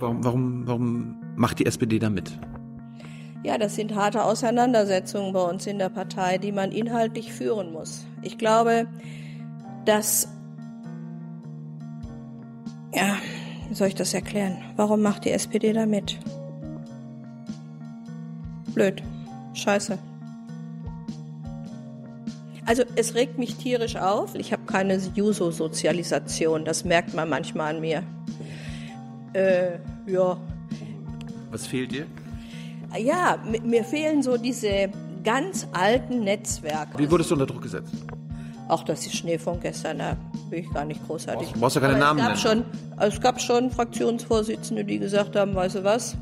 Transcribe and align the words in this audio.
Warum, 0.00 0.24
warum, 0.24 0.66
warum 0.66 1.16
macht 1.36 1.58
die 1.58 1.66
SPD 1.66 1.98
da 1.98 2.08
mit? 2.08 2.38
Ja, 3.42 3.58
das 3.58 3.74
sind 3.74 3.94
harte 3.94 4.24
Auseinandersetzungen 4.24 5.32
bei 5.32 5.42
uns 5.42 5.66
in 5.66 5.78
der 5.78 5.88
Partei, 5.88 6.38
die 6.38 6.52
man 6.52 6.72
inhaltlich 6.72 7.32
führen 7.32 7.72
muss. 7.72 8.04
Ich 8.22 8.38
glaube, 8.38 8.86
dass, 9.84 10.28
ja, 12.94 13.16
wie 13.68 13.74
soll 13.74 13.88
ich 13.88 13.94
das 13.94 14.12
erklären? 14.12 14.58
Warum 14.76 15.00
macht 15.00 15.24
die 15.24 15.30
SPD 15.30 15.72
da 15.72 15.86
mit? 15.86 16.18
Blöd. 18.74 19.02
Scheiße. 19.54 19.98
Also 22.66 22.84
es 22.94 23.14
regt 23.14 23.38
mich 23.38 23.56
tierisch 23.56 23.96
auf. 23.96 24.34
Ich 24.34 24.52
habe 24.52 24.62
keine 24.64 24.96
Juso-Sozialisation. 25.14 26.64
Das 26.64 26.84
merkt 26.84 27.14
man 27.14 27.28
manchmal 27.28 27.74
an 27.74 27.80
mir. 27.80 28.02
Äh, 29.32 29.78
ja. 30.06 30.36
Was 31.50 31.66
fehlt 31.66 31.92
dir? 31.92 32.06
Ja, 32.98 33.38
mir 33.64 33.84
fehlen 33.84 34.22
so 34.22 34.36
diese 34.36 34.90
ganz 35.22 35.66
alten 35.72 36.24
Netzwerke. 36.24 36.98
Wie 36.98 37.10
wurdest 37.10 37.30
du 37.30 37.34
unter 37.34 37.46
Druck 37.46 37.62
gesetzt? 37.62 37.92
Ach, 38.68 38.84
das 38.84 39.06
ist 39.06 39.16
Schnee 39.16 39.38
von 39.38 39.58
gestern, 39.60 39.98
da 39.98 40.16
bin 40.48 40.60
ich 40.60 40.72
gar 40.72 40.84
nicht 40.84 41.04
großartig. 41.06 41.52
Du 41.52 41.60
brauchst 41.60 41.76
ja 41.76 41.82
keine 41.82 41.98
Namen 41.98 42.20
es 42.20 42.42
gab, 42.42 42.54
nennen. 42.54 42.64
schon, 42.98 43.08
es 43.08 43.20
gab 43.20 43.40
schon 43.40 43.70
Fraktionsvorsitzende, 43.70 44.84
die 44.84 44.98
gesagt 44.98 45.34
haben, 45.34 45.54
weißt 45.54 45.76
du 45.76 45.84
was, 45.84 46.16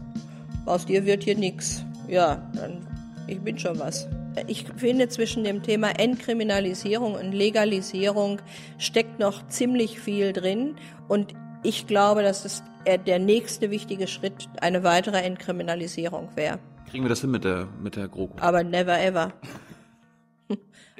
aus 0.64 0.86
dir 0.86 1.04
wird 1.04 1.24
hier 1.24 1.36
nichts. 1.36 1.84
Ja, 2.08 2.50
dann, 2.54 2.86
ich 3.26 3.40
bin 3.40 3.58
schon 3.58 3.78
was. 3.78 4.08
Ich 4.46 4.66
finde, 4.76 5.08
zwischen 5.08 5.44
dem 5.44 5.62
Thema 5.62 5.90
Entkriminalisierung 5.98 7.14
und 7.14 7.32
Legalisierung 7.32 8.40
steckt 8.78 9.18
noch 9.18 9.46
ziemlich 9.48 10.00
viel 10.00 10.32
drin. 10.32 10.76
Und 11.08 11.34
ich 11.62 11.86
glaube, 11.86 12.22
dass 12.22 12.44
es 12.44 12.62
der 12.96 13.18
nächste 13.18 13.70
wichtige 13.70 14.06
Schritt 14.06 14.48
eine 14.60 14.82
weitere 14.84 15.18
Entkriminalisierung 15.18 16.30
wäre. 16.34 16.58
Kriegen 16.90 17.04
wir 17.04 17.10
das 17.10 17.20
hin 17.20 17.30
mit 17.30 17.44
der, 17.44 17.68
mit 17.82 17.96
der 17.96 18.08
GroKo? 18.08 18.38
Aber 18.40 18.64
never 18.64 18.98
ever. 18.98 19.32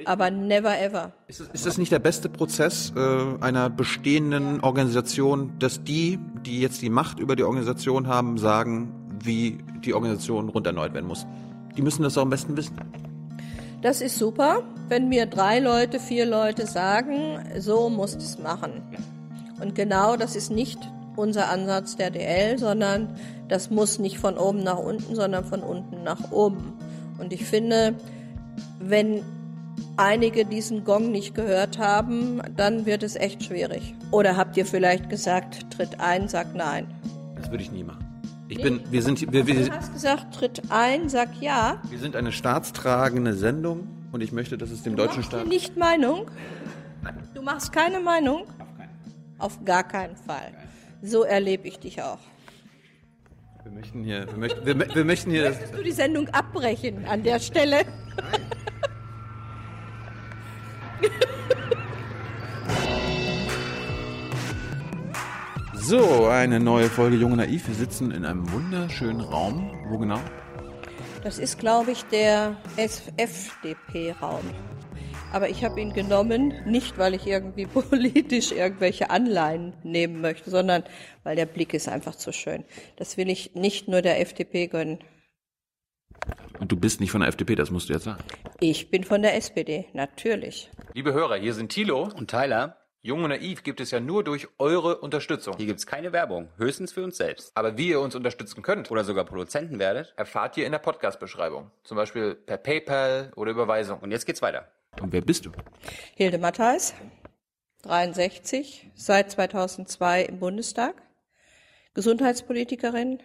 Aber 0.05 0.31
never 0.31 0.79
ever. 0.79 1.13
Ist 1.27 1.41
das, 1.41 1.49
ist 1.49 1.67
das 1.67 1.79
nicht 1.79 1.91
der 1.91 1.99
beste 1.99 2.29
Prozess 2.29 2.93
äh, 2.95 3.43
einer 3.43 3.71
bestehenden 3.71 4.61
Organisation, 4.61 5.59
dass 5.59 5.83
die, 5.83 6.19
die 6.45 6.61
jetzt 6.61 6.83
die 6.83 6.91
Macht 6.91 7.19
über 7.19 7.37
die 7.37 7.45
Organisation 7.45 8.07
haben, 8.07 8.39
sagen, 8.39 8.93
wie 9.23 9.59
die 9.85 9.95
Organisation 9.95 10.49
rund 10.51 10.67
erneuert 10.67 10.95
werden 10.95 11.07
muss? 11.07 11.27
Die 11.77 11.83
müssen 11.83 12.03
das 12.03 12.19
auch 12.19 12.23
am 12.23 12.31
besten 12.31 12.57
wissen. 12.57 12.77
Das 13.81 14.01
ist 14.01 14.19
super, 14.19 14.63
wenn 14.89 15.09
mir 15.09 15.27
drei 15.27 15.61
Leute, 15.61 16.01
vier 16.01 16.27
Leute 16.27 16.67
sagen, 16.67 17.39
so 17.59 17.89
muss 17.89 18.15
es 18.15 18.39
machen. 18.39 18.83
Und 19.61 19.75
genau 19.75 20.17
das 20.17 20.37
ist 20.37 20.51
nicht 20.51 20.79
unser 21.19 21.51
Ansatz 21.51 21.97
der 21.97 22.11
DL, 22.11 22.59
sondern 22.59 23.09
das 23.49 23.71
muss 23.71 23.99
nicht 23.99 24.19
von 24.19 24.39
oben 24.39 24.63
nach 24.63 24.79
unten, 24.79 25.15
sondern 25.15 25.45
von 25.45 25.63
unten 25.63 26.03
nach 26.03 26.31
oben. 26.31 26.75
Und 27.19 27.33
ich 27.33 27.45
finde, 27.45 27.95
wenn 28.79 29.23
einige 29.97 30.45
diesen 30.45 30.85
Gong 30.85 31.11
nicht 31.11 31.35
gehört 31.35 31.79
haben, 31.79 32.41
dann 32.57 32.87
wird 32.87 33.03
es 33.03 33.17
echt 33.17 33.45
schwierig. 33.45 33.95
Oder 34.11 34.37
habt 34.37 34.57
ihr 34.57 34.65
vielleicht 34.65 35.11
gesagt, 35.11 35.71
tritt 35.71 36.01
ein, 36.01 36.29
sag 36.29 36.55
nein? 36.55 36.87
Das 37.37 37.51
würde 37.51 37.63
ich 37.63 37.73
nie 37.73 37.85
machen. 37.85 38.05
Ich 38.49 38.63
bin, 38.63 38.81
wir 38.91 39.03
sind, 39.03 39.21
wir, 39.31 39.47
wir, 39.47 39.67
Du 39.67 39.73
hast 39.73 39.93
gesagt, 39.93 40.35
tritt 40.35 40.63
ein, 40.71 41.11
sag 41.11 41.29
ja. 41.43 41.83
wir 41.91 41.99
sind 41.99 42.17
eine 42.17 42.33
staatstragende 42.33 43.35
Sendung 43.35 43.87
und 44.11 44.23
ich 44.23 44.33
möchte, 44.33 44.57
dass 44.57 44.71
es 44.71 44.83
dem 44.83 44.97
deutschen 44.97 45.19
Machst 45.21 45.33
du 45.33 45.37
Staat. 45.37 45.49
nicht 45.49 45.77
Meinung? 45.77 46.31
Du 47.35 47.43
machst 47.43 47.73
keine 47.73 48.01
Meinung? 48.01 48.45
Auf 49.39 49.63
gar 49.65 49.85
keinen 49.85 50.17
Fall. 50.17 50.53
So 51.03 51.23
erlebe 51.23 51.69
ich 51.69 51.79
dich 51.79 52.03
auch. 52.03 52.19
Wir 53.63 53.73
möchten 53.73 54.05
hier, 54.05 54.27
wir 54.27 54.39
möchten, 54.39 54.67
wir, 54.67 54.95
wir 54.95 55.05
möchten 55.05 55.31
hier. 55.31 55.51
Möchtest 55.51 55.75
du 55.75 55.83
die 55.83 55.93
Sendung 55.93 56.29
abbrechen 56.31 57.05
an 57.05 57.23
der 57.23 57.39
Stelle? 57.39 57.85
So, 65.89 66.27
eine 66.27 66.61
neue 66.61 66.91
Folge 66.91 67.17
Junge 67.17 67.37
Naiv. 67.37 67.67
Wir 67.67 67.75
sitzen 67.75 68.11
in 68.11 68.27
einem 68.27 68.53
wunderschönen 68.53 69.23
Raum. 69.23 69.71
Wo 69.89 69.97
genau? 69.97 70.21
Das 71.23 71.39
ist, 71.39 71.59
glaube 71.59 71.93
ich, 71.93 72.05
der 72.05 72.57
FDP-Raum. 72.77 74.45
Aber 75.31 75.51
ich 75.51 75.63
habe 75.63 75.81
ihn 75.81 75.93
genommen, 75.93 76.55
nicht 76.65 76.97
weil 76.97 77.15
ich 77.15 77.27
irgendwie 77.27 77.67
politisch 77.67 78.53
irgendwelche 78.53 79.11
Anleihen 79.11 79.75
nehmen 79.83 80.21
möchte, 80.21 80.51
sondern 80.51 80.85
weil 81.23 81.37
der 81.37 81.47
Blick 81.47 81.75
ist 81.75 81.89
einfach 81.89 82.15
zu 82.15 82.33
schön. 82.33 82.65
Das 82.97 83.17
will 83.17 83.29
ich 83.29 83.55
nicht 83.55 83.89
nur 83.89 84.01
der 84.01 84.21
FDP 84.21 84.69
gönnen. 84.69 84.99
Und 86.59 86.73
du 86.73 86.77
bist 86.77 87.01
nicht 87.01 87.11
von 87.11 87.21
der 87.21 87.29
FDP, 87.29 87.55
das 87.55 87.71
musst 87.71 87.89
du 87.89 87.93
jetzt 87.93 88.05
sagen. 88.05 88.23
Ich 88.59 88.91
bin 88.91 89.05
von 89.05 89.23
der 89.23 89.37
SPD, 89.37 89.87
natürlich. 89.93 90.71
Liebe 90.95 91.13
Hörer, 91.13 91.37
hier 91.37 91.55
sind 91.55 91.71
Thilo. 91.71 92.09
Und 92.17 92.31
Tyler, 92.31 92.77
Jung 93.03 93.23
und 93.23 93.31
Naiv 93.31 93.63
gibt 93.63 93.81
es 93.81 93.91
ja 93.93 94.01
nur 94.01 94.25
durch 94.25 94.49
eure 94.59 94.99
Unterstützung. 94.99 95.57
hier 95.57 95.67
gibt's 95.67 95.87
keine 95.87 96.13
Werbung, 96.13 96.49
höchstens 96.57 96.93
für 96.93 97.05
uns 97.05 97.17
selbst. 97.19 97.53
Aber 97.55 97.77
wie 97.79 97.91
ihr 97.91 98.01
uns 98.01 98.17
unterstützen 98.17 98.63
könnt, 98.63 98.91
Oder 98.91 99.05
sogar 99.05 99.25
Produzenten 99.25 99.79
werdet. 99.79 100.15
erfahrt 100.17 100.57
ihr 100.57 100.67
in 100.67 100.73
der 100.73 100.81
Podcast-Beschreibung. 100.81 101.71
Zum 101.85 101.97
Beispiel 101.97 102.35
per 102.35 102.57
PayPal 102.57 103.31
oder 103.37 103.53
Überweisung. 103.53 104.01
Und 104.01 104.11
jetzt 104.11 104.25
geht's 104.27 104.43
weiter. 104.43 104.67
Und 105.01 105.13
wer 105.13 105.21
bist 105.21 105.47
du? 105.47 105.51
Hilde 106.15 106.39
Mattheis, 106.39 106.95
63, 107.83 108.91
seit 108.95 109.31
2002 109.31 110.25
im 110.25 110.39
Bundestag, 110.39 111.03
Gesundheitspolitikerin 111.95 113.19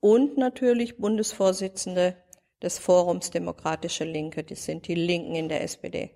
und 0.00 0.38
natürlich 0.38 0.98
Bundesvorsitzende 0.98 2.16
des 2.62 2.78
Forums 2.78 3.30
Demokratische 3.30 4.04
Linke. 4.04 4.42
Das 4.44 4.64
sind 4.64 4.88
die 4.88 4.94
Linken 4.94 5.34
in 5.34 5.48
der 5.48 5.62
SPD. 5.62 6.10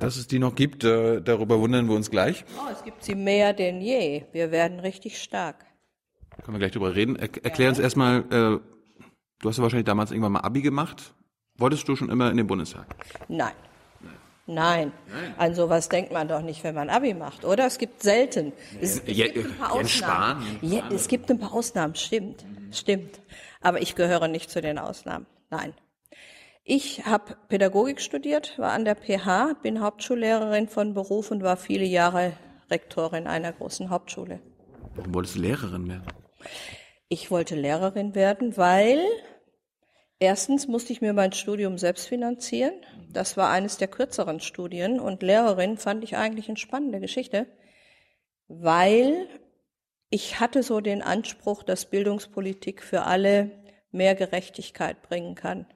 Dass 0.00 0.16
es 0.16 0.26
die 0.26 0.38
noch 0.38 0.54
gibt, 0.54 0.82
äh, 0.82 1.20
darüber 1.22 1.60
wundern 1.60 1.88
wir 1.88 1.94
uns 1.94 2.10
gleich. 2.10 2.44
Oh, 2.58 2.70
es 2.72 2.82
gibt 2.82 3.04
sie 3.04 3.14
mehr 3.14 3.52
denn 3.52 3.80
je. 3.80 4.24
Wir 4.32 4.50
werden 4.50 4.80
richtig 4.80 5.22
stark. 5.22 5.64
Können 6.42 6.56
wir 6.56 6.58
gleich 6.58 6.72
drüber 6.72 6.96
reden. 6.96 7.16
Er 7.16 7.28
erklär 7.44 7.68
uns 7.68 7.78
erstmal, 7.78 8.20
äh, 8.22 8.60
du 9.40 9.48
hast 9.48 9.58
ja 9.58 9.62
wahrscheinlich 9.62 9.86
damals 9.86 10.10
irgendwann 10.10 10.32
mal 10.32 10.40
Abi 10.40 10.62
gemacht. 10.62 11.14
Wolltest 11.56 11.86
du 11.86 11.94
schon 11.94 12.10
immer 12.10 12.30
in 12.30 12.36
den 12.36 12.48
Bundestag? 12.48 12.86
Nein. 13.28 13.52
Nein. 14.46 14.92
An 15.38 15.54
sowas 15.54 15.88
denkt 15.88 16.12
man 16.12 16.28
doch 16.28 16.42
nicht, 16.42 16.62
wenn 16.64 16.74
man 16.74 16.90
Abi 16.90 17.14
macht, 17.14 17.44
oder? 17.44 17.66
Es 17.66 17.78
gibt 17.78 18.02
selten. 18.02 18.52
Es, 18.80 19.00
es 19.06 19.16
Ja, 19.16 19.26
gibt 19.28 19.46
ein 19.46 19.56
paar 19.56 19.72
Ausnahmen. 19.72 19.88
Spahn, 20.42 20.58
Jens 20.60 20.74
Ja, 20.74 20.94
es 20.94 21.08
gibt 21.08 21.30
ein 21.30 21.38
paar 21.38 21.54
Ausnahmen, 21.54 21.94
stimmt. 21.94 22.44
Stimmt. 22.70 23.20
Aber 23.62 23.80
ich 23.80 23.94
gehöre 23.94 24.28
nicht 24.28 24.50
zu 24.50 24.60
den 24.60 24.78
Ausnahmen. 24.78 25.26
Nein. 25.50 25.72
Ich 26.62 27.04
habe 27.06 27.36
Pädagogik 27.48 28.00
studiert, 28.00 28.58
war 28.58 28.72
an 28.72 28.84
der 28.84 28.94
PH, 28.96 29.54
bin 29.62 29.80
Hauptschullehrerin 29.80 30.68
von 30.68 30.94
Beruf 30.94 31.30
und 31.30 31.42
war 31.42 31.56
viele 31.56 31.84
Jahre 31.84 32.32
Rektorin 32.70 33.26
einer 33.26 33.52
großen 33.52 33.90
Hauptschule. 33.90 34.40
Warum 34.94 35.14
wolltest 35.14 35.36
du 35.36 35.40
Lehrerin 35.40 35.88
werden? 35.88 36.04
Ich 37.08 37.30
wollte 37.30 37.54
Lehrerin 37.54 38.14
werden, 38.14 38.56
weil 38.56 38.98
erstens 40.18 40.66
musste 40.68 40.92
ich 40.92 41.00
mir 41.00 41.12
mein 41.12 41.32
Studium 41.32 41.78
selbst 41.78 42.06
finanzieren. 42.06 42.74
Das 43.10 43.36
war 43.36 43.50
eines 43.50 43.76
der 43.76 43.88
kürzeren 43.88 44.40
Studien 44.40 45.00
und 45.00 45.22
Lehrerin 45.22 45.76
fand 45.76 46.04
ich 46.04 46.16
eigentlich 46.16 46.48
eine 46.48 46.56
spannende 46.56 47.00
Geschichte, 47.00 47.46
weil 48.48 49.28
ich 50.10 50.40
hatte 50.40 50.62
so 50.62 50.80
den 50.80 51.02
Anspruch, 51.02 51.62
dass 51.62 51.90
Bildungspolitik 51.90 52.82
für 52.82 53.02
alle 53.02 53.50
mehr 53.90 54.14
Gerechtigkeit 54.14 55.02
bringen 55.02 55.34
kann. 55.34 55.66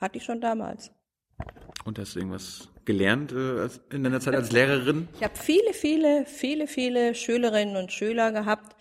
Hatte 0.00 0.18
ich 0.18 0.24
schon 0.24 0.40
damals. 0.40 0.92
Und 1.84 1.98
hast 1.98 2.14
du 2.14 2.20
irgendwas 2.20 2.68
gelernt 2.84 3.32
äh, 3.32 3.68
in 3.94 4.04
deiner 4.04 4.20
Zeit 4.20 4.34
als 4.34 4.52
Lehrerin? 4.52 5.08
Ich 5.16 5.24
habe 5.24 5.36
viele, 5.36 5.72
viele, 5.72 6.24
viele, 6.26 6.66
viele 6.66 7.14
Schülerinnen 7.14 7.76
und 7.76 7.92
Schüler 7.92 8.32
gehabt, 8.32 8.76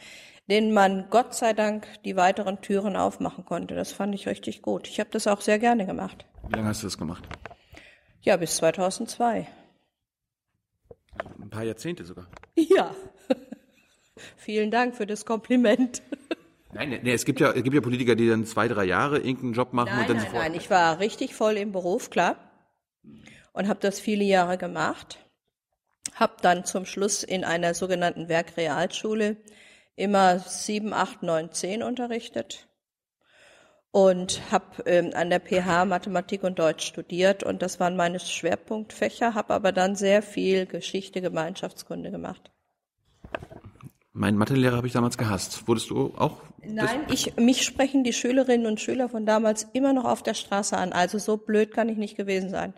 denen 0.50 0.74
man 0.74 1.10
Gott 1.10 1.36
sei 1.36 1.54
Dank 1.54 1.88
die 2.04 2.16
weiteren 2.16 2.62
Türen 2.62 2.96
aufmachen 2.96 3.46
konnte. 3.46 3.76
Das 3.76 3.92
fand 3.92 4.16
ich 4.16 4.28
richtig 4.28 4.62
gut. 4.62 4.88
Ich 4.88 5.00
habe 5.00 5.10
das 5.12 5.28
auch 5.28 5.42
sehr 5.42 5.60
gerne 5.60 5.86
gemacht. 5.86 6.26
Wie 6.48 6.56
lange 6.56 6.68
hast 6.68 6.82
du 6.82 6.88
das 6.88 6.98
gemacht? 6.98 7.24
Ja, 8.22 8.38
bis 8.38 8.56
2002. 8.58 9.48
Ein 11.42 11.50
paar 11.50 11.64
Jahrzehnte 11.64 12.06
sogar. 12.06 12.28
Ja. 12.56 12.94
Vielen 14.38 14.72
Dank 14.72 14.96
für 14.96 15.06
das 15.06 15.26
Kompliment. 15.26 16.02
Nein, 16.72 17.00
nee, 17.02 17.14
es 17.14 17.26
gibt 17.26 17.40
ja, 17.40 17.52
es 17.52 17.64
gibt 17.64 17.74
ja 17.74 17.82
Politiker, 17.82 18.16
die 18.16 18.28
dann 18.28 18.46
zwei, 18.46 18.68
drei 18.68 18.86
Jahre 18.86 19.18
irgendeinen 19.18 19.54
Job 19.54 19.74
machen 19.74 19.90
Nein, 19.90 20.02
und 20.02 20.10
dann 20.10 20.18
nein, 20.18 20.26
sofort. 20.28 20.44
nein. 20.44 20.54
Ich 20.54 20.70
war 20.70 21.00
richtig 21.00 21.34
voll 21.34 21.58
im 21.58 21.72
Beruf, 21.72 22.12
klar. 22.12 22.36
Und 23.54 23.68
habe 23.68 23.80
das 23.80 24.00
viele 24.00 24.24
Jahre 24.24 24.60
gemacht. 24.60 25.18
Habe 26.14 26.34
dann 26.42 26.66
zum 26.66 26.86
Schluss 26.86 27.24
in 27.24 27.44
einer 27.44 27.74
sogenannten 27.74 28.30
Werkrealschule 28.30 29.38
immer 30.00 30.40
sieben, 30.40 30.94
acht, 30.94 31.24
neun, 31.24 31.52
zehn 31.52 31.84
unterrichtet. 31.84 32.68
Und 33.92 34.42
habe 34.52 34.84
ähm, 34.86 35.12
an 35.16 35.30
der 35.30 35.40
PH 35.40 35.86
Mathematik 35.86 36.44
und 36.44 36.60
Deutsch 36.60 36.86
studiert. 36.86 37.44
Und 37.44 37.62
das 37.62 37.80
waren 37.80 37.96
meine 37.96 38.20
Schwerpunktfächer. 38.20 39.34
Habe 39.34 39.54
aber 39.54 39.72
dann 39.72 39.96
sehr 39.96 40.22
viel 40.22 40.68
Geschichte, 40.68 41.22
Gemeinschaftskunde 41.22 42.12
gemacht. 42.12 42.52
Meinen 44.14 44.38
Mathelehrer 44.38 44.78
habe 44.78 44.88
ich 44.88 44.94
damals 44.94 45.18
gehasst. 45.18 45.68
Wurdest 45.68 45.90
du 45.90 46.14
auch? 46.18 46.42
Nein, 46.64 47.02
ich, 47.10 47.36
mich 47.38 47.64
sprechen 47.64 48.04
die 48.04 48.14
Schülerinnen 48.14 48.68
und 48.68 48.80
Schüler 48.80 49.10
von 49.10 49.26
damals 49.26 49.68
immer 49.74 49.94
noch 49.94 50.06
auf 50.06 50.22
der 50.22 50.34
Straße 50.36 50.78
an. 50.78 50.94
Also 50.94 51.18
so 51.18 51.38
blöd 51.38 51.72
kann 51.72 51.90
ich 51.90 51.98
nicht 51.98 52.16
gewesen 52.16 52.50
sein. 52.50 52.74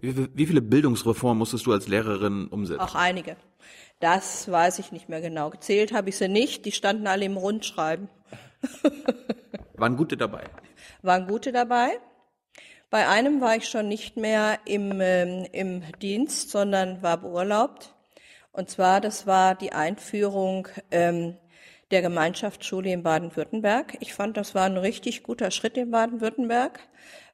Wie, 0.00 0.28
wie 0.34 0.46
viele 0.46 0.60
Bildungsreformen 0.62 1.38
musstest 1.38 1.66
du 1.66 1.72
als 1.72 1.88
Lehrerin 1.88 2.46
umsetzen? 2.48 2.80
Auch 2.80 2.94
einige. 2.94 3.36
Das 4.04 4.50
weiß 4.50 4.80
ich 4.80 4.92
nicht 4.92 5.08
mehr 5.08 5.22
genau. 5.22 5.48
Gezählt 5.48 5.94
habe 5.94 6.10
ich 6.10 6.18
sie 6.18 6.28
nicht. 6.28 6.66
Die 6.66 6.72
standen 6.72 7.06
alle 7.06 7.24
im 7.24 7.38
Rundschreiben. 7.38 8.10
Waren 9.78 9.96
gute 9.96 10.18
dabei? 10.18 10.44
Waren 11.00 11.26
gute 11.26 11.52
dabei. 11.52 11.98
Bei 12.90 13.08
einem 13.08 13.40
war 13.40 13.56
ich 13.56 13.66
schon 13.66 13.88
nicht 13.88 14.18
mehr 14.18 14.58
im, 14.66 15.00
ähm, 15.00 15.46
im 15.52 15.82
Dienst, 16.02 16.50
sondern 16.50 17.02
war 17.02 17.16
beurlaubt. 17.16 17.94
Und 18.52 18.68
zwar, 18.68 19.00
das 19.00 19.26
war 19.26 19.54
die 19.54 19.72
Einführung 19.72 20.68
ähm, 20.90 21.38
der 21.90 22.02
Gemeinschaftsschule 22.02 22.92
in 22.92 23.02
Baden-Württemberg. 23.02 23.96
Ich 24.00 24.12
fand, 24.12 24.36
das 24.36 24.54
war 24.54 24.64
ein 24.64 24.76
richtig 24.76 25.22
guter 25.22 25.50
Schritt 25.50 25.78
in 25.78 25.90
Baden-Württemberg, 25.90 26.78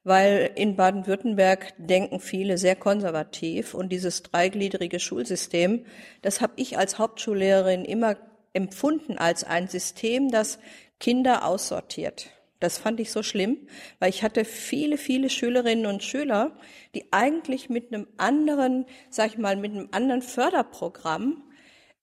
weil 0.03 0.51
in 0.55 0.75
Baden-Württemberg 0.75 1.73
denken 1.77 2.19
viele 2.19 2.57
sehr 2.57 2.75
konservativ 2.75 3.73
und 3.73 3.89
dieses 3.89 4.23
dreigliedrige 4.23 4.99
Schulsystem, 4.99 5.85
das 6.21 6.41
habe 6.41 6.53
ich 6.55 6.77
als 6.77 6.97
Hauptschullehrerin 6.97 7.85
immer 7.85 8.17
empfunden 8.53 9.17
als 9.17 9.43
ein 9.43 9.67
System, 9.67 10.29
das 10.29 10.59
Kinder 10.99 11.45
aussortiert. 11.45 12.29
Das 12.59 12.77
fand 12.77 12.99
ich 12.99 13.11
so 13.11 13.23
schlimm, 13.23 13.57
weil 13.99 14.09
ich 14.09 14.21
hatte 14.21 14.45
viele, 14.45 14.97
viele 14.97 15.29
Schülerinnen 15.29 15.87
und 15.87 16.03
Schüler, 16.03 16.55
die 16.93 17.11
eigentlich 17.11 17.69
mit 17.69 17.91
einem 17.91 18.07
anderen, 18.17 18.85
sag 19.09 19.31
ich 19.31 19.37
mal, 19.39 19.55
mit 19.55 19.71
einem 19.71 19.89
anderen 19.91 20.21
Förderprogramm 20.21 21.43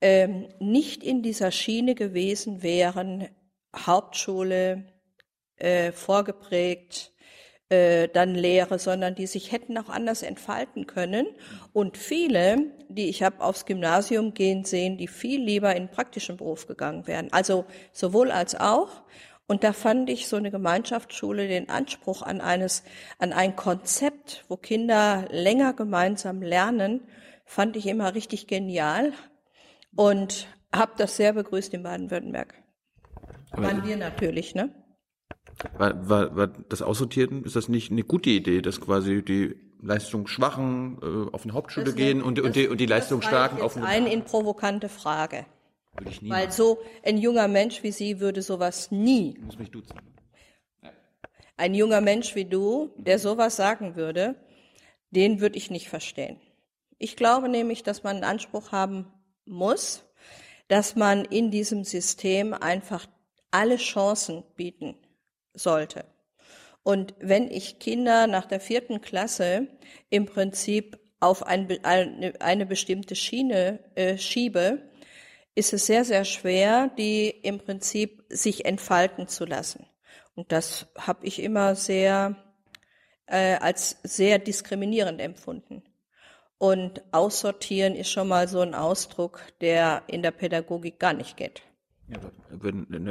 ähm, 0.00 0.48
nicht 0.58 1.04
in 1.04 1.22
dieser 1.22 1.52
Schiene 1.52 1.94
gewesen 1.94 2.62
wären, 2.62 3.28
Hauptschule 3.76 4.84
äh, 5.56 5.92
vorgeprägt, 5.92 7.12
äh, 7.70 8.08
dann 8.08 8.34
Lehre, 8.34 8.78
sondern 8.78 9.14
die 9.14 9.26
sich 9.26 9.52
hätten 9.52 9.76
auch 9.76 9.88
anders 9.88 10.22
entfalten 10.22 10.86
können. 10.86 11.26
Und 11.72 11.96
viele, 11.98 12.72
die 12.88 13.08
ich 13.08 13.22
habe 13.22 13.42
aufs 13.42 13.66
Gymnasium 13.66 14.34
gehen 14.34 14.64
sehen, 14.64 14.96
die 14.96 15.08
viel 15.08 15.42
lieber 15.42 15.76
in 15.76 15.84
den 15.84 15.90
praktischen 15.90 16.36
Beruf 16.36 16.66
gegangen 16.66 17.06
wären. 17.06 17.32
Also 17.32 17.64
sowohl 17.92 18.30
als 18.30 18.54
auch. 18.54 19.02
Und 19.46 19.64
da 19.64 19.72
fand 19.72 20.10
ich 20.10 20.28
so 20.28 20.36
eine 20.36 20.50
Gemeinschaftsschule 20.50 21.48
den 21.48 21.70
Anspruch 21.70 22.22
an 22.22 22.40
eines, 22.40 22.84
an 23.18 23.32
ein 23.32 23.56
Konzept, 23.56 24.44
wo 24.48 24.56
Kinder 24.56 25.26
länger 25.30 25.72
gemeinsam 25.72 26.42
lernen, 26.42 27.02
fand 27.46 27.76
ich 27.76 27.86
immer 27.86 28.14
richtig 28.14 28.46
genial 28.46 29.12
und 29.96 30.48
habe 30.74 30.92
das 30.98 31.16
sehr 31.16 31.32
begrüßt 31.32 31.72
in 31.72 31.82
Baden-Württemberg. 31.82 32.54
Waren 33.52 33.86
wir 33.86 33.96
natürlich, 33.96 34.54
ne? 34.54 34.70
War, 35.76 36.08
war, 36.08 36.36
war 36.36 36.46
das 36.46 36.82
Aussortieren, 36.82 37.44
ist 37.44 37.56
das 37.56 37.68
nicht 37.68 37.90
eine 37.90 38.04
gute 38.04 38.30
Idee, 38.30 38.62
dass 38.62 38.80
quasi 38.80 39.22
die 39.22 39.56
Leistungsschwachen 39.80 40.98
äh, 41.02 41.34
auf 41.34 41.44
eine 41.44 41.52
Hauptschule 41.52 41.86
Das 41.86 41.94
gehen 41.96 42.22
und, 42.22 42.38
das- 42.38 42.44
und 42.46 42.56
die, 42.56 42.68
und 42.68 42.78
die 42.80 42.86
Leistungsstarken 42.86 43.58
das 43.58 43.64
auf 43.64 43.76
eine... 43.76 43.86
jetzt 43.86 43.94
ein 43.94 44.06
in 44.06 44.24
provokante 44.24 44.88
Frage. 44.88 45.46
Würde 45.96 46.10
ich 46.10 46.22
nie 46.22 46.30
Weil 46.30 46.46
machen. 46.46 46.56
so 46.56 46.78
ein 47.04 47.18
junger 47.18 47.48
Mensch 47.48 47.82
wie 47.82 47.90
Sie 47.90 48.20
würde 48.20 48.42
sowas 48.42 48.90
nie. 48.90 49.34
Ich 49.36 49.42
muss 49.44 49.58
mich 49.58 49.70
duzen. 49.70 49.98
Ein 51.56 51.74
junger 51.74 52.00
Mensch 52.00 52.36
wie 52.36 52.44
du, 52.44 52.90
der 52.96 53.18
sowas 53.18 53.56
sagen 53.56 53.96
würde, 53.96 54.36
den 55.10 55.40
würde 55.40 55.56
ich 55.56 55.70
nicht 55.70 55.88
verstehen. 55.88 56.40
Ich 56.98 57.16
glaube 57.16 57.48
nämlich, 57.48 57.82
dass 57.82 58.04
man 58.04 58.16
einen 58.16 58.24
Anspruch 58.24 58.70
haben 58.70 59.06
muss, 59.44 60.04
dass 60.68 60.94
man 60.94 61.24
in 61.24 61.50
diesem 61.50 61.82
System 61.82 62.52
einfach 62.54 63.06
alle 63.50 63.76
Chancen 63.76 64.44
bieten 64.54 64.94
sollte. 65.54 66.04
Und 66.82 67.14
wenn 67.18 67.50
ich 67.50 67.78
Kinder 67.78 68.26
nach 68.26 68.46
der 68.46 68.60
vierten 68.60 69.00
Klasse 69.00 69.68
im 70.10 70.26
Prinzip 70.26 70.98
auf 71.20 71.42
ein, 71.44 71.68
eine 71.84 72.66
bestimmte 72.66 73.16
Schiene 73.16 73.80
äh, 73.94 74.16
schiebe, 74.16 74.82
ist 75.54 75.72
es 75.72 75.86
sehr, 75.86 76.04
sehr 76.04 76.24
schwer, 76.24 76.90
die 76.96 77.28
im 77.28 77.58
Prinzip 77.58 78.24
sich 78.28 78.64
entfalten 78.64 79.26
zu 79.26 79.44
lassen. 79.44 79.86
Und 80.34 80.52
das 80.52 80.86
habe 80.96 81.26
ich 81.26 81.42
immer 81.42 81.74
sehr 81.74 82.36
äh, 83.26 83.56
als 83.56 83.98
sehr 84.02 84.38
diskriminierend 84.38 85.20
empfunden. 85.20 85.82
Und 86.58 87.02
aussortieren 87.12 87.94
ist 87.94 88.10
schon 88.10 88.28
mal 88.28 88.48
so 88.48 88.60
ein 88.60 88.74
Ausdruck, 88.74 89.42
der 89.60 90.02
in 90.06 90.22
der 90.22 90.32
Pädagogik 90.32 90.98
gar 90.98 91.12
nicht 91.12 91.36
geht. 91.36 91.62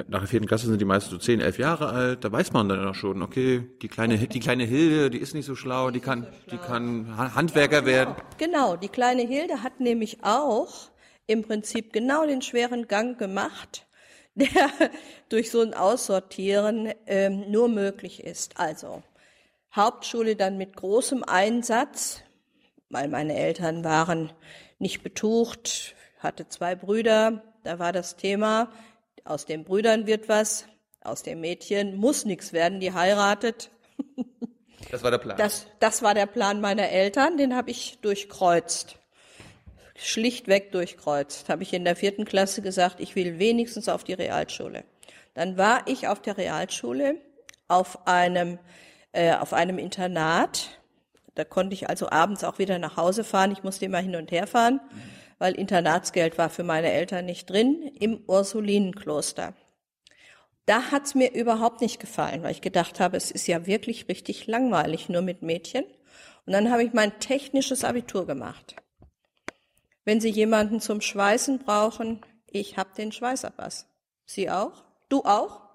Nach 0.07 0.19
der 0.21 0.27
vierten 0.27 0.47
Klasse 0.47 0.65
sind 0.67 0.81
die 0.81 0.85
meisten 0.85 1.11
so 1.11 1.17
zehn, 1.19 1.39
elf 1.39 1.59
Jahre 1.59 1.89
alt, 1.89 2.23
da 2.23 2.31
weiß 2.31 2.51
man 2.53 2.67
dann 2.67 2.87
auch 2.87 2.95
schon, 2.95 3.21
okay, 3.21 3.69
die 3.81 3.87
kleine, 3.87 4.17
die 4.17 4.39
kleine 4.39 4.63
Hilde, 4.63 5.11
die 5.11 5.19
ist 5.19 5.35
nicht 5.35 5.45
so 5.45 5.55
schlau, 5.55 5.91
die 5.91 5.99
kann, 5.99 6.25
die 6.51 6.57
kann 6.57 7.15
Ha- 7.15 7.35
Handwerker 7.35 7.85
werden. 7.85 8.15
Genau, 8.39 8.75
die 8.75 8.89
kleine 8.89 9.21
Hilde 9.21 9.61
hat 9.61 9.79
nämlich 9.79 10.23
auch 10.23 10.89
im 11.27 11.43
Prinzip 11.43 11.93
genau 11.93 12.25
den 12.25 12.41
schweren 12.41 12.87
Gang 12.87 13.19
gemacht, 13.19 13.85
der 14.35 14.69
durch 15.29 15.51
so 15.51 15.61
ein 15.61 15.73
Aussortieren 15.75 16.91
ähm, 17.05 17.51
nur 17.51 17.69
möglich 17.69 18.23
ist. 18.23 18.59
Also 18.59 19.03
Hauptschule 19.75 20.35
dann 20.35 20.57
mit 20.57 20.75
großem 20.75 21.23
Einsatz, 21.23 22.23
weil 22.89 23.07
meine 23.09 23.35
Eltern 23.35 23.83
waren 23.83 24.31
nicht 24.79 25.03
betucht, 25.03 25.95
hatte 26.19 26.47
zwei 26.49 26.73
Brüder, 26.75 27.43
da 27.63 27.79
war 27.79 27.91
das 27.91 28.15
Thema, 28.15 28.71
aus 29.23 29.45
den 29.45 29.63
Brüdern 29.63 30.07
wird 30.07 30.29
was, 30.29 30.65
aus 31.01 31.23
dem 31.23 31.41
Mädchen 31.41 31.95
muss 31.95 32.25
nichts 32.25 32.53
werden, 32.53 32.79
die 32.79 32.93
heiratet. 32.93 33.71
Das 34.89 35.03
war 35.03 35.11
der 35.11 35.17
Plan. 35.17 35.35
Das, 35.35 35.67
das 35.79 36.01
war 36.01 36.13
der 36.13 36.27
Plan 36.27 36.61
meiner 36.61 36.87
Eltern, 36.89 37.35
den 37.35 37.55
habe 37.57 37.71
ich 37.71 37.99
durchkreuzt. 38.01 38.95
Schlichtweg 39.97 40.71
durchkreuzt. 40.71 41.49
Habe 41.49 41.63
ich 41.63 41.73
in 41.73 41.83
der 41.83 41.97
vierten 41.97 42.23
Klasse 42.23 42.61
gesagt, 42.61 43.01
ich 43.01 43.15
will 43.15 43.37
wenigstens 43.37 43.89
auf 43.89 44.05
die 44.05 44.13
Realschule. 44.13 44.85
Dann 45.33 45.57
war 45.57 45.81
ich 45.87 46.07
auf 46.07 46.21
der 46.21 46.37
Realschule 46.37 47.17
auf 47.67 48.07
einem, 48.07 48.59
äh, 49.11 49.35
auf 49.35 49.53
einem 49.53 49.77
Internat. 49.77 50.79
Da 51.35 51.43
konnte 51.43 51.73
ich 51.73 51.89
also 51.89 52.09
abends 52.09 52.43
auch 52.43 52.59
wieder 52.59 52.79
nach 52.79 52.97
Hause 52.97 53.23
fahren. 53.23 53.51
Ich 53.51 53.63
musste 53.63 53.85
immer 53.85 53.99
hin 53.99 54.15
und 54.15 54.31
her 54.31 54.47
fahren, 54.47 54.79
weil 55.39 55.53
Internatsgeld 55.53 56.37
war 56.37 56.49
für 56.49 56.63
meine 56.63 56.91
Eltern 56.91 57.25
nicht 57.25 57.49
drin, 57.49 57.91
im 57.99 58.23
Ursulinenkloster. 58.27 59.53
Da 60.65 60.91
hat's 60.91 61.15
mir 61.15 61.33
überhaupt 61.33 61.81
nicht 61.81 61.99
gefallen, 61.99 62.43
weil 62.43 62.51
ich 62.51 62.61
gedacht 62.61 62.99
habe, 62.99 63.15
es 63.17 63.31
ist 63.31 63.47
ja 63.47 63.65
wirklich 63.65 64.09
richtig 64.09 64.47
langweilig, 64.47 65.07
nur 65.07 65.21
mit 65.21 65.41
Mädchen. 65.41 65.85
Und 66.45 66.53
dann 66.53 66.71
habe 66.71 66.83
ich 66.83 66.93
mein 66.93 67.19
technisches 67.19 67.83
Abitur 67.83 68.25
gemacht. 68.25 68.75
Wenn 70.03 70.21
Sie 70.21 70.29
jemanden 70.29 70.79
zum 70.79 71.01
Schweißen 71.01 71.59
brauchen, 71.59 72.21
ich 72.47 72.77
habe 72.77 72.89
den 72.97 73.11
Schweißerpass. 73.11 73.87
Sie 74.25 74.49
auch? 74.49 74.83
Du 75.09 75.23
auch? 75.23 75.67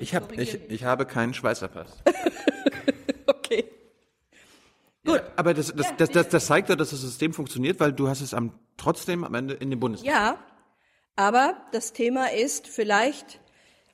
ich, 0.00 0.14
hab, 0.14 0.32
ich, 0.32 0.70
ich 0.70 0.84
habe 0.84 1.06
keinen 1.06 1.34
Schweißerpass. 1.34 2.02
Gut. 5.08 5.22
aber 5.36 5.54
das, 5.54 5.74
das, 5.74 5.86
das, 5.96 6.10
das, 6.10 6.28
das 6.28 6.46
zeigt 6.46 6.68
ja, 6.68 6.76
dass 6.76 6.90
das 6.90 7.00
System 7.00 7.32
funktioniert, 7.32 7.80
weil 7.80 7.92
du 7.92 8.08
hast 8.08 8.20
es 8.20 8.34
am, 8.34 8.52
trotzdem 8.76 9.24
am 9.24 9.34
Ende 9.34 9.54
in 9.54 9.70
den 9.70 9.80
Bundestag. 9.80 10.08
Ja, 10.08 10.38
aber 11.16 11.56
das 11.72 11.92
Thema 11.92 12.32
ist, 12.32 12.68
vielleicht 12.68 13.40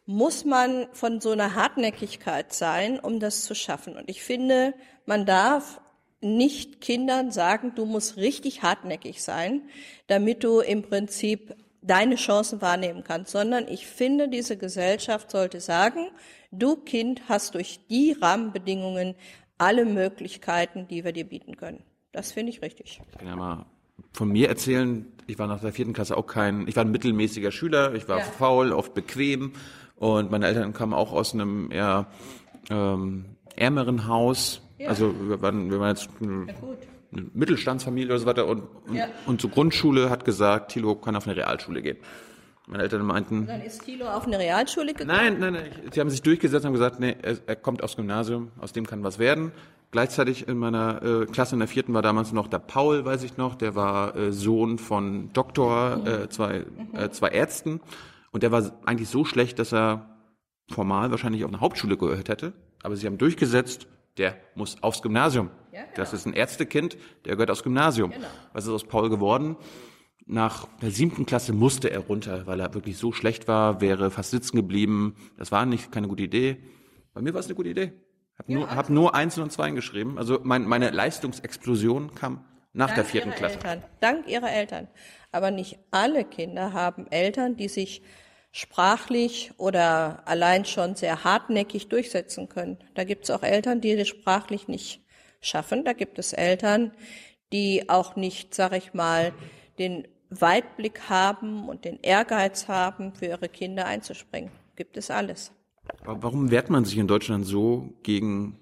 muss 0.07 0.45
man 0.45 0.87
von 0.93 1.21
so 1.21 1.31
einer 1.31 1.55
Hartnäckigkeit 1.55 2.53
sein, 2.53 2.99
um 2.99 3.21
das 3.21 3.45
zu 3.45 3.55
schaffen. 3.55 3.97
Und 3.97 4.11
ich 4.11 4.23
finde, 4.23 4.75
man 5.07 5.25
darf 5.25 5.81
nicht 6.21 6.81
Kindern 6.81 7.31
sagen, 7.31 7.73
du 7.75 7.87
musst 7.87 8.17
richtig 8.17 8.63
hartnäckig 8.63 9.23
sein, 9.23 9.63
damit 10.07 10.45
du 10.45 10.61
im 10.61 10.83
Prinzip 10.83 11.55
deine 11.83 12.17
Chancen 12.17 12.63
wahrnehmen 12.63 13.05
kannst, 13.05 13.33
sondern 13.33 13.69
ich 13.69 13.87
finde, 13.87 14.29
diese 14.29 14.57
Gesellschaft 14.57 15.31
sollte 15.31 15.61
sagen, 15.61 16.09
du 16.51 16.77
Kind 16.77 17.23
hast 17.29 17.55
durch 17.55 17.81
die 17.89 18.13
Rahmenbedingungen 18.13 19.15
alle 19.65 19.85
Möglichkeiten, 19.85 20.87
die 20.89 21.05
wir 21.05 21.13
dir 21.13 21.25
bieten 21.25 21.57
können. 21.57 21.83
Das 22.13 22.33
finde 22.33 22.51
ich 22.53 22.63
richtig. 22.63 23.01
Ich 23.11 23.19
kann 23.19 23.27
ja 23.27 23.37
mal 23.37 23.67
von 24.13 24.29
mir 24.29 24.49
erzählen, 24.49 25.07
ich 25.27 25.39
war 25.39 25.47
nach 25.47 25.61
der 25.61 25.73
vierten 25.73 25.93
Klasse 25.93 26.17
auch 26.17 26.27
kein, 26.27 26.69
ich 26.69 26.77
war 26.77 26.85
ein 26.85 26.91
mittelmäßiger 26.91 27.51
Schüler, 27.51 27.95
ich 27.95 28.09
war 28.09 28.19
Ja. 28.19 28.25
faul, 28.25 28.73
oft 28.73 28.95
bequem 28.95 29.53
und 29.97 30.31
meine 30.31 30.47
Eltern 30.47 30.73
kamen 30.73 30.93
auch 30.93 31.13
aus 31.13 31.33
einem 31.35 31.71
eher 31.71 32.07
ähm, 32.71 33.25
ärmeren 33.57 34.07
Haus. 34.07 34.61
Also 34.87 35.15
wir 35.29 35.41
waren, 35.41 35.71
wir 35.71 35.81
waren 35.81 35.91
jetzt 35.97 36.09
eine, 36.21 36.47
Gut. 36.61 36.79
eine 37.13 37.27
Mittelstandsfamilie 37.33 38.09
oder 38.11 38.19
so 38.19 38.27
weiter 38.27 38.47
und, 38.47 38.63
und, 38.89 38.95
Ja. 38.97 39.07
und 39.27 39.41
zur 39.41 39.51
Grundschule 39.51 40.11
hat 40.11 40.25
gesagt, 40.25 40.73
Thilo 40.73 40.95
kann 40.97 41.17
auf 41.17 41.27
eine 41.27 41.37
Realschule 41.37 41.81
gehen. 41.83 41.97
Meine 42.67 42.83
Eltern 42.85 43.03
meinten, 43.05 43.47
Dann 43.47 43.61
ist 43.61 43.85
Thilo 43.85 44.09
auf 44.09 44.27
eine 44.27 44.39
Realschule 44.39 44.95
gegangen. 44.95 45.09
Nein, 45.09 45.39
nein, 45.39 45.53
nein. 45.53 45.71
Sie 45.93 46.01
haben 46.01 46.09
sich 46.09 46.23
durchgesetzt 46.23 46.65
und 46.65 46.69
haben 46.69 46.73
gesagt, 46.73 46.99
nee, 46.99 47.15
er, 47.21 47.37
er 47.47 47.57
kommt 47.57 47.83
aufs 47.83 47.97
Gymnasium, 47.97 48.53
aus 48.59 48.73
dem 48.73 48.87
kann 48.87 49.03
was 49.05 49.19
werden. 49.19 49.53
gleichzeitig 49.91 50.49
in 50.49 50.57
meiner 50.59 51.03
äh, 51.03 51.27
Klasse 51.27 51.55
in 51.57 51.59
der 51.59 51.69
vierten 51.69 51.93
war 51.93 52.01
damals 52.03 52.33
noch 52.33 52.49
der 52.49 52.59
Paul, 52.61 53.05
weiß 53.05 53.23
ich 53.23 53.37
noch, 53.37 53.55
der 53.55 53.75
war 53.75 54.17
äh, 54.17 54.33
Sohn 54.33 54.79
von 54.79 55.31
Doktor, 55.35 56.07
äh, 56.07 56.29
zwei, 56.31 56.65
äh, 56.95 57.11
zwei 57.11 57.29
Ärzten 57.29 57.81
und 58.33 58.43
der 58.43 58.51
war 58.51 58.73
eigentlich 58.87 59.09
so 59.11 59.25
schlecht, 59.27 59.59
dass 59.59 59.73
er 59.73 60.17
formal 60.71 61.11
wahrscheinlich 61.11 61.45
auf 61.45 61.51
eine 61.51 61.61
Hauptschule 61.61 61.97
gehört 61.99 62.29
hätte, 62.31 62.55
aber 62.83 62.97
sie 62.97 63.07
haben 63.07 63.19
durchgesetzt, 63.19 63.87
der 64.17 64.37
muss 64.55 64.83
aufs 64.83 65.03
Gymnasium. 65.03 65.51
Ja, 65.71 65.83
genau. 65.83 65.93
Das 65.97 66.13
ist 66.15 66.25
ein 66.25 66.33
Ärztekind, 66.33 66.97
der 67.27 67.35
gehört 67.37 67.51
aufs 67.51 67.63
Gymnasium. 67.63 68.11
Genau. 68.11 68.27
Was 68.53 68.65
ist 68.65 68.71
aus 68.71 68.85
Paul 68.85 69.11
geworden? 69.11 69.57
Nach 70.27 70.67
der 70.81 70.91
siebten 70.91 71.27
Klasse 71.27 71.53
musste 71.53 71.91
er 71.91 72.01
runter, 72.01 72.47
weil 72.47 72.61
er 72.61 72.73
wirklich 72.73 72.97
so 72.97 73.13
schlecht 73.13 73.47
war, 73.47 73.81
wäre 73.81 74.11
fast 74.11 74.31
sitzen 74.31 74.57
geblieben. 74.57 75.17
Das 75.37 75.53
war 75.53 75.67
nicht 75.67 75.93
keine 75.93 76.09
gute 76.09 76.23
Idee. 76.23 76.57
Bei 77.13 77.21
mir 77.21 77.35
war 77.35 77.41
es 77.41 77.47
eine 77.47 77.55
gute 77.55 77.69
Idee. 77.69 77.93
Hab 78.39 78.49
nur, 78.49 78.75
hab 78.75 78.91
nur 78.91 79.15
Einsen 79.15 79.43
und 79.43 79.53
Zweien 79.53 79.75
geschrieben. 79.75 80.19
Also 80.19 80.41
mein, 80.43 80.65
meine 80.65 80.91
Leistungsexplosion 80.91 82.15
kam 82.15 82.45
nach 82.73 82.95
der 82.95 83.05
vierten 83.05 83.31
Klasse. 83.33 83.57
Eltern, 83.57 83.85
dank 84.01 84.27
ihrer 84.29 84.51
Eltern. 84.51 84.89
Aber 85.31 85.51
nicht 85.51 85.79
alle 85.91 86.25
Kinder 86.25 86.73
haben 86.73 87.07
Eltern, 87.11 87.57
die 87.57 87.69
sich 87.69 88.03
sprachlich 88.51 89.53
oder 89.59 90.23
allein 90.27 90.65
schon 90.65 90.95
sehr 90.95 91.25
hartnäckig 91.25 91.89
durchsetzen 91.89 92.49
können. 92.49 92.79
Da 92.95 93.05
gibt 93.05 93.25
es 93.25 93.31
auch 93.31 93.43
Eltern, 93.43 93.81
die 93.81 93.97
das 93.97 94.09
sprachlich 94.09 94.69
nicht 94.69 95.03
schaffen. 95.41 95.85
Da 95.85 95.93
gibt 95.93 96.19
es 96.19 96.33
Eltern, 96.33 96.93
die 97.53 97.89
auch 97.89 98.17
nicht, 98.17 98.55
sag 98.55 98.73
ich 98.73 98.95
mal, 98.95 99.33
den 99.79 100.07
Weitblick 100.41 101.09
haben 101.09 101.69
und 101.69 101.85
den 101.85 101.99
Ehrgeiz 102.01 102.69
haben, 102.69 103.13
für 103.15 103.27
ihre 103.27 103.49
Kinder 103.49 103.87
einzuspringen. 103.87 104.51
Gibt 104.77 104.97
es 104.97 105.11
alles. 105.11 105.53
Aber 106.03 106.23
warum 106.23 106.51
wehrt 106.51 106.71
man 106.71 106.85
sich 106.85 106.99
in 106.99 107.07
Deutschland 107.07 107.47
so 107.47 107.95
gegen 108.03 108.59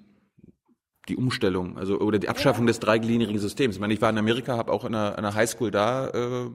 die 1.09 1.17
Umstellung, 1.17 1.79
also 1.79 1.99
oder 1.99 2.19
die 2.19 2.29
Abschaffung 2.29 2.67
des 2.67 2.81
dreigliedrigen 2.81 3.39
Systems? 3.39 3.77
Ich 3.77 3.81
meine, 3.81 3.95
ich 3.95 4.01
war 4.01 4.11
in 4.11 4.19
Amerika, 4.19 4.57
habe 4.57 4.73
auch 4.73 4.85
in 4.85 4.95
einer, 4.95 5.19
einer 5.19 5.35
Highschool 5.35 5.71
da 5.71 6.09
äh, 6.09 6.51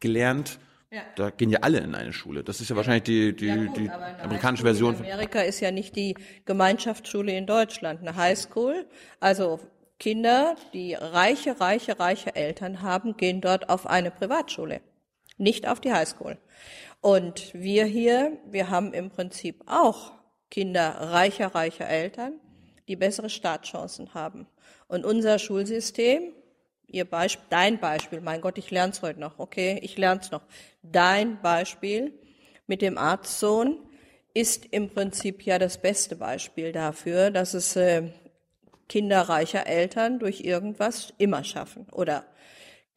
gelernt. 0.00 0.58
Ja. 0.90 1.02
Da 1.16 1.30
gehen 1.30 1.50
ja 1.50 1.58
alle 1.62 1.78
in 1.78 1.94
eine 1.94 2.12
Schule. 2.12 2.44
Das 2.44 2.60
ist 2.60 2.70
ja 2.70 2.76
wahrscheinlich 2.76 3.02
die, 3.02 3.34
die, 3.34 3.66
gut, 3.66 3.76
die 3.76 3.90
amerikanische 3.90 4.62
Version. 4.62 4.94
In 4.94 5.04
Amerika 5.04 5.40
ist 5.40 5.60
ja 5.60 5.70
nicht 5.70 5.96
die 5.96 6.14
Gemeinschaftsschule 6.44 7.36
in 7.36 7.46
Deutschland, 7.46 8.00
eine 8.00 8.16
Highschool. 8.16 8.86
Also 9.18 9.60
Kinder, 9.98 10.56
die 10.72 10.94
reiche, 10.94 11.60
reiche, 11.60 11.98
reiche 11.98 12.34
Eltern 12.36 12.82
haben, 12.82 13.16
gehen 13.16 13.40
dort 13.40 13.68
auf 13.68 13.86
eine 13.86 14.10
Privatschule, 14.10 14.80
nicht 15.38 15.66
auf 15.66 15.80
die 15.80 15.92
Highschool. 15.92 16.38
Und 17.00 17.54
wir 17.54 17.84
hier, 17.84 18.38
wir 18.46 18.68
haben 18.68 18.92
im 18.92 19.10
Prinzip 19.10 19.62
auch 19.66 20.12
Kinder 20.50 20.88
reicher, 20.88 21.54
reicher 21.54 21.88
Eltern, 21.88 22.40
die 22.88 22.96
bessere 22.96 23.30
Startchancen 23.30 24.14
haben. 24.14 24.46
Und 24.88 25.04
unser 25.04 25.38
Schulsystem, 25.38 26.32
ihr 26.86 27.04
Beispiel, 27.04 27.46
dein 27.50 27.80
Beispiel, 27.80 28.20
mein 28.20 28.40
Gott, 28.40 28.58
ich 28.58 28.70
lerne 28.70 28.92
es 28.92 29.02
heute 29.02 29.20
noch, 29.20 29.38
okay, 29.38 29.78
ich 29.82 29.96
lerne 29.96 30.20
es 30.20 30.30
noch. 30.30 30.42
Dein 30.82 31.40
Beispiel 31.40 32.12
mit 32.66 32.82
dem 32.82 32.98
Arztsohn 32.98 33.78
ist 34.34 34.66
im 34.66 34.90
Prinzip 34.90 35.42
ja 35.42 35.58
das 35.58 35.80
beste 35.80 36.16
Beispiel 36.16 36.72
dafür, 36.72 37.30
dass 37.30 37.54
es 37.54 37.74
äh, 37.76 38.10
Kinder 38.88 39.22
reicher 39.22 39.66
Eltern 39.66 40.18
durch 40.18 40.40
irgendwas 40.40 41.12
immer 41.18 41.44
schaffen 41.44 41.86
oder 41.92 42.24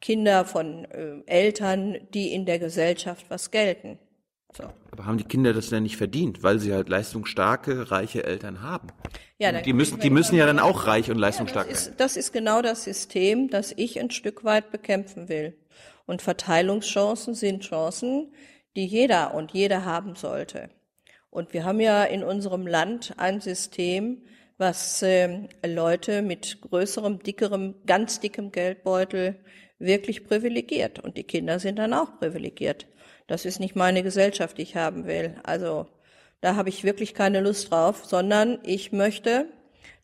Kinder 0.00 0.44
von 0.44 0.84
äh, 0.86 1.22
Eltern, 1.26 1.98
die 2.14 2.32
in 2.32 2.46
der 2.46 2.58
Gesellschaft 2.58 3.26
was 3.28 3.50
gelten. 3.50 3.98
So. 4.56 4.64
Aber 4.90 5.06
haben 5.06 5.18
die 5.18 5.24
Kinder 5.24 5.52
das 5.52 5.68
denn 5.68 5.84
nicht 5.84 5.96
verdient, 5.96 6.42
weil 6.42 6.58
sie 6.58 6.72
halt 6.72 6.88
leistungsstarke, 6.88 7.90
reiche 7.90 8.24
Eltern 8.24 8.62
haben? 8.62 8.88
Ja, 9.38 9.52
dann 9.52 9.62
Die 9.62 9.72
müssen, 9.72 10.00
die 10.00 10.10
müssen 10.10 10.34
ja 10.36 10.46
dann 10.46 10.58
auch 10.58 10.86
reich 10.86 11.10
und 11.10 11.18
leistungsstark 11.18 11.68
Das 11.68 11.84
sein. 11.84 11.92
ist, 11.92 12.00
das 12.00 12.16
ist 12.16 12.32
genau 12.32 12.60
das 12.62 12.84
System, 12.84 13.48
das 13.48 13.72
ich 13.76 14.00
ein 14.00 14.10
Stück 14.10 14.42
weit 14.44 14.70
bekämpfen 14.70 15.28
will. 15.28 15.56
Und 16.06 16.22
Verteilungschancen 16.22 17.34
sind 17.34 17.62
Chancen, 17.62 18.32
die 18.74 18.86
jeder 18.86 19.34
und 19.34 19.52
jede 19.52 19.84
haben 19.84 20.16
sollte. 20.16 20.70
Und 21.30 21.52
wir 21.52 21.64
haben 21.64 21.78
ja 21.80 22.02
in 22.02 22.24
unserem 22.24 22.66
Land 22.66 23.14
ein 23.18 23.40
System, 23.40 24.22
was 24.60 25.00
äh, 25.00 25.48
Leute 25.66 26.20
mit 26.20 26.60
größerem, 26.60 27.22
dickerem, 27.22 27.74
ganz 27.86 28.20
dickem 28.20 28.52
Geldbeutel 28.52 29.36
wirklich 29.78 30.26
privilegiert. 30.26 30.98
Und 30.98 31.16
die 31.16 31.24
Kinder 31.24 31.58
sind 31.58 31.78
dann 31.78 31.94
auch 31.94 32.18
privilegiert. 32.18 32.86
Das 33.26 33.46
ist 33.46 33.58
nicht 33.58 33.74
meine 33.74 34.02
Gesellschaft, 34.02 34.58
die 34.58 34.62
ich 34.62 34.76
haben 34.76 35.06
will. 35.06 35.34
Also 35.44 35.86
da 36.42 36.56
habe 36.56 36.68
ich 36.68 36.84
wirklich 36.84 37.14
keine 37.14 37.40
Lust 37.40 37.70
drauf, 37.70 38.04
sondern 38.04 38.58
ich 38.62 38.92
möchte, 38.92 39.46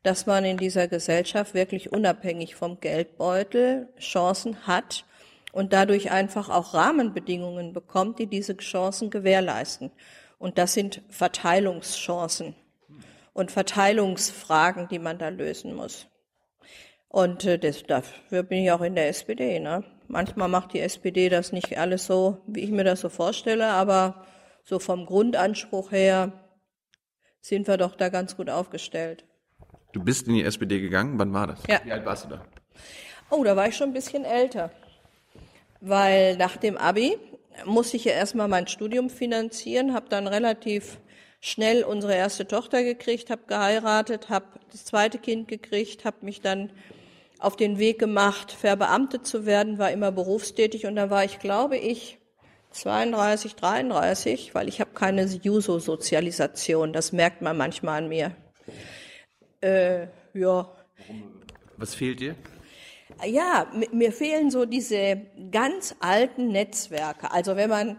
dass 0.03 0.25
man 0.25 0.45
in 0.47 0.57
dieser 0.57 0.89
Gesellschaft 0.89 1.53
wirklich 1.53 1.93
unabhängig 1.93 2.55
vom 2.55 2.81
Geldbeutel 2.81 3.89
Chancen 3.99 4.67
hat 4.67 5.05
und 5.53 5.75
dadurch 5.75 6.11
einfach 6.11 6.49
auch 6.49 6.73
Rahmenbedingungen 6.73 7.75
bekommt, 7.75 8.19
die 8.19 8.27
diese 8.27 8.57
Chancen 8.57 9.11
gewährleisten. 9.11 9.91
Und 10.39 10.57
das 10.57 10.73
sind 10.73 11.03
Verteilungschancen 11.11 12.55
und 13.37 13.51
Verteilungsfragen, 13.51 14.89
die 14.89 14.99
man 14.99 15.19
da 15.19 15.29
lösen 15.29 15.75
muss. 15.75 16.07
Und 17.09 17.45
äh, 17.45 17.59
das, 17.59 17.83
dafür 17.83 18.43
bin 18.43 18.65
ich 18.65 18.73
auch 18.73 18.81
in 18.81 18.95
der 18.95 19.09
SPD. 19.09 19.61
Ne? 19.61 19.85
Manchmal 20.09 20.49
macht 20.49 20.73
die 20.73 20.81
SPD 20.81 21.29
das 21.29 21.53
nicht 21.53 21.77
alles 21.79 22.07
so, 22.07 22.39
wie 22.47 22.61
ich 22.61 22.71
mir 22.71 22.85
das 22.85 23.03
so 23.03 23.11
vorstelle, 23.11 23.69
aber 23.69 24.25
so 24.65 24.79
vom 24.79 25.05
Grundanspruch 25.05 25.93
her 25.93 26.33
sind 27.43 27.69
wir 27.69 27.77
doch 27.77 27.95
da 27.95 28.09
ganz 28.09 28.37
gut 28.37 28.49
aufgestellt. 28.49 29.27
Du 29.93 30.03
bist 30.03 30.27
in 30.29 30.35
die 30.35 30.43
SPD 30.43 30.81
gegangen, 30.81 31.19
wann 31.19 31.35
war 31.35 31.47
das? 31.47 31.61
Ja. 31.69 31.81
Wie 31.85 31.93
alt 31.93 32.07
warst 32.07 32.25
du 32.25 32.31
da? 32.31 32.45
Oh, 33.29 33.45
da 33.45 33.55
war 33.55 33.69
ich 33.69 33.77
schon 33.77 33.91
ein 33.91 33.95
bisschen 33.95 34.25
älter. 34.25 34.71
Weil 35.83 36.39
nach 36.39 36.57
dem 36.57 36.79
Abi 36.79 37.19
musste 37.67 37.99
ich 37.99 38.07
ja 38.07 38.13
erstmal 38.13 38.49
mein 38.49 38.67
Studium 38.67 39.11
finanzieren, 39.11 39.93
habe 39.93 40.09
dann 40.09 40.27
relativ 40.27 40.99
schnell 41.47 41.85
unsere 41.85 42.15
erste 42.15 42.47
Tochter 42.49 42.83
gekriegt, 42.83 43.31
habe 43.31 43.43
geheiratet, 43.47 44.29
habe 44.29 44.47
das 44.73 44.85
zweite 44.85 45.19
Kind 45.19 45.47
gekriegt, 45.47 46.05
habe 46.05 46.17
mich 46.23 46.41
dann 46.41 46.73
auf 47.39 47.55
den 47.57 47.79
Weg 47.79 47.99
gemacht, 48.01 48.51
verbeamtet 48.51 49.27
zu 49.27 49.47
werden, 49.47 49.79
war 49.79 49.91
immer 49.93 50.11
berufstätig 50.11 50.87
und 50.87 50.97
dann 50.97 51.11
war 51.11 51.25
ich, 51.25 51.39
glaube 51.39 51.77
ich, 51.77 52.19
32, 52.73 53.55
33, 53.55 54.55
weil 54.55 54.69
ich 54.69 54.81
habe 54.81 54.91
keine 54.93 55.25
Juso-Sozialisation, 55.25 56.93
das 56.93 57.13
merkt 57.13 57.43
man 57.43 57.57
manchmal 57.57 58.03
an 58.03 58.09
mir. 58.09 58.35
Äh, 59.61 60.09
ja, 60.35 60.69
Was 61.77 61.95
fehlt 61.95 62.21
dir? 62.21 62.35
ja, 63.25 63.71
mi- 63.73 63.89
mir 63.93 64.13
fehlen 64.13 64.51
so 64.51 64.65
diese 64.67 65.23
ganz 65.53 65.95
alten 66.01 66.49
Netzwerke. 66.49 67.31
Also 67.31 67.55
wenn 67.57 67.71
man 67.71 67.97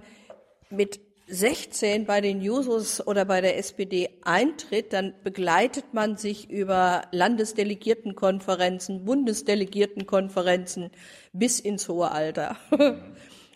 mit 0.69 0.99
16 1.27 2.05
bei 2.05 2.21
den 2.21 2.41
Jusos 2.41 3.05
oder 3.05 3.25
bei 3.25 3.41
der 3.41 3.57
SPD 3.57 4.09
eintritt, 4.23 4.93
dann 4.93 5.13
begleitet 5.23 5.93
man 5.93 6.15
sich 6.15 6.49
über 6.49 7.03
Landesdelegiertenkonferenzen, 7.11 9.03
Bundesdelegiertenkonferenzen 9.03 10.91
bis 11.33 11.59
ins 11.59 11.89
hohe 11.89 12.11
Alter. 12.11 12.55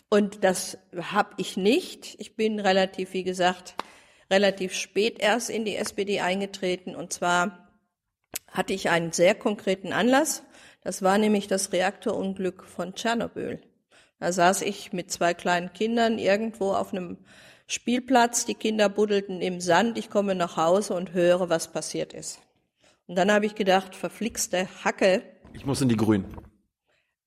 Und 0.10 0.44
das 0.44 0.78
habe 0.98 1.36
ich 1.38 1.56
nicht. 1.56 2.16
Ich 2.20 2.36
bin 2.36 2.60
relativ, 2.60 3.14
wie 3.14 3.24
gesagt, 3.24 3.76
relativ 4.30 4.74
spät 4.74 5.20
erst 5.20 5.50
in 5.50 5.64
die 5.64 5.78
SPD 5.78 6.20
eingetreten. 6.20 6.96
Und 6.96 7.14
zwar 7.14 7.70
hatte 8.50 8.74
ich 8.74 8.90
einen 8.90 9.14
sehr 9.14 9.34
konkreten 9.34 9.94
Anlass. 9.94 10.44
Das 10.84 11.02
war 11.02 11.18
nämlich 11.18 11.48
das 11.48 11.72
Reaktorunglück 11.72 12.66
von 12.66 12.96
Tschernobyl. 12.96 13.62
Da 14.20 14.34
saß 14.34 14.64
ich 14.64 14.92
mit 14.92 15.10
zwei 15.12 15.34
kleinen 15.34 15.72
Kindern 15.72 16.20
irgendwo 16.20 16.74
auf 16.74 16.92
einem 16.92 17.18
Spielplatz. 17.72 18.46
Die 18.46 18.56
Kinder 18.56 18.90
buddelten 18.90 19.42
im 19.42 19.62
Sand. 19.62 19.98
Ich 19.98 20.10
komme 20.10 20.36
nach 20.36 20.58
Hause 20.58 20.94
und 20.94 21.14
höre, 21.14 21.50
was 21.50 21.72
passiert 21.72 22.14
ist. 22.14 22.40
Und 23.08 23.16
dann 23.16 23.32
habe 23.32 23.46
ich 23.46 23.56
gedacht, 23.56 23.96
verflixte 23.96 24.68
Hacke. 24.84 25.24
Ich 25.54 25.66
muss 25.66 25.82
in 25.82 25.90
die 25.90 25.98
Grünen. 25.98 26.36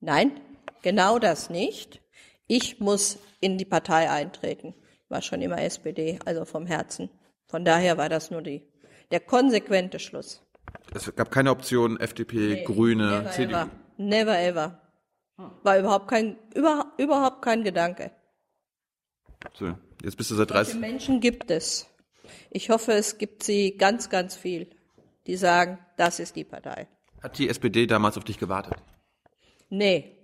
Nein, 0.00 0.40
genau 0.82 1.18
das 1.18 1.50
nicht. 1.50 2.00
Ich 2.46 2.78
muss 2.78 3.18
in 3.40 3.56
die 3.56 3.64
Partei 3.64 4.10
eintreten. 4.10 4.74
War 5.08 5.22
schon 5.22 5.40
immer 5.40 5.60
SPD, 5.62 6.18
also 6.24 6.44
vom 6.44 6.66
Herzen. 6.66 7.08
Von 7.46 7.64
daher 7.64 7.96
war 7.96 8.08
das 8.08 8.30
nur 8.30 8.42
die, 8.42 8.62
der 9.10 9.20
konsequente 9.20 9.98
Schluss. 9.98 10.42
Es 10.94 11.14
gab 11.14 11.30
keine 11.30 11.50
Option 11.50 11.98
FDP, 11.98 12.64
Grüne, 12.64 13.20
Never 13.22 13.30
CDU. 13.30 13.50
ever. 13.50 13.70
Never 13.96 14.38
ever. 14.38 14.80
War 15.62 15.78
überhaupt 15.78 16.08
kein, 16.08 16.36
über, 16.54 16.92
überhaupt 16.98 17.42
kein 17.42 17.64
Gedanke. 17.64 18.10
So, 19.52 19.74
jetzt 20.02 20.16
bist 20.16 20.30
du 20.30 20.34
seit 20.34 20.48
Solche 20.48 20.72
30. 20.72 20.80
Menschen 20.80 21.20
gibt 21.20 21.50
es. 21.50 21.86
Ich 22.50 22.70
hoffe, 22.70 22.92
es 22.92 23.18
gibt 23.18 23.42
sie 23.42 23.76
ganz, 23.76 24.08
ganz 24.08 24.34
viel, 24.36 24.68
die 25.26 25.36
sagen, 25.36 25.78
das 25.96 26.18
ist 26.18 26.36
die 26.36 26.44
Partei. 26.44 26.88
Hat 27.22 27.38
die 27.38 27.48
SPD 27.48 27.86
damals 27.86 28.16
auf 28.16 28.24
dich 28.24 28.38
gewartet? 28.38 28.74
Nee. 29.70 30.10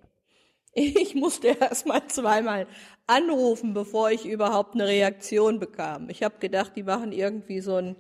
Ich 0.73 1.17
musste 1.17 1.49
erst 1.61 1.85
mal 1.87 2.07
zweimal 2.07 2.69
anrufen, 3.09 3.75
bevor 3.75 4.12
ich 4.12 4.25
überhaupt 4.25 4.75
eine 4.75 4.87
Reaktion 4.87 5.59
bekam. 5.59 6.09
Ich 6.11 6.23
habe 6.23 6.39
gedacht, 6.39 6.73
die 6.77 6.85
machen 6.85 7.11
irgendwie 7.11 7.61
so 7.61 7.75
ein 7.75 7.97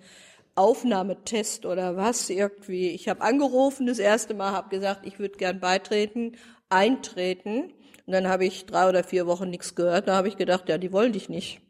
Aufnahmetest 0.54 1.66
oder 1.66 1.96
was 1.96 2.30
irgendwie. 2.30 2.90
Ich 2.90 3.08
habe 3.08 3.22
angerufen 3.22 3.86
das 3.86 3.98
erste 3.98 4.34
Mal, 4.34 4.52
habe 4.52 4.68
gesagt, 4.68 5.04
ich 5.04 5.18
würde 5.18 5.36
gern 5.36 5.58
beitreten, 5.58 6.36
eintreten. 6.68 7.72
Und 8.10 8.14
dann 8.14 8.26
habe 8.26 8.44
ich 8.44 8.66
drei 8.66 8.88
oder 8.88 9.04
vier 9.04 9.28
Wochen 9.28 9.50
nichts 9.50 9.76
gehört. 9.76 10.08
Da 10.08 10.16
habe 10.16 10.26
ich 10.26 10.36
gedacht, 10.36 10.68
ja, 10.68 10.78
die 10.78 10.90
wollen 10.90 11.12
dich 11.12 11.28
nicht. 11.28 11.60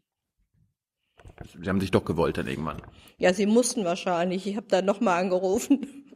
Sie 1.63 1.69
haben 1.69 1.83
sich 1.83 1.91
doch 1.91 2.03
gewollt 2.03 2.39
dann 2.39 2.47
irgendwann. 2.47 2.81
Ja, 3.19 3.35
sie 3.35 3.45
mussten 3.45 3.85
wahrscheinlich. 3.85 4.47
Ich 4.47 4.57
habe 4.57 4.67
dann 4.67 4.87
nochmal 4.87 5.21
angerufen. 5.21 6.07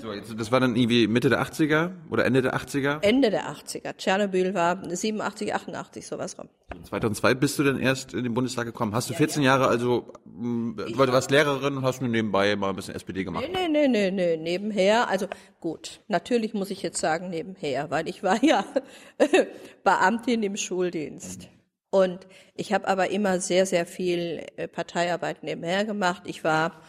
So, 0.00 0.12
jetzt, 0.12 0.38
das 0.38 0.52
war 0.52 0.60
dann 0.60 0.76
irgendwie 0.76 1.06
Mitte 1.06 1.28
der 1.28 1.42
80er 1.42 1.90
oder 2.10 2.24
Ende 2.24 2.42
der 2.42 2.54
80er. 2.56 3.02
Ende 3.02 3.30
der 3.30 3.50
80er. 3.50 3.96
Tschernobyl 3.96 4.54
war 4.54 4.78
87, 4.88 5.54
88, 5.54 6.06
sowas 6.06 6.38
rum. 6.38 6.48
2002 6.84 7.34
bist 7.34 7.58
du 7.58 7.64
dann 7.64 7.78
erst 7.78 8.14
in 8.14 8.22
den 8.22 8.32
Bundestag 8.34 8.66
gekommen. 8.66 8.94
Hast 8.94 9.10
du 9.10 9.14
14 9.14 9.42
Jahre 9.42 9.66
also, 9.66 10.12
mh, 10.24 10.84
weil 10.96 11.06
du 11.06 11.12
warst 11.12 11.30
Lehrerin 11.30 11.76
und 11.76 11.82
hast 11.82 12.00
nur 12.00 12.10
neberbei 12.10 12.54
mal 12.56 12.70
ein 12.70 12.76
bisschen 12.76 12.94
SPD 12.94 13.24
gemacht. 13.24 13.44
Nee, 13.52 13.68
nee, 13.68 13.88
nee, 13.88 14.10
nee, 14.10 14.10
nee, 14.10 14.36
nebenher. 14.36 15.08
Also 15.08 15.26
gut, 15.60 16.00
natürlich 16.08 16.54
muss 16.54 16.70
ich 16.70 16.82
jetzt 16.82 17.00
sagen 17.00 17.30
nebenher, 17.30 17.90
weil 17.90 18.08
ich 18.08 18.22
war 18.22 18.42
ja 18.44 18.64
Beamtin 19.84 20.42
im 20.42 20.56
Schuldienst. 20.56 21.48
Und 21.90 22.26
ich 22.54 22.72
habe 22.72 22.86
aber 22.86 23.10
immer 23.10 23.40
sehr, 23.40 23.66
sehr 23.66 23.84
viel 23.84 24.46
äh, 24.56 24.68
Parteiarbeit 24.68 25.42
nebenher 25.42 25.84
gemacht. 25.84 26.22
Ich 26.26 26.44
war, 26.44 26.80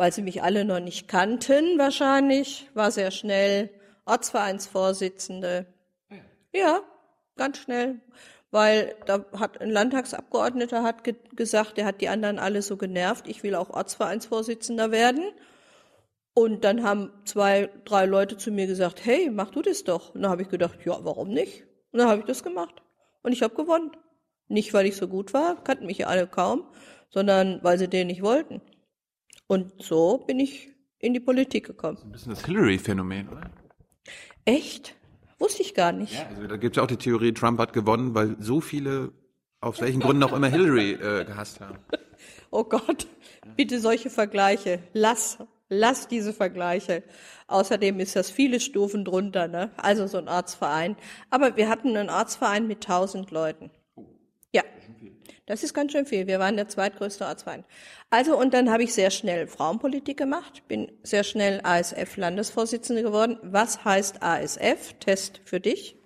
weil 0.00 0.14
sie 0.14 0.22
mich 0.22 0.42
alle 0.42 0.64
noch 0.64 0.80
nicht 0.80 1.08
kannten 1.08 1.78
wahrscheinlich, 1.78 2.70
war 2.72 2.90
sehr 2.90 3.10
schnell 3.10 3.68
Ortsvereinsvorsitzende. 4.06 5.66
Ja, 6.54 6.80
ganz 7.36 7.58
schnell. 7.58 8.00
Weil 8.50 8.96
da 9.04 9.26
hat 9.38 9.60
ein 9.60 9.68
Landtagsabgeordneter 9.68 10.84
hat 10.84 11.04
ge 11.04 11.16
gesagt, 11.36 11.76
der 11.76 11.84
hat 11.84 12.00
die 12.00 12.08
anderen 12.08 12.38
alle 12.38 12.62
so 12.62 12.78
genervt, 12.78 13.28
ich 13.28 13.42
will 13.42 13.54
auch 13.54 13.68
Ortsvereinsvorsitzender 13.68 14.90
werden. 14.90 15.32
Und 16.32 16.64
dann 16.64 16.82
haben 16.82 17.12
zwei, 17.26 17.68
drei 17.84 18.06
Leute 18.06 18.38
zu 18.38 18.50
mir 18.50 18.66
gesagt, 18.66 19.04
hey, 19.04 19.28
mach 19.30 19.50
du 19.50 19.60
das 19.60 19.84
doch. 19.84 20.14
Und 20.14 20.22
dann 20.22 20.30
habe 20.30 20.40
ich 20.40 20.48
gedacht, 20.48 20.78
ja, 20.82 20.96
warum 21.02 21.28
nicht? 21.28 21.64
Und 21.92 21.98
dann 21.98 22.08
habe 22.08 22.20
ich 22.20 22.26
das 22.26 22.42
gemacht. 22.42 22.80
Und 23.22 23.32
ich 23.32 23.42
habe 23.42 23.54
gewonnen. 23.54 23.90
Nicht, 24.48 24.72
weil 24.72 24.86
ich 24.86 24.96
so 24.96 25.08
gut 25.08 25.34
war, 25.34 25.62
kannten 25.62 25.84
mich 25.84 25.98
ja 25.98 26.06
alle 26.06 26.26
kaum, 26.26 26.64
sondern 27.10 27.62
weil 27.62 27.78
sie 27.78 27.86
den 27.86 28.06
nicht 28.06 28.22
wollten. 28.22 28.62
Und 29.50 29.82
so 29.82 30.18
bin 30.18 30.38
ich 30.38 30.68
in 31.00 31.12
die 31.12 31.18
Politik 31.18 31.66
gekommen. 31.66 31.98
Ein 32.04 32.12
bisschen 32.12 32.30
das 32.30 32.46
Hillary-Phänomen, 32.46 33.30
oder? 33.30 33.50
Echt? 34.44 34.94
Wusste 35.40 35.62
ich 35.62 35.74
gar 35.74 35.90
nicht. 35.90 36.14
Ja, 36.14 36.28
also 36.28 36.46
da 36.46 36.56
gibt 36.56 36.76
es 36.76 36.78
ja 36.78 36.84
auch 36.84 36.86
die 36.86 36.96
Theorie, 36.96 37.34
Trump 37.34 37.58
hat 37.58 37.72
gewonnen, 37.72 38.14
weil 38.14 38.36
so 38.38 38.60
viele, 38.60 39.10
aus 39.60 39.80
welchen 39.80 40.02
Gründen 40.02 40.22
auch 40.22 40.32
immer, 40.32 40.46
Hillary 40.46 40.92
äh, 40.92 41.24
gehasst 41.24 41.60
haben. 41.60 41.78
Oh 42.52 42.64
Gott, 42.64 43.06
bitte 43.56 43.78
solche 43.78 44.10
Vergleiche. 44.10 44.80
Lass, 44.92 45.38
lass 45.68 46.08
diese 46.08 46.32
Vergleiche. 46.32 47.04
Außerdem 47.46 48.00
ist 48.00 48.16
das 48.16 48.28
viele 48.28 48.58
Stufen 48.58 49.04
drunter, 49.04 49.46
ne? 49.46 49.70
Also 49.76 50.08
so 50.08 50.18
ein 50.18 50.26
Arztverein. 50.26 50.96
Aber 51.30 51.56
wir 51.56 51.68
hatten 51.68 51.96
einen 51.96 52.08
Arztverein 52.08 52.66
mit 52.66 52.82
tausend 52.82 53.30
Leuten. 53.30 53.70
Das 55.50 55.64
ist 55.64 55.74
ganz 55.74 55.90
schön 55.90 56.06
viel. 56.06 56.28
Wir 56.28 56.38
waren 56.38 56.54
der 56.54 56.68
zweitgrößte 56.68 57.26
Ortsverein. 57.26 57.64
Also, 58.08 58.38
und 58.38 58.54
dann 58.54 58.70
habe 58.70 58.84
ich 58.84 58.94
sehr 58.94 59.10
schnell 59.10 59.48
Frauenpolitik 59.48 60.16
gemacht, 60.16 60.62
bin 60.68 60.92
sehr 61.02 61.24
schnell 61.24 61.60
ASF-Landesvorsitzende 61.64 63.02
geworden. 63.02 63.36
Was 63.42 63.84
heißt 63.84 64.22
ASF? 64.22 64.94
Test 65.00 65.40
für 65.44 65.58
dich. 65.58 65.96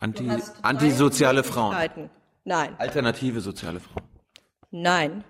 Anti, 0.00 0.28
antisoziale 0.62 1.44
Frauen. 1.44 2.10
Nein, 2.42 2.74
Alternative 2.78 3.40
soziale 3.40 3.78
Frauen. 3.78 4.08
nein. 4.72 5.22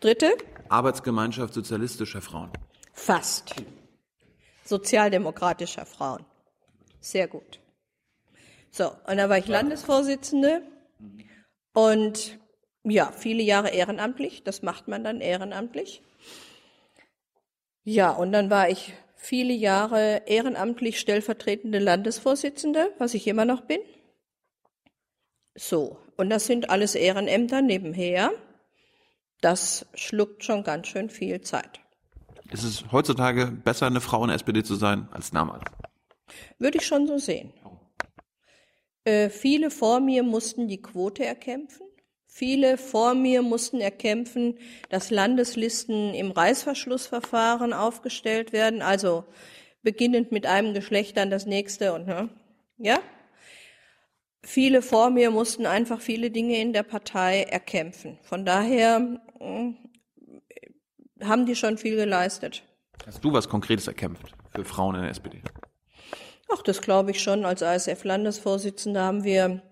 Dritte? 0.00 0.32
Arbeitsgemeinschaft 0.68 1.54
sozialistischer 1.54 2.20
Frauen. 2.20 2.50
Fast. 2.94 3.54
Sozialdemokratischer 4.64 5.86
Frauen. 5.86 6.26
Sehr 6.98 7.28
gut. 7.28 7.60
So, 8.72 8.90
und 9.06 9.18
da 9.18 9.28
war 9.28 9.38
ich 9.38 9.46
Landesvorsitzende 9.46 10.62
und 11.72 12.38
ja, 12.84 13.12
viele 13.12 13.42
Jahre 13.42 13.70
ehrenamtlich. 13.70 14.42
Das 14.42 14.62
macht 14.62 14.88
man 14.88 15.04
dann 15.04 15.20
ehrenamtlich. 15.20 16.02
Ja, 17.84 18.10
und 18.10 18.32
dann 18.32 18.50
war 18.50 18.68
ich 18.68 18.94
viele 19.16 19.52
Jahre 19.52 20.22
ehrenamtlich 20.26 20.98
stellvertretende 20.98 21.78
Landesvorsitzende, 21.78 22.92
was 22.98 23.14
ich 23.14 23.26
immer 23.26 23.44
noch 23.44 23.62
bin. 23.62 23.80
So, 25.54 25.98
und 26.16 26.30
das 26.30 26.46
sind 26.46 26.70
alles 26.70 26.94
Ehrenämter 26.94 27.60
nebenher. 27.60 28.30
Das 29.40 29.86
schluckt 29.94 30.44
schon 30.44 30.64
ganz 30.64 30.86
schön 30.86 31.10
viel 31.10 31.40
Zeit. 31.40 31.80
Ist 32.50 32.64
es 32.64 32.84
heutzutage 32.92 33.46
besser, 33.46 33.86
eine 33.86 34.00
Frau 34.00 34.22
in 34.22 34.28
der 34.28 34.36
SPD 34.36 34.62
zu 34.62 34.74
sein, 34.74 35.08
als 35.12 35.30
damals? 35.30 35.64
Würde 36.58 36.78
ich 36.78 36.86
schon 36.86 37.06
so 37.06 37.18
sehen. 37.18 37.52
Äh, 39.04 39.30
viele 39.30 39.70
vor 39.70 40.00
mir 40.00 40.22
mussten 40.22 40.68
die 40.68 40.82
Quote 40.82 41.24
erkämpfen. 41.24 41.86
Viele 42.26 42.78
vor 42.78 43.14
mir 43.14 43.42
mussten 43.42 43.80
erkämpfen, 43.80 44.58
dass 44.88 45.10
Landeslisten 45.10 46.14
im 46.14 46.30
Reißverschlussverfahren 46.30 47.72
aufgestellt 47.72 48.52
werden, 48.52 48.82
also 48.82 49.24
beginnend 49.82 50.30
mit 50.30 50.46
einem 50.46 50.72
Geschlecht 50.72 51.16
dann 51.16 51.30
das 51.30 51.46
nächste 51.46 51.92
und 51.92 52.06
ne, 52.06 52.28
ja. 52.78 53.00
Viele 54.42 54.80
vor 54.80 55.10
mir 55.10 55.30
mussten 55.30 55.66
einfach 55.66 56.00
viele 56.00 56.30
Dinge 56.30 56.58
in 56.60 56.72
der 56.72 56.82
Partei 56.82 57.42
erkämpfen. 57.42 58.18
Von 58.22 58.46
daher 58.46 59.20
äh, 59.38 59.72
haben 61.22 61.44
die 61.44 61.56
schon 61.56 61.76
viel 61.76 61.96
geleistet. 61.96 62.62
Hast 63.06 63.22
du 63.22 63.32
was 63.32 63.48
Konkretes 63.48 63.86
erkämpft 63.86 64.34
für 64.54 64.64
Frauen 64.64 64.94
in 64.94 65.02
der 65.02 65.10
SPD? 65.10 65.42
Ach, 66.52 66.62
das 66.62 66.80
glaube 66.80 67.12
ich 67.12 67.22
schon. 67.22 67.44
Als 67.44 67.62
ASF-Landesvorsitzende 67.62 69.00
haben 69.00 69.22
wir 69.22 69.62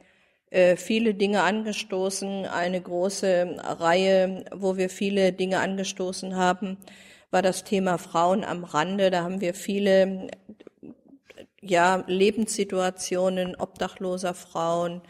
äh, 0.51 0.77
viele 0.77 1.15
Dinge 1.15 1.43
angestoßen. 1.43 2.47
Eine 2.47 2.81
große 2.81 3.57
Reihe, 3.81 4.45
wo 4.55 4.77
wir 4.77 4.89
viele 4.89 5.33
Dinge 5.33 5.59
angestoßen 5.59 6.37
haben, 6.37 6.79
war 7.31 7.43
das 7.43 7.65
Thema 7.65 7.99
Frauen 7.99 8.45
am 8.45 8.63
Rande. 8.65 9.11
Da 9.11 9.25
haben 9.25 9.41
wir 9.41 9.55
viele 9.55 10.29
ja, 11.61 12.05
Lebenssituationen 12.07 13.57
obdachloser 13.57 14.35
Frauen, 14.35 15.03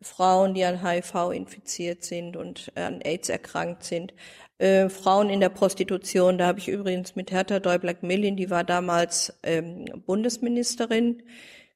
Frauen, 0.00 0.54
die 0.54 0.64
an 0.64 0.82
HIV 0.82 1.32
infiziert 1.32 2.02
sind 2.02 2.36
und 2.36 2.72
an 2.76 3.02
AIDS 3.02 3.28
erkrankt 3.28 3.84
sind, 3.84 4.14
äh, 4.60 4.90
Frauen 4.90 5.30
in 5.30 5.40
der 5.40 5.48
Prostitution. 5.48 6.36
Da 6.36 6.46
habe 6.46 6.58
ich 6.58 6.68
übrigens 6.68 7.16
mit 7.16 7.30
Hertha 7.30 7.60
Däubler-Mellin, 7.60 8.36
die 8.36 8.50
war 8.50 8.62
damals 8.62 9.32
ähm, 9.42 9.86
Bundesministerin, 10.04 11.22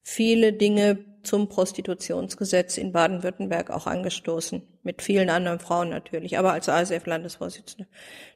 viele 0.03 0.53
Dinge 0.53 0.99
zum 1.23 1.49
Prostitutionsgesetz 1.49 2.77
in 2.77 2.93
Baden-Württemberg 2.93 3.71
auch 3.71 3.87
angestoßen, 3.87 4.61
mit 4.83 5.01
vielen 5.01 5.31
anderen 5.31 5.61
Frauen 5.61 5.89
natürlich, 5.89 6.39
aber 6.39 6.53
als 6.53 6.69
ASF-Landesvorsitzende. 6.69 7.89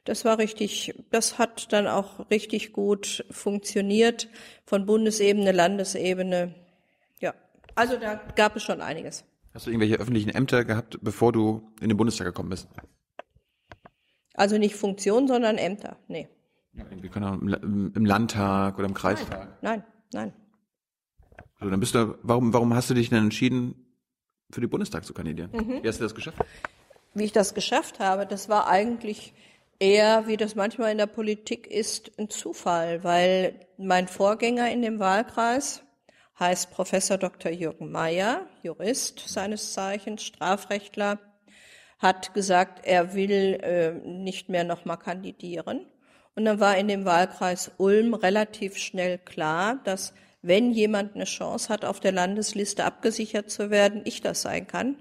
Das 0.05 0.25
war 0.25 0.39
richtig, 0.39 0.95
das 1.11 1.37
hat 1.37 1.71
dann 1.71 1.85
auch 1.85 2.31
richtig 2.31 2.73
gut 2.73 3.23
funktioniert 3.29 4.29
von 4.65 4.87
Bundesebene, 4.87 5.51
Landesebene. 5.51 6.55
Ja, 7.19 7.35
also 7.75 7.97
da 7.97 8.19
gab 8.35 8.55
es 8.55 8.63
schon 8.63 8.81
einiges. 8.81 9.23
Hast 9.53 9.67
du 9.67 9.69
irgendwelche 9.69 9.97
öffentlichen 9.97 10.29
Ämter 10.29 10.65
gehabt, 10.65 10.97
bevor 11.03 11.31
du 11.31 11.61
in 11.81 11.89
den 11.89 11.97
Bundestag 11.97 12.25
gekommen 12.25 12.49
bist? 12.49 12.67
Also 14.39 14.57
nicht 14.57 14.75
Funktion, 14.75 15.27
sondern 15.27 15.57
Ämter. 15.57 15.97
Nee. 16.07 16.29
Wir 16.71 17.09
können 17.09 17.49
im, 17.61 17.91
im 17.93 18.05
Landtag 18.05 18.77
oder 18.77 18.87
im 18.87 18.93
Kreistag. 18.93 19.61
Nein, 19.61 19.83
nein. 20.13 20.31
So, 21.59 21.69
dann 21.69 21.81
bist 21.81 21.93
du, 21.93 22.17
warum, 22.23 22.53
warum 22.53 22.73
hast 22.73 22.89
du 22.89 22.93
dich 22.93 23.09
denn 23.09 23.25
entschieden, 23.25 23.75
für 24.49 24.61
den 24.61 24.69
Bundestag 24.69 25.03
zu 25.03 25.13
kandidieren? 25.13 25.51
Wie 25.81 25.85
hast 25.85 25.99
du 25.99 26.03
das 26.03 26.15
geschafft? 26.15 26.37
Wie 27.13 27.25
ich 27.25 27.33
das 27.33 27.53
geschafft 27.53 27.99
habe, 27.99 28.25
das 28.25 28.47
war 28.47 28.69
eigentlich 28.69 29.33
eher, 29.77 30.25
wie 30.27 30.37
das 30.37 30.55
manchmal 30.55 30.93
in 30.93 30.97
der 30.99 31.07
Politik 31.07 31.67
ist, 31.67 32.17
ein 32.17 32.29
Zufall, 32.29 33.03
weil 33.03 33.59
mein 33.77 34.07
Vorgänger 34.07 34.71
in 34.71 34.81
dem 34.81 34.99
Wahlkreis 34.99 35.83
heißt 36.39 36.71
Professor 36.71 37.17
Dr. 37.17 37.51
Jürgen 37.51 37.91
Mayer, 37.91 38.47
Jurist 38.63 39.19
seines 39.27 39.73
Zeichens, 39.73 40.23
Strafrechtler, 40.23 41.19
hat 41.99 42.33
gesagt, 42.33 42.85
er 42.85 43.13
will 43.13 43.59
äh, 43.61 43.91
nicht 44.07 44.49
mehr 44.49 44.63
nochmal 44.63 44.97
kandidieren. 44.97 45.85
Und 46.35 46.45
dann 46.45 46.59
war 46.59 46.77
in 46.77 46.87
dem 46.87 47.05
Wahlkreis 47.05 47.71
Ulm 47.77 48.13
relativ 48.13 48.77
schnell 48.77 49.17
klar, 49.17 49.79
dass 49.83 50.13
wenn 50.41 50.71
jemand 50.71 51.15
eine 51.15 51.25
Chance 51.25 51.69
hat, 51.69 51.83
auf 51.83 51.99
der 51.99 52.13
Landesliste 52.13 52.85
abgesichert 52.85 53.51
zu 53.51 53.69
werden, 53.69 54.01
ich 54.05 54.21
das 54.21 54.41
sein 54.41 54.65
kann, 54.65 54.95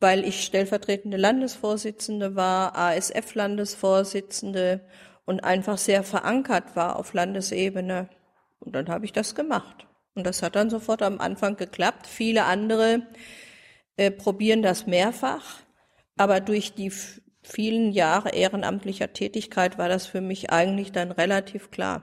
weil 0.00 0.24
ich 0.24 0.44
stellvertretende 0.44 1.18
Landesvorsitzende 1.18 2.34
war, 2.34 2.74
ASF-Landesvorsitzende 2.74 4.80
und 5.26 5.44
einfach 5.44 5.76
sehr 5.76 6.02
verankert 6.02 6.74
war 6.74 6.96
auf 6.96 7.12
Landesebene. 7.12 8.08
Und 8.60 8.74
dann 8.74 8.88
habe 8.88 9.04
ich 9.04 9.12
das 9.12 9.34
gemacht. 9.34 9.86
Und 10.14 10.26
das 10.26 10.42
hat 10.42 10.56
dann 10.56 10.70
sofort 10.70 11.02
am 11.02 11.20
Anfang 11.20 11.56
geklappt. 11.56 12.06
Viele 12.06 12.44
andere 12.44 13.02
äh, 13.96 14.10
probieren 14.10 14.62
das 14.62 14.86
mehrfach, 14.86 15.60
aber 16.20 16.40
durch 16.40 16.74
die 16.74 16.92
vielen 17.42 17.92
Jahre 17.92 18.34
ehrenamtlicher 18.34 19.14
Tätigkeit 19.14 19.78
war 19.78 19.88
das 19.88 20.04
für 20.04 20.20
mich 20.20 20.50
eigentlich 20.50 20.92
dann 20.92 21.12
relativ 21.12 21.70
klar. 21.70 22.02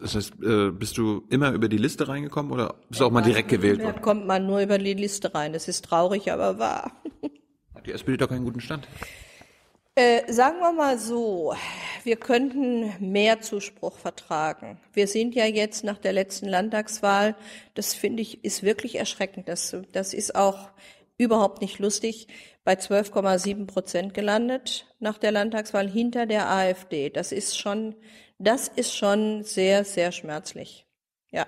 Das 0.00 0.16
heißt, 0.16 0.32
äh, 0.42 0.72
bist 0.72 0.98
du 0.98 1.24
immer 1.30 1.52
über 1.52 1.68
die 1.68 1.76
Liste 1.76 2.08
reingekommen 2.08 2.50
oder 2.50 2.74
bist 2.88 3.00
du 3.00 3.06
auch 3.06 3.12
mal 3.12 3.22
direkt 3.22 3.50
gewählt 3.50 3.80
worden? 3.80 4.02
kommt 4.02 4.26
man 4.26 4.48
nur 4.48 4.60
über 4.60 4.78
die 4.78 4.94
Liste 4.94 5.32
rein. 5.32 5.52
Das 5.52 5.68
ist 5.68 5.84
traurig, 5.84 6.32
aber 6.32 6.58
wahr. 6.58 6.90
Hat 7.72 7.86
die 7.86 7.92
SPD 7.92 8.16
doch 8.16 8.28
keinen 8.28 8.44
guten 8.44 8.60
Stand. 8.60 8.88
Äh, 9.94 10.32
sagen 10.32 10.58
wir 10.58 10.72
mal 10.72 10.98
so, 10.98 11.54
wir 12.02 12.16
könnten 12.16 12.92
mehr 12.98 13.40
Zuspruch 13.42 13.96
vertragen. 13.96 14.80
Wir 14.92 15.06
sind 15.06 15.36
ja 15.36 15.44
jetzt 15.44 15.84
nach 15.84 15.98
der 15.98 16.12
letzten 16.12 16.48
Landtagswahl, 16.48 17.36
das 17.74 17.94
finde 17.94 18.22
ich, 18.22 18.44
ist 18.44 18.64
wirklich 18.64 18.96
erschreckend. 18.96 19.48
Das, 19.48 19.76
das 19.92 20.14
ist 20.14 20.34
auch 20.34 20.70
überhaupt 21.18 21.60
nicht 21.60 21.80
lustig, 21.80 22.28
bei 22.68 22.74
12,7 22.74 23.66
Prozent 23.66 24.12
gelandet 24.12 24.84
nach 25.00 25.16
der 25.16 25.32
Landtagswahl 25.32 25.88
hinter 25.88 26.26
der 26.26 26.50
AfD. 26.50 27.08
Das 27.08 27.32
ist 27.32 27.58
schon, 27.58 27.94
das 28.38 28.68
ist 28.68 28.94
schon 28.94 29.42
sehr, 29.42 29.84
sehr 29.84 30.12
schmerzlich. 30.12 30.84
Ja. 31.30 31.46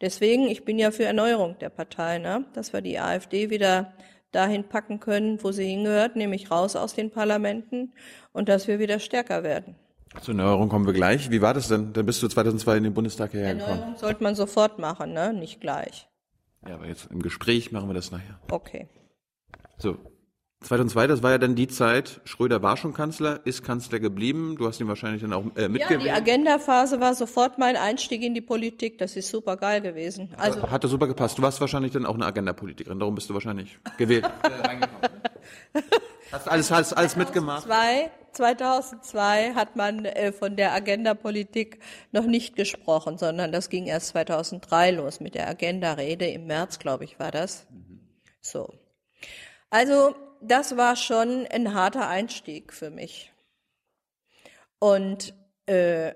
Deswegen, 0.00 0.48
ich 0.48 0.64
bin 0.64 0.78
ja 0.78 0.92
für 0.92 1.04
Erneuerung 1.04 1.58
der 1.58 1.68
Partei, 1.68 2.16
ne? 2.16 2.46
dass 2.54 2.72
wir 2.72 2.80
die 2.80 2.98
AfD 2.98 3.50
wieder 3.50 3.92
dahin 4.32 4.64
packen 4.64 4.98
können, 4.98 5.44
wo 5.44 5.52
sie 5.52 5.66
hingehört, 5.66 6.16
nämlich 6.16 6.50
raus 6.50 6.74
aus 6.74 6.94
den 6.94 7.10
Parlamenten 7.10 7.92
und 8.32 8.48
dass 8.48 8.66
wir 8.66 8.78
wieder 8.78 9.00
stärker 9.00 9.42
werden. 9.42 9.74
Zur 10.22 10.32
Erneuerung 10.32 10.70
kommen 10.70 10.86
wir 10.86 10.94
gleich. 10.94 11.30
Wie 11.30 11.42
war 11.42 11.52
das 11.52 11.68
denn? 11.68 11.92
Dann 11.92 12.06
bist 12.06 12.22
du 12.22 12.28
2002 12.28 12.78
in 12.78 12.84
den 12.84 12.94
Bundestag 12.94 13.32
hierher 13.32 13.56
gekommen. 13.56 13.72
Erneuerung 13.72 13.98
sollte 13.98 14.22
man 14.22 14.34
sofort 14.34 14.78
machen, 14.78 15.12
ne? 15.12 15.34
nicht 15.34 15.60
gleich. 15.60 16.08
Ja, 16.66 16.76
aber 16.76 16.86
jetzt 16.86 17.10
im 17.10 17.20
Gespräch 17.20 17.72
machen 17.72 17.90
wir 17.90 17.94
das 17.94 18.10
nachher. 18.10 18.40
Okay. 18.50 18.88
So. 19.78 19.96
2002, 20.60 21.06
das 21.06 21.22
war 21.22 21.30
ja 21.30 21.38
dann 21.38 21.54
die 21.54 21.68
Zeit, 21.68 22.20
Schröder 22.24 22.62
war 22.62 22.76
schon 22.76 22.92
Kanzler, 22.92 23.40
ist 23.44 23.62
Kanzler 23.62 24.00
geblieben. 24.00 24.56
Du 24.58 24.66
hast 24.66 24.80
ihn 24.80 24.88
wahrscheinlich 24.88 25.22
dann 25.22 25.32
auch 25.32 25.44
äh, 25.54 25.62
Ja, 25.62 25.68
die 25.68 25.72
mitgewählt. 25.72 26.10
Agenda-Phase 26.10 26.98
war 26.98 27.14
sofort 27.14 27.58
mein 27.58 27.76
Einstieg 27.76 28.22
in 28.22 28.34
die 28.34 28.40
Politik. 28.40 28.98
Das 28.98 29.14
ist 29.14 29.30
super 29.30 29.56
geil 29.56 29.80
gewesen. 29.80 30.34
Also 30.36 30.68
Hatte 30.68 30.88
super 30.88 31.06
gepasst. 31.06 31.38
Du 31.38 31.42
warst 31.42 31.60
wahrscheinlich 31.60 31.92
dann 31.92 32.04
auch 32.04 32.16
eine 32.16 32.26
Agenda-Politikerin, 32.26 32.98
darum 32.98 33.14
bist 33.14 33.30
du 33.30 33.34
wahrscheinlich 33.34 33.78
gewählt. 33.98 34.24
äh. 35.74 35.80
Hast 36.32 36.48
alles, 36.48 36.72
alles, 36.72 36.92
alles 36.92 37.16
mitgemacht. 37.16 37.62
Zwei, 37.62 38.10
2002 38.32 39.54
hat 39.54 39.76
man 39.76 40.04
äh, 40.04 40.32
von 40.32 40.56
der 40.56 40.74
Agenda-Politik 40.74 41.78
noch 42.10 42.26
nicht 42.26 42.56
gesprochen, 42.56 43.16
sondern 43.16 43.52
das 43.52 43.70
ging 43.70 43.86
erst 43.86 44.08
2003 44.08 44.90
los 44.90 45.20
mit 45.20 45.36
der 45.36 45.48
Agenda-Rede. 45.48 46.26
Im 46.26 46.46
März, 46.48 46.80
glaube 46.80 47.04
ich, 47.04 47.20
war 47.20 47.30
das. 47.30 47.68
So. 48.40 48.74
Also, 49.70 50.14
das 50.40 50.76
war 50.76 50.96
schon 50.96 51.46
ein 51.46 51.74
harter 51.74 52.08
Einstieg 52.08 52.72
für 52.72 52.90
mich. 52.90 53.32
Und, 54.78 55.34
äh, 55.66 56.14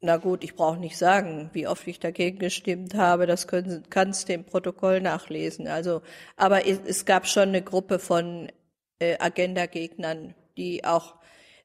na 0.00 0.16
gut, 0.16 0.42
ich 0.44 0.54
brauche 0.54 0.78
nicht 0.78 0.96
sagen, 0.96 1.50
wie 1.52 1.66
oft 1.66 1.86
ich 1.86 2.00
dagegen 2.00 2.38
gestimmt 2.38 2.94
habe. 2.94 3.26
Das 3.26 3.46
können, 3.46 3.84
kannst 3.90 4.28
du 4.28 4.32
im 4.32 4.44
Protokoll 4.44 5.00
nachlesen. 5.00 5.68
Also, 5.68 6.02
aber 6.36 6.66
es, 6.66 6.80
es 6.86 7.04
gab 7.04 7.26
schon 7.26 7.50
eine 7.50 7.62
Gruppe 7.62 7.98
von 7.98 8.50
äh, 8.98 9.18
Agenda-Gegnern, 9.18 10.34
die 10.56 10.84
auch 10.84 11.16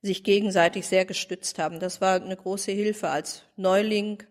sich 0.02 0.24
gegenseitig 0.24 0.86
sehr 0.86 1.06
gestützt 1.06 1.60
haben. 1.60 1.80
Das 1.80 2.02
war 2.02 2.22
eine 2.22 2.36
große 2.36 2.72
Hilfe 2.72 3.10
als 3.10 3.44
Neuling, 3.56 4.24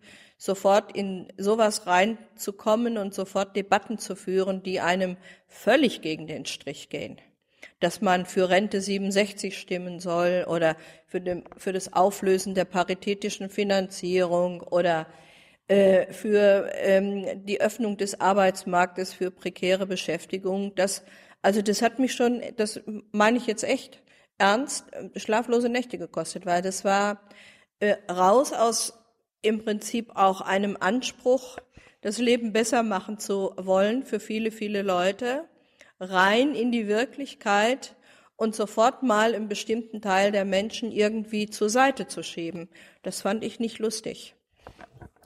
sofort 0.45 0.95
in 0.95 1.33
sowas 1.39 1.87
reinzukommen 1.87 2.99
und 2.99 3.15
sofort 3.15 3.57
Debatten 3.57 3.97
zu 3.97 4.15
führen, 4.15 4.63
die 4.63 4.79
einem 4.79 5.17
völlig 5.49 6.03
gegen 6.03 6.27
den 6.27 6.45
Strich 6.45 6.91
gehen. 6.91 7.19
Dass 7.81 8.03
man 8.03 8.27
für 8.27 8.51
Rente 8.51 8.83
67 8.83 9.59
stimmen 9.59 10.01
soll 10.01 10.45
oder 10.47 10.77
für, 11.07 11.23
dem, 11.23 11.45
für 11.57 11.73
das 11.73 11.95
Auflösen 11.95 12.55
der 12.55 12.67
paritätischen 12.67 13.49
Finanzierung 13.49 14.61
oder 14.61 15.07
äh, 15.67 16.13
für 16.13 16.71
ähm, 16.75 17.47
die 17.47 17.63
Öffnung 17.63 17.97
des 17.97 18.21
Arbeitsmarktes 18.21 19.15
für 19.15 19.31
prekäre 19.31 19.87
Beschäftigung. 19.87 20.75
Das, 20.75 21.05
also 21.41 21.63
das 21.63 21.81
hat 21.81 21.99
mich 21.99 22.13
schon, 22.13 22.43
das 22.59 22.83
meine 23.13 23.39
ich 23.39 23.47
jetzt 23.47 23.65
echt 23.65 24.03
ernst, 24.37 24.85
schlaflose 25.17 25.71
Nächte 25.71 25.97
gekostet, 25.97 26.45
weil 26.45 26.61
das 26.61 26.85
war 26.85 27.23
äh, 27.81 27.97
raus 28.13 28.53
aus 28.53 29.04
im 29.45 29.63
Prinzip 29.65 30.17
auch 30.17 30.41
einem 30.41 30.77
Anspruch, 30.79 31.59
das 32.01 32.19
Leben 32.19 32.53
besser 32.53 32.83
machen 32.83 33.19
zu 33.19 33.53
wollen 33.57 34.05
für 34.05 34.21
viele, 34.21 34.51
viele 34.51 34.83
Leute, 34.83 35.45
rein 36.01 36.55
in 36.55 36.73
die 36.73 36.87
Wirklichkeit 36.87 37.97
und 38.37 38.55
sofort 38.55 39.03
mal 39.03 39.35
einen 39.35 39.49
bestimmten 39.49 40.03
Teil 40.03 40.33
der 40.33 40.45
Menschen 40.45 40.93
irgendwie 40.93 41.49
zur 41.49 41.71
Seite 41.71 42.09
zu 42.09 42.23
schieben. 42.23 42.69
Das 43.03 43.23
fand 43.23 43.45
ich 43.45 43.61
nicht 43.61 43.79
lustig. 43.79 44.35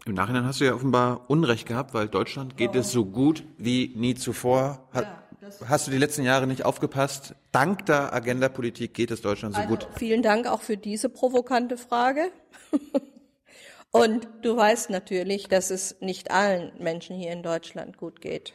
Im 0.04 0.14
Nachhinein 0.14 0.44
hast 0.44 0.61
du 0.61 0.64
ja 0.64 0.74
offenbar 0.74 1.28
Unrecht 1.28 1.66
gehabt, 1.66 1.94
weil 1.94 2.09
Deutschland 2.09 2.57
geht 2.57 2.74
es 2.74 2.92
so 2.92 3.04
gut 3.04 3.44
wie 3.59 3.92
nie 3.96 4.14
zuvor. 4.14 4.88
Hat, 4.92 5.07
hast 5.66 5.87
du 5.87 5.90
die 5.90 5.98
letzten 5.98 6.22
Jahre 6.22 6.46
nicht 6.46 6.64
aufgepasst? 6.64 7.35
Dank 7.52 7.87
der 7.87 8.12
Agenda-Politik 8.14 8.94
geht 8.94 9.11
es 9.11 9.20
Deutschland 9.20 9.54
so 9.54 9.62
gut. 9.62 9.87
Vielen 9.96 10.22
Dank 10.22 10.46
auch 10.46 10.62
für 10.62 10.76
diese 10.76 11.09
provokante 11.09 11.76
Frage. 11.76 12.31
Und 13.90 14.29
du 14.42 14.57
weißt 14.57 14.90
natürlich, 14.90 15.48
dass 15.48 15.70
es 15.70 15.96
nicht 16.01 16.31
allen 16.31 16.72
Menschen 16.79 17.16
hier 17.16 17.33
in 17.33 17.42
Deutschland 17.42 17.96
gut 17.96 18.20
geht, 18.20 18.53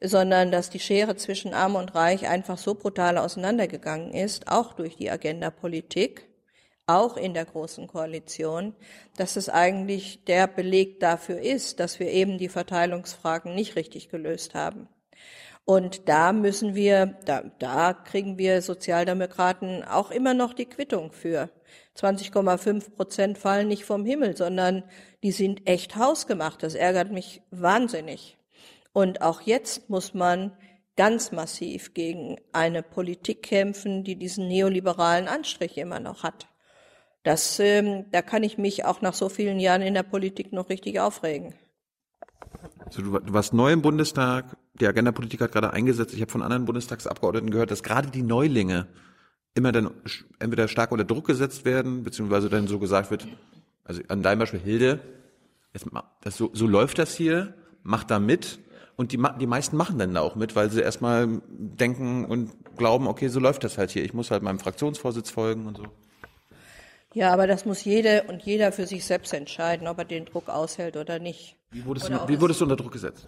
sondern 0.00 0.50
dass 0.50 0.70
die 0.70 0.80
Schere 0.80 1.16
zwischen 1.16 1.52
Arm 1.52 1.76
und 1.76 1.94
Reich 1.94 2.26
einfach 2.26 2.56
so 2.56 2.74
brutal 2.74 3.18
auseinandergegangen 3.18 4.12
ist, 4.12 4.48
auch 4.48 4.72
durch 4.72 4.96
die 4.96 5.10
Agenda-Politik, 5.10 6.28
auch 6.86 7.16
in 7.16 7.34
der 7.34 7.44
Großen 7.44 7.86
Koalition, 7.86 8.74
dass 9.16 9.36
es 9.36 9.48
eigentlich 9.48 10.24
der 10.24 10.46
Beleg 10.46 11.00
dafür 11.00 11.40
ist, 11.40 11.80
dass 11.80 11.98
wir 11.98 12.08
eben 12.08 12.38
die 12.38 12.48
Verteilungsfragen 12.48 13.54
nicht 13.54 13.76
richtig 13.76 14.08
gelöst 14.08 14.54
haben. 14.54 14.88
Und 15.66 16.08
da 16.08 16.32
müssen 16.32 16.76
wir, 16.76 17.16
da, 17.24 17.42
da 17.58 17.92
kriegen 17.92 18.38
wir 18.38 18.62
Sozialdemokraten 18.62 19.82
auch 19.82 20.12
immer 20.12 20.32
noch 20.32 20.54
die 20.54 20.66
Quittung 20.66 21.10
für. 21.10 21.50
20,5 21.96 22.94
Prozent 22.94 23.36
fallen 23.36 23.66
nicht 23.66 23.84
vom 23.84 24.06
Himmel, 24.06 24.36
sondern 24.36 24.84
die 25.24 25.32
sind 25.32 25.68
echt 25.68 25.96
hausgemacht. 25.96 26.62
Das 26.62 26.76
ärgert 26.76 27.10
mich 27.10 27.42
wahnsinnig. 27.50 28.38
Und 28.92 29.22
auch 29.22 29.40
jetzt 29.40 29.90
muss 29.90 30.14
man 30.14 30.52
ganz 30.96 31.32
massiv 31.32 31.94
gegen 31.94 32.36
eine 32.52 32.84
Politik 32.84 33.42
kämpfen, 33.42 34.04
die 34.04 34.14
diesen 34.14 34.46
neoliberalen 34.46 35.26
Anstrich 35.26 35.78
immer 35.78 35.98
noch 35.98 36.22
hat. 36.22 36.46
Das, 37.24 37.58
ähm, 37.58 38.04
da 38.12 38.22
kann 38.22 38.44
ich 38.44 38.56
mich 38.56 38.84
auch 38.84 39.00
nach 39.00 39.14
so 39.14 39.28
vielen 39.28 39.58
Jahren 39.58 39.82
in 39.82 39.94
der 39.94 40.04
Politik 40.04 40.52
noch 40.52 40.68
richtig 40.68 41.00
aufregen. 41.00 41.54
Also 42.84 43.02
du, 43.02 43.18
du 43.18 43.32
warst 43.32 43.52
neu 43.52 43.72
im 43.72 43.82
Bundestag, 43.82 44.56
die 44.74 44.86
Agenda-Politik 44.86 45.40
hat 45.40 45.52
gerade 45.52 45.72
eingesetzt. 45.72 46.14
Ich 46.14 46.20
habe 46.20 46.30
von 46.30 46.42
anderen 46.42 46.64
Bundestagsabgeordneten 46.64 47.50
gehört, 47.50 47.70
dass 47.70 47.82
gerade 47.82 48.08
die 48.08 48.22
Neulinge 48.22 48.86
immer 49.54 49.72
dann 49.72 49.90
entweder 50.38 50.68
stark 50.68 50.92
unter 50.92 51.04
Druck 51.04 51.26
gesetzt 51.26 51.64
werden, 51.64 52.02
beziehungsweise 52.02 52.48
dann 52.48 52.66
so 52.68 52.78
gesagt 52.78 53.10
wird, 53.10 53.26
also 53.84 54.02
an 54.08 54.22
deinem 54.22 54.40
Beispiel 54.40 54.60
Hilde, 54.60 55.00
jetzt, 55.72 55.86
das, 56.22 56.36
so, 56.36 56.50
so 56.52 56.66
läuft 56.66 56.98
das 56.98 57.14
hier, 57.14 57.54
mach 57.82 58.04
da 58.04 58.18
mit. 58.18 58.58
Und 58.96 59.12
die, 59.12 59.22
die 59.40 59.46
meisten 59.46 59.76
machen 59.76 59.98
dann 59.98 60.14
da 60.14 60.20
auch 60.20 60.36
mit, 60.36 60.56
weil 60.56 60.70
sie 60.70 60.80
erstmal 60.80 61.40
denken 61.48 62.24
und 62.24 62.50
glauben, 62.76 63.06
okay, 63.06 63.28
so 63.28 63.40
läuft 63.40 63.64
das 63.64 63.76
halt 63.76 63.90
hier. 63.90 64.04
Ich 64.04 64.14
muss 64.14 64.30
halt 64.30 64.42
meinem 64.42 64.58
Fraktionsvorsitz 64.58 65.30
folgen 65.30 65.66
und 65.66 65.76
so. 65.76 65.84
Ja, 67.16 67.32
aber 67.32 67.46
das 67.46 67.64
muss 67.64 67.82
jede 67.82 68.24
und 68.24 68.42
jeder 68.42 68.72
für 68.72 68.86
sich 68.86 69.02
selbst 69.06 69.32
entscheiden, 69.32 69.88
ob 69.88 69.96
er 69.96 70.04
den 70.04 70.26
Druck 70.26 70.50
aushält 70.50 70.98
oder 70.98 71.18
nicht. 71.18 71.56
Wie 71.70 71.82
wurdest, 71.86 72.10
du, 72.10 72.28
wie 72.28 72.38
wurdest 72.38 72.60
du 72.60 72.66
unter 72.66 72.76
Druck 72.76 72.92
gesetzt? 72.92 73.26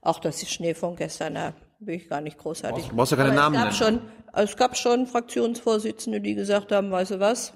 Auch 0.00 0.18
das 0.18 0.42
ist 0.42 0.50
Schnee 0.50 0.74
von 0.74 0.96
gestern, 0.96 1.34
da 1.36 1.54
bin 1.78 1.94
ich 1.94 2.08
gar 2.08 2.20
nicht 2.20 2.36
großartig. 2.36 2.88
Du 2.88 2.96
brauchst 2.96 3.12
ja 3.12 3.18
keine 3.18 3.32
Namen 3.32 3.54
es 3.54 3.78
gab 3.78 3.80
nennen. 3.80 4.00
schon, 4.00 4.42
es 4.42 4.56
gab 4.56 4.76
schon 4.76 5.06
Fraktionsvorsitzende, 5.06 6.20
die 6.20 6.34
gesagt 6.34 6.72
haben, 6.72 6.90
weißt 6.90 7.12
du 7.12 7.20
was, 7.20 7.52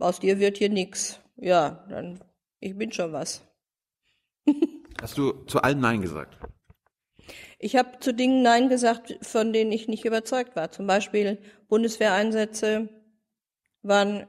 aus 0.00 0.18
dir 0.18 0.40
wird 0.40 0.58
hier 0.58 0.68
nix. 0.68 1.20
Ja, 1.36 1.86
dann, 1.88 2.18
ich 2.58 2.76
bin 2.76 2.90
schon 2.90 3.12
was. 3.12 3.44
Hast 5.00 5.16
du 5.16 5.44
zu 5.44 5.62
allen 5.62 5.78
Nein 5.78 6.02
gesagt? 6.02 6.38
Ich 7.60 7.76
habe 7.76 8.00
zu 8.00 8.12
Dingen 8.12 8.42
Nein 8.42 8.68
gesagt, 8.68 9.16
von 9.22 9.52
denen 9.52 9.70
ich 9.70 9.86
nicht 9.86 10.04
überzeugt 10.04 10.56
war. 10.56 10.72
Zum 10.72 10.88
Beispiel 10.88 11.38
Bundeswehreinsätze 11.68 12.88
waren, 13.82 14.26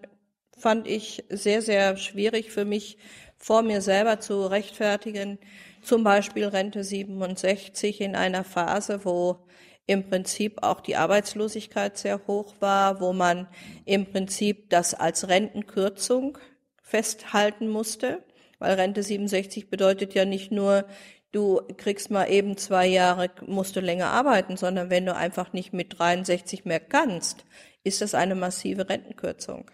fand 0.59 0.87
ich 0.87 1.23
sehr, 1.29 1.61
sehr 1.61 1.97
schwierig 1.97 2.51
für 2.51 2.65
mich, 2.65 2.97
vor 3.37 3.61
mir 3.61 3.81
selber 3.81 4.19
zu 4.19 4.45
rechtfertigen. 4.45 5.39
Zum 5.81 6.03
Beispiel 6.03 6.45
Rente 6.45 6.83
67 6.83 8.01
in 8.01 8.15
einer 8.15 8.43
Phase, 8.43 9.05
wo 9.05 9.37
im 9.85 10.07
Prinzip 10.07 10.61
auch 10.61 10.81
die 10.81 10.97
Arbeitslosigkeit 10.97 11.97
sehr 11.97 12.27
hoch 12.27 12.53
war, 12.59 13.01
wo 13.01 13.13
man 13.13 13.47
im 13.85 14.05
Prinzip 14.05 14.69
das 14.69 14.93
als 14.93 15.29
Rentenkürzung 15.29 16.37
festhalten 16.83 17.69
musste, 17.69 18.23
weil 18.59 18.75
Rente 18.75 19.01
67 19.01 19.69
bedeutet 19.69 20.13
ja 20.13 20.25
nicht 20.25 20.51
nur 20.51 20.85
du 21.31 21.61
kriegst 21.77 22.11
mal 22.11 22.25
eben 22.29 22.57
zwei 22.57 22.87
Jahre, 22.87 23.29
musst 23.45 23.75
du 23.75 23.79
länger 23.79 24.07
arbeiten, 24.07 24.57
sondern 24.57 24.89
wenn 24.89 25.05
du 25.05 25.15
einfach 25.15 25.53
nicht 25.53 25.73
mit 25.73 25.97
63 25.97 26.65
mehr 26.65 26.79
kannst, 26.79 27.45
ist 27.83 28.01
das 28.01 28.13
eine 28.13 28.35
massive 28.35 28.89
Rentenkürzung. 28.89 29.71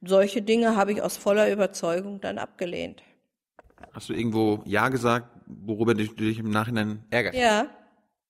Solche 0.00 0.42
Dinge 0.42 0.76
habe 0.76 0.92
ich 0.92 1.02
aus 1.02 1.16
voller 1.16 1.50
Überzeugung 1.50 2.20
dann 2.20 2.38
abgelehnt. 2.38 3.02
Hast 3.92 4.08
du 4.08 4.12
irgendwo 4.12 4.62
Ja 4.64 4.88
gesagt, 4.88 5.28
worüber 5.46 5.94
du 5.94 6.04
dich 6.06 6.38
im 6.38 6.50
Nachhinein 6.50 7.04
ärgerst? 7.10 7.38
Ja, 7.38 7.66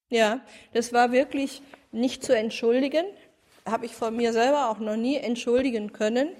ja, 0.08 0.40
das 0.72 0.92
war 0.92 1.12
wirklich 1.12 1.62
nicht 1.92 2.24
zu 2.24 2.34
entschuldigen. 2.34 3.04
Habe 3.66 3.86
ich 3.86 3.92
von 3.92 4.16
mir 4.16 4.32
selber 4.32 4.70
auch 4.70 4.78
noch 4.78 4.96
nie 4.96 5.16
entschuldigen 5.16 5.92
können. 5.92 6.30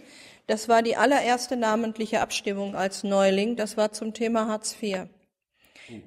Das 0.47 0.69
war 0.69 0.83
die 0.83 0.97
allererste 0.97 1.57
namentliche 1.57 2.23
Abstimmung 2.23 2.75
als 2.75 3.05
Neuling. 3.05 3.57
Das 3.57 3.77
war 3.77 3.93
zum 3.93 4.15
Thema 4.15 4.49
Hartz 4.49 4.75
IV. 4.81 5.09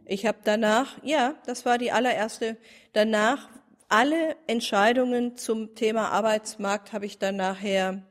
Ich 0.06 0.26
habe 0.26 0.40
danach, 0.44 0.98
ja, 1.04 1.36
das 1.46 1.66
war 1.66 1.78
die 1.78 1.92
allererste. 1.92 2.58
Danach 2.94 3.50
alle 3.88 4.36
Entscheidungen 4.48 5.36
zum 5.38 5.76
Thema 5.76 6.10
Arbeitsmarkt 6.10 6.94
habe 6.94 7.06
ich 7.06 7.20
dann 7.20 7.36
nachher 7.36 8.04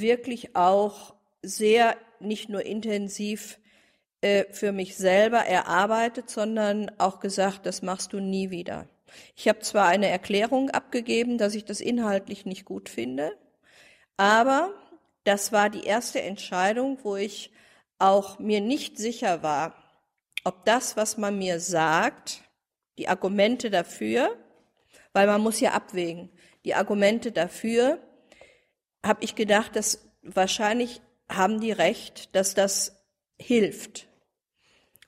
wirklich 0.00 0.56
auch 0.56 1.14
sehr, 1.42 1.96
nicht 2.20 2.48
nur 2.48 2.64
intensiv 2.64 3.58
äh, 4.20 4.44
für 4.50 4.72
mich 4.72 4.96
selber 4.96 5.38
erarbeitet, 5.38 6.30
sondern 6.30 6.90
auch 6.98 7.20
gesagt, 7.20 7.66
das 7.66 7.82
machst 7.82 8.12
du 8.12 8.20
nie 8.20 8.50
wieder. 8.50 8.88
Ich 9.36 9.48
habe 9.48 9.58
zwar 9.60 9.88
eine 9.88 10.08
Erklärung 10.08 10.70
abgegeben, 10.70 11.38
dass 11.38 11.54
ich 11.54 11.64
das 11.64 11.80
inhaltlich 11.80 12.46
nicht 12.46 12.64
gut 12.64 12.88
finde, 12.88 13.32
aber 14.16 14.72
das 15.24 15.52
war 15.52 15.70
die 15.70 15.84
erste 15.84 16.22
Entscheidung, 16.22 16.98
wo 17.02 17.16
ich 17.16 17.50
auch 17.98 18.38
mir 18.38 18.60
nicht 18.60 18.98
sicher 18.98 19.42
war, 19.42 19.74
ob 20.44 20.64
das, 20.64 20.96
was 20.96 21.18
man 21.18 21.38
mir 21.38 21.60
sagt, 21.60 22.42
die 22.98 23.08
Argumente 23.08 23.70
dafür, 23.70 24.36
weil 25.12 25.26
man 25.26 25.40
muss 25.40 25.60
ja 25.60 25.72
abwägen, 25.72 26.30
die 26.64 26.74
Argumente 26.74 27.32
dafür, 27.32 27.98
habe 29.04 29.24
ich 29.24 29.34
gedacht, 29.34 29.76
dass 29.76 30.08
wahrscheinlich 30.22 31.00
haben 31.28 31.60
die 31.60 31.72
recht, 31.72 32.34
dass 32.34 32.54
das 32.54 33.04
hilft. 33.38 34.08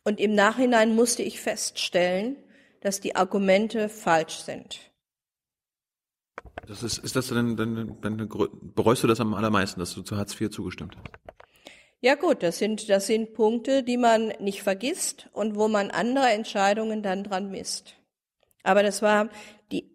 Und 0.04 0.20
im 0.20 0.34
Nachhinein 0.34 0.94
musste 0.94 1.22
ich 1.22 1.40
feststellen, 1.40 2.36
dass 2.80 3.00
die 3.00 3.16
Argumente 3.16 3.88
falsch 3.88 4.38
sind. 4.38 4.92
Das 6.66 6.82
ist, 6.82 6.98
ist 6.98 7.16
das 7.16 7.28
denn, 7.28 7.56
denn, 7.56 8.00
denn 8.00 8.28
bereust 8.74 9.02
du 9.02 9.06
das 9.06 9.20
am 9.20 9.34
allermeisten, 9.34 9.80
dass 9.80 9.94
du 9.94 10.02
zu 10.02 10.16
Hartz 10.16 10.38
IV 10.38 10.50
zugestimmt 10.50 10.96
hast? 10.96 11.24
Ja 12.00 12.16
gut, 12.16 12.42
das 12.42 12.58
sind, 12.58 12.90
das 12.90 13.06
sind 13.06 13.32
Punkte, 13.32 13.82
die 13.82 13.96
man 13.96 14.28
nicht 14.38 14.62
vergisst 14.62 15.30
und 15.32 15.56
wo 15.56 15.68
man 15.68 15.90
andere 15.90 16.28
Entscheidungen 16.28 17.02
dann 17.02 17.24
dran 17.24 17.50
misst. 17.50 17.94
Aber 18.62 18.82
das 18.82 19.00
war 19.00 19.30
die, 19.72 19.90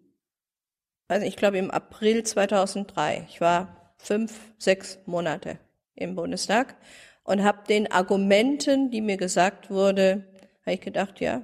also 1.06 1.24
ich 1.24 1.36
glaube 1.36 1.58
im 1.58 1.70
April 1.70 2.24
2003. 2.24 3.26
Ich 3.28 3.40
war 3.40 3.79
fünf, 4.02 4.40
sechs 4.58 4.98
Monate 5.06 5.58
im 5.94 6.14
Bundestag 6.14 6.76
und 7.24 7.44
habe 7.44 7.66
den 7.68 7.90
Argumenten, 7.90 8.90
die 8.90 9.00
mir 9.00 9.16
gesagt 9.16 9.70
wurde, 9.70 10.24
habe 10.62 10.74
ich 10.74 10.80
gedacht, 10.80 11.20
ja, 11.20 11.42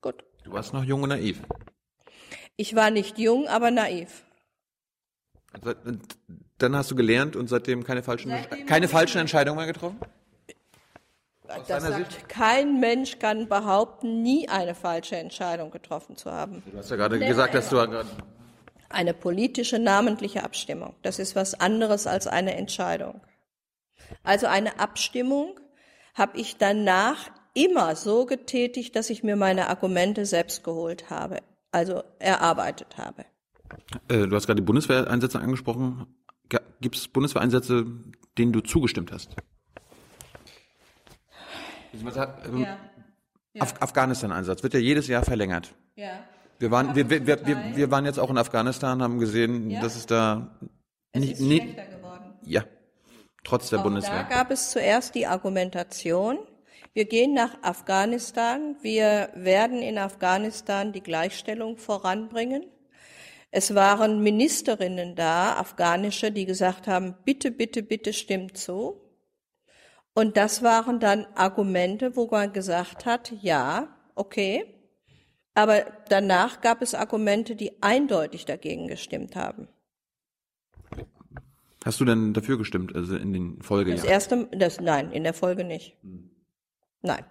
gut. 0.00 0.24
Du 0.44 0.52
warst 0.52 0.72
noch 0.72 0.84
jung 0.84 1.02
und 1.02 1.10
naiv. 1.10 1.40
Ich 2.56 2.74
war 2.74 2.90
nicht 2.90 3.18
jung, 3.18 3.48
aber 3.48 3.70
naiv. 3.70 4.22
Dann 6.58 6.76
hast 6.76 6.90
du 6.90 6.94
gelernt 6.94 7.36
und 7.36 7.48
seitdem 7.48 7.84
keine 7.84 8.02
falschen, 8.02 8.30
seitdem 8.30 8.66
keine 8.66 8.88
falschen 8.88 9.18
Entscheidungen 9.18 9.58
mehr 9.58 9.66
getroffen? 9.66 9.98
Aus 11.48 11.66
das 11.66 11.82
sagt, 11.82 12.12
Sicht? 12.12 12.28
kein 12.28 12.80
Mensch 12.80 13.18
kann 13.18 13.48
behaupten, 13.48 14.22
nie 14.22 14.48
eine 14.48 14.74
falsche 14.74 15.16
Entscheidung 15.16 15.70
getroffen 15.70 16.16
zu 16.16 16.32
haben. 16.32 16.62
Du 16.70 16.78
hast 16.78 16.90
ja 16.90 16.96
gerade 16.96 17.18
Never 17.18 17.28
gesagt, 17.28 17.54
dass 17.54 17.68
du 17.68 17.78
eine 18.94 19.14
politische 19.14 19.78
namentliche 19.78 20.44
Abstimmung. 20.44 20.94
Das 21.02 21.18
ist 21.18 21.36
was 21.36 21.54
anderes 21.54 22.06
als 22.06 22.26
eine 22.26 22.56
Entscheidung. 22.56 23.20
Also 24.22 24.46
eine 24.46 24.78
Abstimmung 24.78 25.58
habe 26.14 26.38
ich 26.38 26.56
danach 26.56 27.30
immer 27.54 27.96
so 27.96 28.26
getätigt, 28.26 28.96
dass 28.96 29.10
ich 29.10 29.22
mir 29.22 29.36
meine 29.36 29.68
Argumente 29.68 30.26
selbst 30.26 30.64
geholt 30.64 31.10
habe, 31.10 31.38
also 31.70 32.02
erarbeitet 32.18 32.98
habe. 32.98 33.24
Äh, 34.08 34.26
du 34.26 34.36
hast 34.36 34.46
gerade 34.46 34.60
die 34.60 34.66
Bundeswehreinsätze 34.66 35.40
angesprochen. 35.40 36.06
Gibt 36.80 36.96
es 36.96 37.08
Bundeswehreinsätze, 37.08 37.86
denen 38.36 38.52
du 38.52 38.60
zugestimmt 38.60 39.12
hast? 39.12 39.36
Ähm, 41.94 42.62
ja. 42.62 42.78
Ja. 43.54 43.62
Af 43.62 43.82
Afghanistan-Einsatz 43.82 44.62
wird 44.62 44.72
ja 44.74 44.80
jedes 44.80 45.08
Jahr 45.08 45.24
verlängert. 45.24 45.74
Ja. 45.94 46.24
Wir 46.62 46.70
waren, 46.70 46.94
wir, 46.94 47.10
wir, 47.10 47.26
wir, 47.26 47.74
wir, 47.74 47.90
waren 47.90 48.04
jetzt 48.04 48.20
auch 48.20 48.30
in 48.30 48.38
Afghanistan, 48.38 49.02
haben 49.02 49.18
gesehen, 49.18 49.68
ja. 49.68 49.80
dass 49.80 49.96
es 49.96 50.06
da 50.06 50.60
es 51.10 51.20
nicht, 51.20 51.32
ist 51.32 51.40
nicht 51.40 51.76
geworden. 51.76 52.34
Ja, 52.46 52.62
trotz 53.42 53.68
der 53.70 53.80
auch 53.80 53.82
Bundeswehr. 53.82 54.22
Da 54.28 54.36
gab 54.36 54.52
es 54.52 54.70
zuerst 54.70 55.16
die 55.16 55.26
Argumentation, 55.26 56.38
wir 56.94 57.06
gehen 57.06 57.34
nach 57.34 57.60
Afghanistan, 57.62 58.76
wir 58.80 59.30
werden 59.34 59.82
in 59.82 59.98
Afghanistan 59.98 60.92
die 60.92 61.02
Gleichstellung 61.02 61.78
voranbringen. 61.78 62.64
Es 63.50 63.74
waren 63.74 64.22
Ministerinnen 64.22 65.16
da, 65.16 65.56
afghanische, 65.56 66.30
die 66.30 66.46
gesagt 66.46 66.86
haben, 66.86 67.16
bitte, 67.24 67.50
bitte, 67.50 67.82
bitte 67.82 68.12
stimmt 68.12 68.56
zu. 68.56 69.00
Und 70.14 70.36
das 70.36 70.62
waren 70.62 71.00
dann 71.00 71.26
Argumente, 71.34 72.14
wo 72.14 72.28
man 72.28 72.52
gesagt 72.52 73.04
hat, 73.04 73.32
ja, 73.40 73.88
okay. 74.14 74.71
Aber 75.54 75.84
danach 76.08 76.60
gab 76.60 76.80
es 76.82 76.94
Argumente, 76.94 77.56
die 77.56 77.82
eindeutig 77.82 78.46
dagegen 78.46 78.88
gestimmt 78.88 79.36
haben. 79.36 79.68
Hast 81.84 82.00
du 82.00 82.04
denn 82.04 82.32
dafür 82.32 82.58
gestimmt, 82.58 82.94
also 82.94 83.16
in 83.16 83.32
den 83.32 83.60
Folgejahren? 83.60 84.02
Das 84.02 84.10
erste, 84.10 84.48
das, 84.52 84.80
nein, 84.80 85.10
in 85.10 85.24
der 85.24 85.34
Folge 85.34 85.64
nicht. 85.64 85.96
Nein. 87.02 87.24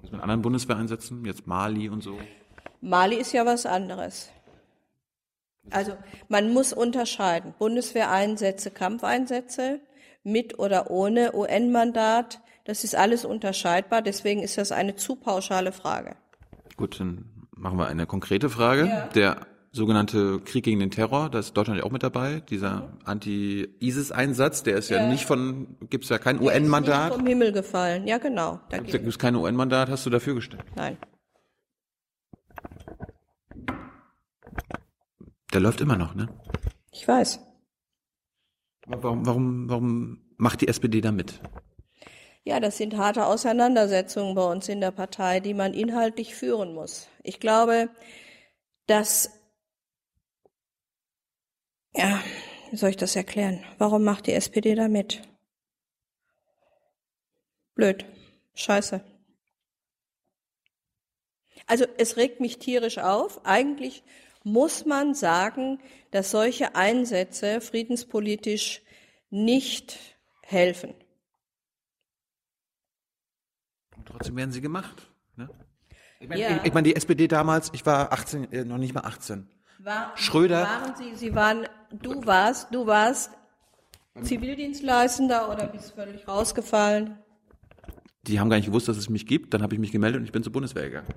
Was 0.00 0.10
mit 0.10 0.20
anderen 0.20 0.42
Bundeswehreinsätzen, 0.42 1.24
jetzt 1.24 1.46
Mali 1.46 1.88
und 1.88 2.02
so? 2.02 2.18
Mali 2.80 3.16
ist 3.16 3.32
ja 3.32 3.46
was 3.46 3.66
anderes. 3.66 4.30
Also 5.70 5.96
man 6.28 6.52
muss 6.52 6.72
unterscheiden. 6.72 7.54
Bundeswehreinsätze, 7.58 8.70
Kampfeinsätze 8.70 9.80
mit 10.22 10.58
oder 10.58 10.90
ohne 10.90 11.34
UN-Mandat, 11.34 12.40
das 12.64 12.84
ist 12.84 12.96
alles 12.96 13.24
unterscheidbar. 13.24 14.02
Deswegen 14.02 14.42
ist 14.42 14.58
das 14.58 14.72
eine 14.72 14.96
zu 14.96 15.16
pauschale 15.16 15.72
Frage. 15.72 16.16
Gut, 16.76 16.98
dann 16.98 17.30
machen 17.56 17.78
wir 17.78 17.86
eine 17.86 18.06
konkrete 18.06 18.50
Frage. 18.50 18.86
Ja. 18.86 19.06
Der 19.14 19.46
sogenannte 19.72 20.40
Krieg 20.40 20.64
gegen 20.64 20.78
den 20.78 20.90
Terror, 20.90 21.28
da 21.28 21.40
ist 21.40 21.56
Deutschland 21.56 21.80
ja 21.80 21.84
auch 21.84 21.90
mit 21.90 22.02
dabei. 22.02 22.40
Dieser 22.48 22.92
Anti-ISIS-Einsatz, 23.04 24.62
der 24.62 24.76
ist 24.76 24.88
ja, 24.88 24.98
ja, 24.98 25.08
nicht 25.08 25.24
von, 25.24 25.76
gibt 25.90 26.04
es 26.04 26.10
ja 26.10 26.18
kein 26.18 26.40
UN-Mandat. 26.40 27.14
Vom 27.14 27.26
Himmel 27.26 27.52
gefallen, 27.52 28.06
ja 28.06 28.18
genau. 28.18 28.60
Da 28.70 28.78
gibt 28.78 29.06
es 29.06 29.18
kein 29.18 29.34
UN-Mandat, 29.34 29.90
hast 29.90 30.06
du 30.06 30.10
dafür 30.10 30.34
gestimmt? 30.34 30.64
Nein. 30.76 30.96
Der 35.52 35.60
läuft 35.60 35.80
immer 35.80 35.96
noch, 35.96 36.14
ne? 36.14 36.28
Ich 36.92 37.06
weiß. 37.06 37.40
Warum, 38.86 39.26
warum, 39.26 39.68
warum 39.68 40.18
macht 40.36 40.60
die 40.60 40.68
SPD 40.68 41.00
da 41.00 41.10
mit? 41.10 41.40
Ja, 42.46 42.60
das 42.60 42.76
sind 42.76 42.98
harte 42.98 43.24
Auseinandersetzungen 43.24 44.34
bei 44.34 44.44
uns 44.44 44.68
in 44.68 44.82
der 44.82 44.90
Partei, 44.90 45.40
die 45.40 45.54
man 45.54 45.72
inhaltlich 45.72 46.34
führen 46.34 46.74
muss. 46.74 47.08
Ich 47.22 47.40
glaube, 47.40 47.88
dass, 48.86 49.30
ja, 51.94 52.22
wie 52.70 52.76
soll 52.76 52.90
ich 52.90 52.98
das 52.98 53.16
erklären? 53.16 53.64
Warum 53.78 54.04
macht 54.04 54.26
die 54.26 54.34
SPD 54.34 54.74
da 54.74 54.88
mit? 54.88 55.22
Blöd. 57.74 58.04
Scheiße. 58.54 59.02
Also 61.66 61.86
es 61.96 62.18
regt 62.18 62.40
mich 62.40 62.58
tierisch 62.58 62.98
auf. 62.98 63.46
Eigentlich 63.46 64.02
muss 64.42 64.84
man 64.84 65.14
sagen, 65.14 65.80
dass 66.10 66.30
solche 66.30 66.74
Einsätze 66.74 67.62
friedenspolitisch 67.62 68.82
nicht 69.30 69.98
helfen. 70.42 70.94
Und 74.04 74.08
trotzdem 74.18 74.36
werden 74.36 74.52
sie 74.52 74.60
gemacht. 74.60 75.10
Ne? 75.36 75.48
Ich 76.20 76.28
meine, 76.28 76.40
ja. 76.40 76.56
ich, 76.56 76.64
ich 76.64 76.74
mein, 76.74 76.84
die 76.84 76.94
SPD 76.94 77.26
damals, 77.26 77.70
ich 77.72 77.86
war 77.86 78.12
18, 78.12 78.52
äh, 78.52 78.64
noch 78.64 78.76
nicht 78.76 78.94
mal 78.94 79.00
18. 79.00 79.48
War, 79.78 80.12
Schröder. 80.16 80.62
Waren 80.62 80.94
Sie, 80.96 81.14
Sie 81.14 81.34
waren, 81.34 81.66
du 81.90 82.24
warst, 82.26 82.74
du 82.74 82.86
warst 82.86 83.30
Zivildienstleistender 84.20 85.50
oder 85.50 85.66
bist 85.66 85.94
völlig 85.94 86.28
rausgefallen? 86.28 87.18
Die 88.22 88.40
haben 88.40 88.50
gar 88.50 88.56
nicht 88.56 88.66
gewusst, 88.66 88.88
dass 88.88 88.96
es 88.96 89.08
mich 89.08 89.26
gibt. 89.26 89.54
Dann 89.54 89.62
habe 89.62 89.74
ich 89.74 89.80
mich 89.80 89.90
gemeldet 89.90 90.20
und 90.20 90.26
ich 90.26 90.32
bin 90.32 90.42
zur 90.42 90.52
Bundeswehr 90.52 90.84
gegangen. 90.84 91.08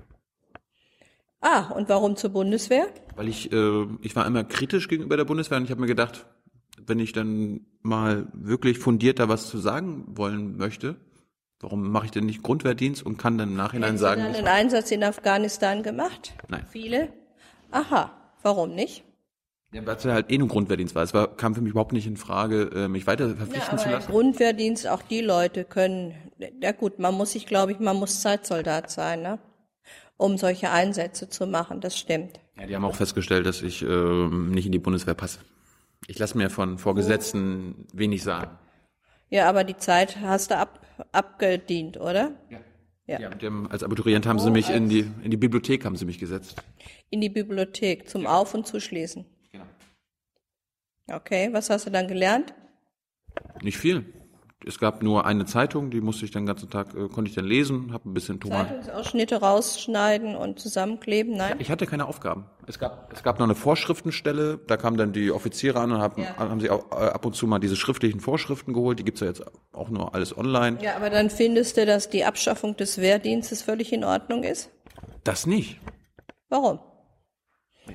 Ah, 1.40 1.70
und 1.70 1.88
warum 1.88 2.16
zur 2.16 2.30
Bundeswehr? 2.30 2.88
Weil 3.16 3.28
ich, 3.28 3.52
äh, 3.52 3.86
ich 4.00 4.16
war 4.16 4.26
immer 4.26 4.44
kritisch 4.44 4.88
gegenüber 4.88 5.16
der 5.16 5.24
Bundeswehr 5.24 5.58
und 5.58 5.64
ich 5.64 5.70
habe 5.70 5.80
mir 5.80 5.86
gedacht, 5.86 6.26
wenn 6.86 6.98
ich 6.98 7.12
dann 7.12 7.66
mal 7.82 8.28
wirklich 8.32 8.78
fundierter 8.78 9.28
was 9.28 9.48
zu 9.48 9.58
sagen 9.58 10.04
wollen 10.16 10.56
möchte, 10.56 10.96
Warum 11.60 11.90
mache 11.90 12.06
ich 12.06 12.10
denn 12.12 12.26
nicht 12.26 12.42
Grundwehrdienst 12.42 13.04
und 13.04 13.18
kann 13.18 13.36
dann 13.36 13.50
im 13.50 13.56
Nachhinein 13.56 13.90
Hätten 13.90 13.98
sagen, 13.98 14.20
Sie 14.20 14.26
dann 14.28 14.36
einen 14.36 14.46
Einsatz 14.46 14.90
in 14.92 15.02
Afghanistan 15.02 15.82
gemacht? 15.82 16.34
Nein. 16.48 16.64
Viele? 16.70 17.08
Aha, 17.72 18.12
warum 18.42 18.74
nicht? 18.74 19.04
Ja, 19.72 19.84
weil 19.84 19.96
es 19.96 20.04
ja 20.04 20.12
halt 20.12 20.30
eh 20.30 20.38
nur 20.38 20.48
Grundwehrdienst 20.48 20.94
war. 20.94 21.02
Es 21.02 21.12
war, 21.12 21.36
kam 21.36 21.54
für 21.54 21.60
mich 21.60 21.72
überhaupt 21.72 21.92
nicht 21.92 22.06
in 22.06 22.16
Frage, 22.16 22.70
äh, 22.74 22.88
mich 22.88 23.06
weiter 23.06 23.28
Ja, 23.28 23.34
verpflichten 23.34 23.70
aber 23.72 23.82
zu 23.82 23.88
lassen. 23.90 24.10
Grundwehrdienst, 24.10 24.86
auch 24.86 25.02
die 25.02 25.20
Leute 25.20 25.64
können, 25.64 26.14
ja 26.62 26.72
gut, 26.72 26.98
man 26.98 27.14
muss 27.14 27.32
sich, 27.32 27.44
glaube 27.44 27.72
ich, 27.72 27.80
man 27.80 27.96
muss 27.96 28.22
Zeitsoldat 28.22 28.90
sein, 28.90 29.22
ne? 29.22 29.38
um 30.16 30.38
solche 30.38 30.70
Einsätze 30.70 31.28
zu 31.28 31.46
machen, 31.46 31.80
das 31.80 31.96
stimmt. 31.98 32.40
Ja, 32.58 32.66
die 32.66 32.74
haben 32.74 32.84
auch 32.84 32.94
festgestellt, 32.94 33.46
dass 33.46 33.62
ich 33.62 33.82
ähm, 33.82 34.50
nicht 34.50 34.66
in 34.66 34.72
die 34.72 34.78
Bundeswehr 34.78 35.14
passe. 35.14 35.40
Ich 36.06 36.18
lasse 36.18 36.36
mir 36.38 36.50
von 36.50 36.78
Vorgesetzten 36.78 37.86
wenig 37.92 38.22
sagen. 38.22 38.58
Ja, 39.28 39.48
aber 39.48 39.64
die 39.64 39.76
Zeit 39.76 40.18
hast 40.20 40.50
du 40.50 40.56
ab, 40.56 40.80
abgedient, 41.12 41.98
oder? 41.98 42.32
Ja. 42.50 42.60
Ja. 43.06 43.20
Ja, 43.20 43.30
dem, 43.30 43.66
als 43.70 43.82
Abiturient 43.82 44.26
haben 44.26 44.38
sie 44.38 44.50
mich 44.50 44.68
in 44.68 44.90
die, 44.90 45.10
in 45.22 45.30
die 45.30 45.38
Bibliothek 45.38 45.86
haben 45.86 45.96
sie 45.96 46.04
mich 46.04 46.18
gesetzt. 46.18 46.62
In 47.08 47.22
die 47.22 47.30
Bibliothek 47.30 48.06
zum 48.06 48.26
Auf- 48.26 48.52
und 48.52 48.66
Zuschließen. 48.66 49.24
Genau. 49.50 49.64
Okay, 51.10 51.48
was 51.52 51.70
hast 51.70 51.86
du 51.86 51.90
dann 51.90 52.06
gelernt? 52.06 52.52
Nicht 53.62 53.78
viel. 53.78 54.04
Es 54.66 54.78
gab 54.80 55.02
nur 55.04 55.24
eine 55.24 55.46
Zeitung, 55.46 55.90
die 55.90 56.00
musste 56.00 56.24
ich 56.24 56.32
den 56.32 56.44
ganzen 56.44 56.68
Tag, 56.68 56.88
äh, 56.94 57.08
konnte 57.08 57.28
ich 57.28 57.34
dann 57.36 57.44
lesen, 57.44 57.92
habe 57.92 58.08
ein 58.10 58.14
bisschen 58.14 58.40
Thomas. 58.40 58.66
Zeitungsausschnitte 58.66 59.36
rausschneiden 59.36 60.34
und 60.34 60.58
zusammenkleben? 60.58 61.36
Nein? 61.36 61.54
Ich 61.60 61.70
hatte 61.70 61.86
keine 61.86 62.06
Aufgaben. 62.06 62.46
Es 62.66 62.78
gab, 62.80 63.12
es 63.12 63.22
gab 63.22 63.38
noch 63.38 63.46
eine 63.46 63.54
Vorschriftenstelle, 63.54 64.58
da 64.66 64.76
kamen 64.76 64.96
dann 64.96 65.12
die 65.12 65.30
Offiziere 65.30 65.78
an 65.78 65.92
und 65.92 65.98
haben, 66.00 66.22
Ja. 66.22 66.36
haben 66.36 66.58
sie 66.60 66.70
auch, 66.70 66.90
äh, 66.90 67.06
ab 67.06 67.24
und 67.24 67.36
zu 67.36 67.46
mal 67.46 67.60
diese 67.60 67.76
schriftlichen 67.76 68.18
Vorschriften 68.18 68.72
geholt. 68.72 68.98
Die 68.98 69.04
gibt's 69.04 69.20
ja 69.20 69.28
jetzt 69.28 69.44
auch 69.72 69.90
nur 69.90 70.12
alles 70.14 70.36
online. 70.36 70.78
Ja, 70.82 70.96
aber 70.96 71.08
dann 71.10 71.30
findest 71.30 71.76
du, 71.76 71.86
dass 71.86 72.10
die 72.10 72.24
Abschaffung 72.24 72.76
des 72.76 72.98
Wehrdienstes 72.98 73.62
völlig 73.62 73.92
in 73.92 74.02
Ordnung 74.02 74.42
ist? 74.42 74.70
Das 75.22 75.46
nicht. 75.46 75.78
Warum? 76.48 76.80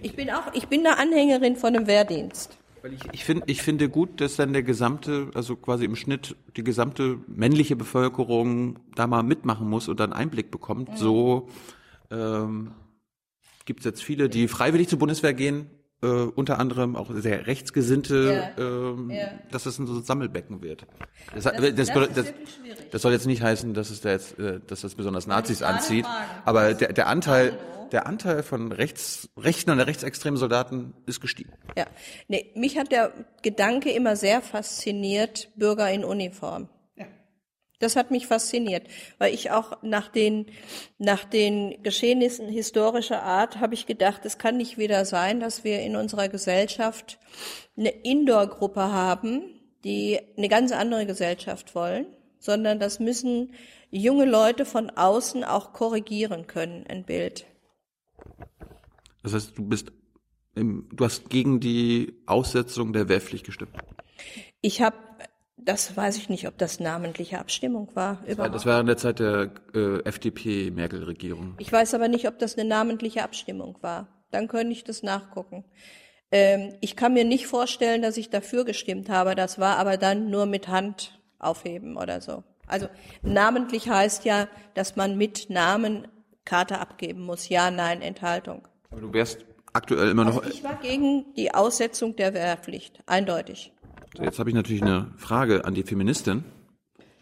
Ich 0.02 0.16
bin 0.16 0.30
auch, 0.32 0.54
ich 0.54 0.68
bin 0.70 0.86
eine 0.88 0.98
Anhängerin 0.98 1.56
von 1.58 1.76
einem 1.76 1.88
Wehrdienst. 1.88 2.58
Weil 2.84 2.96
ich, 2.96 3.02
ich, 3.14 3.24
find, 3.24 3.44
ich 3.48 3.62
finde 3.62 3.88
gut, 3.88 4.20
dass 4.20 4.36
dann 4.36 4.52
der 4.52 4.62
gesamte, 4.62 5.32
also 5.36 5.56
quasi 5.56 5.86
im 5.86 5.96
Schnitt 5.96 6.36
die 6.58 6.66
gesamte 6.66 7.18
männliche 7.28 7.78
Bevölkerung 7.78 8.78
da 8.94 9.08
mal 9.08 9.24
mitmachen 9.24 9.70
muss 9.70 9.88
und 9.88 10.02
dann 10.02 10.12
Einblick 10.12 10.52
bekommt. 10.52 10.98
So 10.98 11.48
ähm, 12.12 12.74
gibt 13.64 13.80
es 13.80 13.86
jetzt 13.86 14.04
viele, 14.04 14.28
die 14.28 14.50
freiwillig 14.50 14.90
zur 14.90 15.00
Bundeswehr 15.00 15.34
gehen, 15.34 15.68
äh, 16.04 16.06
unter 16.06 16.60
anderem 16.60 16.96
auch 16.96 17.10
sehr 17.12 17.48
rechtsgesinnte, 17.48 18.52
Ja. 18.58 18.64
ähm, 18.64 19.10
Ja. 19.10 19.30
dass 19.52 19.66
es 19.66 19.80
ein 19.80 19.88
so 19.88 20.00
Sammelbecken 20.02 20.62
wird. 20.62 20.86
Das, 21.34 21.46
das 21.46 21.54
das, 21.76 21.90
das, 22.14 22.34
das 22.92 23.02
soll 23.02 23.14
jetzt 23.14 23.26
nicht 23.26 23.42
heißen, 23.42 23.74
dass 23.74 23.90
es 23.90 24.02
da 24.02 24.12
jetzt, 24.12 24.38
äh, 24.38 24.60
dass 24.68 24.82
das 24.82 24.96
besonders 24.96 25.26
Nazis 25.28 25.62
anzieht, 25.64 26.06
aber 26.46 26.74
der, 26.74 26.94
der 26.94 27.08
Anteil, 27.08 27.58
der 27.92 28.06
Anteil 28.08 28.44
von 28.44 28.72
rechts, 28.72 29.30
rechten 29.38 29.70
und 29.72 29.80
rechtsextremen 29.80 30.38
Soldaten 30.38 30.94
ist 31.06 31.22
gestiegen. 31.22 31.52
Ja, 31.78 31.86
nee, 32.28 32.52
mich 32.56 32.78
hat 32.78 32.92
der 32.92 33.14
Gedanke 33.42 33.92
immer 33.92 34.16
sehr 34.16 34.42
fasziniert, 34.42 35.50
Bürger 35.56 35.90
in 35.92 36.04
Uniform. 36.04 36.70
Das 37.84 37.98
hat 37.98 38.12
mich 38.12 38.28
fasziniert, 38.28 38.88
weil 39.18 39.34
ich 39.34 39.52
auch 39.52 39.84
nach 39.84 40.08
den, 40.08 40.46
nach 40.98 41.26
den 41.26 41.84
Geschehnissen 41.84 42.48
historischer 42.48 43.24
Art 43.24 43.60
habe 43.60 43.74
ich 43.74 43.86
gedacht, 43.86 44.26
es 44.26 44.38
kann 44.38 44.56
nicht 44.56 44.78
wieder 44.78 45.04
sein, 45.04 45.42
dass 45.42 45.66
wir 45.66 45.82
in 45.82 45.98
unserer 45.98 46.30
Gesellschaft 46.30 47.20
eine 47.76 47.90
Indoor-Gruppe 47.90 48.92
haben, 48.92 49.60
die 49.84 50.18
eine 50.38 50.48
ganz 50.48 50.72
andere 50.72 51.06
Gesellschaft 51.06 51.76
wollen, 51.76 52.06
sondern 52.40 52.80
das 52.80 53.02
müssen 53.02 53.52
junge 53.92 54.26
Leute 54.26 54.64
von 54.64 54.90
außen 54.90 55.44
auch 55.44 55.74
korrigieren 55.74 56.48
können, 56.48 56.86
ein 56.88 57.04
Bild. 57.04 57.46
Das 59.24 59.34
heißt, 59.34 59.58
du 59.58 59.68
bist, 59.68 59.92
im, 60.56 60.88
du 60.94 61.04
hast 61.04 61.30
gegen 61.30 61.60
die 61.60 62.14
Aussetzung 62.28 62.94
der 62.94 63.10
Wehrpflicht 63.10 63.46
gestimmt. 63.46 63.76
Ich 64.62 64.82
habe, 64.82 64.96
das 65.66 65.96
weiß 65.96 66.18
ich 66.18 66.30
nicht, 66.30 66.48
ob 66.48 66.58
das 66.58 66.80
namentliche 66.80 67.40
Abstimmung 67.40 67.90
war. 67.94 68.24
Überhaupt. 68.28 68.56
Das 68.56 68.66
war 68.66 68.80
in 68.80 68.86
der 68.86 68.98
Zeit 68.98 69.20
der 69.20 69.52
äh, 69.74 70.00
FDP-Merkel-Regierung. 70.04 71.56
Ich 71.60 71.72
weiß 71.72 71.94
aber 71.94 72.08
nicht, 72.08 72.28
ob 72.28 72.40
das 72.40 72.58
eine 72.58 72.68
namentliche 72.68 73.24
Abstimmung 73.24 73.78
war. 73.82 74.08
Dann 74.32 74.48
könnte 74.48 74.74
ich 74.74 74.84
das 74.84 75.04
nachgucken. 75.04 75.64
Ähm, 76.32 76.74
ich 76.82 76.96
kann 76.96 77.14
mir 77.14 77.26
nicht 77.26 77.48
vorstellen, 77.48 78.02
dass 78.02 78.18
ich 78.18 78.30
dafür 78.30 78.66
gestimmt 78.66 79.10
habe. 79.10 79.36
Das 79.36 79.60
war 79.60 79.78
aber 79.78 79.98
dann 79.98 80.30
nur 80.30 80.46
mit 80.46 80.68
Hand 80.68 81.20
aufheben 81.40 81.98
oder 81.98 82.22
so. 82.22 82.44
Also 82.68 82.88
namentlich 83.22 83.90
heißt 83.90 84.26
ja, 84.26 84.48
dass 84.74 84.96
man 84.96 85.18
mit 85.18 85.50
Namen 85.50 86.08
Karte 86.46 86.80
abgeben 86.80 87.22
muss. 87.22 87.50
Ja, 87.50 87.72
nein, 87.72 88.02
Enthaltung. 88.02 88.68
Aber 88.90 89.02
du 89.02 89.14
wärst 89.14 89.46
aktuell 89.74 90.10
immer 90.10 90.24
noch. 90.24 90.38
Also 90.38 90.50
ich 90.50 90.64
war 90.64 90.76
gegen 90.76 91.34
die 91.36 91.54
Aussetzung 91.54 92.16
der 92.16 92.34
Wehrpflicht, 92.34 93.04
eindeutig. 93.06 93.73
Jetzt 94.22 94.40
habe 94.40 94.50
ich 94.50 94.56
natürlich 94.56 94.84
eine 94.84 95.12
Frage 95.18 95.66
an 95.66 95.74
die 95.74 95.84
Feministin. 95.84 96.44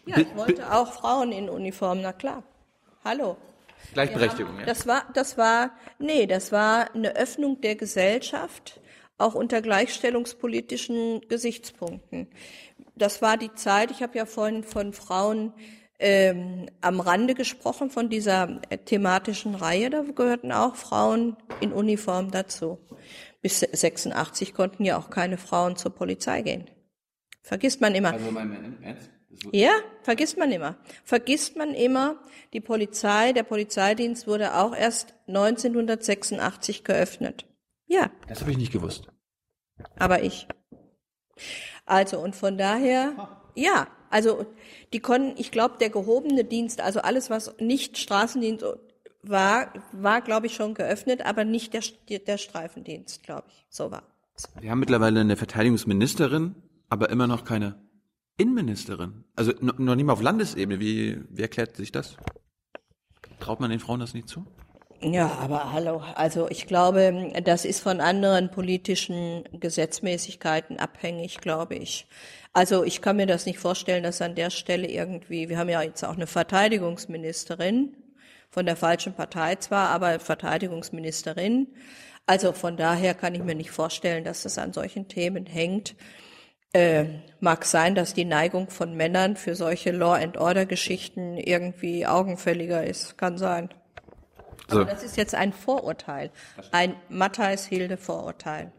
Ja, 0.05 0.17
ich 0.17 0.35
wollte 0.35 0.73
auch 0.73 0.91
Frauen 0.93 1.31
in 1.31 1.49
Uniform, 1.49 2.01
na 2.01 2.11
klar. 2.11 2.43
Hallo. 3.05 3.37
Gleichberechtigung, 3.93 4.59
ja. 4.59 4.65
Das 4.65 4.87
war, 4.87 5.05
das 5.13 5.37
war, 5.37 5.71
nee, 5.99 6.27
das 6.27 6.51
war 6.51 6.93
eine 6.93 7.15
Öffnung 7.15 7.61
der 7.61 7.75
Gesellschaft, 7.75 8.79
auch 9.17 9.35
unter 9.35 9.61
gleichstellungspolitischen 9.61 11.21
Gesichtspunkten. 11.27 12.27
Das 12.95 13.21
war 13.21 13.37
die 13.37 13.53
Zeit, 13.53 13.91
ich 13.91 14.03
habe 14.03 14.17
ja 14.17 14.25
vorhin 14.25 14.63
von 14.63 14.93
Frauen 14.93 15.53
ähm, 15.99 16.67
am 16.81 16.99
Rande 16.99 17.35
gesprochen, 17.35 17.89
von 17.89 18.09
dieser 18.09 18.59
äh, 18.69 18.77
thematischen 18.77 19.55
Reihe, 19.55 19.89
da 19.89 20.01
gehörten 20.01 20.51
auch 20.51 20.75
Frauen 20.75 21.37
in 21.59 21.71
Uniform 21.71 22.31
dazu. 22.31 22.79
Bis 23.41 23.59
86 23.59 24.53
konnten 24.53 24.83
ja 24.83 24.97
auch 24.97 25.09
keine 25.09 25.37
Frauen 25.37 25.75
zur 25.75 25.91
Polizei 25.91 26.41
gehen. 26.41 26.69
Vergisst 27.41 27.81
man 27.81 27.95
immer. 27.95 28.13
Ja, 29.51 29.71
vergisst 30.03 30.37
man 30.37 30.51
immer. 30.51 30.75
Vergisst 31.03 31.55
man 31.55 31.73
immer, 31.73 32.19
die 32.53 32.61
Polizei, 32.61 33.33
der 33.33 33.43
Polizeidienst 33.43 34.27
wurde 34.27 34.55
auch 34.55 34.75
erst 34.75 35.13
1986 35.27 36.83
geöffnet. 36.83 37.47
Ja, 37.87 38.11
Das 38.27 38.41
habe 38.41 38.51
ich 38.51 38.57
nicht 38.57 38.71
gewusst. 38.71 39.07
aber 39.97 40.23
ich. 40.23 40.47
Also, 41.85 42.19
und 42.19 42.35
von 42.35 42.57
daher, 42.57 43.29
ja, 43.55 43.87
also, 44.09 44.45
die 44.93 44.99
konnten, 44.99 45.39
ich 45.39 45.51
glaube, 45.51 45.77
der 45.79 45.89
gehobene 45.89 46.43
Dienst, 46.43 46.81
also 46.81 47.01
alles, 47.01 47.29
was 47.29 47.55
nicht 47.59 47.97
Straßendienst 47.97 48.63
war, 49.23 49.73
war, 49.91 50.21
glaube 50.21 50.47
ich, 50.47 50.53
schon 50.55 50.73
geöffnet, 50.73 51.25
aber 51.25 51.43
nicht 51.45 51.73
der, 51.73 52.19
der 52.19 52.37
Streifendienst, 52.37 53.23
glaube 53.23 53.45
ich. 53.47 53.65
So 53.69 53.89
war 53.91 54.03
es. 54.35 54.49
Wir 54.59 54.71
haben 54.71 54.79
mittlerweile 54.79 55.21
eine 55.21 55.35
Verteidigungsministerin, 55.37 56.55
aber 56.91 57.09
immer 57.09 57.25
noch 57.25 57.45
keine 57.45 57.81
Innenministerin. 58.37 59.23
Also 59.35 59.53
no- 59.61 59.73
noch 59.77 59.95
nicht 59.95 60.05
mal 60.05 60.13
auf 60.13 60.21
Landesebene. 60.21 60.79
Wie, 60.79 61.21
wie 61.29 61.41
erklärt 61.41 61.75
sich 61.75 61.91
das? 61.91 62.17
Traut 63.39 63.59
man 63.59 63.71
den 63.71 63.79
Frauen 63.79 64.01
das 64.01 64.13
nicht 64.13 64.27
zu? 64.27 64.45
Ja, 65.01 65.31
aber 65.39 65.71
hallo, 65.73 66.03
also 66.13 66.47
ich 66.49 66.67
glaube, 66.67 67.31
das 67.43 67.65
ist 67.65 67.79
von 67.81 68.01
anderen 68.01 68.51
politischen 68.51 69.45
Gesetzmäßigkeiten 69.51 70.77
abhängig, 70.77 71.39
glaube 71.39 71.73
ich. 71.73 72.07
Also 72.53 72.83
ich 72.83 73.01
kann 73.01 73.15
mir 73.15 73.25
das 73.25 73.47
nicht 73.47 73.57
vorstellen, 73.57 74.03
dass 74.03 74.21
an 74.21 74.35
der 74.35 74.51
Stelle 74.51 74.87
irgendwie, 74.87 75.49
wir 75.49 75.57
haben 75.57 75.69
ja 75.69 75.81
jetzt 75.81 76.03
auch 76.03 76.13
eine 76.13 76.27
Verteidigungsministerin, 76.27 77.95
von 78.51 78.65
der 78.65 78.75
falschen 78.75 79.13
Partei 79.13 79.55
zwar, 79.55 79.89
aber 79.89 80.19
Verteidigungsministerin. 80.19 81.67
Also 82.27 82.51
von 82.51 82.77
daher 82.77 83.15
kann 83.15 83.33
ich 83.33 83.43
mir 83.43 83.55
nicht 83.55 83.71
vorstellen, 83.71 84.23
dass 84.23 84.43
das 84.43 84.57
an 84.59 84.73
solchen 84.73 85.07
Themen 85.07 85.47
hängt. 85.47 85.95
Äh, 86.73 87.05
mag 87.41 87.65
sein, 87.65 87.95
dass 87.95 88.13
die 88.13 88.23
Neigung 88.23 88.69
von 88.69 88.95
Männern 88.95 89.35
für 89.35 89.55
solche 89.55 89.91
Law-and-Order-Geschichten 89.91 91.37
irgendwie 91.37 92.05
augenfälliger 92.05 92.85
ist. 92.85 93.17
Kann 93.17 93.37
sein. 93.37 93.69
So, 94.69 94.85
Das 94.85 95.03
ist 95.03 95.17
jetzt 95.17 95.35
ein 95.35 95.51
Vorurteil, 95.51 96.31
ein 96.71 96.95
Matthijs-Hilde-Vorurteil. 97.09 98.71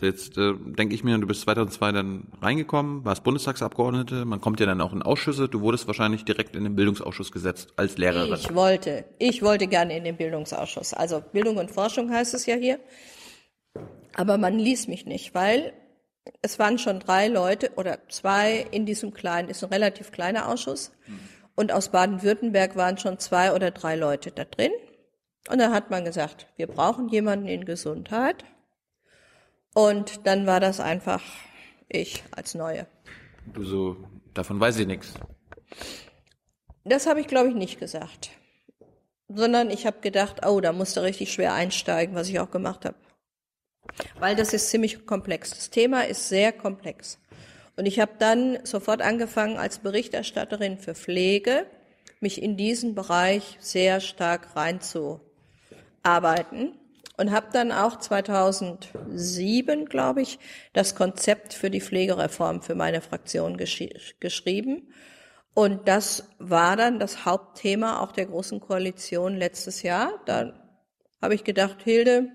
jetzt 0.00 0.38
äh, 0.38 0.54
denke 0.56 0.94
ich 0.94 1.04
mir, 1.04 1.18
du 1.18 1.26
bist 1.26 1.42
2002 1.42 1.92
dann 1.92 2.28
reingekommen, 2.40 3.04
warst 3.04 3.22
Bundestagsabgeordnete, 3.22 4.24
man 4.24 4.40
kommt 4.40 4.60
ja 4.60 4.66
dann 4.66 4.80
auch 4.80 4.94
in 4.94 5.02
Ausschüsse, 5.02 5.46
du 5.48 5.60
wurdest 5.60 5.86
wahrscheinlich 5.88 6.24
direkt 6.24 6.56
in 6.56 6.64
den 6.64 6.74
Bildungsausschuss 6.74 7.32
gesetzt 7.32 7.74
als 7.76 7.98
Lehrerin. 7.98 8.32
Ich 8.34 8.54
wollte, 8.54 9.04
ich 9.18 9.42
wollte 9.42 9.66
gerne 9.66 9.94
in 9.94 10.04
den 10.04 10.16
Bildungsausschuss. 10.16 10.94
Also 10.94 11.20
Bildung 11.20 11.58
und 11.58 11.70
Forschung 11.70 12.10
heißt 12.10 12.32
es 12.32 12.46
ja 12.46 12.54
hier. 12.54 12.78
Aber 14.14 14.38
man 14.38 14.58
ließ 14.58 14.88
mich 14.88 15.04
nicht, 15.04 15.34
weil 15.34 15.74
es 16.42 16.58
waren 16.58 16.78
schon 16.78 17.00
drei 17.00 17.28
Leute 17.28 17.72
oder 17.76 17.98
zwei 18.08 18.66
in 18.70 18.86
diesem 18.86 19.12
kleinen, 19.12 19.48
ist 19.48 19.62
ein 19.62 19.70
relativ 19.70 20.12
kleiner 20.12 20.48
Ausschuss. 20.48 20.92
Und 21.54 21.72
aus 21.72 21.88
Baden-Württemberg 21.90 22.76
waren 22.76 22.98
schon 22.98 23.18
zwei 23.18 23.52
oder 23.52 23.70
drei 23.70 23.96
Leute 23.96 24.30
da 24.30 24.44
drin. 24.44 24.70
Und 25.50 25.58
dann 25.58 25.72
hat 25.72 25.90
man 25.90 26.04
gesagt, 26.04 26.46
wir 26.56 26.66
brauchen 26.66 27.08
jemanden 27.08 27.48
in 27.48 27.64
Gesundheit. 27.64 28.44
Und 29.74 30.26
dann 30.26 30.46
war 30.46 30.60
das 30.60 30.78
einfach 30.80 31.22
ich 31.88 32.22
als 32.30 32.54
Neue. 32.54 32.86
Du 33.52 33.64
so, 33.64 33.96
davon 34.34 34.60
weiß 34.60 34.78
ich 34.78 34.86
nichts. 34.86 35.14
Das 36.84 37.06
habe 37.06 37.20
ich, 37.20 37.26
glaube 37.26 37.48
ich, 37.48 37.54
nicht 37.54 37.78
gesagt. 37.78 38.30
Sondern 39.28 39.70
ich 39.70 39.86
habe 39.86 40.00
gedacht, 40.00 40.46
oh, 40.46 40.60
da 40.60 40.72
musst 40.72 40.96
du 40.96 41.00
richtig 41.00 41.32
schwer 41.32 41.54
einsteigen, 41.54 42.14
was 42.14 42.28
ich 42.28 42.40
auch 42.40 42.50
gemacht 42.50 42.84
habe. 42.84 42.96
Weil 44.18 44.36
das 44.36 44.52
ist 44.52 44.70
ziemlich 44.70 45.06
komplex. 45.06 45.50
Das 45.50 45.70
Thema 45.70 46.06
ist 46.06 46.28
sehr 46.28 46.52
komplex. 46.52 47.18
Und 47.76 47.86
ich 47.86 48.00
habe 48.00 48.12
dann 48.18 48.58
sofort 48.64 49.02
angefangen, 49.02 49.56
als 49.56 49.78
Berichterstatterin 49.78 50.78
für 50.78 50.94
Pflege 50.94 51.66
mich 52.20 52.42
in 52.42 52.56
diesen 52.56 52.94
Bereich 52.94 53.56
sehr 53.60 54.00
stark 54.00 54.56
reinzuarbeiten 54.56 56.72
und 57.16 57.30
habe 57.30 57.48
dann 57.52 57.72
auch 57.72 57.98
2007, 57.98 59.86
glaube 59.86 60.22
ich, 60.22 60.38
das 60.72 60.94
Konzept 60.94 61.54
für 61.54 61.70
die 61.70 61.80
Pflegereform 61.80 62.62
für 62.62 62.74
meine 62.74 63.00
Fraktion 63.00 63.56
gesch 63.56 63.84
geschrieben. 64.20 64.92
Und 65.54 65.88
das 65.88 66.28
war 66.38 66.76
dann 66.76 67.00
das 67.00 67.24
Hauptthema 67.24 68.00
auch 68.00 68.12
der 68.12 68.26
Großen 68.26 68.60
Koalition 68.60 69.36
letztes 69.36 69.82
Jahr. 69.82 70.20
Da 70.24 70.52
habe 71.20 71.34
ich 71.34 71.42
gedacht, 71.42 71.82
Hilde, 71.82 72.28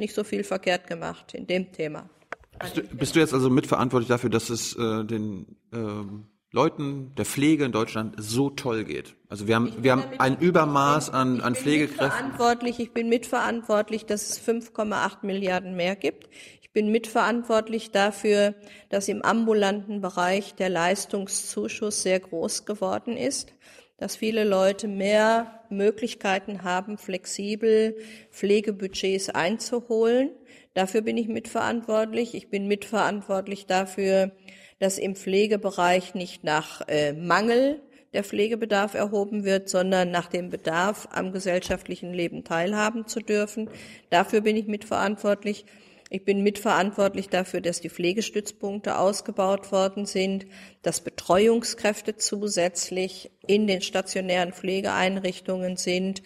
nicht 0.00 0.14
so 0.14 0.24
viel 0.24 0.42
verkehrt 0.42 0.88
gemacht 0.88 1.34
in 1.34 1.46
dem 1.46 1.70
Thema. 1.70 2.10
Bist 2.58 2.76
du, 2.76 2.82
bist 2.82 3.16
du 3.16 3.20
jetzt 3.20 3.32
also 3.32 3.48
mitverantwortlich 3.48 4.08
dafür, 4.08 4.30
dass 4.30 4.50
es 4.50 4.76
äh, 4.76 5.04
den 5.04 5.56
ähm, 5.72 6.26
Leuten 6.52 7.14
der 7.14 7.24
Pflege 7.24 7.64
in 7.64 7.72
Deutschland 7.72 8.16
so 8.18 8.50
toll 8.50 8.84
geht? 8.84 9.14
Also 9.28 9.46
wir 9.46 9.54
haben, 9.54 9.72
wir 9.78 9.92
haben 9.92 10.04
ein 10.18 10.38
Übermaß 10.38 11.10
an, 11.10 11.40
an 11.40 11.54
Pflegekräften. 11.54 12.10
Verantwortlich, 12.10 12.80
ich 12.80 12.92
bin 12.92 13.08
mitverantwortlich, 13.08 14.04
dass 14.04 14.28
es 14.28 14.40
5,8 14.40 15.24
Milliarden 15.24 15.76
mehr 15.76 15.96
gibt. 15.96 16.28
Ich 16.60 16.72
bin 16.72 16.90
mitverantwortlich 16.92 17.92
dafür, 17.92 18.54
dass 18.90 19.08
im 19.08 19.22
ambulanten 19.22 20.00
Bereich 20.00 20.54
der 20.54 20.68
Leistungszuschuss 20.68 22.02
sehr 22.02 22.20
groß 22.20 22.64
geworden 22.64 23.16
ist, 23.16 23.54
dass 23.96 24.16
viele 24.16 24.44
Leute 24.44 24.86
mehr 24.86 25.59
Möglichkeiten 25.70 26.62
haben, 26.62 26.98
flexibel 26.98 27.96
Pflegebudgets 28.30 29.30
einzuholen. 29.30 30.30
Dafür 30.74 31.02
bin 31.02 31.16
ich 31.16 31.28
mitverantwortlich. 31.28 32.34
Ich 32.34 32.48
bin 32.48 32.66
mitverantwortlich 32.66 33.66
dafür, 33.66 34.32
dass 34.78 34.98
im 34.98 35.14
Pflegebereich 35.14 36.14
nicht 36.14 36.44
nach 36.44 36.82
äh, 36.88 37.12
Mangel 37.12 37.80
der 38.12 38.24
Pflegebedarf 38.24 38.94
erhoben 38.94 39.44
wird, 39.44 39.68
sondern 39.68 40.10
nach 40.10 40.26
dem 40.26 40.50
Bedarf 40.50 41.08
am 41.12 41.32
gesellschaftlichen 41.32 42.12
Leben 42.12 42.44
teilhaben 42.44 43.06
zu 43.06 43.20
dürfen. 43.20 43.70
Dafür 44.10 44.40
bin 44.40 44.56
ich 44.56 44.66
mitverantwortlich. 44.66 45.64
Ich 46.12 46.24
bin 46.24 46.42
mitverantwortlich 46.42 47.28
dafür, 47.28 47.60
dass 47.60 47.80
die 47.80 47.88
Pflegestützpunkte 47.88 48.98
ausgebaut 48.98 49.70
worden 49.70 50.06
sind, 50.06 50.44
dass 50.82 51.02
Betreuungskräfte 51.02 52.16
zusätzlich 52.16 53.30
in 53.46 53.68
den 53.68 53.80
stationären 53.80 54.52
Pflegeeinrichtungen 54.52 55.76
sind. 55.76 56.22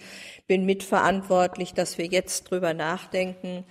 Bin 0.47 0.65
mitverantwortlich, 0.65 1.75
dass 1.75 1.99
wir 1.99 2.07
jetzt 2.07 2.45
drüber 2.45 2.73
nachdenken, 2.73 3.65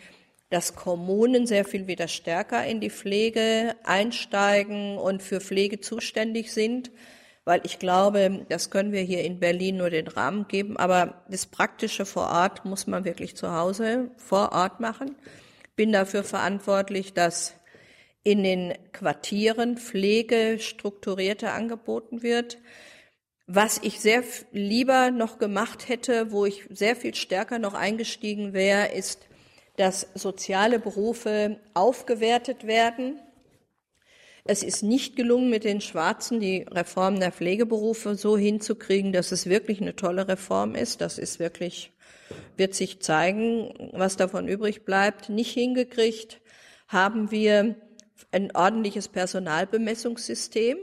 dass 0.51 0.76
Kommunen 0.76 1.47
sehr 1.47 1.66
viel 1.66 1.88
wieder 1.88 2.07
stärker 2.07 2.64
in 2.64 2.80
die 2.80 2.91
Pflege 2.91 3.76
einsteigen 3.84 4.99
und 4.99 5.24
für 5.24 5.41
Pflege 5.41 5.80
zuständig 5.80 6.53
sind, 6.53 6.91
weil 7.43 7.61
ich 7.64 7.80
glaube, 7.80 8.45
das 8.49 8.70
können 8.70 8.91
wir 8.91 9.01
hier 9.01 9.24
in 9.24 9.39
Berlin 9.39 9.78
nur 9.78 9.89
den 9.89 10.07
Rahmen 10.07 10.47
geben, 10.47 10.78
aber 10.78 11.24
das 11.28 11.47
Praktische 11.47 12.05
vor 12.05 12.30
Ort 12.30 12.66
muss 12.66 12.86
man 12.86 13.03
wirklich 13.03 13.36
zu 13.36 13.51
Hause 13.51 14.11
vor 14.18 14.51
Ort 14.51 14.80
machen. 14.80 15.16
Bin 15.76 15.91
dafür 15.91 16.24
verantwortlich, 16.24 17.13
dass 17.13 17.55
in 18.24 18.43
den 18.43 18.74
Quartieren 18.91 19.78
Pflege 19.78 20.57
strukturierter 20.59 21.53
angeboten 21.53 22.24
wird. 22.24 22.59
Was 23.47 23.80
ich 23.84 23.99
sehr 23.99 24.24
lieber 24.51 25.11
noch 25.11 25.38
gemacht 25.38 25.89
hätte, 25.89 26.32
wo 26.32 26.45
ich 26.45 26.65
sehr 26.69 26.95
viel 26.95 27.13
stärker 27.13 27.59
noch 27.59 27.74
eingestiegen 27.74 28.53
wäre, 28.53 28.93
ist 28.93 29.28
dass 29.78 30.07
soziale 30.13 30.80
Berufe 30.80 31.59
aufgewertet 31.74 32.67
werden. 32.67 33.19
Es 34.45 34.61
ist 34.61 34.84
nicht 34.84 35.15
gelungen, 35.15 35.49
mit 35.49 35.63
den 35.63 35.82
Schwarzen 35.82 36.39
die 36.39 36.65
Reform 36.69 37.19
der 37.19 37.32
Pflegeberufe 37.32 38.15
so 38.15 38.38
hinzukriegen, 38.38 39.13
dass 39.13 39.32
es 39.32 39.47
wirklich 39.47 39.82
eine 39.82 39.95
tolle 39.95 40.28
Reform 40.28 40.76
ist. 40.76 41.01
Das 41.01 41.17
ist 41.17 41.39
wirklich, 41.39 41.91
wird 42.58 42.74
sich 42.74 42.99
zeigen, 43.01 43.91
was 43.93 44.18
davon 44.18 44.47
übrig 44.47 44.86
bleibt. 44.86 45.30
Nicht 45.30 45.51
hingekriegt 45.51 46.41
haben 46.88 47.32
wir 47.32 47.76
ein 48.32 48.56
ordentliches 48.56 49.08
Personalbemessungssystem. 49.08 50.78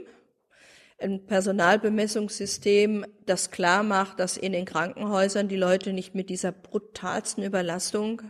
Ein 0.99 1.25
Personalbemessungssystem, 1.25 3.05
das 3.25 3.49
klar 3.49 3.83
macht, 3.83 4.19
dass 4.19 4.37
in 4.37 4.51
den 4.51 4.65
Krankenhäusern 4.65 5.47
die 5.47 5.55
Leute 5.55 5.93
nicht 5.93 6.13
mit 6.13 6.29
dieser 6.29 6.51
brutalsten 6.51 7.43
Überlastung 7.43 8.21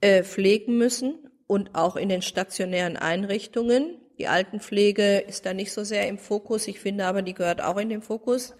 äh, 0.00 0.24
pflegen 0.24 0.76
müssen 0.76 1.30
und 1.46 1.74
auch 1.74 1.96
in 1.96 2.08
den 2.08 2.22
stationären 2.22 2.96
Einrichtungen. 2.96 3.98
Die 4.18 4.28
Altenpflege 4.28 5.18
ist 5.18 5.46
da 5.46 5.54
nicht 5.54 5.72
so 5.72 5.84
sehr 5.84 6.08
im 6.08 6.18
Fokus. 6.18 6.68
Ich 6.68 6.80
finde 6.80 7.06
aber, 7.06 7.22
die 7.22 7.34
gehört 7.34 7.62
auch 7.62 7.78
in 7.78 7.88
den 7.88 8.02
Fokus. 8.02 8.54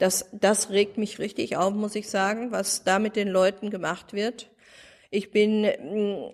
Das, 0.00 0.30
das 0.32 0.70
regt 0.70 0.96
mich 0.96 1.18
richtig 1.18 1.58
auf, 1.58 1.74
muss 1.74 1.94
ich 1.94 2.08
sagen, 2.08 2.52
was 2.52 2.84
da 2.84 2.98
mit 2.98 3.16
den 3.16 3.28
Leuten 3.28 3.68
gemacht 3.68 4.14
wird. 4.14 4.50
Ich 5.10 5.30
bin 5.30 5.62
mm, 5.62 6.32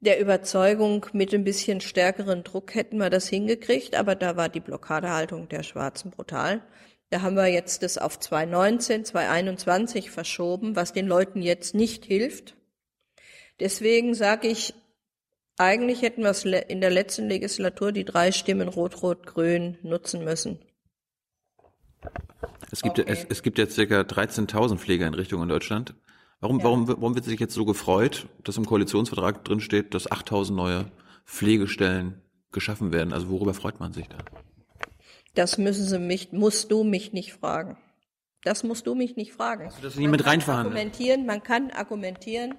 der 0.00 0.20
Überzeugung, 0.20 1.06
mit 1.14 1.32
ein 1.32 1.42
bisschen 1.42 1.80
stärkeren 1.80 2.44
Druck 2.44 2.74
hätten 2.74 2.98
wir 2.98 3.08
das 3.08 3.26
hingekriegt, 3.26 3.96
aber 3.96 4.16
da 4.16 4.36
war 4.36 4.50
die 4.50 4.60
Blockadehaltung 4.60 5.48
der 5.48 5.62
Schwarzen 5.62 6.10
brutal. 6.10 6.60
Da 7.08 7.22
haben 7.22 7.36
wir 7.36 7.46
jetzt 7.46 7.82
das 7.82 7.96
auf 7.96 8.20
2019, 8.20 9.06
2021 9.06 10.10
verschoben, 10.10 10.76
was 10.76 10.92
den 10.92 11.06
Leuten 11.06 11.40
jetzt 11.40 11.74
nicht 11.74 12.04
hilft. 12.04 12.54
Deswegen 13.60 14.14
sage 14.14 14.48
ich, 14.48 14.74
eigentlich 15.56 16.02
hätten 16.02 16.22
wir 16.22 16.68
in 16.68 16.82
der 16.82 16.90
letzten 16.90 17.30
Legislatur 17.30 17.92
die 17.92 18.04
drei 18.04 18.30
Stimmen 18.30 18.68
Rot-Rot-Grün 18.68 19.78
nutzen 19.82 20.22
müssen. 20.22 20.58
Es 22.70 22.82
gibt, 22.82 22.98
okay. 22.98 23.10
es, 23.10 23.24
es 23.28 23.42
gibt 23.42 23.58
jetzt 23.58 23.76
ca. 23.76 23.82
13.000 23.82 24.78
Pflegeeinrichtungen 24.78 25.44
in 25.44 25.48
Deutschland. 25.48 25.94
Warum, 26.40 26.58
ja. 26.58 26.64
warum, 26.64 26.88
warum 26.88 27.14
wird 27.14 27.24
sich 27.24 27.40
jetzt 27.40 27.54
so 27.54 27.64
gefreut, 27.64 28.26
dass 28.44 28.56
im 28.56 28.66
Koalitionsvertrag 28.66 29.44
drin 29.44 29.60
steht, 29.60 29.94
dass 29.94 30.10
8.000 30.10 30.52
neue 30.52 30.84
Pflegestellen 31.24 32.20
geschaffen 32.52 32.92
werden? 32.92 33.12
Also 33.12 33.30
worüber 33.30 33.54
freut 33.54 33.80
man 33.80 33.92
sich 33.92 34.08
da? 34.08 34.18
Das 35.34 35.58
müssen 35.58 35.86
Sie 35.86 35.98
mich, 35.98 36.32
musst 36.32 36.70
du 36.70 36.82
mich 36.82 37.12
nicht 37.12 37.32
fragen. 37.32 37.76
Das 38.42 38.62
musst 38.62 38.86
du 38.86 38.94
mich 38.94 39.16
nicht 39.16 39.32
fragen. 39.32 39.66
Hast 39.66 39.78
du 39.78 39.82
das 39.82 39.96
nie 39.96 40.08
mit 40.08 40.24
reinverhandeln? 40.24 40.76
Argumentieren, 40.76 41.26
man 41.26 41.42
kann 41.42 41.70
argumentieren, 41.70 42.54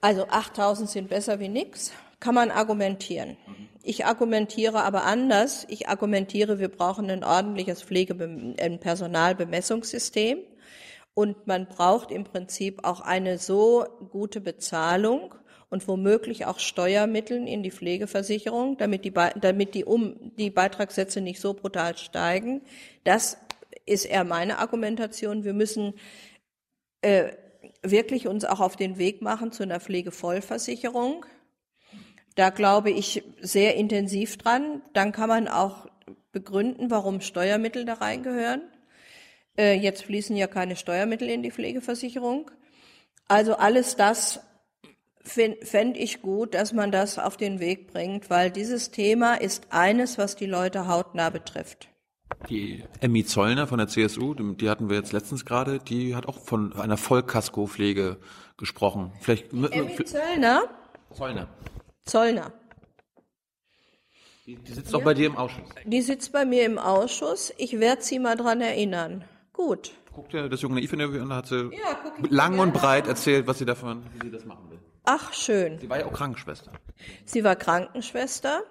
also 0.00 0.26
8000 0.28 0.88
sind 0.88 1.08
besser 1.08 1.40
wie 1.40 1.48
nix, 1.48 1.92
kann 2.20 2.34
man 2.34 2.50
argumentieren. 2.50 3.36
Ich 3.82 4.04
argumentiere 4.04 4.82
aber 4.82 5.04
anders. 5.04 5.66
Ich 5.68 5.88
argumentiere, 5.88 6.58
wir 6.58 6.68
brauchen 6.68 7.10
ein 7.10 7.24
ordentliches 7.24 7.82
Pflege- 7.82 8.14
ein 8.60 8.78
Personalbemessungssystem 8.78 10.38
und 11.14 11.46
man 11.46 11.66
braucht 11.66 12.10
im 12.10 12.24
Prinzip 12.24 12.84
auch 12.84 13.00
eine 13.00 13.38
so 13.38 13.86
gute 14.10 14.40
Bezahlung 14.40 15.34
und 15.70 15.86
womöglich 15.88 16.46
auch 16.46 16.58
Steuermittel 16.58 17.46
in 17.48 17.62
die 17.62 17.70
Pflegeversicherung, 17.70 18.76
damit 18.76 19.04
die, 19.04 19.12
damit 19.12 19.74
die, 19.74 19.84
um, 19.84 20.32
die 20.36 20.50
Beitragssätze 20.50 21.20
nicht 21.20 21.40
so 21.40 21.54
brutal 21.54 21.96
steigen. 21.96 22.60
Das 23.04 23.38
ist 23.86 24.04
eher 24.04 24.24
meine 24.24 24.58
Argumentation. 24.58 25.44
Wir 25.44 25.54
müssen 25.54 25.94
äh, 27.02 27.32
wirklich 27.82 28.28
uns 28.28 28.44
auch 28.44 28.60
auf 28.60 28.76
den 28.76 28.98
Weg 28.98 29.22
machen 29.22 29.52
zu 29.52 29.62
einer 29.62 29.80
Pflegevollversicherung. 29.80 31.24
Da 32.36 32.50
glaube 32.50 32.90
ich 32.90 33.22
sehr 33.40 33.76
intensiv 33.76 34.38
dran. 34.38 34.82
Dann 34.92 35.12
kann 35.12 35.28
man 35.28 35.48
auch 35.48 35.86
begründen, 36.32 36.90
warum 36.90 37.20
Steuermittel 37.20 37.84
da 37.84 37.94
reingehören. 37.94 38.62
Äh, 39.58 39.74
jetzt 39.74 40.04
fließen 40.04 40.36
ja 40.36 40.46
keine 40.46 40.76
Steuermittel 40.76 41.28
in 41.28 41.42
die 41.42 41.50
Pflegeversicherung. 41.50 42.50
Also 43.28 43.56
alles 43.56 43.96
das 43.96 44.40
fände 45.22 45.98
ich 45.98 46.22
gut, 46.22 46.54
dass 46.54 46.72
man 46.72 46.90
das 46.90 47.18
auf 47.18 47.36
den 47.36 47.60
Weg 47.60 47.92
bringt, 47.92 48.30
weil 48.30 48.50
dieses 48.50 48.90
Thema 48.90 49.34
ist 49.34 49.66
eines, 49.70 50.18
was 50.18 50.34
die 50.34 50.46
Leute 50.46 50.88
hautnah 50.88 51.30
betrifft. 51.30 51.88
Die 52.48 52.82
Emmy 53.00 53.24
Zollner 53.24 53.66
von 53.66 53.78
der 53.78 53.88
CSU, 53.88 54.34
die 54.34 54.70
hatten 54.70 54.88
wir 54.88 54.96
jetzt 54.96 55.12
letztens 55.12 55.44
gerade, 55.44 55.78
die 55.78 56.16
hat 56.16 56.26
auch 56.26 56.38
von 56.38 56.72
einer 56.72 56.96
Vollkasko-Pflege 56.96 58.16
gesprochen. 58.56 59.12
Vielleicht 59.20 59.52
Emmy 59.52 59.96
Zollner? 60.04 60.62
Zollner. 61.12 61.48
Zollner. 62.10 62.52
Die, 64.46 64.56
die 64.56 64.72
sitzt 64.72 64.94
auch 64.94 65.02
bei 65.02 65.14
dir 65.14 65.26
im 65.26 65.36
Ausschuss. 65.36 65.68
Die 65.84 66.02
sitzt 66.02 66.32
bei 66.32 66.44
mir 66.44 66.64
im 66.66 66.78
Ausschuss. 66.78 67.52
Ich 67.56 67.78
werde 67.78 68.02
sie 68.02 68.18
mal 68.18 68.36
dran 68.36 68.60
erinnern. 68.60 69.24
Gut. 69.52 69.92
Guckt 70.12 70.32
ja 70.32 70.48
das 70.48 70.60
junge 70.62 70.74
Naiv-Interview 70.74 71.22
an, 71.22 71.28
da 71.28 71.36
hat 71.36 71.46
sie 71.46 71.70
ja, 71.72 72.12
lang 72.28 72.58
und 72.58 72.72
breit 72.72 73.06
erzählt, 73.06 73.46
was 73.46 73.58
sie 73.58 73.64
davon, 73.64 74.02
wie 74.14 74.26
sie 74.26 74.32
das 74.32 74.44
machen 74.44 74.68
will. 74.70 74.80
Ach, 75.04 75.32
schön. 75.32 75.78
Sie 75.78 75.88
war 75.88 76.00
ja 76.00 76.06
auch 76.06 76.12
Krankenschwester. 76.12 76.72
Sie 77.24 77.44
war 77.44 77.54
Krankenschwester 77.54 78.64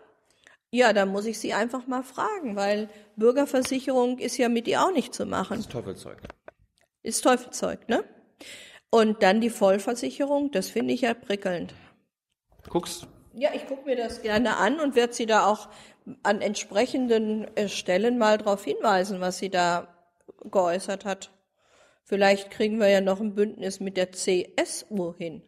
Ja, 0.71 0.91
da 0.91 1.05
muss 1.05 1.25
ich 1.25 1.39
Sie 1.39 1.53
einfach 1.53 1.87
mal 1.87 2.03
fragen, 2.03 2.57
weil 2.57 2.89
Bürgerversicherung 3.15 4.19
ist 4.19 4.37
ja 4.37 4.49
mit 4.49 4.67
ihr 4.67 4.83
auch 4.83 4.91
nicht 4.91 5.13
zu 5.13 5.25
machen. 5.25 5.55
Das 5.55 5.59
ist 5.65 5.71
Teufelzeug. 5.71 6.17
Ist 7.03 7.23
Teufelzeug, 7.23 7.87
ne? 7.87 8.03
Und 8.89 9.23
dann 9.23 9.39
die 9.39 9.49
Vollversicherung, 9.49 10.51
das 10.51 10.67
finde 10.67 10.93
ich 10.93 11.01
ja 11.01 11.13
prickelnd. 11.13 11.73
Guck's. 12.67 13.07
Ja, 13.33 13.49
ich 13.53 13.67
gucke 13.67 13.85
mir 13.85 13.95
das 13.95 14.21
gerne 14.21 14.57
an 14.57 14.79
und 14.79 14.95
werde 14.95 15.13
Sie 15.13 15.25
da 15.25 15.45
auch 15.45 15.69
an 16.23 16.41
entsprechenden 16.41 17.45
äh, 17.55 17.69
Stellen 17.69 18.17
mal 18.17 18.37
darauf 18.37 18.63
hinweisen, 18.63 19.21
was 19.21 19.37
sie 19.37 19.49
da 19.49 19.87
geäußert 20.49 21.05
hat. 21.05 21.31
Vielleicht 22.03 22.49
kriegen 22.49 22.79
wir 22.79 22.89
ja 22.89 23.01
noch 23.01 23.19
ein 23.19 23.35
Bündnis 23.35 23.79
mit 23.79 23.97
der 23.97 24.11
CSU 24.11 25.13
hin. 25.15 25.43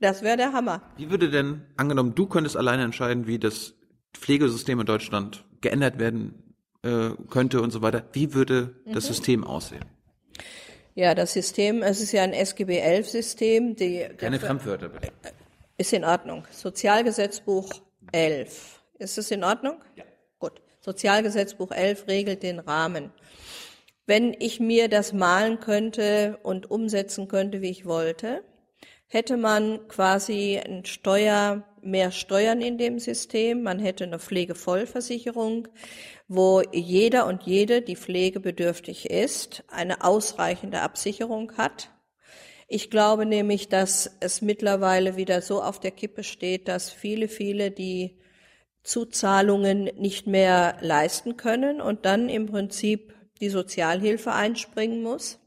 Das 0.00 0.22
wäre 0.22 0.36
der 0.36 0.52
Hammer. 0.52 0.82
Wie 0.96 1.10
würde 1.10 1.30
denn, 1.30 1.62
angenommen, 1.76 2.14
du 2.16 2.26
könntest 2.26 2.56
alleine 2.56 2.82
entscheiden, 2.82 3.28
wie 3.28 3.38
das 3.38 3.74
Pflegesystem 4.14 4.80
in 4.80 4.86
Deutschland 4.86 5.44
geändert 5.60 6.00
werden 6.00 6.56
äh, 6.82 7.10
könnte 7.30 7.62
und 7.62 7.70
so 7.70 7.82
weiter, 7.82 8.04
wie 8.12 8.34
würde 8.34 8.74
das 8.86 9.04
Mhm. 9.04 9.08
System 9.08 9.44
aussehen? 9.44 9.84
Ja, 10.94 11.14
das 11.14 11.32
System, 11.32 11.82
es 11.82 12.00
ist 12.00 12.10
ja 12.12 12.22
ein 12.22 12.32
SGB 12.32 12.78
11 12.78 13.08
System, 13.08 13.76
die 13.76 14.08
Keine 14.16 14.40
Fremdwörter 14.40 14.88
bitte. 14.88 15.12
Ist 15.82 15.92
in 15.92 16.04
Ordnung. 16.04 16.46
Sozialgesetzbuch 16.52 17.68
11. 18.12 18.80
Ist 18.98 19.18
es 19.18 19.32
in 19.32 19.42
Ordnung? 19.42 19.82
Ja. 19.96 20.04
Gut. 20.38 20.62
Sozialgesetzbuch 20.78 21.72
11 21.72 22.06
regelt 22.06 22.44
den 22.44 22.60
Rahmen. 22.60 23.12
Wenn 24.06 24.32
ich 24.38 24.60
mir 24.60 24.88
das 24.88 25.12
malen 25.12 25.58
könnte 25.58 26.38
und 26.44 26.70
umsetzen 26.70 27.26
könnte, 27.26 27.62
wie 27.62 27.70
ich 27.70 27.84
wollte, 27.84 28.44
hätte 29.08 29.36
man 29.36 29.88
quasi 29.88 30.60
ein 30.64 30.84
Steuer, 30.84 31.64
mehr 31.82 32.12
Steuern 32.12 32.60
in 32.60 32.78
dem 32.78 33.00
System. 33.00 33.64
Man 33.64 33.80
hätte 33.80 34.04
eine 34.04 34.20
Pflegevollversicherung, 34.20 35.66
wo 36.28 36.62
jeder 36.70 37.26
und 37.26 37.42
jede, 37.42 37.82
die 37.82 37.96
pflegebedürftig 37.96 39.10
ist, 39.10 39.64
eine 39.66 40.04
ausreichende 40.04 40.80
Absicherung 40.80 41.56
hat. 41.56 41.90
Ich 42.74 42.88
glaube 42.88 43.26
nämlich, 43.26 43.68
dass 43.68 44.16
es 44.20 44.40
mittlerweile 44.40 45.18
wieder 45.18 45.42
so 45.42 45.62
auf 45.62 45.78
der 45.78 45.90
Kippe 45.90 46.24
steht, 46.24 46.68
dass 46.68 46.90
viele, 46.90 47.28
viele 47.28 47.70
die 47.70 48.16
Zuzahlungen 48.82 49.90
nicht 49.98 50.26
mehr 50.26 50.78
leisten 50.80 51.36
können 51.36 51.82
und 51.82 52.06
dann 52.06 52.30
im 52.30 52.46
Prinzip 52.46 53.14
die 53.42 53.50
Sozialhilfe 53.50 54.32
einspringen 54.32 55.02
muss. 55.02 55.38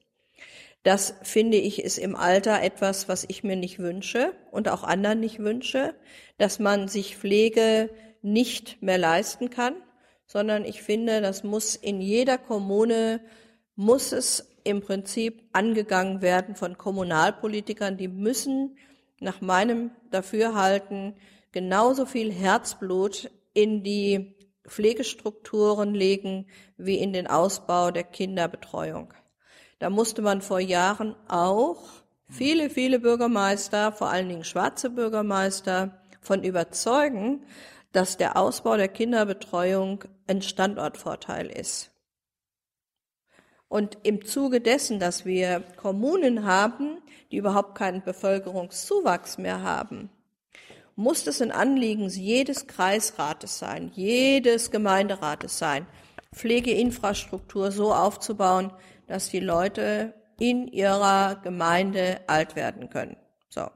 Das 0.84 1.16
finde 1.24 1.58
ich 1.58 1.82
ist 1.82 1.98
im 1.98 2.16
Alter 2.16 2.62
etwas, 2.62 3.10
was 3.10 3.26
ich 3.28 3.44
mir 3.44 3.56
nicht 3.56 3.80
wünsche 3.80 4.34
und 4.52 4.70
auch 4.70 4.84
anderen 4.84 5.20
nicht 5.20 5.40
wünsche, 5.40 5.96
dass 6.38 6.60
man 6.60 6.88
sich 6.88 7.18
Pflege 7.18 7.90
nicht 8.22 8.84
mehr 8.84 9.00
leisten 9.00 9.50
kann, 9.50 9.74
sondern 10.28 10.64
ich 10.64 10.84
finde, 10.84 11.22
das 11.22 11.44
muss 11.44 11.76
in 11.76 12.02
jeder 12.02 12.38
Kommune, 12.38 13.20
muss 13.76 14.12
es 14.12 14.55
im 14.66 14.82
Prinzip 14.82 15.44
angegangen 15.54 16.22
werden 16.22 16.56
von 16.56 16.78
Kommunalpolitikern, 16.78 17.96
die 17.96 18.10
müssen 18.10 18.78
nach 19.20 19.40
meinem 19.40 19.92
Dafürhalten 20.12 21.16
genauso 21.52 22.06
viel 22.06 22.34
Herzblut 22.34 23.32
in 23.54 23.84
die 23.84 24.36
Pflegestrukturen 24.68 25.94
legen 25.94 26.48
wie 26.78 26.98
in 26.98 27.14
den 27.14 27.28
Ausbau 27.28 27.92
der 27.92 28.04
Kinderbetreuung. 28.04 29.14
Da 29.80 29.90
musste 29.90 30.22
man 30.22 30.42
vor 30.42 30.60
Jahren 30.60 31.16
auch 31.28 31.84
viele, 32.30 32.70
viele 32.70 33.00
Bürgermeister, 33.00 33.92
vor 33.92 34.10
allen 34.10 34.30
Dingen 34.30 34.44
schwarze 34.44 34.90
Bürgermeister, 34.90 36.02
von 36.22 36.44
überzeugen, 36.44 37.46
dass 37.92 38.18
der 38.18 38.36
Ausbau 38.36 38.76
der 38.76 38.88
Kinderbetreuung 38.88 40.04
ein 40.28 40.42
Standortvorteil 40.42 41.48
ist. 41.48 41.92
Und 43.76 43.98
im 44.04 44.24
Zuge 44.24 44.62
dessen, 44.62 45.02
dass 45.02 45.26
wir 45.26 45.60
Kommunen 45.76 46.46
haben, 46.46 47.00
die 47.30 47.36
überhaupt 47.36 47.76
keinen 47.76 48.02
Bevölkerungszuwachs 48.02 49.38
mehr 49.38 49.64
haben, 49.64 50.10
muss 50.96 51.28
es 51.28 51.42
ein 51.42 51.52
Anliegen 51.52 52.08
jedes 52.08 52.68
Kreisrates 52.68 53.60
sein, 53.60 53.92
jedes 53.94 54.72
Gemeinderates 54.72 55.58
sein, 55.58 55.88
Pflegeinfrastruktur 56.34 57.70
so 57.74 57.94
aufzubauen, 57.94 58.72
dass 59.08 59.28
die 59.28 59.42
Leute 59.42 60.14
in 60.40 60.70
ihrer 60.70 61.36
Gemeinde 61.44 62.22
alt 62.28 62.56
werden 62.56 62.90
können. 62.90 63.18
So. 63.50 63.68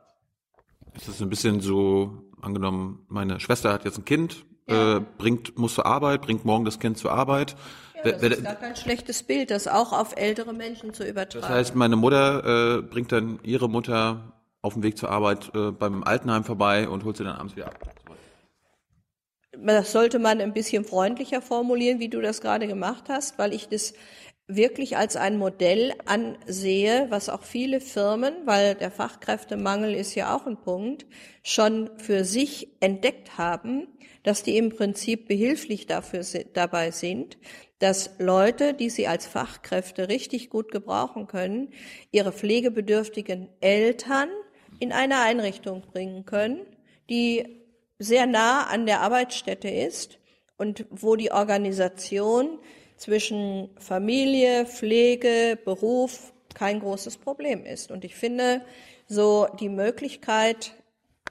Es 0.93 1.09
ist 1.09 1.21
ein 1.21 1.29
bisschen 1.29 1.59
so, 1.59 2.23
angenommen, 2.41 3.05
meine 3.09 3.41
Schwester 3.41 3.73
hat 3.73 3.83
jetzt 3.83 3.97
ein 3.97 4.05
Kind, 4.05 4.45
äh, 4.67 5.01
bringt, 5.17 5.57
muss 5.57 5.73
zur 5.73 5.85
Arbeit, 5.85 6.21
bringt 6.21 6.45
morgen 6.45 6.63
das 6.63 6.79
Kind 6.79 6.97
zur 6.97 7.11
Arbeit. 7.11 7.57
Das 8.03 8.21
ist 8.21 8.43
gar 8.43 8.55
kein 8.55 8.75
schlechtes 8.75 9.23
Bild, 9.23 9.51
das 9.51 9.67
auch 9.67 9.93
auf 9.93 10.15
ältere 10.15 10.53
Menschen 10.53 10.93
zu 10.93 11.03
übertragen. 11.03 11.41
Das 11.41 11.49
heißt, 11.49 11.75
meine 11.75 11.95
Mutter 11.95 12.77
äh, 12.77 12.81
bringt 12.81 13.11
dann 13.11 13.39
ihre 13.43 13.69
Mutter 13.69 14.33
auf 14.61 14.73
dem 14.73 14.83
Weg 14.83 14.97
zur 14.97 15.09
Arbeit 15.09 15.51
äh, 15.53 15.71
beim 15.71 16.03
Altenheim 16.03 16.43
vorbei 16.43 16.87
und 16.87 17.03
holt 17.03 17.17
sie 17.17 17.23
dann 17.23 17.35
abends 17.35 17.55
wieder 17.55 17.67
ab. 17.67 17.93
Das 19.51 19.91
sollte 19.91 20.19
man 20.19 20.39
ein 20.41 20.53
bisschen 20.53 20.85
freundlicher 20.85 21.41
formulieren, 21.41 21.99
wie 21.99 22.09
du 22.09 22.21
das 22.21 22.41
gerade 22.41 22.67
gemacht 22.67 23.05
hast, 23.09 23.37
weil 23.37 23.53
ich 23.53 23.67
das 23.67 23.93
wirklich 24.47 24.97
als 24.97 25.15
ein 25.15 25.37
Modell 25.37 25.93
ansehe, 26.05 27.07
was 27.09 27.29
auch 27.29 27.43
viele 27.43 27.79
Firmen, 27.79 28.33
weil 28.45 28.75
der 28.75 28.89
Fachkräftemangel 28.89 29.93
ist 29.93 30.15
ja 30.15 30.35
auch 30.35 30.47
ein 30.47 30.57
Punkt, 30.57 31.05
schon 31.43 31.89
für 31.97 32.25
sich 32.25 32.69
entdeckt 32.79 33.37
haben, 33.37 33.87
dass 34.23 34.43
die 34.43 34.57
im 34.57 34.69
Prinzip 34.69 35.27
behilflich 35.27 35.85
dafür 35.85 36.23
dabei 36.53 36.91
sind, 36.91 37.37
dass 37.79 38.11
Leute, 38.19 38.73
die 38.73 38.89
sie 38.89 39.07
als 39.07 39.25
Fachkräfte 39.25 40.09
richtig 40.09 40.49
gut 40.49 40.71
gebrauchen 40.71 41.27
können, 41.27 41.69
ihre 42.11 42.31
pflegebedürftigen 42.31 43.49
Eltern 43.61 44.29
in 44.79 44.91
eine 44.91 45.19
Einrichtung 45.21 45.81
bringen 45.81 46.25
können, 46.25 46.65
die 47.09 47.63
sehr 47.97 48.27
nah 48.27 48.67
an 48.67 48.85
der 48.85 49.01
Arbeitsstätte 49.01 49.69
ist 49.69 50.19
und 50.57 50.85
wo 50.89 51.15
die 51.15 51.31
Organisation 51.31 52.59
zwischen 52.97 53.69
Familie, 53.79 54.65
Pflege, 54.65 55.57
Beruf 55.63 56.33
kein 56.53 56.81
großes 56.81 57.17
Problem 57.17 57.65
ist. 57.65 57.91
Und 57.91 58.03
ich 58.03 58.15
finde, 58.15 58.61
so 59.07 59.47
die 59.59 59.69
Möglichkeit, 59.69 60.73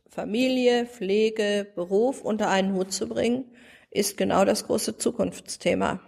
Familie, 0.09 0.87
Pflege, 0.87 1.67
Beruf 1.75 2.23
unter 2.23 2.49
einen 2.49 2.75
Hut 2.75 2.93
zu 2.93 3.07
bringen, 3.09 3.45
ist 3.91 4.17
genau 4.17 4.45
das 4.45 4.67
große 4.67 4.97
Zukunftsthema. 4.97 6.01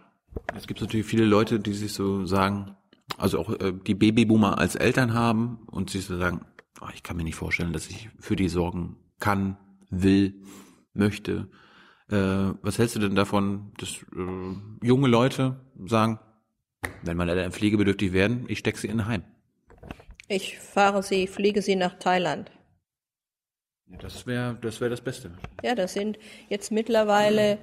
Es 0.56 0.66
gibt 0.66 0.80
natürlich 0.80 1.06
viele 1.06 1.24
Leute, 1.24 1.60
die 1.60 1.72
sich 1.72 1.92
so 1.92 2.24
sagen, 2.26 2.76
also 3.18 3.38
auch 3.38 3.50
äh, 3.60 3.72
die 3.72 3.94
Babyboomer 3.94 4.58
als 4.58 4.76
Eltern 4.76 5.14
haben 5.14 5.60
und 5.66 5.90
sich 5.90 6.06
so 6.06 6.16
sagen, 6.16 6.44
oh, 6.80 6.88
ich 6.94 7.02
kann 7.02 7.16
mir 7.16 7.24
nicht 7.24 7.36
vorstellen, 7.36 7.72
dass 7.72 7.88
ich 7.88 8.08
für 8.18 8.36
die 8.36 8.48
sorgen 8.48 8.96
kann, 9.18 9.56
will, 9.90 10.34
möchte. 10.94 11.48
Äh, 12.08 12.54
was 12.62 12.78
hältst 12.78 12.96
du 12.96 13.00
denn 13.00 13.14
davon, 13.14 13.72
dass 13.78 14.02
äh, 14.16 14.86
junge 14.86 15.08
Leute 15.08 15.60
sagen, 15.86 16.18
wenn 17.02 17.16
meine 17.16 17.32
Eltern 17.32 17.52
pflegebedürftig 17.52 18.12
werden, 18.12 18.46
ich 18.48 18.58
stecke 18.58 18.78
sie 18.78 18.88
in 18.88 19.00
ein 19.00 19.06
Heim? 19.06 19.24
Ich 20.28 20.58
fahre 20.58 21.02
sie, 21.02 21.26
fliege 21.26 21.60
sie 21.62 21.76
nach 21.76 21.98
Thailand. 21.98 22.50
Das 24.00 24.26
wäre 24.26 24.56
das, 24.60 24.80
wär 24.80 24.88
das 24.88 25.00
Beste. 25.00 25.32
Ja, 25.62 25.74
das 25.74 25.94
sind 25.94 26.18
jetzt 26.48 26.70
mittlerweile 26.70 27.58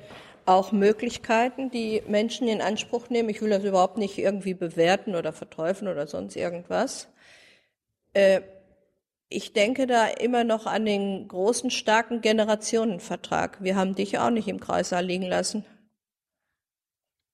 auch 0.48 0.72
Möglichkeiten, 0.72 1.70
die 1.70 2.02
Menschen 2.08 2.48
in 2.48 2.62
Anspruch 2.62 3.10
nehmen. 3.10 3.30
Ich 3.30 3.42
will 3.42 3.50
das 3.50 3.64
überhaupt 3.64 3.98
nicht 3.98 4.18
irgendwie 4.18 4.54
bewerten 4.54 5.16
oder 5.16 5.34
verteufeln 5.34 5.92
oder 5.92 6.08
sonst 6.08 6.36
irgendwas. 6.36 7.10
Äh, 8.14 8.42
ich 9.30 9.52
denke 9.52 9.88
da 9.88 10.08
immer 10.08 10.46
noch 10.46 10.66
an 10.66 10.86
den 10.86 11.28
großen, 11.28 11.70
starken 11.70 12.22
Generationenvertrag. 12.22 13.62
Wir 13.62 13.76
haben 13.76 13.94
dich 13.96 14.20
auch 14.20 14.30
nicht 14.30 14.48
im 14.48 14.62
Kreissaal 14.62 15.06
liegen 15.06 15.26
lassen. 15.26 15.66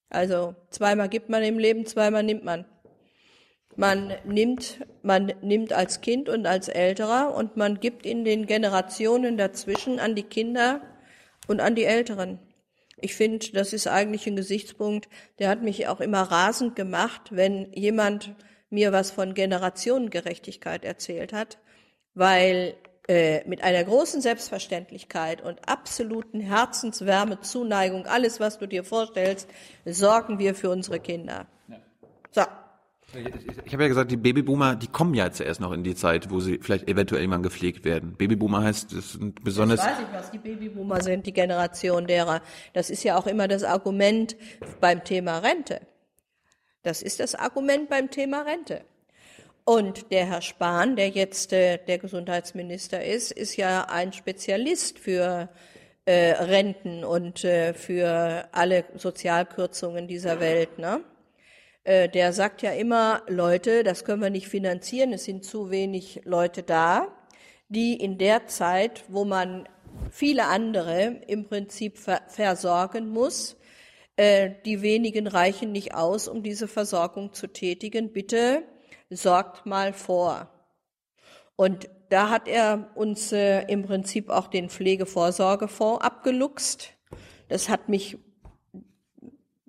Also 0.09 0.55
zweimal 0.72 1.07
gibt 1.07 1.30
man 1.30 1.43
im 1.43 1.59
Leben, 1.59 1.86
zweimal 1.86 2.24
nimmt 2.24 2.43
man. 2.43 2.66
Man 3.76 4.14
nimmt, 4.26 4.86
man 5.03 5.34
nimmt 5.41 5.74
als 5.74 6.01
Kind 6.01 6.30
und 6.30 6.47
als 6.47 6.68
Älterer 6.68 7.36
und 7.36 7.57
man 7.57 7.80
gibt 7.80 8.05
in 8.05 8.26
den 8.26 8.47
Generationen 8.47 9.38
dazwischen 9.38 9.99
an 9.99 10.16
die 10.16 10.24
Kinder 10.24 10.82
und 11.47 11.59
an 11.59 11.76
die 11.76 11.86
Älteren. 11.86 12.39
Ich 13.04 13.16
finde, 13.16 13.45
das 13.51 13.74
ist 13.74 13.88
eigentlich 13.88 14.26
ein 14.28 14.38
Gesichtspunkt, 14.38 15.10
der 15.38 15.49
hat 15.49 15.62
mich 15.62 15.89
auch 15.89 15.99
immer 15.99 16.22
rasend 16.22 16.78
gemacht, 16.78 17.32
wenn 17.32 17.70
jemand 17.74 18.34
mir 18.70 18.93
was 18.93 19.12
von 19.12 19.34
Generationengerechtigkeit 19.34 20.86
erzählt 20.86 21.34
hat, 21.34 21.58
weil 22.14 22.76
äh, 23.10 23.45
mit 23.45 23.62
einer 23.62 23.84
großen 23.84 24.22
Selbstverständlichkeit 24.22 25.41
und 25.41 25.68
absoluten 25.68 26.39
Herzenswärme, 26.39 27.41
Zuneigung, 27.41 28.08
alles, 28.08 28.39
was 28.39 28.58
du 28.58 28.68
dir 28.68 28.86
vorstellst, 28.86 29.49
sorgen 29.84 30.39
wir 30.39 30.56
für 30.56 30.70
unsere 30.70 31.01
Kinder. 31.01 31.45
So. 32.32 32.43
Ich 33.66 33.74
habe 33.74 33.84
ja 33.84 33.89
gesagt, 33.89 34.11
die 34.11 34.18
Babyboomer, 34.18 34.76
die 34.76 34.88
kommen 34.88 35.14
ja 35.14 35.26
jetzt 35.26 35.39
erst 35.39 35.59
noch 35.59 35.72
in 35.72 35.84
die 35.84 35.95
Zeit, 35.95 36.32
wo 36.32 36.39
sie 36.39 36.59
vielleicht 36.61 36.88
eventuell 36.88 37.22
irgendwann 37.22 37.43
gepflegt 37.43 37.86
werden. 37.86 38.16
Babyboomer 38.18 38.64
heißt, 38.64 38.91
das 38.95 39.14
sind 39.14 39.43
besonders. 39.43 39.80
Ich 39.80 39.86
weiß 39.86 39.99
nicht, 39.99 40.14
was 40.14 40.32
die 40.32 40.38
Babyboomer 40.39 41.01
sind, 41.01 41.26
die 41.26 41.34
Generation 41.34 42.07
derer. 42.07 42.41
Das 42.74 42.89
ist 42.89 43.03
ja 43.03 43.18
auch 43.18 43.28
immer 43.28 43.47
das 43.47 43.64
Argument 43.64 44.36
beim 44.80 45.03
Thema 45.03 45.39
Rente. 45.39 45.82
Das 46.82 47.01
ist 47.01 47.20
das 47.20 47.36
Argument 47.36 47.89
beim 47.89 48.09
Thema 48.09 48.41
Rente. 48.41 48.82
Und 49.66 50.11
der 50.11 50.26
Herr 50.26 50.41
Spahn, 50.41 50.97
der 50.97 51.09
jetzt 51.09 51.53
äh, 51.53 51.78
der 51.78 51.97
Gesundheitsminister 51.97 53.03
ist, 53.03 53.32
ist 53.32 53.55
ja 53.55 53.86
ein 53.86 54.11
Spezialist 54.11 54.99
für 54.99 55.47
äh, 56.05 56.32
Renten 56.32 57.05
und 57.05 57.45
äh, 57.45 57.74
für 57.74 58.49
alle 58.51 58.84
Sozialkürzungen 58.95 60.07
dieser 60.07 60.41
Welt. 60.41 60.80
Ne? 60.80 60.99
Äh, 61.84 62.10
der 62.10 62.34
sagt 62.34 62.62
ja 62.62 62.72
immer, 62.72 63.24
Leute, 63.28 63.84
das 63.84 64.06
können 64.06 64.22
wir 64.22 64.30
nicht 64.30 64.48
finanzieren, 64.48 65.14
es 65.14 65.26
sind 65.26 65.44
zu 65.44 65.70
wenig 65.70 66.22
Leute 66.24 66.64
da, 66.64 67.08
die 67.68 67.96
in 67.96 68.18
der 68.18 68.48
Zeit, 68.48 69.04
wo 69.10 69.26
man 69.26 69.68
viele 70.12 70.46
andere 70.46 71.22
im 71.28 71.46
Prinzip 71.46 71.98
ver 71.98 72.22
versorgen 72.28 73.10
muss, 73.10 73.58
äh, 74.16 74.52
die 74.66 74.82
wenigen 74.82 75.28
reichen 75.28 75.72
nicht 75.72 75.94
aus, 75.96 76.28
um 76.28 76.44
diese 76.44 76.68
Versorgung 76.68 77.34
zu 77.34 77.48
tätigen. 77.48 78.14
Bitte 78.14 78.64
sorgt 79.10 79.66
mal 79.66 79.94
vor. 79.94 80.50
Und 81.56 81.90
da 82.10 82.30
hat 82.30 82.48
er 82.48 82.92
uns 82.96 83.32
äh, 83.32 83.64
im 83.64 83.84
Prinzip 83.84 84.30
auch 84.30 84.48
den 84.48 84.70
Pflegevorsorgefonds 84.70 86.04
abgeluchst. 86.04 86.94
Das 87.48 87.70
hat 87.70 87.90
mich, 87.90 88.18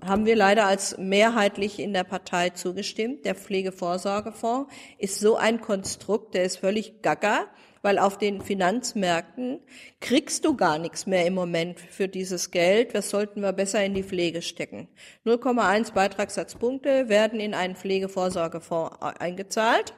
haben 0.06 0.26
wir 0.26 0.36
leider 0.36 0.66
als 0.66 0.96
mehrheitlich 0.98 1.78
in 1.78 1.92
der 1.92 2.04
Partei 2.04 2.50
zugestimmt. 2.50 3.24
Der 3.24 3.34
Pflegevorsorgefonds 3.34 4.72
ist 4.98 5.20
so 5.20 5.36
ein 5.36 5.60
Konstrukt, 5.60 6.34
der 6.34 6.44
ist 6.44 6.58
völlig 6.58 7.02
gaga 7.02 7.46
weil 7.84 7.98
auf 7.98 8.16
den 8.16 8.40
Finanzmärkten 8.40 9.60
kriegst 10.00 10.46
du 10.46 10.56
gar 10.56 10.78
nichts 10.78 11.04
mehr 11.04 11.26
im 11.26 11.34
Moment 11.34 11.78
für 11.78 12.08
dieses 12.08 12.50
Geld. 12.50 12.94
Das 12.94 13.10
sollten 13.10 13.42
wir 13.42 13.52
besser 13.52 13.84
in 13.84 13.92
die 13.92 14.02
Pflege 14.02 14.40
stecken. 14.40 14.88
0,1 15.26 15.92
Beitragssatzpunkte 15.92 17.10
werden 17.10 17.40
in 17.40 17.52
einen 17.52 17.76
Pflegevorsorgefonds 17.76 19.02
eingezahlt. 19.02 19.92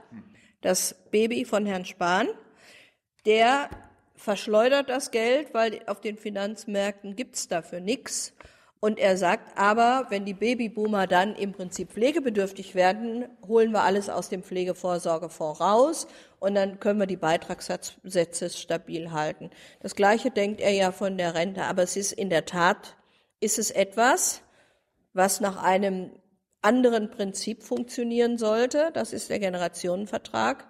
Das 0.63 0.97
Baby 1.13 1.45
von 1.45 1.65
Herrn 1.65 1.85
Spahn, 1.85 2.27
der 3.25 3.71
verschleudert 4.17 4.89
das 4.89 5.13
Geld, 5.13 5.55
weil 5.55 5.81
auf 5.87 6.01
den 6.01 6.19
Finanzmärkten 6.19 7.15
gibt's 7.15 7.47
dafür 7.47 7.79
nichts. 7.79 8.35
Und 8.79 8.99
er 8.99 9.17
sagt 9.17 9.59
aber, 9.59 10.07
wenn 10.11 10.25
die 10.25 10.35
Babyboomer 10.35 11.07
dann 11.07 11.35
im 11.35 11.53
Prinzip 11.53 11.93
pflegebedürftig 11.93 12.75
werden, 12.75 13.25
holen 13.47 13.73
wir 13.73 13.83
alles 13.83 14.11
aus 14.11 14.29
dem 14.29 14.43
Pflegevorsorgefonds 14.43 15.61
raus 15.61 16.07
und 16.41 16.55
dann 16.55 16.79
können 16.79 17.01
wir 17.01 17.07
die 17.07 17.17
Beitragssätze 17.17 18.51
stabil 18.51 19.13
halten. 19.13 19.51
Das 19.81 19.97
Gleiche 19.97 20.31
denkt 20.31 20.61
er 20.61 20.73
ja 20.73 20.93
von 20.93 21.17
der 21.17 21.35
Rente, 21.35 21.63
aber 21.65 21.83
es 21.83 21.97
ist 21.97 22.13
in 22.13 22.29
der 22.29 22.45
Tat, 22.45 22.97
ist 23.41 23.59
es 23.59 23.71
etwas, 23.71 24.43
was 25.15 25.41
nach 25.41 25.63
einem 25.63 26.11
anderen 26.61 27.11
Prinzip 27.11 27.63
funktionieren 27.63 28.37
sollte. 28.37 28.91
Das 28.93 29.13
ist 29.13 29.31
der 29.31 29.39
Generationenvertrag. 29.39 30.67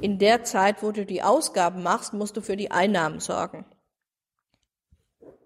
In 0.00 0.18
der 0.18 0.44
Zeit, 0.44 0.82
wo 0.82 0.92
du 0.92 1.04
die 1.04 1.22
Ausgaben 1.22 1.82
machst, 1.82 2.12
musst 2.12 2.36
du 2.36 2.42
für 2.42 2.56
die 2.56 2.70
Einnahmen 2.70 3.18
sorgen. 3.18 3.64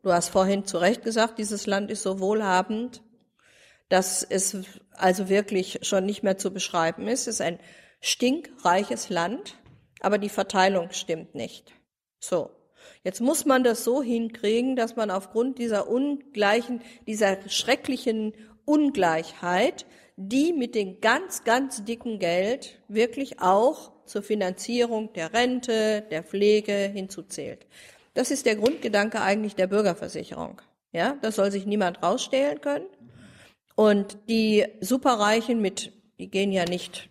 Du 0.04 0.12
hast 0.12 0.28
vorhin 0.28 0.66
zu 0.66 0.76
Recht 0.76 1.02
gesagt, 1.02 1.38
dieses 1.38 1.66
Land 1.66 1.90
ist 1.90 2.02
so 2.02 2.20
wohlhabend, 2.20 3.02
dass 3.88 4.22
es 4.22 4.54
also 4.92 5.30
wirklich 5.30 5.78
schon 5.80 6.04
nicht 6.04 6.22
mehr 6.22 6.36
zu 6.36 6.52
beschreiben 6.52 7.08
ist. 7.08 7.22
Es 7.22 7.36
ist 7.36 7.40
ein 7.40 7.58
stinkreiches 8.02 9.08
Land, 9.08 9.56
aber 10.00 10.18
die 10.18 10.28
Verteilung 10.28 10.90
stimmt 10.90 11.34
nicht. 11.34 11.72
So. 12.20 12.50
Jetzt 13.02 13.22
muss 13.22 13.46
man 13.46 13.64
das 13.64 13.82
so 13.82 14.02
hinkriegen, 14.02 14.76
dass 14.76 14.94
man 14.94 15.10
aufgrund 15.10 15.58
dieser 15.58 15.88
ungleichen, 15.88 16.82
dieser 17.06 17.38
schrecklichen 17.48 18.34
Ungleichheit, 18.66 19.86
die 20.16 20.52
mit 20.52 20.74
dem 20.74 21.00
ganz, 21.00 21.44
ganz 21.44 21.82
dicken 21.82 22.18
Geld 22.18 22.78
wirklich 22.88 23.40
auch 23.40 23.90
zur 24.04 24.22
Finanzierung 24.22 25.14
der 25.14 25.32
Rente, 25.32 26.04
der 26.10 26.22
Pflege 26.22 26.74
hinzuzählt. 26.74 27.66
Das 28.14 28.30
ist 28.30 28.46
der 28.46 28.56
Grundgedanke 28.56 29.20
eigentlich 29.20 29.56
der 29.56 29.66
Bürgerversicherung. 29.66 30.62
Ja, 30.92 31.16
das 31.20 31.36
soll 31.36 31.50
sich 31.50 31.66
niemand 31.66 32.02
rausstehlen 32.02 32.60
können. 32.60 32.86
Und 33.74 34.18
die 34.28 34.64
Superreichen 34.80 35.60
mit, 35.60 35.92
die 36.18 36.30
gehen 36.30 36.52
ja 36.52 36.64
nicht 36.64 37.10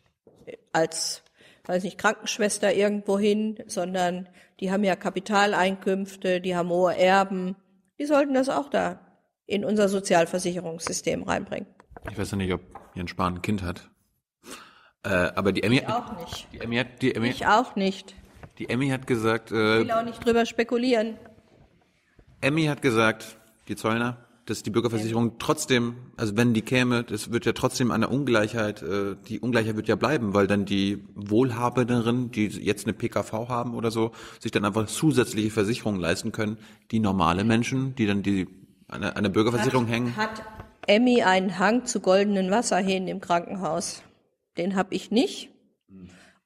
als, 0.72 1.24
weiß 1.66 1.84
nicht, 1.84 1.98
Krankenschwester 1.98 2.74
irgendwo 2.74 3.20
hin, 3.20 3.58
sondern 3.68 4.30
die 4.62 4.72
haben 4.72 4.86
ja 4.86 4.96
Kapitaleinkünfte, 4.96 6.40
die 6.40 6.56
haben 6.56 6.70
hohe 6.70 6.98
Erben. 6.98 7.58
Die 8.00 8.06
sollten 8.06 8.34
das 8.34 8.48
auch 8.48 8.70
da 8.70 9.00
in 9.46 9.66
unser 9.66 9.90
Sozialversicherungssystem 9.90 11.24
reinbringen. 11.24 11.68
Ich 12.10 12.18
weiß 12.18 12.32
ja 12.32 12.38
nicht, 12.38 12.54
ob 12.54 12.62
Jens 12.96 13.12
Spahn 13.12 13.36
ein 13.36 13.42
Kind 13.42 13.62
hat. 13.62 13.90
Äh, 15.04 15.10
aber 15.10 15.52
die 15.52 15.64
Emmy, 15.64 15.78
ich 15.78 15.88
auch 15.88 16.18
nicht. 16.18 16.48
Die 16.54 16.60
Emmy 16.62 16.86
die 17.02 17.16
Emmy, 17.16 17.30
ich 17.30 17.46
auch 17.46 17.76
nicht. 17.76 18.16
Die 18.64 18.70
Emmy 18.70 18.88
hat 18.88 19.08
gesagt. 19.08 19.52
Äh, 19.52 19.82
ich 19.82 19.84
will 19.84 19.92
auch 19.92 20.06
nicht 20.06 20.26
drüber 20.26 20.46
spekulieren. 20.46 21.18
Emmy 22.40 22.64
hat 22.68 22.82
gesagt, 22.82 23.38
die 23.68 23.76
Zollner, 23.76 24.26
dass 24.46 24.64
die 24.64 24.70
Bürgerversicherung 24.70 25.38
trotzdem, 25.38 25.96
also 26.16 26.38
wenn 26.38 26.54
die 26.54 26.62
käme, 26.62 27.04
das 27.04 27.34
wird 27.34 27.46
ja 27.46 27.52
trotzdem 27.52 27.92
eine 27.92 28.08
Ungleichheit, 28.08 28.82
äh, 28.82 29.18
die 29.28 29.42
Ungleichheit 29.42 29.76
wird 29.76 29.90
ja 29.90 29.98
bleiben, 29.98 30.34
weil 30.34 30.48
dann 30.48 30.64
die 30.64 31.04
Wohlhabenderen, 31.14 32.32
die 32.32 32.48
jetzt 32.48 32.86
eine 32.86 32.94
PKV 32.94 33.50
haben 33.50 33.76
oder 33.76 33.92
so, 33.92 34.14
sich 34.40 34.54
dann 34.54 34.64
einfach 34.64 34.86
zusätzliche 34.86 35.50
Versicherungen 35.50 36.00
leisten 36.00 36.32
können. 36.32 36.58
Die 36.92 37.00
normale 37.02 37.44
Menschen, 37.44 37.96
die 37.96 38.06
dann 38.06 38.24
die 38.24 38.48
eine, 38.88 39.18
eine 39.18 39.30
Bürgerversicherung 39.30 39.88
hat, 39.88 39.94
hängen. 39.94 40.16
Hat 40.16 40.42
Emmy 40.88 41.22
einen 41.24 41.60
Hang 41.60 41.86
zu 41.86 42.00
goldenen 42.00 42.50
Wasserhähnen 42.50 43.10
im 43.10 43.20
Krankenhaus? 43.20 44.04
Den 44.58 44.78
habe 44.78 44.96
ich 44.96 45.12
nicht. 45.12 45.53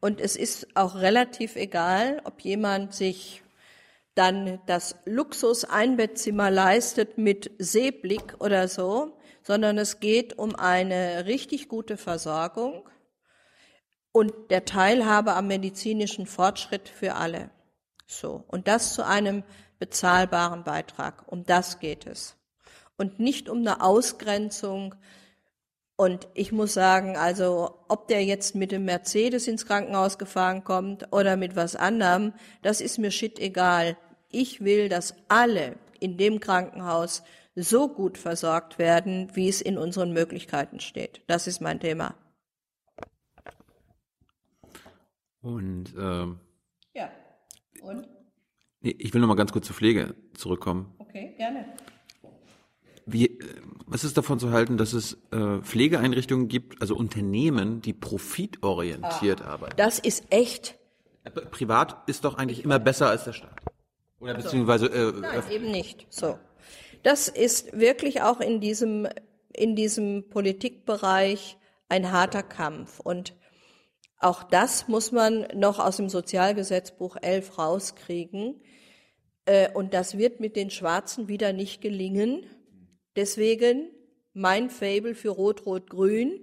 Und 0.07 0.21
es 0.21 0.37
ist 0.37 0.67
auch 0.73 0.95
relativ 0.95 1.57
egal, 1.57 2.21
ob 2.23 2.39
jemand 2.39 2.93
sich 2.93 3.43
dann 4.15 4.61
das 4.65 4.95
Luxus-Einbettzimmer 5.03 6.49
leistet 6.49 7.17
mit 7.17 7.51
Seeblick 7.59 8.35
oder 8.39 8.69
so, 8.69 9.17
sondern 9.43 9.77
es 9.77 9.99
geht 9.99 10.37
um 10.37 10.55
eine 10.55 11.25
richtig 11.25 11.67
gute 11.67 11.97
Versorgung 11.97 12.87
und 14.13 14.31
der 14.49 14.63
Teilhabe 14.63 15.33
am 15.33 15.47
medizinischen 15.47 16.25
Fortschritt 16.25 16.87
für 16.87 17.15
alle. 17.15 17.49
So. 18.05 18.45
Und 18.47 18.69
das 18.69 18.93
zu 18.93 19.05
einem 19.05 19.43
bezahlbaren 19.77 20.63
Beitrag. 20.63 21.29
Um 21.29 21.43
das 21.43 21.79
geht 21.79 22.07
es. 22.07 22.37
Und 22.95 23.19
nicht 23.19 23.49
um 23.49 23.57
eine 23.57 23.81
Ausgrenzung 23.81 24.95
und 25.97 26.27
ich 26.35 26.51
muss 26.51 26.75
sagen, 26.75 27.17
also 27.17 27.79
ob 27.87 28.07
der 28.07 28.23
jetzt 28.23 28.53
mit 28.53 28.71
dem 28.71 28.85
Mercedes 28.85 29.47
ins 29.47 29.65
Krankenhaus 29.65 30.19
gefahren 30.19 30.63
kommt 30.63 31.11
oder 31.11 31.37
mit 31.37 31.55
was 31.55 31.75
anderem, 31.75 32.33
das 32.61 32.81
ist 32.81 32.99
mir 32.99 33.09
shit 33.09 33.39
egal. 33.39 33.97
Ich 34.29 34.63
will, 34.63 34.89
dass 34.89 35.15
alle 35.27 35.75
in 35.99 36.17
dem 36.17 36.39
Krankenhaus 36.39 37.23
so 37.55 37.87
gut 37.87 38.19
versorgt 38.19 38.77
werden, 38.77 39.31
wie 39.33 39.49
es 39.49 39.59
in 39.59 39.79
unseren 39.79 40.13
Möglichkeiten 40.13 40.79
steht. 40.79 41.23
Das 41.25 41.47
ist 41.47 41.61
mein 41.61 41.79
Thema. 41.79 42.13
Und 45.41 45.95
ähm, 45.97 46.39
ja. 46.93 47.09
Und? 47.81 48.07
Ich 48.81 49.11
will 49.15 49.21
noch 49.21 49.27
mal 49.27 49.35
ganz 49.35 49.51
kurz 49.51 49.65
zur 49.65 49.75
Pflege 49.75 50.13
zurückkommen. 50.35 50.93
Okay, 50.99 51.33
gerne. 51.37 51.73
Wie, 53.09 53.39
was 53.85 54.03
ist 54.03 54.17
davon 54.17 54.37
zu 54.37 54.51
halten, 54.51 54.77
dass 54.77 54.91
es 54.91 55.17
äh, 55.31 55.59
Pflegeeinrichtungen 55.61 56.49
gibt, 56.49 56.81
also 56.81 56.93
Unternehmen, 56.93 57.81
die 57.81 57.93
profitorientiert 57.93 59.41
ah, 59.41 59.51
arbeiten? 59.53 59.77
Das 59.77 59.97
ist 59.97 60.25
echt. 60.29 60.77
Privat 61.51 62.07
ist 62.07 62.25
doch 62.25 62.37
eigentlich 62.37 62.65
immer 62.65 62.79
besser 62.79 63.09
als 63.09 63.23
der 63.23 63.31
Staat. 63.31 63.61
Oder 64.19 64.35
also, 64.35 64.45
beziehungsweise 64.45 64.87
äh, 64.87 65.13
Nein, 65.13 65.43
eben 65.49 65.71
nicht. 65.71 66.05
So. 66.09 66.37
Das 67.03 67.29
ist 67.29 67.79
wirklich 67.79 68.21
auch 68.21 68.41
in 68.41 68.59
diesem 68.59 69.07
in 69.53 69.75
diesem 69.75 70.27
Politikbereich 70.29 71.57
ein 71.89 72.11
harter 72.11 72.43
Kampf 72.43 72.99
und 72.99 73.35
auch 74.19 74.43
das 74.43 74.87
muss 74.87 75.11
man 75.11 75.47
noch 75.53 75.79
aus 75.79 75.97
dem 75.97 76.09
Sozialgesetzbuch 76.09 77.17
11 77.21 77.57
rauskriegen. 77.57 78.61
Äh, 79.45 79.71
und 79.73 79.93
das 79.93 80.17
wird 80.17 80.39
mit 80.39 80.55
den 80.55 80.71
Schwarzen 80.71 81.27
wieder 81.27 81.53
nicht 81.53 81.81
gelingen 81.81 82.43
Deswegen 83.17 83.89
mein 84.33 84.69
Fable 84.69 85.15
für 85.15 85.29
Rot-Rot-Grün, 85.29 86.39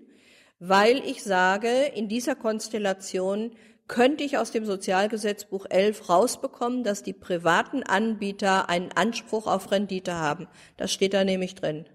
weil 0.58 0.98
ich 1.06 1.22
sage, 1.22 1.68
in 1.94 2.08
dieser 2.08 2.34
Konstellation 2.34 3.52
könnte 3.86 4.24
ich 4.24 4.38
aus 4.38 4.50
dem 4.50 4.66
Sozialgesetzbuch 4.66 5.66
11 5.70 6.08
rausbekommen, 6.08 6.82
dass 6.82 7.02
die 7.02 7.12
privaten 7.12 7.84
Anbieter 7.84 8.68
einen 8.68 8.90
Anspruch 8.92 9.46
auf 9.46 9.70
Rendite 9.70 10.14
haben. 10.14 10.48
Das 10.76 10.92
steht 10.92 11.14
da 11.14 11.22
nämlich 11.24 11.54
drin. 11.54 11.86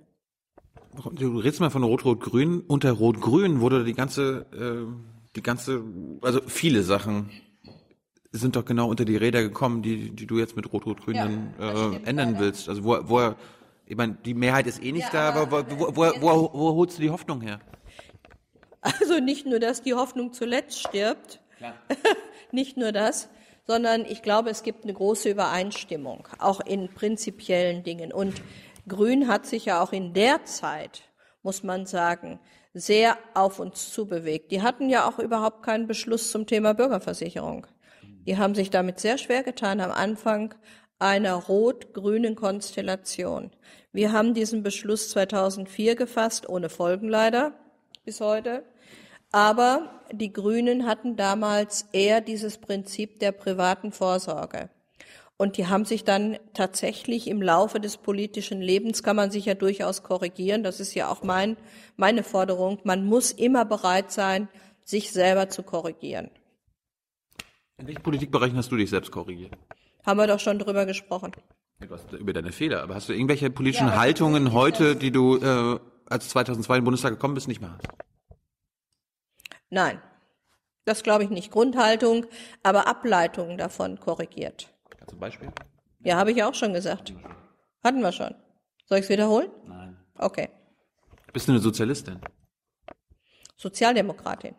Du 1.14 1.40
redest 1.40 1.60
mal 1.60 1.70
von 1.70 1.84
Rot-Rot-Grün. 1.84 2.62
Unter 2.62 2.92
Rot-Grün 2.92 3.60
wurde 3.60 3.84
die 3.84 3.94
ganze, 3.94 4.46
äh, 4.54 4.90
die 5.36 5.44
ganze, 5.44 5.84
also 6.22 6.40
viele 6.48 6.84
Sachen 6.84 7.30
sind 8.32 8.56
doch 8.56 8.66
genau 8.66 8.88
unter 8.90 9.06
die 9.06 9.18
Räder 9.18 9.42
gekommen, 9.42 9.82
die, 9.82 10.12
die 10.12 10.26
du 10.26 10.38
jetzt 10.38 10.56
mit 10.56 10.72
Rot-Rot-Grün 10.72 11.16
Ja, 11.16 11.26
dann, 11.26 11.54
das 11.58 11.80
äh, 11.80 11.96
ändern 12.06 12.34
leider. 12.34 12.40
willst. 12.46 12.70
Also 12.70 12.84
wo, 12.84 12.98
wo, 13.04 13.36
ich 13.90 13.98
meine, 13.98 14.14
die 14.24 14.36
Mehrheit 14.36 14.68
ist 14.68 14.84
eh 14.84 14.92
nicht 14.92 15.12
Ja, 15.12 15.32
da, 15.32 15.52
wo, 15.52 15.58
wo, 15.58 15.96
wo, 15.96 16.22
wo, 16.22 16.50
wo 16.54 16.76
holst 16.76 17.00
du 17.00 17.02
die 17.02 17.10
Hoffnung 17.10 17.42
her? 17.42 17.60
Also 18.82 19.20
nicht 19.20 19.48
nur, 19.48 19.60
dass 19.60 19.82
die 19.82 19.96
Hoffnung 19.96 20.32
zuletzt 20.32 20.80
stirbt, 20.80 21.42
nicht 22.52 22.78
nur 22.78 22.92
das, 22.92 23.30
sondern 23.66 24.06
ich 24.06 24.22
glaube, 24.22 24.52
es 24.52 24.62
gibt 24.62 24.84
eine 24.84 24.94
große 24.94 25.30
Übereinstimmung, 25.30 26.28
auch 26.38 26.62
in 26.62 26.88
prinzipiellen 26.94 27.84
Dingen. 27.84 28.14
Und 28.14 28.42
Grün 28.88 29.28
hat 29.28 29.48
sich 29.48 29.66
ja 29.66 29.82
auch 29.82 29.92
in 29.92 30.14
der 30.14 30.46
Zeit, 30.46 31.02
muss 31.42 31.64
man 31.64 31.88
sagen, 31.88 32.40
sehr 32.76 33.18
auf 33.34 33.60
uns 33.60 33.92
zubewegt. 33.92 34.52
Die 34.52 34.62
hatten 34.62 34.90
ja 34.90 35.10
auch 35.10 35.18
überhaupt 35.18 35.64
keinen 35.64 35.88
Beschluss 35.88 36.32
zum 36.32 36.46
Thema 36.46 36.74
Bürgerversicherung. 36.74 37.66
Die 38.28 38.38
haben 38.38 38.54
sich 38.54 38.70
damit 38.70 39.00
sehr 39.00 39.18
schwer 39.18 39.42
getan 39.42 39.82
am 39.82 39.92
Anfang 39.92 40.54
einer 41.00 41.34
rot-grünen 41.34 42.36
Konstellation. 42.36 43.52
Wir 43.92 44.12
haben 44.12 44.34
diesen 44.34 44.62
Beschluss 44.62 45.10
2004 45.10 45.96
gefasst, 45.96 46.48
ohne 46.48 46.70
Folgen 46.70 47.10
leider 47.10 47.54
bis 48.06 48.22
heute. 48.22 48.64
Aber 49.32 50.02
die 50.12 50.32
Grünen 50.32 50.86
hatten 50.86 51.16
damals 51.16 51.88
eher 51.92 52.22
dieses 52.22 52.58
Prinzip 52.58 53.20
der 53.20 53.32
privaten 53.32 53.92
Vorsorge. 53.92 54.70
Und 55.38 55.58
die 55.58 55.68
haben 55.68 55.86
sich 55.86 56.04
dann 56.04 56.38
tatsächlich 56.54 57.28
im 57.28 57.42
Laufe 57.42 57.80
des 57.80 57.98
politischen 57.98 58.62
Lebens, 58.62 59.04
kann 59.04 59.16
man 59.16 59.32
sich 59.32 59.46
ja 59.46 59.54
durchaus 59.54 60.04
korrigieren, 60.04 60.64
das 60.64 60.82
ist 60.82 60.94
ja 60.96 61.10
auch 61.10 61.24
mein, 61.24 61.56
meine 61.96 62.24
Forderung, 62.24 62.80
man 62.84 63.06
muss 63.06 63.32
immer 63.32 63.64
bereit 63.64 64.12
sein, 64.12 64.50
sich 64.84 65.12
selber 65.12 65.48
zu 65.48 65.64
korrigieren. 65.64 66.30
In 67.78 67.88
welchen 67.88 68.04
Politikbereichen 68.04 68.58
hast 68.58 68.70
du 68.70 68.76
dich 68.76 68.90
selbst 68.90 69.12
korrigiert? 69.12 69.54
Haben 70.06 70.20
wir 70.20 70.28
doch 70.28 70.40
schon 70.40 70.60
drüber 70.60 70.86
gesprochen. 70.86 71.32
Du 71.80 72.18
über 72.18 72.34
deine 72.34 72.52
Fehler, 72.52 72.84
aber 72.84 72.96
hast 72.96 73.08
du 73.08 73.14
irgendwelche 73.14 73.50
politischen 73.50 73.88
Ja, 73.88 73.96
Haltungen 73.98 74.48
ist 74.48 74.54
heute, 74.54 74.98
die 74.98 75.12
du 75.12 75.38
äh, 75.38 75.80
als 76.08 76.28
2002 76.30 76.76
in 76.76 76.82
den 76.82 76.86
Bundestag 76.86 77.12
gekommen 77.12 77.36
bist, 77.36 77.48
nicht 77.48 77.62
mehr 77.62 77.72
hast? 77.74 77.88
Nein, 79.70 80.02
das 80.84 81.04
glaube 81.04 81.24
ich 81.24 81.30
nicht. 81.30 81.52
Grundhaltung, 81.52 82.26
aber 82.64 82.88
Ableitungen 82.88 83.58
davon 83.58 84.00
korrigiert. 84.00 84.74
Zum 85.08 85.20
Beispiel? 85.20 85.52
Ja, 86.00 86.18
habe 86.18 86.32
ich 86.32 86.38
ja 86.38 86.50
auch 86.50 86.54
schon 86.54 86.74
gesagt. 86.74 87.14
Hatten 87.82 88.02
wir 88.02 88.12
schon. 88.12 88.36
Soll 88.86 88.98
ich 88.98 89.06
es 89.06 89.10
wiederholen? 89.10 89.50
Nein. 89.66 89.98
Okay. 90.18 90.50
Bist 91.32 91.48
du 91.48 91.54
eine 91.54 91.62
Sozialistin? 91.62 92.20
Sozialdemokratin. 93.56 94.56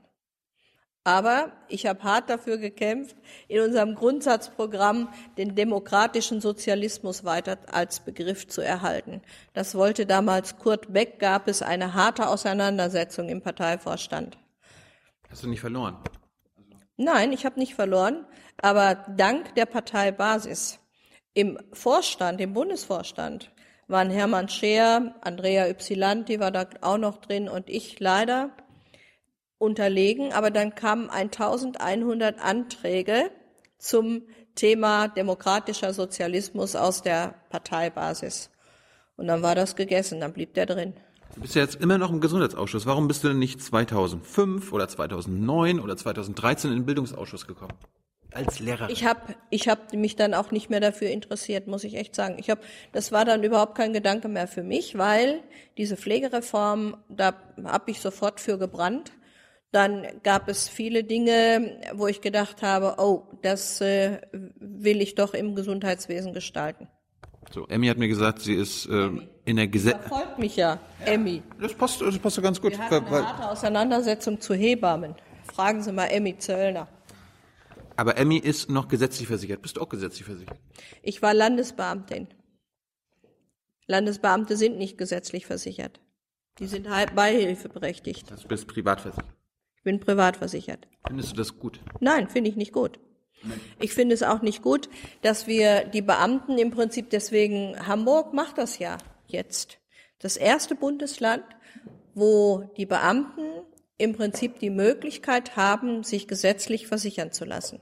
Aber 1.05 1.53
ich 1.68 1.86
habe 1.86 2.03
hart 2.03 2.28
dafür 2.28 2.59
gekämpft, 2.59 3.16
in 3.48 3.61
unserem 3.62 3.94
Grundsatzprogramm 3.94 5.09
den 5.38 5.55
demokratischen 5.55 6.42
Sozialismus 6.42 7.24
weiter 7.24 7.59
als 7.72 8.01
Begriff 8.01 8.48
zu 8.48 8.61
erhalten. 8.61 9.22
Das 9.55 9.74
wollte 9.74 10.05
damals 10.05 10.59
Kurt 10.59 10.92
Beck, 10.92 11.18
gab 11.18 11.48
es 11.48 11.62
eine 11.62 11.94
harte 11.94 12.28
Auseinandersetzung 12.28 13.30
im 13.30 13.40
Parteivorstand. 13.40 14.36
Hast 15.30 15.42
du 15.42 15.48
nicht 15.48 15.61
verloren? 15.61 15.96
Nein, 16.98 17.32
ich 17.32 17.46
habe 17.46 17.59
nicht 17.59 17.74
verloren, 17.74 18.26
aber 18.61 19.07
dank 19.16 19.55
der 19.55 19.64
Parteibasis 19.64 20.80
im 21.32 21.59
Vorstand, 21.72 22.42
im 22.42 22.53
Bundesvorstand, 22.53 23.51
waren 23.88 24.11
Hermann 24.11 24.51
Scheer, 24.51 25.14
Andrea 25.22 25.66
Ypsilanti 25.68 26.40
war 26.40 26.51
da 26.51 26.66
auch 26.82 26.98
noch 26.98 27.16
drin 27.18 27.48
und 27.48 27.70
ich 27.70 27.98
leider 28.01 28.51
unterlegen, 29.61 30.32
aber 30.32 30.50
dann 30.50 30.74
kamen 30.74 31.11
1100 31.11 32.40
Anträge 32.40 33.30
zum 33.78 34.22
Thema 34.54 35.08
demokratischer 35.08 35.92
Sozialismus 35.92 36.74
aus 36.74 37.02
der 37.02 37.34
Parteibasis. 37.50 38.50
Und 39.16 39.26
dann 39.26 39.42
war 39.42 39.54
das 39.54 39.76
gegessen, 39.76 40.18
dann 40.18 40.32
blieb 40.32 40.54
der 40.54 40.64
drin. 40.64 40.94
Du 41.34 41.42
bist 41.42 41.54
ja 41.54 41.62
jetzt 41.62 41.76
immer 41.76 41.98
noch 41.98 42.11
im 42.11 42.20
Gesundheitsausschuss. 42.20 42.86
Warum 42.86 43.06
bist 43.06 43.22
du 43.22 43.28
denn 43.28 43.38
nicht 43.38 43.62
2005 43.62 44.72
oder 44.72 44.88
2009 44.88 45.78
oder 45.78 45.96
2013 45.96 46.70
in 46.70 46.78
den 46.78 46.86
Bildungsausschuss 46.86 47.46
gekommen? 47.46 47.74
Als 48.32 48.61
Lehrerin. 48.61 48.90
Ich 48.90 49.04
habe 49.04 49.34
ich 49.50 49.68
hab 49.68 49.92
mich 49.92 50.16
dann 50.16 50.34
auch 50.34 50.52
nicht 50.52 50.70
mehr 50.70 50.80
dafür 50.80 51.11
interessiert, 51.11 51.66
muss 51.66 51.84
ich 51.84 51.96
echt 51.96 52.14
sagen. 52.14 52.36
Ich 52.38 52.48
hab, 52.48 52.61
das 52.92 53.12
war 53.12 53.24
dann 53.24 53.42
überhaupt 53.44 53.74
kein 53.74 53.92
Gedanke 53.92 54.28
mehr 54.28 54.48
für 54.48 54.62
mich, 54.62 54.96
weil 54.96 55.42
diese 55.76 55.96
Pflegereform, 55.96 56.96
da 57.08 57.34
habe 57.64 57.90
ich 57.90 58.00
sofort 58.00 58.40
für 58.40 58.56
gebrannt. 58.56 59.12
Dann 59.72 60.04
gab 60.24 60.48
es 60.48 60.68
viele 60.68 61.04
Dinge, 61.04 61.80
wo 61.94 62.08
ich 62.08 62.20
gedacht 62.20 62.62
habe, 62.62 62.96
oh, 62.98 63.22
das 63.42 63.80
äh, 63.80 64.20
will 64.32 65.00
ich 65.00 65.14
doch 65.14 65.32
im 65.32 65.54
Gesundheitswesen 65.54 66.32
gestalten. 66.32 66.88
So, 67.52 67.66
Emmy 67.66 67.86
hat 67.86 67.96
mir 67.96 68.08
gesagt, 68.08 68.40
sie 68.40 68.54
ist 68.54 68.86
ähm, 68.86 69.28
in 69.44 69.56
der 69.56 69.68
Gesetz. 69.68 70.04
Freut 70.06 70.38
mich 70.38 70.56
ja, 70.56 70.78
Emmy. 71.04 71.42
Das 71.60 71.74
passt, 71.74 72.00
das 72.00 72.18
passt 72.18 72.36
ja 72.36 72.42
ganz 72.42 72.60
gut. 72.60 72.72
Wir 72.72 72.78
hatten 72.78 73.06
eine 73.06 73.26
harte 73.26 73.48
Auseinandersetzung 73.50 74.40
zu 74.40 74.54
Hebammen. 74.54 75.14
Fragen 75.52 75.82
Sie 75.82 75.92
mal 75.92 76.06
Emmy 76.06 76.38
Zöllner. 76.38 76.88
Aber 77.96 78.16
Emmy 78.16 78.38
ist 78.38 78.70
noch 78.70 78.88
gesetzlich 78.88 79.28
versichert. 79.28 79.62
Bist 79.62 79.76
du 79.76 79.80
auch 79.80 79.88
gesetzlich 79.88 80.24
versichert? 80.24 80.58
Ich 81.02 81.22
war 81.22 81.34
Landesbeamtin. 81.34 82.28
Landesbeamte 83.86 84.56
sind 84.56 84.78
nicht 84.78 84.96
gesetzlich 84.96 85.46
versichert. 85.46 86.00
Die 86.60 86.66
sind 86.66 86.88
halt 86.88 87.14
beihilfeberechtigt. 87.14 88.30
Du 88.30 88.48
bist 88.48 88.68
privat 88.68 89.00
versichert. 89.00 89.39
Ich 89.81 89.85
bin 89.85 89.99
privat 89.99 90.37
versichert. 90.37 90.87
Findest 91.07 91.33
du 91.33 91.37
das 91.37 91.59
gut? 91.59 91.81
Nein, 92.01 92.28
finde 92.28 92.51
ich 92.51 92.57
nicht 92.57 92.74
gut. 92.74 93.01
Ich 93.78 93.95
finde 93.95 94.14
es 94.14 94.22
auch 94.22 94.43
nicht 94.43 94.61
gut, 94.61 94.91
dass 95.22 95.47
wir 95.47 95.85
die 95.85 96.03
Beamten 96.03 96.59
im 96.59 96.70
Prinzip 96.70 97.09
deswegen, 97.09 97.74
Hamburg 97.87 98.35
macht 98.35 98.59
das 98.59 98.78
ja 98.78 98.99
jetzt. 99.26 99.78
Das 100.18 100.37
erste 100.37 100.74
Bundesland, 100.74 101.45
wo 102.14 102.70
die 102.76 102.85
Beamten 102.85 103.41
im 103.97 104.14
Prinzip 104.14 104.59
die 104.59 104.68
Möglichkeit 104.68 105.57
haben, 105.57 106.03
sich 106.03 106.28
gesetzlich 106.28 106.87
versichern 106.87 107.33
zu 107.33 107.47
lassen. 107.47 107.81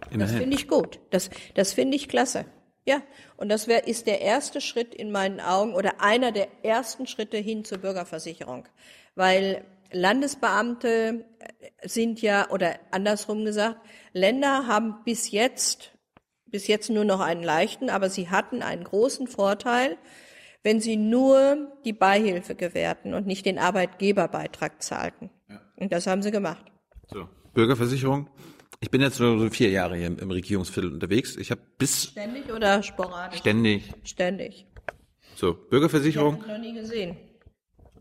Das 0.00 0.10
Immerhin. 0.10 0.38
finde 0.38 0.56
ich 0.56 0.66
gut. 0.66 0.98
Das, 1.10 1.30
das 1.54 1.74
finde 1.74 1.96
ich 1.96 2.08
klasse. 2.08 2.44
Ja, 2.84 3.02
und 3.36 3.50
das 3.50 3.68
wär, 3.68 3.86
ist 3.86 4.08
der 4.08 4.20
erste 4.20 4.60
Schritt 4.60 4.96
in 4.96 5.12
meinen 5.12 5.38
Augen 5.38 5.76
oder 5.76 6.00
einer 6.00 6.32
der 6.32 6.48
ersten 6.64 7.06
Schritte 7.06 7.36
hin 7.36 7.64
zur 7.64 7.78
Bürgerversicherung. 7.78 8.66
Weil 9.14 9.64
Landesbeamte 9.92 11.24
sind 11.82 12.20
ja, 12.20 12.50
oder 12.50 12.78
andersrum 12.90 13.44
gesagt, 13.44 13.78
Länder 14.12 14.66
haben 14.66 15.02
bis 15.04 15.30
jetzt, 15.30 15.92
bis 16.46 16.66
jetzt 16.66 16.90
nur 16.90 17.04
noch 17.04 17.20
einen 17.20 17.42
leichten, 17.42 17.90
aber 17.90 18.10
sie 18.10 18.30
hatten 18.30 18.62
einen 18.62 18.84
großen 18.84 19.26
Vorteil, 19.26 19.96
wenn 20.62 20.80
sie 20.80 20.96
nur 20.96 21.72
die 21.84 21.92
Beihilfe 21.92 22.54
gewährten 22.54 23.14
und 23.14 23.26
nicht 23.26 23.46
den 23.46 23.58
Arbeitgeberbeitrag 23.58 24.82
zahlten. 24.82 25.30
Und 25.76 25.92
das 25.92 26.06
haben 26.06 26.22
sie 26.22 26.30
gemacht. 26.30 26.64
So, 27.06 27.28
Bürgerversicherung. 27.54 28.28
Ich 28.80 28.90
bin 28.90 29.00
jetzt 29.00 29.18
nur 29.18 29.38
so 29.38 29.50
vier 29.50 29.70
Jahre 29.70 29.96
hier 29.96 30.06
im, 30.06 30.18
im 30.18 30.30
Regierungsviertel 30.30 30.92
unterwegs. 30.92 31.36
Ich 31.36 31.50
habe 31.50 31.60
bis 31.78 32.04
Ständig 32.04 32.52
oder 32.52 32.82
sporadisch? 32.82 33.40
ständig. 33.40 33.92
Ständig. 34.04 34.66
So, 35.34 35.54
Bürgerversicherung. 35.54 36.44
Noch 36.46 36.58
nie 36.58 36.74
gesehen. 36.74 37.16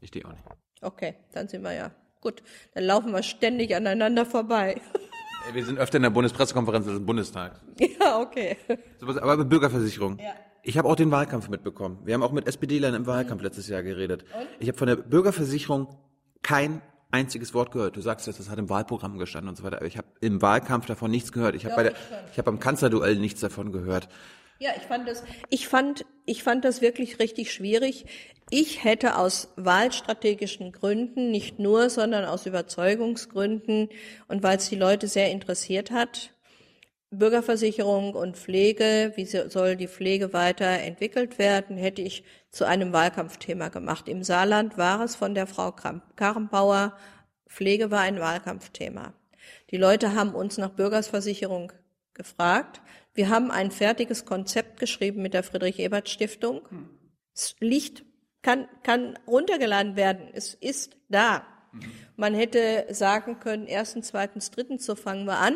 Ich 0.01 0.11
die 0.11 0.25
auch 0.25 0.31
nicht. 0.31 0.43
Okay, 0.81 1.15
dann 1.33 1.47
sind 1.47 1.63
wir 1.63 1.73
ja. 1.73 1.91
Gut, 2.21 2.43
dann 2.73 2.83
laufen 2.83 3.11
wir 3.11 3.23
ständig 3.23 3.75
aneinander 3.75 4.25
vorbei. 4.25 4.81
Wir 5.53 5.63
sind 5.63 5.79
öfter 5.79 5.95
in 5.95 6.01
der 6.01 6.09
Bundespressekonferenz 6.09 6.87
als 6.87 6.97
im 6.97 7.05
Bundestag. 7.05 7.61
ja, 7.79 8.19
okay. 8.19 8.57
Aber 8.99 9.37
mit 9.37 9.47
Bürgerversicherung. 9.47 10.19
Ja. 10.19 10.33
Ich 10.61 10.77
habe 10.77 10.89
auch 10.89 10.97
den 10.97 11.09
Wahlkampf 11.09 11.47
mitbekommen. 11.47 11.99
Wir 12.03 12.15
haben 12.15 12.23
auch 12.23 12.33
mit 12.33 12.47
SPDlern 12.47 12.93
im 12.93 13.07
Wahlkampf 13.07 13.41
letztes 13.41 13.69
Jahr 13.69 13.81
geredet. 13.81 14.25
Ich 14.59 14.67
habe 14.67 14.77
von 14.77 14.87
der 14.87 14.97
Bürgerversicherung 14.97 15.87
kein 16.41 16.81
einziges 17.11 17.53
Wort 17.53 17.71
gehört. 17.71 17.95
Du 17.95 18.01
sagst 18.01 18.27
jetzt, 18.27 18.39
das 18.39 18.49
hat 18.49 18.59
im 18.59 18.69
Wahlprogramm 18.69 19.17
gestanden 19.17 19.47
und 19.47 19.55
so 19.55 19.63
weiter. 19.63 19.77
Aber 19.77 19.85
ich 19.85 19.97
habe 19.97 20.07
im 20.19 20.41
Wahlkampf 20.41 20.85
davon 20.85 21.11
nichts 21.11 21.31
gehört. 21.31 21.55
Ich 21.55 21.65
habe 21.65 21.75
bei 21.75 21.83
der, 21.83 21.91
ich 21.93 21.97
schon. 21.97 22.17
ich 22.31 22.37
habe 22.37 22.51
beim 22.51 22.59
Kanzlerduell 22.59 23.15
nichts 23.15 23.39
davon 23.39 23.71
gehört. 23.71 24.09
Ja, 24.59 24.71
ich 24.75 24.83
fand 24.83 25.07
das, 25.07 25.23
ich 25.49 25.67
fand, 25.67 26.05
ich 26.25 26.43
fand 26.43 26.65
das 26.65 26.81
wirklich 26.81 27.19
richtig 27.19 27.53
schwierig. 27.53 28.05
Ich 28.49 28.83
hätte 28.83 29.17
aus 29.17 29.49
wahlstrategischen 29.57 30.71
Gründen, 30.71 31.31
nicht 31.31 31.59
nur, 31.59 31.89
sondern 31.89 32.25
aus 32.25 32.45
Überzeugungsgründen 32.45 33.89
und 34.27 34.41
weil 34.43 34.57
es 34.57 34.69
die 34.69 34.75
Leute 34.77 35.07
sehr 35.07 35.31
interessiert 35.31 35.91
hat, 35.91 36.31
Bürgerversicherung 37.09 38.13
und 38.15 38.35
Pflege, 38.37 39.13
wie 39.15 39.25
so- 39.25 39.49
soll 39.49 39.75
die 39.75 39.87
Pflege 39.87 40.33
weiterentwickelt 40.33 41.37
werden, 41.39 41.77
hätte 41.77 42.01
ich 42.01 42.23
zu 42.51 42.65
einem 42.65 42.91
Wahlkampfthema 42.93 43.69
gemacht. 43.69 44.07
Im 44.09 44.23
Saarland 44.23 44.77
war 44.77 45.01
es 45.01 45.15
von 45.15 45.33
der 45.35 45.47
Frau 45.47 45.71
Karrenbauer, 45.71 46.97
Pflege 47.47 47.91
war 47.91 48.01
ein 48.01 48.19
Wahlkampfthema. 48.19 49.13
Die 49.71 49.77
Leute 49.77 50.15
haben 50.15 50.35
uns 50.35 50.57
nach 50.57 50.71
Bürgersversicherung 50.71 51.71
gefragt. 52.13 52.81
Wir 53.17 53.29
haben 53.29 53.49
ein 53.49 53.71
fertiges 53.71 54.25
Konzept 54.25 54.79
geschrieben 54.79 55.23
mit 55.23 55.33
der 55.33 55.41
Friedrich-Ebert-Stiftung. 55.41 56.61
Es 57.33 57.55
liegt 57.59 58.05
kann, 58.43 58.67
kann 58.83 59.17
runtergeladen 59.25 59.95
werden. 59.95 60.27
Es 60.33 60.53
ist 60.53 60.97
da. 61.09 61.41
Man 62.15 62.35
hätte 62.35 62.85
sagen 62.91 63.39
können, 63.39 63.65
erstens, 63.65 64.09
zweitens, 64.09 64.51
drittens, 64.51 64.85
so 64.85 64.93
fangen 64.93 65.25
wir 65.25 65.39
an. 65.39 65.55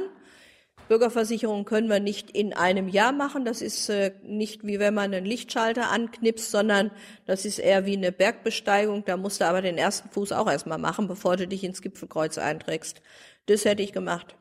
Bürgerversicherung 0.88 1.64
können 1.64 1.88
wir 1.88 2.00
nicht 2.00 2.32
in 2.32 2.54
einem 2.54 2.88
Jahr 2.88 3.12
machen. 3.12 3.46
Das 3.46 3.62
ist 3.62 3.90
äh, 3.90 4.14
nicht 4.24 4.66
wie 4.66 4.80
wenn 4.80 4.96
man 4.96 5.14
einen 5.14 5.24
Lichtschalter 5.24 5.92
anknipst, 5.92 6.50
sondern 6.50 6.90
das 7.28 7.46
ist 7.46 7.60
eher 7.60 7.86
wie 7.86 7.96
eine 7.96 8.12
Bergbesteigung. 8.12 9.06
Da 9.06 9.18
musst 9.18 9.40
du 9.40 9.46
aber 9.46 9.62
den 9.62 9.78
ersten 9.78 10.10
Fuß 10.10 10.32
auch 10.32 10.50
erstmal 10.50 10.80
machen, 10.80 11.08
bevor 11.08 11.38
du 11.38 11.48
dich 11.48 11.64
ins 11.64 11.84
Gipfelkreuz 11.84 12.40
einträgst. 12.40 13.04
Das 13.46 13.66
hätte 13.66 13.84
ich 13.84 13.94
gemacht. 13.94 14.36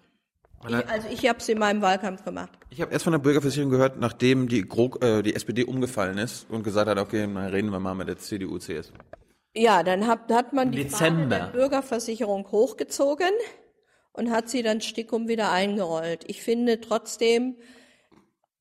Ich, 0.69 0.75
also 0.75 1.09
ich 1.11 1.29
habe 1.29 1.39
es 1.39 1.49
in 1.49 1.59
meinem 1.59 1.81
Wahlkampf 1.81 2.23
gemacht. 2.23 2.51
Ich 2.69 2.81
habe 2.83 2.93
erst 2.93 3.05
von 3.05 3.13
der 3.13 3.19
Bürgerversicherung 3.19 3.71
gehört, 3.71 3.99
nachdem 3.99 4.49
die, 4.49 4.63
Gro 4.63 4.95
äh, 5.01 5.23
die 5.23 5.35
SPD 5.35 5.65
umgefallen 5.65 6.19
ist 6.19 6.51
und 6.51 6.63
gesagt 6.63 6.89
hat, 6.89 6.99
okay, 6.99 7.21
dann 7.23 7.37
reden 7.37 7.71
wir 7.71 7.81
mal 7.81 7.95
mit 7.95 8.09
der 8.09 8.19
CDU, 8.19 8.59
CS. 8.59 8.93
Ja, 9.55 9.83
dann 9.83 10.07
hat, 10.07 10.31
hat 10.31 10.53
man 10.53 10.71
die 10.71 10.85
Dezember. 10.85 11.39
Der 11.39 11.47
Bürgerversicherung 11.47 12.47
hochgezogen 12.51 13.31
und 14.13 14.31
hat 14.31 14.51
sie 14.51 14.63
dann 14.63 14.81
stickum 14.81 15.29
wieder 15.29 15.51
eingerollt. 15.51 16.25
Ich 16.27 16.43
finde 16.43 16.81
trotzdem 16.81 17.57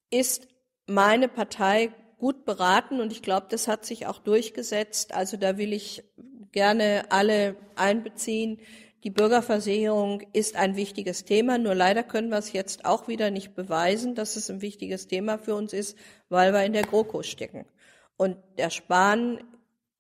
ist 0.09 0.47
meine 0.87 1.27
Partei 1.27 1.91
gut 2.17 2.45
beraten 2.45 2.99
und 2.99 3.11
ich 3.11 3.21
glaube, 3.21 3.47
das 3.49 3.67
hat 3.67 3.85
sich 3.85 4.07
auch 4.07 4.19
durchgesetzt. 4.19 5.13
Also 5.13 5.37
da 5.37 5.57
will 5.57 5.73
ich 5.73 6.03
gerne 6.51 7.03
alle 7.09 7.55
einbeziehen. 7.75 8.59
Die 9.03 9.09
Bürgerversicherung 9.09 10.21
ist 10.33 10.57
ein 10.57 10.75
wichtiges 10.75 11.23
Thema, 11.23 11.57
nur 11.57 11.73
leider 11.73 12.03
können 12.03 12.29
wir 12.29 12.37
es 12.37 12.51
jetzt 12.51 12.83
auch 12.83 13.07
wieder 13.07 13.31
nicht 13.31 13.55
beweisen, 13.55 14.13
dass 14.13 14.35
es 14.35 14.49
ein 14.49 14.61
wichtiges 14.61 15.07
Thema 15.07 15.37
für 15.37 15.55
uns 15.55 15.71
ist, 15.71 15.97
weil 16.27 16.51
wir 16.51 16.63
in 16.65 16.73
der 16.73 16.83
GroKo 16.83 17.23
stecken. 17.23 17.65
Und 18.17 18.35
der 18.57 18.69
Spahn 18.69 19.41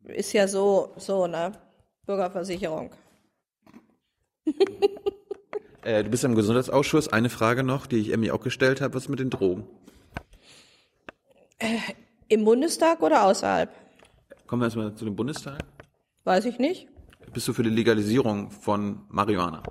ist 0.03 0.33
ja 0.33 0.49
so, 0.49 0.93
so, 0.97 1.27
ne? 1.27 1.53
Bürgerversicherung. 2.05 2.91
Äh, 5.81 6.03
du 6.03 6.09
bist 6.09 6.25
im 6.25 6.35
Gesundheitsausschuss. 6.35 7.07
Eine 7.07 7.29
Frage 7.29 7.63
noch, 7.63 7.87
die 7.87 7.99
ich 7.99 8.11
Emmy 8.11 8.31
auch 8.31 8.41
gestellt 8.41 8.81
habe. 8.81 8.95
Was 8.95 9.07
mit 9.07 9.19
den 9.19 9.29
Drogen? 9.29 9.65
Im 12.27 12.43
Bundestag 12.43 13.01
oder 13.01 13.23
außerhalb? 13.23 13.73
Kommen 14.45 14.61
wir 14.61 14.65
erstmal 14.65 14.93
zu 14.95 15.05
dem 15.05 15.15
Bundestag. 15.15 15.59
Weiß 16.25 16.43
ich 16.43 16.59
nicht. 16.59 16.88
Bist 17.33 17.47
du 17.47 17.53
für 17.53 17.63
die 17.63 17.69
Legalisierung 17.69 18.49
von 18.49 19.01
Marihuana? 19.09 19.61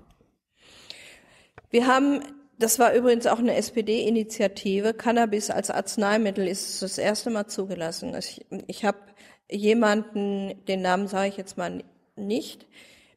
Wir 1.71 1.87
haben, 1.87 2.21
das 2.59 2.79
war 2.79 2.95
übrigens 2.95 3.27
auch 3.27 3.39
eine 3.39 3.57
SPD-Initiative, 3.57 4.95
Cannabis 4.95 5.51
als 5.51 5.71
Arzneimittel 5.71 6.47
ist 6.47 6.83
das 6.83 6.99
erste 6.99 7.31
Mal 7.31 7.47
zugelassen. 7.49 8.15
Ich, 8.17 8.47
ich 8.67 8.85
habe 8.85 8.99
jemanden, 9.51 10.65
den 10.67 10.83
Namen 10.83 11.09
sage 11.09 11.29
ich 11.29 11.37
jetzt 11.37 11.59
mal 11.59 11.83
nicht, 12.17 12.67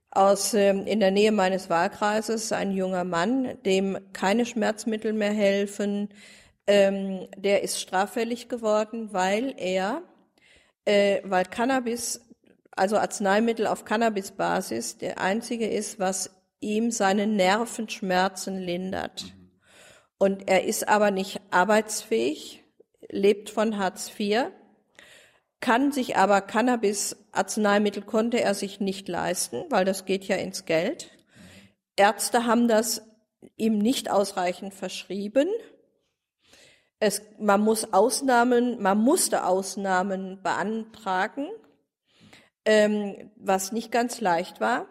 aus 0.09 0.53
ähm, 0.53 0.85
in 0.87 0.99
der 0.99 1.11
Nähe 1.11 1.31
meines 1.31 1.69
Wahlkreises, 1.69 2.51
ein 2.51 2.71
junger 2.71 3.03
Mann, 3.03 3.57
dem 3.65 3.97
keine 4.11 4.45
Schmerzmittel 4.45 5.13
mehr 5.13 5.31
helfen, 5.33 6.09
ähm, 6.67 7.27
der 7.37 7.63
ist 7.63 7.79
straffällig 7.79 8.49
geworden, 8.49 9.09
weil 9.13 9.53
er, 9.57 10.01
äh, 10.85 11.21
weil 11.23 11.45
Cannabis, 11.45 12.21
also 12.81 12.97
Arzneimittel 12.97 13.67
auf 13.67 13.85
Cannabisbasis, 13.85 14.97
der 14.97 15.21
einzige 15.21 15.67
ist, 15.67 15.99
was 15.99 16.31
ihm 16.61 16.89
seine 16.89 17.27
Nervenschmerzen 17.27 18.57
lindert. 18.57 19.35
Und 20.17 20.47
er 20.49 20.63
ist 20.63 20.87
aber 20.87 21.11
nicht 21.11 21.41
arbeitsfähig, 21.51 22.63
lebt 23.07 23.51
von 23.51 23.77
Hartz 23.77 24.11
IV, 24.19 24.47
kann 25.59 25.91
sich 25.91 26.17
aber 26.17 26.41
Cannabis-Arzneimittel 26.41 28.01
konnte 28.01 28.41
er 28.41 28.55
sich 28.55 28.79
nicht 28.79 29.07
leisten, 29.07 29.63
weil 29.69 29.85
das 29.85 30.05
geht 30.05 30.23
ja 30.23 30.37
ins 30.37 30.65
Geld. 30.65 31.11
Ärzte 31.97 32.47
haben 32.47 32.67
das 32.67 33.03
ihm 33.57 33.77
nicht 33.77 34.09
ausreichend 34.09 34.73
verschrieben. 34.73 35.47
Es, 36.97 37.21
man 37.37 37.61
muss 37.61 37.93
Ausnahmen, 37.93 38.81
man 38.81 38.97
musste 38.97 39.45
Ausnahmen 39.45 40.41
beantragen, 40.41 41.47
ähm, 42.65 43.31
was 43.35 43.71
nicht 43.71 43.91
ganz 43.91 44.21
leicht 44.21 44.59
war. 44.61 44.87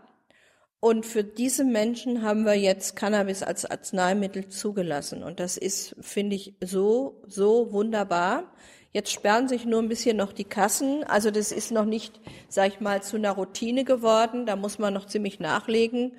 Und 0.80 1.04
für 1.04 1.22
diese 1.22 1.64
Menschen 1.64 2.22
haben 2.22 2.44
wir 2.44 2.54
jetzt 2.54 2.96
Cannabis 2.96 3.42
als 3.42 3.66
Arzneimittel 3.66 4.48
zugelassen. 4.48 5.22
Und 5.22 5.38
das 5.38 5.58
ist, 5.58 5.94
finde 6.00 6.36
ich, 6.36 6.54
so, 6.62 7.22
so 7.26 7.70
wunderbar. 7.72 8.44
Jetzt 8.92 9.12
sperren 9.12 9.46
sich 9.46 9.66
nur 9.66 9.80
ein 9.80 9.88
bisschen 9.88 10.16
noch 10.16 10.32
die 10.32 10.44
Kassen. 10.44 11.04
Also 11.04 11.30
das 11.30 11.52
ist 11.52 11.70
noch 11.70 11.84
nicht, 11.84 12.18
sag 12.48 12.68
ich 12.68 12.80
mal, 12.80 13.02
zu 13.02 13.16
einer 13.16 13.32
Routine 13.32 13.84
geworden. 13.84 14.46
Da 14.46 14.56
muss 14.56 14.78
man 14.78 14.94
noch 14.94 15.06
ziemlich 15.06 15.38
nachlegen. 15.38 16.12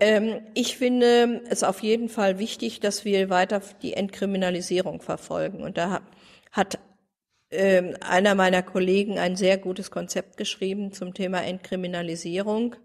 Ähm, 0.00 0.40
ich 0.54 0.76
finde 0.76 1.42
es 1.48 1.62
auf 1.62 1.80
jeden 1.80 2.08
Fall 2.08 2.40
wichtig, 2.40 2.80
dass 2.80 3.04
wir 3.04 3.30
weiter 3.30 3.62
die 3.82 3.94
Entkriminalisierung 3.94 5.00
verfolgen. 5.02 5.62
Und 5.62 5.78
da 5.78 6.02
hat 6.50 6.78
ähm, 7.54 7.96
einer 8.00 8.34
meiner 8.34 8.62
Kollegen 8.62 9.18
ein 9.18 9.36
sehr 9.36 9.58
gutes 9.58 9.90
Konzept 9.90 10.36
geschrieben 10.36 10.92
zum 10.92 11.14
Thema 11.14 11.42
Entkriminalisierung. 11.42 12.76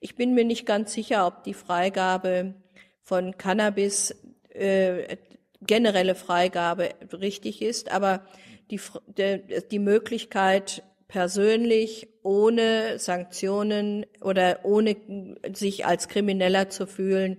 Ich 0.00 0.16
bin 0.16 0.34
mir 0.34 0.44
nicht 0.44 0.66
ganz 0.66 0.92
sicher, 0.92 1.26
ob 1.26 1.44
die 1.44 1.54
Freigabe 1.54 2.54
von 3.02 3.36
Cannabis, 3.36 4.14
äh, 4.50 5.16
generelle 5.60 6.14
Freigabe 6.14 6.90
richtig 7.12 7.62
ist, 7.62 7.90
aber 7.90 8.26
die, 8.70 8.80
die 9.70 9.78
Möglichkeit, 9.78 10.82
persönlich 11.08 12.08
ohne 12.22 12.98
Sanktionen 12.98 14.06
oder 14.20 14.64
ohne 14.64 14.96
sich 15.52 15.86
als 15.86 16.08
Krimineller 16.08 16.70
zu 16.70 16.86
fühlen, 16.86 17.38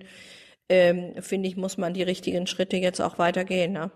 ähm, 0.70 1.16
finde 1.20 1.50
ich, 1.50 1.58
muss 1.58 1.78
man 1.78 1.94
die 1.94 2.04
richtigen 2.04 2.48
Schritte 2.48 2.78
jetzt 2.78 3.02
auch 3.02 3.18
weitergehen. 3.18 3.74
Ne? 3.74 3.92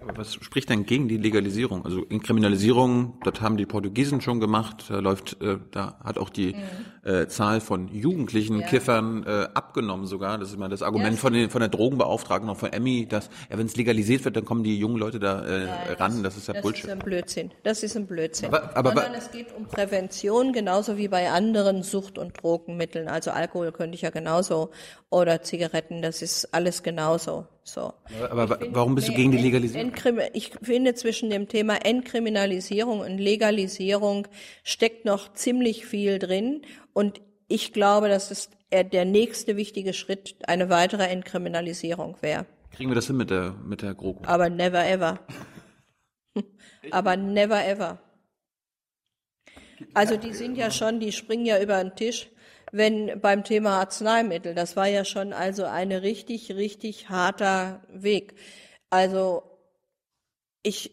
Aber 0.00 0.16
was 0.16 0.34
spricht 0.34 0.70
denn 0.70 0.86
gegen 0.86 1.08
die 1.08 1.18
Legalisierung? 1.18 1.84
Also 1.84 2.02
in 2.04 2.22
Kriminalisierung, 2.22 3.18
das 3.22 3.40
haben 3.40 3.56
die 3.56 3.66
Portugiesen 3.66 4.20
schon 4.20 4.40
gemacht. 4.40 4.86
Da 4.88 5.00
läuft, 5.00 5.40
äh, 5.42 5.58
da 5.70 5.98
hat 6.02 6.18
auch 6.18 6.30
die 6.30 6.54
mhm. 6.54 7.10
äh, 7.10 7.28
Zahl 7.28 7.60
von 7.60 7.88
jugendlichen 7.88 8.60
ja. 8.60 8.66
Kiffern 8.66 9.24
äh, 9.26 9.48
abgenommen 9.52 10.06
sogar. 10.06 10.38
Das 10.38 10.48
ist 10.48 10.54
immer 10.54 10.68
das 10.70 10.82
Argument 10.82 11.12
ja, 11.12 11.20
von, 11.20 11.32
den, 11.34 11.50
von 11.50 11.60
der 11.60 11.68
Drogenbeauftragten, 11.68 12.48
auch 12.48 12.56
von 12.56 12.72
Emmy, 12.72 13.06
dass 13.06 13.28
ja, 13.50 13.58
wenn 13.58 13.66
es 13.66 13.76
legalisiert 13.76 14.24
wird, 14.24 14.36
dann 14.36 14.44
kommen 14.44 14.64
die 14.64 14.78
jungen 14.78 14.96
Leute 14.96 15.20
da 15.20 15.44
äh, 15.44 15.66
ja, 15.66 15.76
ran. 15.98 16.22
Das 16.22 16.36
ist 16.36 16.48
ja 16.48 16.54
das 16.54 16.62
Bullshit. 16.62 16.84
Das 16.84 16.90
ist 16.90 16.98
ein 16.98 17.04
Blödsinn. 17.04 17.50
Das 17.62 17.82
ist 17.82 17.96
ein 17.96 18.06
Blödsinn. 18.06 18.48
Aber, 18.48 18.76
aber, 18.76 18.90
Sondern 18.94 19.14
es 19.14 19.30
geht 19.30 19.54
um 19.54 19.66
Prävention, 19.66 20.52
genauso 20.52 20.96
wie 20.96 21.08
bei 21.08 21.30
anderen 21.30 21.82
Sucht- 21.82 22.16
und 22.16 22.42
Drogenmitteln. 22.42 23.08
Also 23.08 23.32
Alkohol 23.32 23.72
könnte 23.72 23.96
ich 23.96 24.02
ja 24.02 24.10
genauso 24.10 24.70
oder 25.10 25.42
Zigaretten. 25.42 26.00
Das 26.00 26.22
ist 26.22 26.54
alles 26.54 26.82
genauso. 26.82 27.46
So. 27.62 27.92
Aber, 28.30 28.42
aber 28.42 28.58
warum 28.70 28.94
bist 28.94 29.08
du 29.08 29.12
gegen 29.12 29.30
die 29.30 29.38
Legalisierung? 29.38 29.92
Ich 30.32 30.52
finde, 30.62 30.94
zwischen 30.94 31.30
dem 31.30 31.48
Thema 31.48 31.76
Entkriminalisierung 31.84 33.00
und 33.00 33.18
Legalisierung 33.18 34.26
steckt 34.64 35.04
noch 35.04 35.32
ziemlich 35.34 35.86
viel 35.86 36.18
drin. 36.18 36.62
Und 36.92 37.20
ich 37.48 37.72
glaube, 37.72 38.08
dass 38.08 38.30
es 38.30 38.50
der 38.72 39.04
nächste 39.04 39.56
wichtige 39.56 39.92
Schritt 39.92 40.36
eine 40.46 40.70
weitere 40.70 41.04
Entkriminalisierung 41.04 42.16
wäre. 42.20 42.46
Kriegen 42.72 42.90
wir 42.90 42.94
das 42.94 43.08
hin 43.08 43.16
mit 43.16 43.30
der, 43.30 43.54
mit 43.64 43.82
der 43.82 43.94
GroKo? 43.94 44.24
Aber 44.26 44.48
never 44.48 44.86
ever. 44.86 45.18
Aber 46.90 47.16
never 47.16 47.64
ever. 47.66 47.98
Also 49.94 50.16
die 50.16 50.34
sind 50.34 50.56
ja 50.56 50.70
schon, 50.70 51.00
die 51.00 51.12
springen 51.12 51.46
ja 51.46 51.60
über 51.60 51.82
den 51.82 51.94
Tisch 51.96 52.30
wenn 52.72 53.20
beim 53.20 53.44
Thema 53.44 53.80
Arzneimittel, 53.80 54.54
das 54.54 54.76
war 54.76 54.86
ja 54.86 55.04
schon 55.04 55.32
also 55.32 55.64
eine 55.64 56.02
richtig, 56.02 56.52
richtig 56.52 57.08
harter 57.08 57.82
Weg. 57.92 58.34
Also 58.90 59.42
ich 60.62 60.92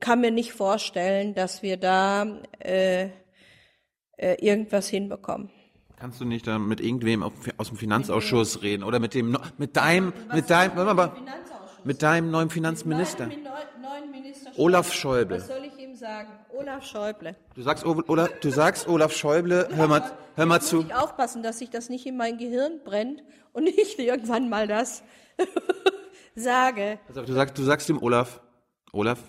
kann 0.00 0.20
mir 0.20 0.30
nicht 0.30 0.52
vorstellen, 0.52 1.34
dass 1.34 1.62
wir 1.62 1.76
da 1.76 2.40
äh, 2.60 3.08
äh, 4.16 4.34
irgendwas 4.40 4.88
hinbekommen. 4.88 5.50
Kannst 5.96 6.20
du 6.20 6.24
nicht 6.24 6.46
da 6.46 6.58
mit 6.58 6.80
irgendwem 6.80 7.22
aus 7.22 7.68
dem 7.68 7.76
Finanzausschuss 7.76 8.62
reden 8.62 8.82
oder 8.82 8.98
mit 8.98 9.14
dem 9.14 9.38
mit 9.56 9.76
deinem 9.76 10.12
mit 10.34 10.50
deinem 10.50 10.76
warte 10.76 10.94
mal, 10.94 11.12
mit 11.84 12.02
deinem 12.02 12.30
neuen 12.30 12.50
Finanzminister 12.50 13.30
Olaf 14.56 14.92
Schäuble. 14.92 15.38
Was 15.38 15.46
soll 15.46 15.64
ich 15.64 15.71
sagen? 16.02 16.30
Olaf 16.58 16.84
Schäuble. 16.84 17.36
Du 17.54 17.62
sagst 17.62 17.86
Olaf, 17.86 18.28
du 18.40 18.50
sagst 18.50 18.88
Olaf 18.88 19.12
Schäuble, 19.12 19.68
hör 19.72 19.86
mal 19.86 20.02
hör 20.34 20.46
mal 20.46 20.60
zu. 20.60 20.78
Muss 20.78 20.86
ich 20.86 20.94
aufpassen, 20.96 21.44
dass 21.44 21.60
sich 21.60 21.70
das 21.70 21.90
nicht 21.90 22.06
in 22.06 22.16
mein 22.16 22.38
Gehirn 22.38 22.80
brennt 22.84 23.22
und 23.52 23.68
ich 23.68 23.96
irgendwann 24.00 24.48
mal 24.48 24.66
das 24.66 25.04
sage. 26.34 26.98
Also 27.06 27.22
du 27.22 27.32
sagst 27.32 27.56
du 27.56 27.62
sagst 27.62 27.88
ihm 27.88 28.02
Olaf 28.02 28.40
Olaf, 28.90 29.20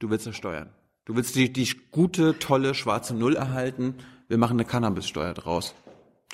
du 0.00 0.10
willst 0.10 0.26
das 0.26 0.36
steuern. 0.36 0.68
Du 1.06 1.16
willst 1.16 1.34
die, 1.34 1.50
die 1.50 1.66
gute, 1.90 2.38
tolle 2.38 2.74
schwarze 2.74 3.14
Null 3.14 3.34
erhalten. 3.34 3.94
Wir 4.28 4.36
machen 4.36 4.58
eine 4.58 4.66
Cannabissteuer 4.66 5.32
draus. 5.32 5.74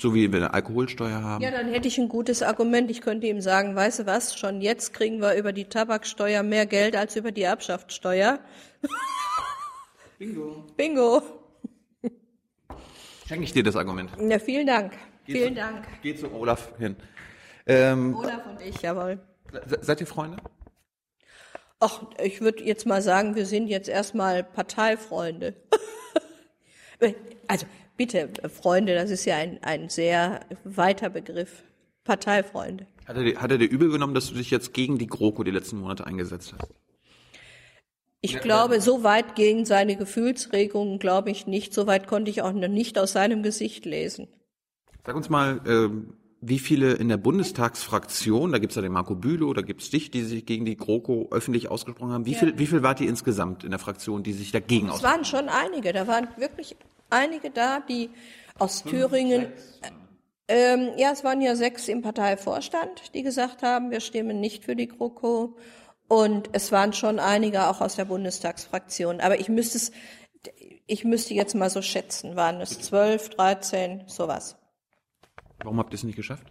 So 0.00 0.12
wie 0.12 0.32
wir 0.32 0.40
eine 0.40 0.54
Alkoholsteuer 0.54 1.22
haben. 1.22 1.40
Ja, 1.40 1.52
dann 1.52 1.68
hätte 1.68 1.86
ich 1.86 1.98
ein 1.98 2.08
gutes 2.08 2.42
Argument. 2.42 2.90
Ich 2.90 3.00
könnte 3.00 3.28
ihm 3.28 3.40
sagen, 3.40 3.76
weißt 3.76 4.00
du 4.00 4.06
was, 4.06 4.36
schon 4.36 4.60
jetzt 4.60 4.92
kriegen 4.92 5.20
wir 5.20 5.36
über 5.36 5.52
die 5.52 5.66
Tabaksteuer 5.66 6.42
mehr 6.42 6.66
Geld 6.66 6.96
als 6.96 7.14
über 7.14 7.30
die 7.30 7.42
Erbschaftssteuer. 7.42 8.40
Bingo. 10.18 10.64
Bingo. 10.76 11.22
Schenke 13.26 13.44
ich 13.44 13.52
dir 13.52 13.62
das 13.62 13.76
Argument. 13.76 14.10
Ja, 14.20 14.38
vielen 14.38 14.66
Dank. 14.66 14.92
Geh 15.26 15.32
vielen 15.32 15.54
zu, 15.54 15.60
Dank. 15.60 15.86
Geh 16.02 16.14
zu 16.14 16.30
Olaf 16.32 16.76
hin. 16.78 16.96
Ähm, 17.66 18.14
Olaf 18.14 18.46
und 18.46 18.60
ich, 18.60 18.80
jawohl. 18.82 19.18
se- 19.66 19.78
seid 19.80 20.00
ihr 20.00 20.06
Freunde? 20.06 20.36
Ach, 21.80 22.02
ich 22.22 22.40
würde 22.40 22.62
jetzt 22.62 22.86
mal 22.86 23.00
sagen, 23.02 23.34
wir 23.34 23.46
sind 23.46 23.68
jetzt 23.68 23.88
erstmal 23.88 24.44
Parteifreunde. 24.44 25.54
also 27.48 27.66
bitte, 27.96 28.28
Freunde, 28.50 28.94
das 28.94 29.10
ist 29.10 29.24
ja 29.24 29.36
ein, 29.36 29.62
ein 29.62 29.88
sehr 29.88 30.40
weiter 30.64 31.08
Begriff. 31.10 31.62
Parteifreunde. 32.04 32.86
Hat 33.06 33.16
er, 33.16 33.22
dir- 33.24 33.40
hat 33.40 33.50
er 33.50 33.56
dir 33.58 33.68
übel 33.70 33.90
genommen, 33.90 34.14
dass 34.14 34.28
du 34.28 34.34
dich 34.34 34.50
jetzt 34.50 34.74
gegen 34.74 34.98
die 34.98 35.06
GroKo 35.06 35.42
die 35.44 35.50
letzten 35.50 35.78
Monate 35.80 36.06
eingesetzt 36.06 36.52
hast? 36.52 36.68
Ich 38.24 38.40
glaube, 38.40 38.80
so 38.80 39.02
weit 39.02 39.34
gegen 39.34 39.66
seine 39.66 39.96
Gefühlsregungen 39.96 40.98
glaube 40.98 41.30
ich 41.30 41.46
nicht. 41.46 41.74
So 41.74 41.86
weit 41.86 42.06
konnte 42.06 42.30
ich 42.30 42.40
auch 42.40 42.52
noch 42.52 42.68
nicht 42.68 42.98
aus 42.98 43.12
seinem 43.12 43.42
Gesicht 43.42 43.84
lesen. 43.84 44.28
Sag 45.04 45.14
uns 45.14 45.28
mal, 45.28 45.60
ähm, 45.66 46.14
wie 46.40 46.58
viele 46.58 46.94
in 46.94 47.10
der 47.10 47.18
Bundestagsfraktion, 47.18 48.52
da 48.52 48.58
gibt's 48.58 48.76
ja 48.76 48.82
den 48.82 48.92
Marco 48.92 49.14
Bülow, 49.14 49.52
da 49.52 49.60
gibt's 49.60 49.90
dich, 49.90 50.10
die 50.10 50.22
sich 50.22 50.46
gegen 50.46 50.64
die 50.64 50.76
GroKo 50.76 51.28
öffentlich 51.32 51.70
ausgesprochen 51.70 52.12
haben. 52.12 52.24
Wie 52.24 52.34
viel, 52.34 52.58
wie 52.58 52.66
viel 52.66 52.82
wart 52.82 53.02
ihr 53.02 53.10
insgesamt 53.10 53.62
in 53.62 53.70
der 53.70 53.78
Fraktion, 53.78 54.22
die 54.22 54.32
sich 54.32 54.52
dagegen 54.52 54.86
Es 54.86 54.94
ausgesprochen 54.94 55.16
waren 55.16 55.24
schon 55.26 55.48
einige. 55.50 55.92
Da 55.92 56.06
waren 56.06 56.28
wirklich 56.38 56.76
einige 57.10 57.50
da, 57.50 57.80
die 57.80 58.08
aus 58.58 58.84
Thüringen. 58.84 59.48
Ähm, 60.48 60.92
ja, 60.96 61.12
es 61.12 61.24
waren 61.24 61.42
ja 61.42 61.56
sechs 61.56 61.88
im 61.88 62.00
Parteivorstand, 62.00 63.14
die 63.14 63.22
gesagt 63.22 63.62
haben, 63.62 63.90
wir 63.90 64.00
stimmen 64.00 64.40
nicht 64.40 64.64
für 64.64 64.76
die 64.76 64.88
GroKo. 64.88 65.56
Und 66.08 66.50
es 66.52 66.70
waren 66.70 66.92
schon 66.92 67.18
einige 67.18 67.68
auch 67.68 67.80
aus 67.80 67.96
der 67.96 68.04
Bundestagsfraktion. 68.04 69.20
Aber 69.20 69.40
ich 69.40 69.48
müsste 69.48 69.78
es, 69.78 69.92
ich 70.86 71.04
müsste 71.04 71.34
jetzt 71.34 71.54
mal 71.54 71.70
so 71.70 71.82
schätzen, 71.82 72.36
waren 72.36 72.60
es 72.60 72.80
zwölf, 72.80 73.30
dreizehn, 73.30 74.04
sowas. 74.06 74.56
Warum 75.62 75.78
habt 75.78 75.92
ihr 75.92 75.96
es 75.96 76.04
nicht 76.04 76.16
geschafft? 76.16 76.46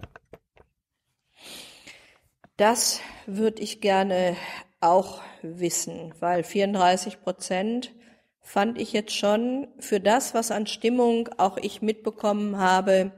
Das 2.58 3.00
würde 3.26 3.62
ich 3.62 3.82
gerne 3.82 4.36
auch 4.80 5.22
wissen, 5.42 6.14
weil 6.20 6.44
34 6.44 7.22
Prozent 7.22 7.94
fand 8.42 8.80
ich 8.80 8.92
jetzt 8.92 9.16
schon 9.16 9.68
für 9.80 10.00
das, 10.00 10.34
was 10.34 10.52
an 10.52 10.68
Stimmung 10.68 11.30
auch 11.38 11.58
ich 11.58 11.82
mitbekommen 11.82 12.58
habe, 12.58 13.12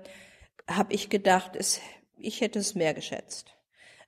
habe 0.69 0.93
ich 0.93 1.09
gedacht, 1.09 1.55
es, 1.55 1.81
ich 2.17 2.41
hätte 2.41 2.59
es 2.59 2.75
mehr 2.75 2.93
geschätzt. 2.93 3.54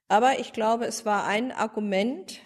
Aber 0.07 0.39
ich 0.39 0.53
glaube, 0.53 0.85
es 0.85 1.05
war 1.05 1.25
ein 1.25 1.51
Argument 1.51 2.39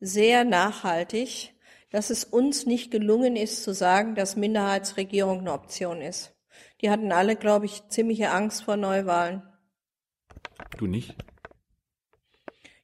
sehr 0.00 0.44
nachhaltig, 0.44 1.54
dass 1.90 2.10
es 2.10 2.24
uns 2.24 2.66
nicht 2.66 2.90
gelungen 2.90 3.36
ist 3.36 3.64
zu 3.64 3.74
sagen, 3.74 4.14
dass 4.14 4.36
Minderheitsregierung 4.36 5.40
eine 5.40 5.52
Option 5.52 6.00
ist. 6.00 6.32
Die 6.80 6.90
hatten 6.90 7.12
alle, 7.12 7.36
glaube 7.36 7.66
ich, 7.66 7.88
ziemliche 7.88 8.30
Angst 8.30 8.62
vor 8.62 8.76
Neuwahlen. 8.76 9.42
Du 10.78 10.86
nicht? 10.86 11.14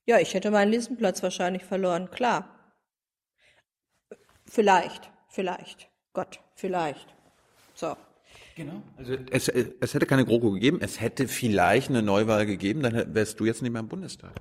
Ja, 0.04 0.18
ich 0.18 0.34
hätte 0.34 0.50
meinen 0.50 0.70
Listenplatz 0.70 1.22
wahrscheinlich 1.22 1.64
verloren, 1.64 2.10
klar. 2.10 2.74
Vielleicht, 4.44 5.10
vielleicht. 5.28 5.88
Gott, 6.12 6.40
vielleicht. 6.54 7.14
So. 7.74 7.96
Genau. 8.56 8.82
Also 8.96 9.16
es, 9.30 9.48
es 9.48 9.94
hätte 9.94 10.06
keine 10.06 10.24
GroKo 10.24 10.50
gegeben, 10.50 10.78
es 10.80 10.98
hätte 10.98 11.28
vielleicht 11.28 11.90
eine 11.90 12.00
Neuwahl 12.02 12.46
gegeben, 12.46 12.82
dann 12.82 13.14
wärst 13.14 13.38
du 13.38 13.44
jetzt 13.44 13.60
nicht 13.60 13.70
mehr 13.70 13.80
im 13.80 13.88
Bundestag. 13.88 14.32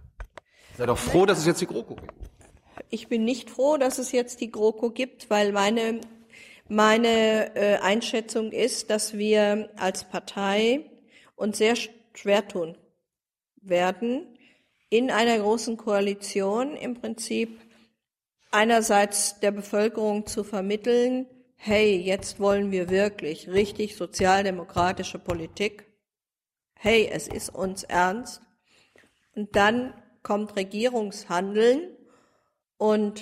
Sei 0.78 0.86
doch 0.86 0.98
froh, 0.98 1.26
dass 1.26 1.40
es 1.40 1.46
jetzt 1.46 1.60
die 1.60 1.68
GroKo 1.68 1.96
gibt. 1.96 2.14
Ich 2.90 3.10
bin 3.10 3.26
nicht 3.26 3.50
froh, 3.50 3.76
dass 3.76 3.98
es 3.98 4.14
jetzt 4.14 4.40
die 4.40 4.52
GroKo 4.52 4.92
gibt, 4.92 5.30
weil 5.30 5.52
meine, 5.52 6.00
meine 6.70 7.56
äh, 7.58 7.78
Einschätzung 7.80 8.54
ist, 8.54 8.90
dass 8.90 9.18
wir 9.18 9.70
als 9.76 10.06
Partei 10.06 10.90
uns 11.36 11.58
sehr 11.58 11.76
schwer 12.14 12.48
tun 12.48 12.78
werden, 13.58 14.38
in 14.90 15.12
einer 15.12 15.38
großen 15.40 15.76
Koalition 15.76 16.78
im 16.78 16.94
Prinzip 16.94 17.60
einerseits 18.50 19.42
der 19.42 19.52
Bevölkerung 19.52 20.26
zu 20.26 20.46
vermitteln, 20.46 21.26
hey, 21.56 21.98
jetzt 21.98 22.40
wollen 22.40 22.72
wir 22.72 22.90
wirklich 22.90 23.50
richtig 23.50 23.96
sozialdemokratische 23.96 25.20
Politik. 25.20 25.88
Hey, 26.76 27.10
es 27.12 27.28
ist 27.28 27.54
uns 27.54 27.84
ernst. 27.84 28.42
Und 29.36 29.56
dann 29.56 29.94
kommt 30.24 30.56
Regierungshandeln 30.56 31.90
und 32.78 33.22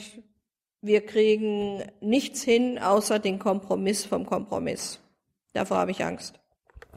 wir 0.81 1.05
kriegen 1.05 1.83
nichts 2.01 2.43
hin, 2.43 2.77
außer 2.79 3.19
den 3.19 3.39
Kompromiss 3.39 4.05
vom 4.05 4.25
Kompromiss. 4.25 4.99
Davor 5.53 5.77
habe 5.77 5.91
ich 5.91 6.03
Angst. 6.03 6.39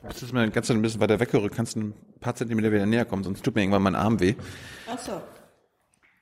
Das 0.02 0.22
ist 0.22 0.32
mal 0.32 0.50
ganz 0.50 0.70
ein 0.70 0.82
bisschen 0.82 1.00
weiter 1.00 1.20
weggerückt, 1.20 1.54
kannst 1.54 1.76
du 1.76 1.80
ein 1.80 1.94
paar 2.20 2.34
Zentimeter 2.34 2.72
wieder 2.72 2.86
näher 2.86 3.04
kommen, 3.04 3.24
sonst 3.24 3.44
tut 3.44 3.54
mir 3.54 3.62
irgendwann 3.62 3.82
mein 3.82 3.94
Arm 3.94 4.20
weh. 4.20 4.34
Ach 4.88 4.98
so. 4.98 5.20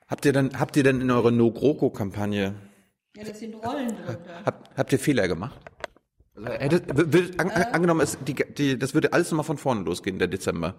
Habt 0.06 0.24
ihr 0.24 0.32
denn, 0.32 0.58
habt 0.58 0.76
ihr 0.76 0.82
denn 0.82 1.00
in 1.00 1.10
eurer 1.10 1.30
No-GroKo-Kampagne, 1.30 2.54
Ja, 3.16 3.24
das 3.24 3.38
sind 3.38 3.54
Rollen 3.54 3.88
drunter. 3.96 4.42
habt, 4.44 4.76
habt 4.76 4.92
ihr 4.92 4.98
Fehler 4.98 5.28
gemacht? 5.28 5.58
Also, 6.36 6.48
hättet, 6.48 6.88
w- 6.88 7.12
würdet, 7.12 7.38
an, 7.40 7.50
an, 7.50 7.62
angenommen, 7.72 8.00
es, 8.00 8.18
die, 8.26 8.34
die, 8.34 8.78
das 8.78 8.92
würde 8.94 9.12
alles 9.12 9.30
nochmal 9.30 9.44
von 9.44 9.58
vorne 9.58 9.82
losgehen, 9.82 10.18
der 10.18 10.26
Dezember. 10.28 10.74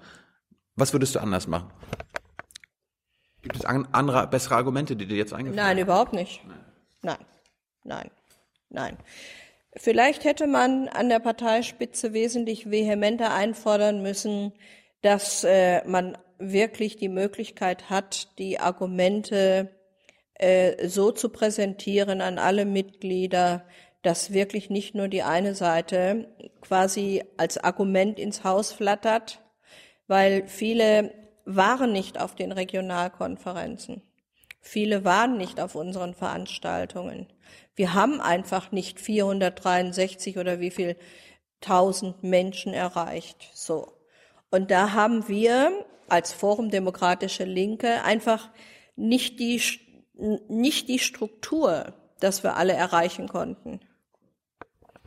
Was 0.76 0.92
würdest 0.92 1.16
du 1.16 1.20
anders 1.20 1.48
machen? 1.48 1.72
Gibt 3.42 3.56
es 3.56 3.64
an, 3.66 3.88
andere, 3.94 4.28
bessere 4.28 4.56
Argumente, 4.56 4.96
die 4.96 5.06
dir 5.06 5.16
jetzt 5.18 5.34
eingefallen 5.34 5.56
Nein, 5.66 5.78
überhaupt 5.78 6.14
nicht. 6.14 6.42
Nein, 7.04 7.18
nein, 7.84 8.10
nein. 8.70 8.98
Vielleicht 9.78 10.24
hätte 10.24 10.48
man 10.48 10.88
an 10.90 11.10
der 11.10 11.20
Parteispitze 11.20 12.12
wesentlich 12.14 12.70
vehementer 12.72 13.34
einfordern 13.34 14.02
müssen, 14.02 14.52
dass 15.02 15.44
äh, 15.44 15.86
man 15.88 16.18
wirklich 16.40 16.98
die 16.98 17.10
Möglichkeit 17.10 17.90
hat, 17.90 18.38
die 18.40 18.60
Argumente 18.60 19.70
äh, 20.36 20.88
so 20.88 21.12
zu 21.12 21.30
präsentieren 21.30 22.22
an 22.22 22.38
alle 22.38 22.66
Mitglieder, 22.66 23.66
dass 24.02 24.34
wirklich 24.34 24.70
nicht 24.70 24.94
nur 24.96 25.08
die 25.08 25.24
eine 25.24 25.56
Seite 25.56 26.28
quasi 26.62 27.24
als 27.38 27.58
Argument 27.58 28.20
ins 28.20 28.44
Haus 28.44 28.72
flattert, 28.72 29.42
weil 30.08 30.48
viele 30.48 31.12
waren 31.46 31.92
nicht 31.92 32.20
auf 32.20 32.36
den 32.36 32.52
Regionalkonferenzen. 32.52 34.02
Viele 34.62 35.06
waren 35.06 35.38
nicht 35.38 35.60
auf 35.60 35.76
unseren 35.76 36.14
Veranstaltungen. 36.16 37.28
Wir 37.76 37.94
haben 37.94 38.20
einfach 38.20 38.72
nicht 38.72 39.00
463 39.00 40.38
oder 40.38 40.60
wie 40.60 40.72
viel 40.72 40.96
tausend 41.62 42.24
Menschen 42.24 42.74
erreicht. 42.74 43.50
So. 43.54 43.94
Und 44.50 44.72
da 44.72 44.94
haben 44.94 45.28
wir 45.28 45.86
als 46.08 46.34
Forum 46.34 46.70
Demokratische 46.70 47.44
Linke 47.44 48.04
einfach 48.04 48.50
nicht 48.96 49.40
die, 49.40 49.62
nicht 50.48 50.88
die 50.90 51.00
Struktur, 51.00 51.94
dass 52.20 52.44
wir 52.44 52.56
alle 52.56 52.74
erreichen 52.74 53.28
konnten. 53.28 53.80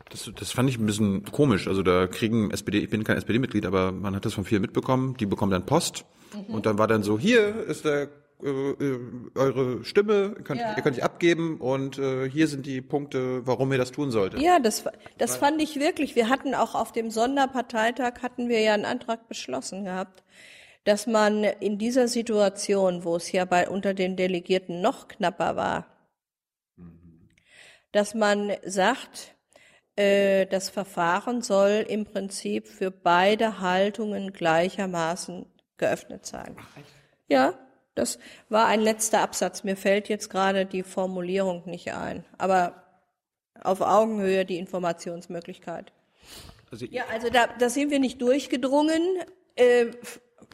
Das, 0.09 0.29
das 0.35 0.51
fand 0.51 0.69
ich 0.69 0.77
ein 0.79 0.85
bisschen 0.85 1.23
komisch. 1.25 1.67
Also 1.67 1.83
da 1.83 2.07
kriegen 2.07 2.49
SPD, 2.51 2.79
ich 2.79 2.89
bin 2.89 3.03
kein 3.03 3.17
SPD-Mitglied, 3.17 3.65
aber 3.65 3.91
man 3.91 4.15
hat 4.15 4.25
das 4.25 4.33
von 4.33 4.43
vielen 4.45 4.61
mitbekommen. 4.61 5.15
Die 5.17 5.25
bekommen 5.25 5.51
dann 5.51 5.65
Post 5.65 6.05
und 6.47 6.65
dann 6.65 6.77
war 6.77 6.87
dann 6.87 7.03
so, 7.03 7.19
hier 7.19 7.55
ist 7.67 7.85
der 7.85 8.09
äh, 8.41 8.47
äh, 8.49 8.99
eure 9.35 9.83
Stimme, 9.83 10.33
ihr 10.37 10.43
könnt, 10.43 10.61
Ja. 10.61 10.75
ihr 10.77 10.81
könnt 10.81 10.95
die 10.95 11.03
abgeben 11.03 11.57
und 11.59 11.99
äh, 11.99 12.29
hier 12.29 12.47
sind 12.47 12.65
die 12.65 12.81
Punkte, 12.81 13.45
warum 13.45 13.71
ihr 13.73 13.77
das 13.77 13.91
tun 13.91 14.11
solltet. 14.11 14.41
Ja, 14.41 14.59
das, 14.59 14.85
das 15.17 15.35
fand 15.35 15.61
ich 15.61 15.77
wirklich. 15.77 16.15
Wir 16.15 16.29
hatten 16.29 16.55
auch 16.55 16.73
auf 16.73 16.93
dem 16.93 17.11
Sonderparteitag 17.11 18.21
hatten 18.23 18.47
wir 18.47 18.61
ja 18.61 18.73
einen 18.73 18.85
Antrag 18.85 19.27
beschlossen 19.27 19.83
gehabt, 19.83 20.23
dass 20.89 21.05
man 21.05 21.43
in 21.43 21.77
dieser 21.77 22.07
Situation, 22.07 23.03
wo 23.03 23.15
es 23.15 23.31
ja 23.31 23.45
bei 23.45 23.69
unter 23.69 23.93
den 23.93 24.15
Delegierten 24.15 24.81
noch 24.81 25.07
knapper 25.07 25.55
war, 25.55 25.85
dass 27.91 28.15
man 28.15 28.53
sagt, 28.65 29.35
äh, 29.95 30.47
das 30.47 30.71
Verfahren 30.71 31.43
soll 31.43 31.85
im 31.87 32.05
Prinzip 32.05 32.67
für 32.67 32.89
beide 32.89 33.59
Haltungen 33.59 34.33
gleichermaßen 34.33 35.45
geöffnet 35.77 36.25
sein. 36.25 36.57
Ja, 37.27 37.53
das 37.93 38.17
war 38.49 38.65
ein 38.65 38.81
letzter 38.81 39.21
Absatz. 39.21 39.63
Mir 39.63 39.77
fällt 39.77 40.09
jetzt 40.09 40.31
gerade 40.31 40.65
die 40.65 40.81
Formulierung 40.81 41.69
nicht 41.69 41.93
ein. 41.93 42.25
Aber 42.39 42.83
auf 43.61 43.81
Augenhöhe 43.81 44.43
die 44.43 44.57
Informationsmöglichkeit. 44.57 45.93
Also, 46.71 46.87
Ja, 46.87 47.03
also 47.11 47.29
da, 47.29 47.45
da 47.45 47.69
sind 47.69 47.91
wir 47.91 47.99
nicht 47.99 48.23
durchgedrungen. 48.23 49.03
Äh, 49.55 49.91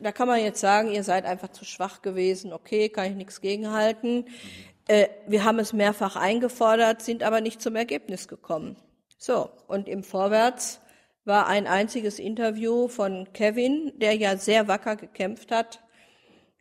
da 0.02 0.12
kann 0.12 0.28
man 0.28 0.40
jetzt 0.40 0.60
sagen, 0.60 0.92
ihr 0.92 1.04
seid 1.04 1.26
einfach 1.26 1.50
zu 1.50 1.66
schwach 1.66 2.02
gewesen. 2.02 2.54
Okay, 2.54 2.90
kann 2.90 3.06
ich 3.06 3.16
nichts 3.16 3.42
gegenhalten. 3.42 4.26
Äh, 4.88 5.08
wir 5.28 5.44
haben 5.44 5.60
es 5.60 5.74
mehrfach 5.74 6.16
eingefordert, 6.16 7.02
sind 7.02 7.24
aber 7.24 7.42
nicht 7.42 7.62
zum 7.62 7.76
Ergebnis 7.76 8.28
gekommen. 8.28 8.76
So, 9.18 9.50
und 9.68 9.88
im 9.88 10.04
Vorwärts 10.04 10.82
war 11.24 11.48
ein 11.48 11.66
einziges 11.66 12.20
Interview 12.20 12.88
von 12.88 13.28
Kevin, 13.34 13.94
der 13.96 14.16
ja 14.16 14.38
sehr 14.38 14.68
wacker 14.68 14.96
gekämpft 14.96 15.52
hat, 15.52 15.82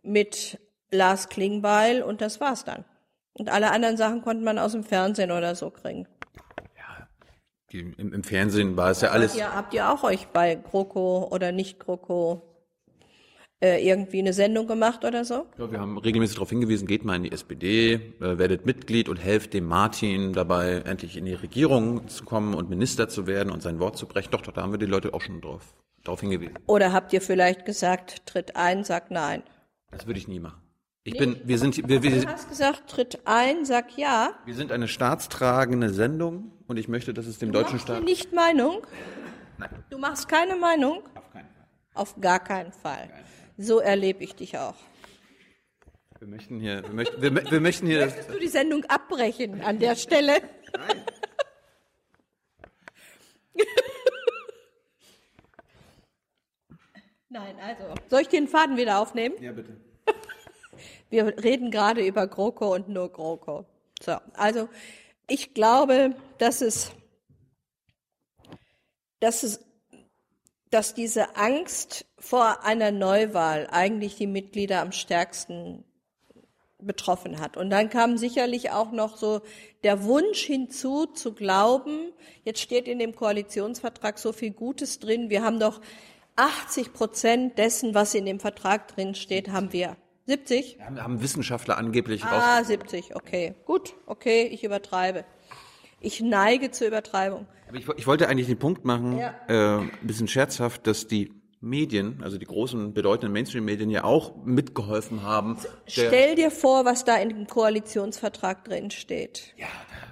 mit 0.03 0.59
Lars 0.91 1.28
Klingbeil 1.28 2.03
und 2.03 2.20
das 2.20 2.41
war's 2.41 2.64
dann. 2.64 2.85
Und 3.35 3.51
alle 3.51 3.72
anderen 3.72 3.97
Sachen 3.97 4.22
konnte 4.22 4.45
man 4.45 4.59
aus 4.59 4.72
dem 4.72 4.85
Fernsehen 4.85 5.32
oder 5.32 5.55
so 5.55 5.70
kriegen. 5.70 6.07
Die, 7.72 7.80
im, 7.80 8.12
Im 8.12 8.22
Fernsehen 8.22 8.76
war 8.76 8.93
es 8.93 9.01
ja 9.01 9.11
alles. 9.11 9.37
Ihr, 9.37 9.53
habt 9.53 9.74
ihr 9.74 9.91
auch 9.91 10.05
euch 10.05 10.28
bei 10.28 10.55
GroKo 10.55 11.28
oder 11.32 11.51
nicht 11.51 11.80
GroKo 11.80 12.54
irgendwie 13.65 14.19
eine 14.19 14.33
Sendung 14.33 14.67
gemacht 14.67 15.05
oder 15.05 15.25
so? 15.25 15.47
Ja, 15.59 15.71
wir 15.71 15.81
haben 15.81 15.99
regelmäßig 15.99 16.37
darauf 16.37 16.51
hingewiesen, 16.51 16.87
geht 16.87 17.05
mal 17.05 17.17
in 17.17 17.23
die 17.25 17.33
SPD, 17.33 17.95
äh, 17.95 18.01
werdet 18.39 18.67
Mitglied 18.67 19.09
und 19.09 19.17
helft 19.17 19.55
dem 19.55 19.67
Martin 19.67 20.33
dabei, 20.33 20.83
endlich 20.85 21.17
in 21.17 21.25
die 21.25 21.35
Regierung 21.35 22.09
zu 22.09 22.25
kommen 22.25 22.55
und 22.55 22.69
Minister 22.71 23.09
zu 23.09 23.27
werden 23.27 23.53
und 23.53 23.62
sein 23.62 23.79
Wort 23.81 23.97
zu 23.97 24.07
brechen. 24.07 24.31
Doch, 24.31 24.43
doch, 24.43 24.53
da 24.53 24.62
haben 24.62 24.73
wir 24.73 24.79
die 24.79 24.87
Leute 24.87 25.15
auch 25.15 25.21
schon 25.21 25.41
drauf, 25.41 25.75
darauf 26.03 26.21
hingewiesen. 26.21 26.59
Oder 26.67 26.93
habt 26.93 27.12
ihr 27.12 27.21
vielleicht 27.21 27.65
gesagt, 27.65 28.27
tritt 28.27 28.57
ein, 28.57 28.85
sagt 28.85 29.11
nein? 29.11 29.43
Das 29.91 30.07
würde 30.07 30.19
ich 30.19 30.29
nie 30.29 30.41
machen. 30.41 30.61
Ich 31.07 31.19
bin, 31.19 31.37
wir 31.45 31.59
sind, 31.59 31.77
wir, 31.87 32.03
wir, 32.03 32.23
Du 32.23 32.27
hast 32.27 32.49
gesagt, 32.49 32.89
tritt 32.91 33.21
ein, 33.27 33.67
sag 33.67 33.99
ja. 33.99 34.33
wir 34.47 34.55
sind 34.55 34.73
eine 34.73 34.89
staatstragende 34.89 35.91
Sendung 35.91 36.53
und 36.67 36.79
ich 36.79 36.89
möchte, 36.89 37.12
dass 37.12 37.27
es 37.27 37.39
dem 37.39 37.53
deutschen 37.53 37.75
Machst 37.75 37.89
du 37.91 37.93
Staat. 37.93 38.05
nicht 38.05 38.33
Meinung? 38.33 38.87
Nein. 39.59 39.69
Du 39.91 39.99
machst 39.99 40.29
keine 40.29 40.57
Meinung? 40.57 41.03
Auf 41.15 41.31
keinen 41.31 41.49
Fall. 41.51 41.67
Auf 41.95 42.21
gar 42.21 42.41
keinen 42.41 42.73
Fall. 42.73 43.11
So 43.57 43.79
erlebe 43.79 44.25
ich 44.25 44.35
dich 44.35 44.59
auch. 44.59 44.75
Wir 46.19 46.29
möchten 46.29 46.59
hier, 46.59 46.83
wir 46.83 46.93
möchten, 46.93 47.23
wir, 47.23 47.51
wir 47.51 47.61
möchten 47.61 47.87
hier, 47.87 48.07
Möchtest 48.07 48.31
du 48.31 48.39
die 48.39 48.49
Sendung 48.49 48.85
abbrechen 48.87 49.61
an 49.61 49.79
der 49.79 49.95
Stelle? 49.95 50.41
Nein, 57.29 57.57
also. 57.61 57.85
Soll 58.09 58.23
ich 58.23 58.29
den 58.29 58.49
Faden 58.49 58.77
wieder 58.77 59.01
aufnehmen? 59.01 59.35
ja 59.41 59.53
bitte. 59.53 59.77
Wir 61.11 61.27
reden 61.45 61.71
gerade 61.71 62.05
über 62.07 62.27
GroKo 62.27 62.75
und 62.75 62.89
nur 62.89 63.13
GroKo. 63.13 63.67
So, 64.01 64.17
also 64.33 64.69
ich 65.29 65.55
glaube, 65.55 66.17
dass 66.39 66.61
es, 66.61 66.91
dass 69.21 69.43
es, 69.43 69.65
dass 70.75 70.93
diese 70.93 71.37
Angst 71.37 72.05
vor 72.18 72.64
einer 72.64 72.91
Neuwahl 72.91 73.68
eigentlich 73.70 74.16
die 74.16 74.27
Mitglieder 74.27 74.81
am 74.81 74.91
stärksten 74.91 75.85
betroffen 76.81 77.41
hat. 77.41 77.57
Und 77.57 77.70
dann 77.70 77.91
kam 77.91 78.18
sicherlich 78.18 78.72
auch 78.72 78.91
noch 78.91 79.16
so 79.16 79.41
der 79.85 80.05
Wunsch 80.05 80.43
hinzu, 80.43 81.07
zu 81.07 81.33
glauben, 81.33 82.12
jetzt 82.43 82.61
steht 82.61 82.89
in 82.89 82.99
dem 82.99 83.14
Koalitionsvertrag 83.14 84.18
so 84.18 84.33
viel 84.33 84.51
Gutes 84.51 84.99
drin, 84.99 85.31
wir 85.31 85.43
haben 85.43 85.61
doch 85.61 85.81
80 86.37 86.93
Prozent 86.93 87.59
dessen, 87.59 87.95
was 87.95 88.14
in 88.14 88.27
dem 88.27 88.41
Vertrag 88.41 88.89
drin 88.89 89.14
steht, 89.14 89.51
haben 89.51 89.72
wir. 89.72 89.97
70? 90.27 90.79
Wir 90.79 91.05
haben, 91.05 91.22
Wissenschaftler 91.22 91.79
angeblich. 91.79 92.25
Ah, 92.25 92.64
70, 92.64 93.14
okay. 93.14 93.55
Gut, 93.66 93.95
okay, 94.07 94.49
ich 94.51 94.64
übertreibe. 94.64 95.25
Ich 96.05 96.21
neige 96.21 96.71
zur 96.71 96.87
Übertreibung. 96.89 97.47
Aber 97.69 97.79
ich, 97.79 97.89
ich 97.97 98.07
wollte 98.07 98.29
eigentlich 98.29 98.47
den 98.47 98.59
Punkt 98.59 98.85
machen, 98.85 99.19
Ja. 99.19 99.35
äh, 99.49 99.79
ein 99.81 99.91
bisschen 100.03 100.29
scherzhaft, 100.29 100.87
dass 100.87 101.07
die 101.07 101.33
Medien, 101.61 102.21
also 102.23 102.37
die 102.37 102.45
großen, 102.45 102.93
bedeutenden 102.93 103.33
Mainstream-Medien 103.33 103.89
ja 103.89 104.05
auch 104.05 104.35
mitgeholfen 104.45 105.23
haben. 105.23 105.57
Stell 105.87 106.35
dir 106.35 106.51
vor, 106.51 106.85
was 106.85 107.05
da 107.07 107.17
in 107.17 107.31
dem 107.31 107.47
Koalitionsvertrag 107.47 108.65
drin 108.65 108.91
steht. 108.91 109.55
Ja, 109.57 109.67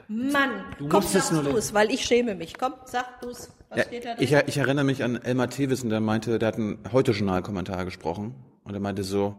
Mann, 0.09 0.51
Du 0.79 0.89
komm, 0.89 1.03
es 1.03 1.13
sag 1.13 1.33
nur 1.33 1.43
du's, 1.53 1.75
weil 1.75 1.91
ich 1.93 2.05
schäme 2.05 2.35
mich. 2.35 2.55
Komm, 2.59 2.73
sag 2.87 3.21
du's. 3.21 3.51
Was 3.69 3.79
ja, 3.79 3.85
steht 3.85 4.05
da 4.07 4.15
drin? 4.15 4.25
ich, 4.25 4.33
ich 4.33 4.57
erinnere 4.57 4.85
mich 4.87 5.05
an 5.05 5.17
Elmar 5.17 5.51
Thewissen, 5.51 5.91
der 5.91 6.01
meinte, 6.01 6.39
der 6.39 6.49
hat 6.49 6.55
einen 6.57 6.79
Heute-Journal-Kommentar 6.91 7.85
gesprochen 7.85 8.35
und 8.65 8.73
er 8.73 8.81
meinte 8.81 9.05
so, 9.05 9.37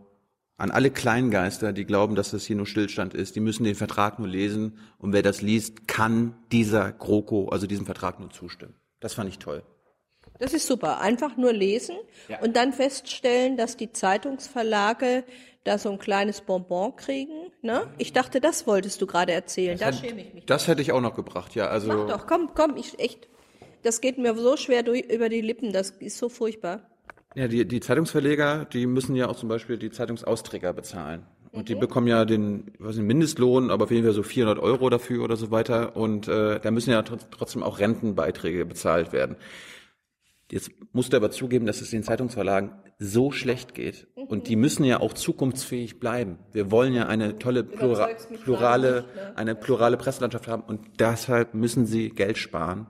an 0.64 0.72
alle 0.72 0.92
Kleingeister, 0.92 1.74
die 1.74 1.84
glauben, 1.84 2.16
dass 2.16 2.32
das 2.32 2.46
hier 2.46 2.56
nur 2.56 2.66
Stillstand 2.66 3.14
ist, 3.14 3.36
die 3.36 3.42
müssen 3.42 3.66
den 3.66 3.76
Vertrag 3.76 4.18
nur 4.18 4.30
lesen 4.30 4.78
und 4.98 5.12
wer 5.12 5.22
das 5.22 5.42
liest, 5.42 5.90
kann 5.90 6.38
dieser 6.54 6.94
GroKo, 6.94 7.50
also 7.50 7.68
diesem 7.68 7.86
Vertrag 7.86 8.22
nur 8.22 8.30
zustimmen. 8.30 8.74
Das 9.02 9.14
fand 9.14 9.30
ich 9.30 9.40
toll. 9.40 9.64
Das 10.40 10.54
ist 10.54 10.66
super. 10.66 11.02
Einfach 11.02 11.36
nur 11.36 11.52
lesen 11.52 11.98
Ja. 12.30 12.40
und 12.40 12.56
dann 12.56 12.72
feststellen, 12.72 13.58
dass 13.58 13.76
die 13.76 13.92
Zeitungsverlage 13.92 15.26
da 15.66 15.78
so 15.78 15.92
ein 15.92 16.00
kleines 16.00 16.40
Bonbon 16.40 16.96
kriegen. 16.96 17.52
Ne? 17.62 17.88
Ich 17.98 18.14
dachte, 18.14 18.40
das 18.40 18.66
wolltest 18.66 19.02
du 19.02 19.06
gerade 19.06 19.34
erzählen. 19.34 19.78
Da 19.78 19.92
schäme 19.92 20.22
ich 20.22 20.34
mich. 20.34 20.46
Das 20.46 20.70
hätte 20.70 20.82
ich 20.82 20.94
auch 20.94 21.02
noch 21.02 21.14
gebracht, 21.14 21.56
ja. 21.56 21.68
Also 21.68 21.90
Mach 21.90 22.08
doch, 22.08 22.26
komm, 22.26 22.52
komm, 22.56 22.78
ich 22.78 22.98
echt. 23.00 23.28
Das 23.82 24.00
geht 24.00 24.18
mir 24.18 24.34
so 24.38 24.56
schwer 24.56 24.84
durch, 24.84 25.02
über 25.12 25.28
die 25.28 25.42
Lippen, 25.42 25.74
das 25.74 25.90
ist 25.90 26.18
so 26.18 26.30
furchtbar. 26.30 26.90
Ja, 27.36 27.48
die, 27.48 27.68
die 27.68 27.80
Zeitungsverleger, 27.80 28.66
die 28.66 28.86
müssen 28.86 29.16
ja 29.16 29.28
auch 29.28 29.36
zum 29.36 29.50
Beispiel 29.50 29.78
die 29.78 29.90
Zeitungsausträger 29.92 30.74
bezahlen. 30.74 31.26
Und 31.52 31.70
die 31.70 31.76
bekommen 31.76 32.08
ja 32.08 32.26
den, 32.26 32.72
was 32.80 32.96
nicht, 32.96 33.06
Mindestlohn, 33.06 33.70
aber 33.70 33.84
auf 33.86 33.92
jeden 33.92 34.04
Fall 34.04 34.14
so 34.14 34.24
400 34.24 34.58
Euro 34.58 34.90
dafür 34.90 35.24
oder 35.24 35.36
so 35.36 35.52
weiter. 35.52 35.96
Und 35.96 36.28
äh, 36.28 36.60
da 36.60 36.72
müssen 36.72 36.90
ja 36.90 37.00
tr- 37.02 37.20
trotzdem 37.30 37.62
auch 37.62 37.80
Rentenbeiträge 37.80 38.66
bezahlt 38.66 39.14
werden. 39.14 39.36
Jetzt 40.52 40.72
musst 40.92 41.14
du 41.14 41.18
aber 41.18 41.32
zugeben, 41.32 41.66
dass 41.66 41.82
es 41.82 41.92
den 41.92 42.04
Zeitungsverlagen 42.04 42.72
so 43.00 43.32
schlecht 43.32 43.74
geht. 43.76 44.08
Und 44.16 44.48
die 44.48 44.56
müssen 44.56 44.84
ja 44.84 45.00
auch 45.00 45.14
zukunftsfähig 45.14 46.00
bleiben. 46.00 46.38
Wir 46.52 46.70
wollen 46.72 46.94
ja 46.94 47.08
eine 47.08 47.38
tolle 47.40 47.64
Plura 47.64 48.10
plurale, 48.44 49.06
ne? 49.16 49.38
eine 49.38 49.56
plurale 49.56 49.98
Presselandschaft 49.98 50.48
haben. 50.48 50.64
Und 50.64 51.00
deshalb 51.00 51.54
müssen 51.54 51.86
sie 51.86 52.10
Geld 52.10 52.38
sparen. 52.38 52.88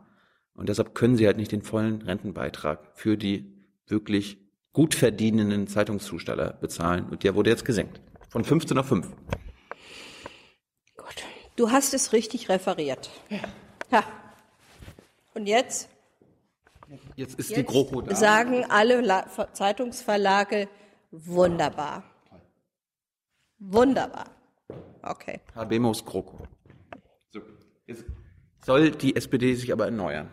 Und 0.55 0.69
deshalb 0.69 0.93
können 0.95 1.15
sie 1.17 1.25
halt 1.25 1.37
nicht 1.37 1.51
den 1.51 1.61
vollen 1.63 2.01
Rentenbeitrag 2.01 2.79
für 2.93 3.17
die 3.17 3.52
wirklich 3.87 4.37
gut 4.71 4.95
verdienenden 4.95 5.67
Zeitungszusteller 5.67 6.53
bezahlen. 6.53 7.07
Und 7.09 7.23
der 7.23 7.35
wurde 7.35 7.49
jetzt 7.49 7.65
gesenkt. 7.65 8.01
Von 8.29 8.43
15 8.43 8.77
auf 8.77 8.87
5. 8.87 9.07
Gut. 10.97 11.23
Du 11.55 11.71
hast 11.71 11.93
es 11.93 12.13
richtig 12.13 12.49
referiert. 12.49 13.09
Ja. 13.91 14.03
Und 15.35 15.47
jetzt? 15.47 15.89
Jetzt 17.15 17.39
ist 17.39 17.51
die 17.51 17.55
Jetzt 17.55 17.69
GroKo 17.69 18.01
da. 18.01 18.15
sagen 18.15 18.65
alle 18.69 19.01
La 19.01 19.25
Zeitungsverlage 19.53 20.67
wunderbar. 21.11 22.03
Wunderbar. 23.59 24.25
Okay. 25.01 25.39
Habemos 25.55 26.03
GroKo. 26.05 26.47
So. 27.31 27.41
Jetzt 27.85 28.05
soll 28.65 28.91
die 28.91 29.15
SPD 29.15 29.53
sich 29.55 29.71
aber 29.71 29.85
erneuern. 29.85 30.31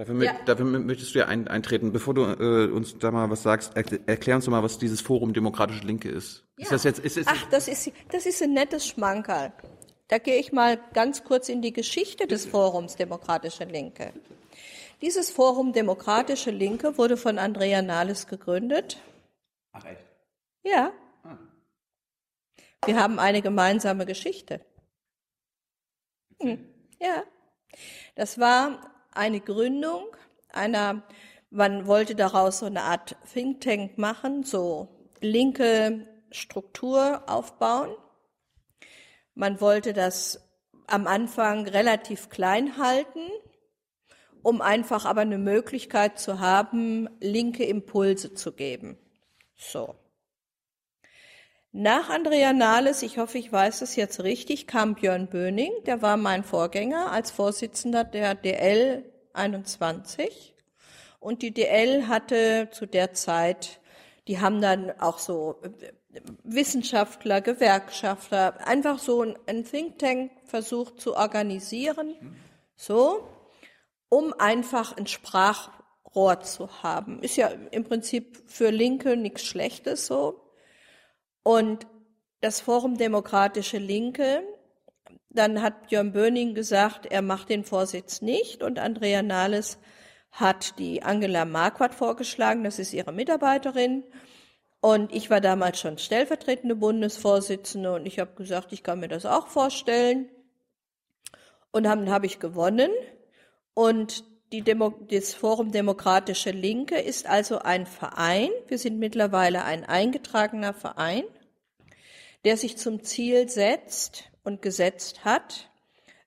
Dafür, 0.00 0.24
Ja. 0.24 0.32
dafür 0.46 0.64
mö- 0.64 0.78
möchtest 0.78 1.14
du 1.14 1.18
ja 1.18 1.26
ein, 1.26 1.46
eintreten. 1.46 1.92
Bevor 1.92 2.14
du 2.14 2.22
äh, 2.24 2.70
uns 2.70 2.96
da 2.98 3.10
mal 3.10 3.28
was 3.28 3.42
sagst, 3.42 3.76
erkl- 3.76 4.00
erklär 4.06 4.36
uns 4.36 4.46
doch 4.46 4.50
mal, 4.50 4.62
was 4.62 4.78
dieses 4.78 5.02
Forum 5.02 5.34
Demokratische 5.34 5.84
Linke 5.84 6.08
ist. 6.08 6.46
Ist 6.56 6.72
das 6.72 6.84
jetzt, 6.84 7.00
ist, 7.00 7.18
ist, 7.18 7.28
Ach, 7.30 7.50
das 7.50 7.68
ist, 7.68 7.92
das 8.10 8.24
ist 8.24 8.42
ein 8.42 8.54
nettes 8.54 8.86
Schmankerl. 8.86 9.52
Da 10.08 10.16
gehe 10.16 10.36
ich 10.38 10.52
mal 10.52 10.80
ganz 10.94 11.22
kurz 11.22 11.50
in 11.50 11.60
die 11.60 11.74
Geschichte 11.74 12.26
des 12.26 12.46
Forums 12.46 12.96
Demokratische 12.96 13.64
Linke. 13.64 14.14
Dieses 15.02 15.30
Forum 15.30 15.74
Demokratische 15.74 16.50
Linke 16.50 16.96
wurde 16.96 17.18
von 17.18 17.38
Andrea 17.38 17.82
Nahles 17.82 18.26
gegründet. 18.26 19.02
Ach 19.72 19.84
echt? 19.84 20.00
Ja. 20.64 20.92
Wir 22.86 22.96
haben 22.98 23.18
eine 23.18 23.42
gemeinsame 23.42 24.06
Geschichte. 24.06 24.62
Hm. 26.40 26.58
Ja. 26.98 27.22
Das 28.14 28.38
war 28.38 28.89
eine 29.12 29.40
Gründung 29.40 30.06
einer, 30.48 31.02
man 31.50 31.86
wollte 31.86 32.14
daraus 32.14 32.60
so 32.60 32.66
eine 32.66 32.82
Art 32.82 33.16
Think 33.32 33.60
Tank 33.60 33.98
machen, 33.98 34.42
so 34.42 34.88
linke 35.20 36.06
Struktur 36.30 37.22
aufbauen. 37.28 37.94
Man 39.34 39.60
wollte 39.60 39.92
das 39.92 40.40
am 40.86 41.06
Anfang 41.06 41.66
relativ 41.66 42.28
klein 42.28 42.76
halten, 42.78 43.28
um 44.42 44.60
einfach 44.60 45.04
aber 45.04 45.20
eine 45.20 45.38
Möglichkeit 45.38 46.18
zu 46.18 46.40
haben, 46.40 47.08
linke 47.20 47.64
Impulse 47.64 48.34
zu 48.34 48.52
geben. 48.52 48.98
So. 49.56 49.94
Nach 51.72 52.10
Andrea 52.10 52.52
Nahles, 52.52 53.02
ich 53.02 53.18
hoffe, 53.18 53.38
ich 53.38 53.52
weiß 53.52 53.82
es 53.82 53.94
jetzt 53.94 54.24
richtig, 54.24 54.66
kam 54.66 54.96
Björn 54.96 55.28
Böning, 55.28 55.70
der 55.86 56.02
war 56.02 56.16
mein 56.16 56.42
Vorgänger 56.42 57.12
als 57.12 57.30
Vorsitzender 57.30 58.02
der 58.02 58.34
DL 58.34 59.04
21. 59.34 60.56
Und 61.20 61.42
die 61.42 61.52
DL 61.52 62.08
hatte 62.08 62.70
zu 62.72 62.86
der 62.86 63.12
Zeit, 63.12 63.80
die 64.26 64.40
haben 64.40 64.60
dann 64.60 64.90
auch 64.98 65.18
so 65.18 65.60
äh, 65.62 66.20
Wissenschaftler, 66.42 67.40
Gewerkschafter, 67.40 68.66
einfach 68.66 68.98
so 68.98 69.22
ein 69.22 69.38
ein 69.46 69.64
Think 69.64 70.00
Tank 70.00 70.32
versucht 70.44 71.00
zu 71.00 71.14
organisieren, 71.14 72.16
so, 72.74 73.28
um 74.08 74.32
einfach 74.32 74.96
ein 74.96 75.06
Sprachrohr 75.06 76.40
zu 76.40 76.82
haben. 76.82 77.22
Ist 77.22 77.36
ja 77.36 77.46
im 77.70 77.84
Prinzip 77.84 78.42
für 78.46 78.70
Linke 78.70 79.16
nichts 79.16 79.44
Schlechtes 79.44 80.08
so. 80.08 80.49
Und 81.42 81.86
das 82.40 82.60
Forum 82.60 82.96
Demokratische 82.96 83.78
Linke, 83.78 84.42
dann 85.28 85.62
hat 85.62 85.88
Björn 85.88 86.12
Böning 86.12 86.54
gesagt, 86.54 87.06
er 87.06 87.22
macht 87.22 87.48
den 87.48 87.64
Vorsitz 87.64 88.22
nicht 88.22 88.62
und 88.62 88.78
Andrea 88.78 89.22
Nahles 89.22 89.78
hat 90.32 90.78
die 90.78 91.02
Angela 91.02 91.44
Marquardt 91.44 91.94
vorgeschlagen, 91.94 92.64
das 92.64 92.78
ist 92.78 92.92
ihre 92.92 93.12
Mitarbeiterin. 93.12 94.04
Und 94.80 95.14
ich 95.14 95.28
war 95.28 95.40
damals 95.40 95.78
schon 95.78 95.98
stellvertretende 95.98 96.74
Bundesvorsitzende 96.74 97.92
und 97.92 98.06
ich 98.06 98.18
habe 98.18 98.34
gesagt, 98.34 98.72
ich 98.72 98.82
kann 98.82 99.00
mir 99.00 99.08
das 99.08 99.26
auch 99.26 99.48
vorstellen. 99.48 100.30
Und 101.70 101.84
dann 101.84 102.10
habe 102.10 102.26
ich 102.26 102.38
gewonnen. 102.38 102.90
Und 103.74 104.24
das 104.52 105.32
Forum 105.34 105.70
Demokratische 105.70 106.50
Linke 106.50 106.98
ist 106.98 107.26
also 107.26 107.60
ein 107.60 107.86
Verein. 107.86 108.50
Wir 108.66 108.78
sind 108.78 108.98
mittlerweile 108.98 109.64
ein 109.64 109.84
eingetragener 109.84 110.74
Verein, 110.74 111.22
der 112.44 112.56
sich 112.56 112.76
zum 112.76 113.04
Ziel 113.04 113.48
setzt 113.48 114.24
und 114.42 114.60
gesetzt 114.60 115.24
hat, 115.24 115.70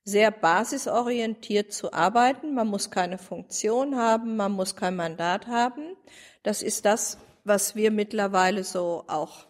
sehr 0.05 0.31
basisorientiert 0.31 1.73
zu 1.73 1.91
arbeiten. 1.91 2.53
Man 2.53 2.67
muss 2.67 2.91
keine 2.91 3.17
Funktion 3.17 3.97
haben, 3.97 4.37
man 4.37 4.53
muss 4.53 4.77
kein 4.77 4.95
Mandat 4.95 5.47
haben. 5.47 5.97
Das 6.43 6.61
ist 6.61 6.85
das, 6.85 7.17
was 7.43 7.75
wir 7.75 7.91
mittlerweile 7.91 8.63
so 8.63 9.03
auch 9.07 9.47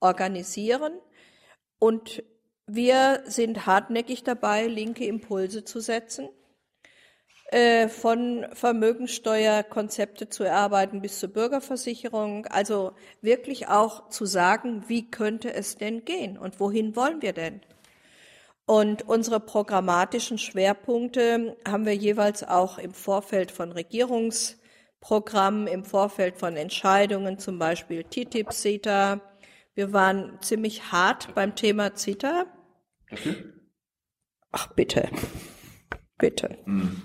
organisieren. 0.00 0.94
Und 1.78 2.22
wir 2.66 3.22
sind 3.26 3.66
hartnäckig 3.66 4.24
dabei, 4.24 4.66
linke 4.66 5.04
Impulse 5.04 5.64
zu 5.64 5.80
setzen 5.80 6.30
äh, 7.50 7.88
von 7.88 8.46
Vermögensteuerkonzepte 8.52 10.28
zu 10.28 10.44
erarbeiten 10.44 11.02
bis 11.02 11.20
zur 11.20 11.28
Bürgerversicherung. 11.28 12.46
Also 12.46 12.92
wirklich 13.20 13.68
auch 13.68 14.08
zu 14.08 14.24
sagen, 14.24 14.84
wie 14.88 15.10
könnte 15.10 15.52
es 15.52 15.76
denn 15.76 16.04
gehen 16.04 16.38
und 16.38 16.58
wohin 16.58 16.96
wollen 16.96 17.22
wir 17.22 17.32
denn? 17.32 17.60
Und 18.66 19.06
unsere 19.06 19.40
programmatischen 19.40 20.38
Schwerpunkte 20.38 21.56
haben 21.68 21.84
wir 21.84 21.94
jeweils 21.94 22.42
auch 22.42 22.78
im 22.78 22.92
Vorfeld 22.92 23.50
von 23.50 23.72
Regierungsprogrammen, 23.72 25.66
im 25.66 25.84
Vorfeld 25.84 26.38
von 26.38 26.56
Entscheidungen, 26.56 27.38
zum 27.38 27.58
Beispiel 27.58 28.04
TTIP, 28.04 28.52
CETA. 28.52 29.20
Wir 29.74 29.92
waren 29.92 30.38
ziemlich 30.40 30.92
hart 30.92 31.34
beim 31.34 31.54
Thema 31.54 31.94
CETA. 31.94 32.46
Ach, 34.50 34.68
bitte. 34.68 35.10
Bitte. 36.16 36.56
Mhm. 36.64 37.02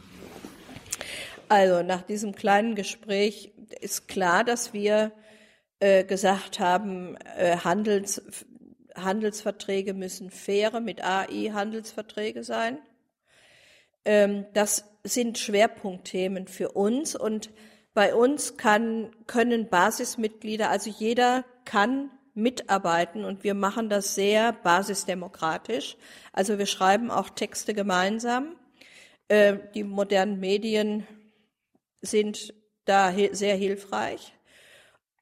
Also 1.50 1.82
nach 1.82 2.04
diesem 2.04 2.36
kleinen 2.36 2.76
Gespräch 2.76 3.52
ist 3.82 4.08
klar, 4.08 4.44
dass 4.44 4.72
wir 4.72 5.12
äh, 5.80 6.04
gesagt 6.04 6.60
haben, 6.60 7.18
äh, 7.38 7.58
Handels, 7.58 8.22
Handelsverträge 8.96 9.96
müssen 9.96 10.30
faire 10.30 10.80
mit 10.80 11.04
AI 11.04 11.52
Handelsverträge 11.52 12.44
sein. 12.44 12.78
Ähm, 14.06 14.46
das 14.54 14.86
sind 15.04 15.40
Schwerpunktthemen 15.40 16.48
für 16.48 16.72
uns 16.72 17.16
und 17.16 17.50
bei 17.96 18.14
uns 18.14 18.58
kann, 18.58 19.10
können 19.26 19.70
Basismitglieder, 19.70 20.70
also 20.70 20.92
jeder 20.92 21.46
kann 21.66 22.12
mitarbeiten 22.36 23.26
und 23.26 23.44
wir 23.44 23.56
machen 23.56 23.90
das 23.90 24.14
sehr 24.14 24.54
basisdemokratisch. 24.54 25.98
Also 26.32 26.60
wir 26.60 26.68
schreiben 26.68 27.10
auch 27.10 27.30
Texte 27.32 27.74
gemeinsam. 27.74 28.56
Äh, 29.30 29.58
die 29.74 29.84
modernen 29.84 30.40
Medien 30.40 31.08
sind 32.02 32.54
da 32.86 33.14
sehr 33.32 33.56
hilfreich. 33.56 34.34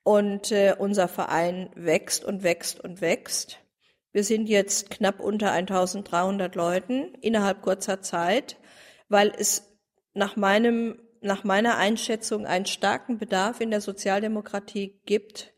Und 0.03 0.51
äh, 0.51 0.75
unser 0.77 1.07
Verein 1.07 1.69
wächst 1.75 2.23
und 2.23 2.43
wächst 2.43 2.79
und 2.79 3.01
wächst. 3.01 3.59
Wir 4.13 4.23
sind 4.23 4.47
jetzt 4.47 4.89
knapp 4.89 5.19
unter 5.19 5.51
1300 5.51 6.55
Leuten 6.55 7.13
innerhalb 7.21 7.61
kurzer 7.61 8.01
Zeit, 8.01 8.57
weil 9.09 9.33
es 9.37 9.77
nach 10.13 10.35
meinem, 10.35 10.99
nach 11.21 11.43
meiner 11.43 11.77
Einschätzung 11.77 12.45
einen 12.45 12.65
starken 12.65 13.17
Bedarf 13.17 13.59
in 13.59 13.69
der 13.69 13.81
Sozialdemokratie 13.81 14.99
gibt, 15.05 15.53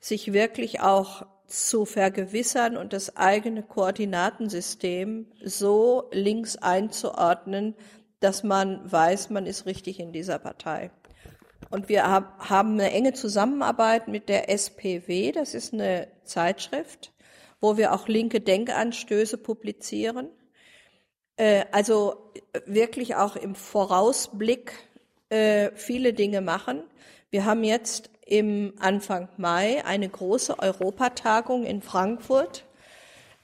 sich 0.00 0.32
wirklich 0.32 0.80
auch 0.80 1.26
zu 1.46 1.84
vergewissern 1.84 2.76
und 2.76 2.92
das 2.92 3.16
eigene 3.16 3.62
Koordinatensystem 3.62 5.26
so 5.44 6.08
links 6.12 6.56
einzuordnen, 6.56 7.74
dass 8.20 8.42
man 8.42 8.90
weiß, 8.90 9.30
man 9.30 9.46
ist 9.46 9.66
richtig 9.66 9.98
in 9.98 10.12
dieser 10.12 10.38
Partei. 10.38 10.90
Und 11.70 11.88
wir 11.88 12.04
haben 12.06 12.72
eine 12.72 12.90
enge 12.90 13.12
Zusammenarbeit 13.12 14.08
mit 14.08 14.28
der 14.28 14.50
SPW, 14.50 15.32
das 15.32 15.54
ist 15.54 15.72
eine 15.72 16.08
Zeitschrift, 16.24 17.12
wo 17.60 17.76
wir 17.76 17.92
auch 17.92 18.08
linke 18.08 18.40
Denkanstöße 18.40 19.38
publizieren. 19.38 20.28
Äh, 21.36 21.64
also 21.70 22.32
wirklich 22.66 23.16
auch 23.16 23.36
im 23.36 23.54
Vorausblick 23.54 24.72
äh, 25.28 25.70
viele 25.74 26.12
Dinge 26.12 26.40
machen. 26.40 26.82
Wir 27.30 27.44
haben 27.44 27.62
jetzt 27.62 28.10
im 28.26 28.74
Anfang 28.78 29.28
Mai 29.36 29.84
eine 29.84 30.08
große 30.08 30.58
Europatagung 30.58 31.64
in 31.64 31.82
Frankfurt 31.82 32.64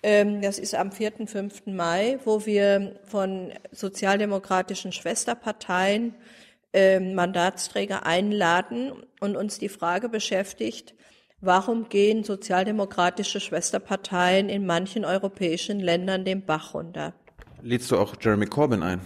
das 0.03 0.59
ist 0.59 0.75
am 0.75 0.93
4., 0.93 1.27
5. 1.27 1.67
Mai, 1.67 2.19
wo 2.25 2.47
wir 2.47 3.01
von 3.05 3.53
sozialdemokratischen 3.73 4.93
Schwesterparteien 4.93 6.15
ähm, 6.73 7.15
Mandatsträger 7.15 8.07
einladen 8.07 8.93
und 9.21 9.37
uns 9.37 9.59
die 9.59 9.69
Frage 9.69 10.09
beschäftigt, 10.09 10.95
warum 11.41 11.89
gehen 11.89 12.23
sozialdemokratische 12.23 13.41
Schwesterparteien 13.41 14.49
in 14.49 14.67
manchen 14.67 15.05
europäischen 15.05 15.81
Ländern 15.81 16.25
den 16.25 16.45
Bach 16.45 16.75
runter? 16.75 17.15
Lädst 17.63 17.91
du 17.91 17.97
auch 17.97 18.15
Jeremy 18.21 18.47
Corbyn 18.47 18.83
ein? 18.83 19.01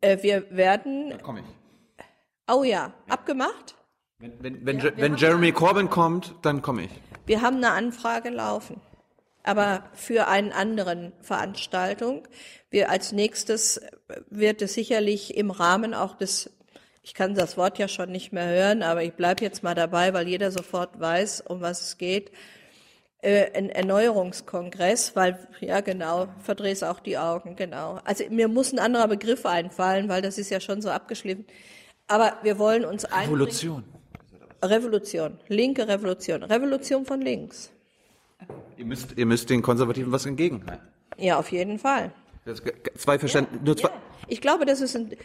Äh, 0.00 0.22
wir 0.22 0.50
werden. 0.50 1.10
Da 1.10 1.18
komme 1.18 1.40
ich. 1.40 1.46
Oh 2.52 2.64
ja, 2.64 2.70
ja. 2.70 2.94
abgemacht? 3.08 3.76
Wenn, 4.18 4.32
wenn, 4.40 4.66
wenn, 4.66 4.78
ja, 4.80 4.90
wenn 4.96 5.16
Jeremy 5.16 5.52
Corbyn 5.52 5.88
kommt, 5.88 6.34
dann 6.42 6.62
komme 6.62 6.84
ich. 6.84 6.90
Wir 7.26 7.42
haben 7.42 7.56
eine 7.56 7.70
Anfrage 7.70 8.30
laufen 8.30 8.80
aber 9.46 9.84
für 9.94 10.28
einen 10.28 10.52
anderen 10.52 11.12
Veranstaltung. 11.20 12.26
Wir 12.70 12.90
als 12.90 13.12
nächstes 13.12 13.80
wird 14.28 14.62
es 14.62 14.74
sicherlich 14.74 15.36
im 15.36 15.50
Rahmen 15.50 15.94
auch 15.94 16.16
des 16.16 16.50
ich 17.06 17.14
kann 17.14 17.36
das 17.36 17.56
Wort 17.56 17.78
ja 17.78 17.86
schon 17.86 18.10
nicht 18.10 18.32
mehr 18.32 18.48
hören, 18.48 18.82
aber 18.82 19.04
ich 19.04 19.12
bleibe 19.12 19.44
jetzt 19.44 19.62
mal 19.62 19.76
dabei, 19.76 20.12
weil 20.12 20.26
jeder 20.26 20.50
sofort 20.50 20.98
weiß, 20.98 21.42
um 21.42 21.60
was 21.60 21.80
es 21.82 21.98
geht. 21.98 22.32
Äh, 23.22 23.52
ein 23.56 23.70
Erneuerungskongress, 23.70 25.14
weil, 25.14 25.38
ja 25.60 25.82
genau, 25.82 26.26
verdrehst 26.42 26.82
auch 26.82 26.98
die 26.98 27.16
Augen, 27.16 27.54
genau. 27.54 28.00
Also 28.04 28.24
mir 28.28 28.48
muss 28.48 28.72
ein 28.72 28.80
anderer 28.80 29.06
Begriff 29.06 29.46
einfallen, 29.46 30.08
weil 30.08 30.20
das 30.20 30.36
ist 30.36 30.50
ja 30.50 30.58
schon 30.58 30.82
so 30.82 30.90
abgeschliffen. 30.90 31.46
Aber 32.08 32.38
wir 32.42 32.58
wollen 32.58 32.84
uns 32.84 33.04
Revolution. 33.04 33.84
Revolution, 34.60 35.38
linke 35.46 35.86
Revolution, 35.86 36.42
Revolution 36.42 37.06
von 37.06 37.20
links. 37.20 37.70
Ihr 38.76 38.84
müsst, 38.84 39.16
ihr 39.16 39.26
müsst 39.26 39.50
den 39.50 39.62
Konservativen 39.62 40.12
was 40.12 40.26
entgegenhalten. 40.26 40.86
Ja, 41.16 41.38
auf 41.38 41.50
jeden 41.50 41.78
Fall. 41.78 42.12
Das, 42.44 42.62
zwei 42.96 43.18
Verständnisse. 43.18 43.58
Ja, 43.58 43.64
nur 43.64 43.76
zwei. 43.76 43.88
Ja. 43.88 44.02
Ich 44.28 44.40
glaube, 44.40 44.66
dass 44.66 44.80
es 44.80 44.94
ein, 44.94 45.16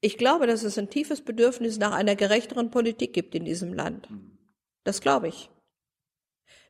ich 0.00 0.16
glaube, 0.16 0.46
dass 0.46 0.62
es 0.62 0.78
ein 0.78 0.90
tiefes 0.90 1.20
Bedürfnis 1.20 1.78
nach 1.78 1.92
einer 1.92 2.16
gerechteren 2.16 2.70
Politik 2.70 3.12
gibt 3.12 3.34
in 3.34 3.44
diesem 3.44 3.74
Land. 3.74 4.08
Das 4.84 5.00
glaube 5.00 5.28
ich. 5.28 5.50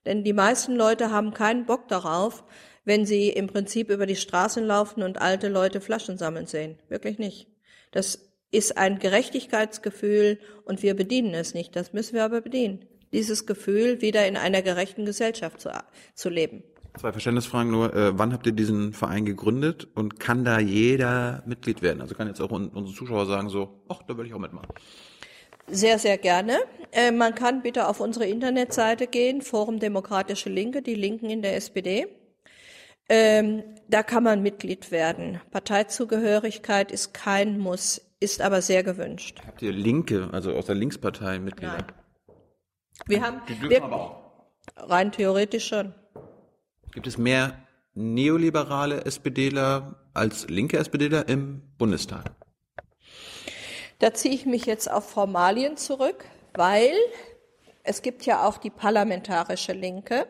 Denn 0.04 0.24
die 0.24 0.32
meisten 0.32 0.74
Leute 0.74 1.10
haben 1.10 1.32
keinen 1.32 1.66
Bock 1.66 1.88
darauf, 1.88 2.44
wenn 2.84 3.06
sie 3.06 3.28
im 3.28 3.46
Prinzip 3.46 3.90
über 3.90 4.06
die 4.06 4.16
Straßen 4.16 4.64
laufen 4.64 5.02
und 5.02 5.20
alte 5.20 5.48
Leute 5.48 5.80
Flaschen 5.80 6.18
sammeln 6.18 6.46
sehen. 6.46 6.78
Wirklich 6.88 7.18
nicht. 7.18 7.46
Das 7.92 8.30
ist 8.50 8.76
ein 8.76 8.98
Gerechtigkeitsgefühl 8.98 10.40
und 10.64 10.82
wir 10.82 10.94
bedienen 10.94 11.34
es 11.34 11.54
nicht. 11.54 11.76
Das 11.76 11.92
müssen 11.92 12.14
wir 12.14 12.24
aber 12.24 12.40
bedienen 12.40 12.86
dieses 13.12 13.46
Gefühl, 13.46 14.00
wieder 14.00 14.26
in 14.26 14.36
einer 14.36 14.62
gerechten 14.62 15.04
Gesellschaft 15.04 15.60
zu, 15.60 15.70
zu 16.14 16.28
leben. 16.28 16.62
Zwei 16.98 17.12
Verständnisfragen 17.12 17.70
nur. 17.70 17.94
Äh, 17.94 18.18
wann 18.18 18.32
habt 18.32 18.46
ihr 18.46 18.52
diesen 18.52 18.92
Verein 18.92 19.24
gegründet 19.24 19.88
und 19.94 20.18
kann 20.18 20.44
da 20.44 20.58
jeder 20.58 21.42
Mitglied 21.46 21.82
werden? 21.82 22.00
Also 22.00 22.14
kann 22.14 22.26
jetzt 22.26 22.40
auch 22.40 22.50
unsere 22.50 22.94
Zuschauer 22.94 23.26
sagen 23.26 23.48
so, 23.48 23.80
ach, 23.88 24.02
da 24.06 24.16
will 24.16 24.26
ich 24.26 24.34
auch 24.34 24.38
mitmachen. 24.38 24.68
Sehr, 25.68 25.98
sehr 26.00 26.18
gerne. 26.18 26.58
Äh, 26.90 27.12
man 27.12 27.34
kann 27.36 27.62
bitte 27.62 27.86
auf 27.86 28.00
unsere 28.00 28.26
Internetseite 28.26 29.06
gehen, 29.06 29.40
Forum 29.40 29.78
Demokratische 29.78 30.48
Linke, 30.48 30.82
die 30.82 30.96
Linken 30.96 31.30
in 31.30 31.42
der 31.42 31.54
SPD. 31.56 32.08
Ähm, 33.08 33.62
da 33.88 34.02
kann 34.02 34.24
man 34.24 34.42
Mitglied 34.42 34.90
werden. 34.90 35.40
Parteizugehörigkeit 35.50 36.90
ist 36.90 37.14
kein 37.14 37.58
Muss, 37.58 38.00
ist 38.18 38.40
aber 38.40 38.62
sehr 38.62 38.82
gewünscht. 38.82 39.40
Habt 39.46 39.62
ihr 39.62 39.72
Linke, 39.72 40.28
also 40.32 40.52
aus 40.52 40.66
der 40.66 40.74
Linkspartei 40.74 41.38
Mitglieder? 41.38 41.78
Nein. 41.78 41.99
Wir 43.06 43.22
haben 43.22 43.40
die 43.48 43.54
dürfen 43.54 43.70
wir, 43.70 43.84
aber 43.84 44.00
auch. 44.00 44.20
Rein 44.76 45.12
theoretisch 45.12 45.66
schon. 45.66 45.94
Gibt 46.92 47.06
es 47.06 47.18
mehr 47.18 47.54
neoliberale 47.94 49.04
SPDler 49.04 49.96
als 50.14 50.48
linke 50.48 50.78
SPDler 50.78 51.28
im 51.28 51.62
Bundestag? 51.78 52.32
Da 53.98 54.14
ziehe 54.14 54.34
ich 54.34 54.46
mich 54.46 54.64
jetzt 54.66 54.90
auf 54.90 55.08
Formalien 55.10 55.76
zurück, 55.76 56.24
weil 56.54 56.92
es 57.82 58.02
gibt 58.02 58.24
ja 58.26 58.46
auch 58.46 58.58
die 58.58 58.70
parlamentarische 58.70 59.72
Linke. 59.72 60.26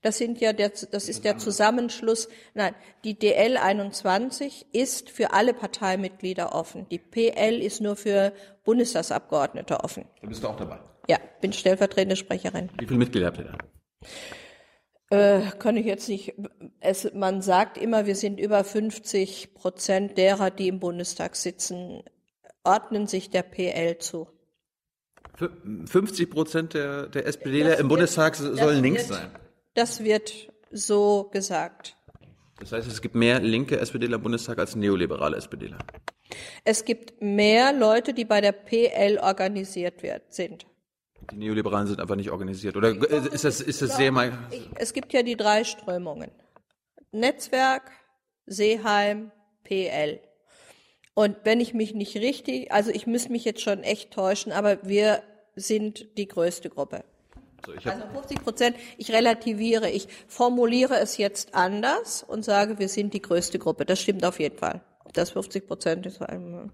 Das 0.00 0.16
sind 0.16 0.40
ja 0.40 0.52
der, 0.52 0.70
das 0.70 1.08
ist 1.08 1.24
der 1.24 1.38
Zusammenschluss. 1.38 2.28
Nein, 2.54 2.74
die 3.04 3.18
DL 3.18 3.56
21 3.56 4.66
ist 4.72 5.10
für 5.10 5.32
alle 5.32 5.54
Parteimitglieder 5.54 6.54
offen. 6.54 6.88
Die 6.88 6.98
PL 6.98 7.60
ist 7.60 7.80
nur 7.80 7.96
für 7.96 8.32
Bundestagsabgeordnete 8.64 9.80
offen. 9.80 10.04
Da 10.22 10.28
bist 10.28 10.42
du 10.42 10.48
auch 10.48 10.56
dabei. 10.56 10.78
Ja, 11.08 11.18
bin 11.40 11.52
stellvertretende 11.52 12.16
Sprecherin. 12.16 12.70
Wie 12.78 12.86
viele 12.86 12.98
Mitglieder 12.98 13.26
habt 13.26 13.38
ihr 13.38 13.44
da? 13.44 13.58
Äh, 15.10 15.50
kann 15.58 15.76
ich 15.76 15.86
jetzt 15.86 16.08
nicht. 16.08 16.34
Es, 16.80 17.12
man 17.14 17.40
sagt 17.40 17.78
immer, 17.78 18.06
wir 18.06 18.14
sind 18.14 18.38
über 18.38 18.62
50 18.62 19.54
Prozent 19.54 20.18
derer, 20.18 20.50
die 20.50 20.68
im 20.68 20.80
Bundestag 20.80 21.34
sitzen, 21.36 22.02
ordnen 22.62 23.06
sich 23.06 23.30
der 23.30 23.42
PL 23.42 23.98
zu. 23.98 24.28
50 25.86 26.30
Prozent 26.30 26.74
der, 26.74 27.06
der 27.06 27.26
SPDler 27.26 27.78
im 27.78 27.88
Bundestag 27.88 28.36
sollen 28.36 28.82
links 28.82 29.08
wird, 29.08 29.20
sein. 29.20 29.30
Das 29.74 30.02
wird 30.02 30.52
so 30.70 31.28
gesagt. 31.32 31.96
Das 32.58 32.72
heißt, 32.72 32.88
es 32.88 33.00
gibt 33.00 33.14
mehr 33.14 33.40
linke 33.40 33.78
SPDler 33.78 34.16
im 34.16 34.22
Bundestag 34.22 34.58
als 34.58 34.74
neoliberale 34.74 35.36
SPDler. 35.36 35.78
Es 36.64 36.84
gibt 36.84 37.22
mehr 37.22 37.72
Leute, 37.72 38.12
die 38.12 38.24
bei 38.24 38.40
der 38.40 38.52
PL 38.52 39.18
organisiert 39.22 40.02
wird, 40.02 40.34
sind. 40.34 40.66
Die 41.30 41.36
Neoliberalen 41.36 41.86
sind 41.86 42.00
einfach 42.00 42.16
nicht 42.16 42.30
organisiert. 42.30 42.76
Oder 42.76 42.90
ist 42.90 43.44
das, 43.44 43.60
ist 43.60 43.82
das 43.82 43.96
sehr 43.96 44.12
mal. 44.12 44.32
Es 44.76 44.92
gibt 44.92 45.12
ja 45.12 45.22
die 45.22 45.36
drei 45.36 45.64
Strömungen. 45.64 46.30
Netzwerk, 47.12 47.90
Seeheim, 48.46 49.30
PL. 49.64 50.20
Und 51.14 51.36
wenn 51.44 51.60
ich 51.60 51.74
mich 51.74 51.94
nicht 51.94 52.16
richtig, 52.16 52.72
also 52.72 52.90
ich 52.90 53.06
müsste 53.06 53.32
mich 53.32 53.44
jetzt 53.44 53.60
schon 53.60 53.82
echt 53.82 54.12
täuschen, 54.12 54.52
aber 54.52 54.78
wir 54.84 55.22
sind 55.56 56.16
die 56.16 56.28
größte 56.28 56.70
Gruppe. 56.70 57.04
Also, 57.62 57.74
ich 57.74 57.86
also 57.86 58.06
50 58.12 58.42
Prozent, 58.42 58.76
ich 58.96 59.12
relativiere, 59.12 59.90
ich 59.90 60.08
formuliere 60.28 60.98
es 60.98 61.16
jetzt 61.16 61.54
anders 61.54 62.22
und 62.22 62.44
sage, 62.44 62.78
wir 62.78 62.88
sind 62.88 63.14
die 63.14 63.22
größte 63.22 63.58
Gruppe. 63.58 63.84
Das 63.84 64.00
stimmt 64.00 64.24
auf 64.24 64.38
jeden 64.38 64.56
Fall. 64.56 64.80
Das 65.12 65.30
50 65.30 65.66
Prozent 65.66 66.06
ist 66.06 66.22
ein, 66.22 66.70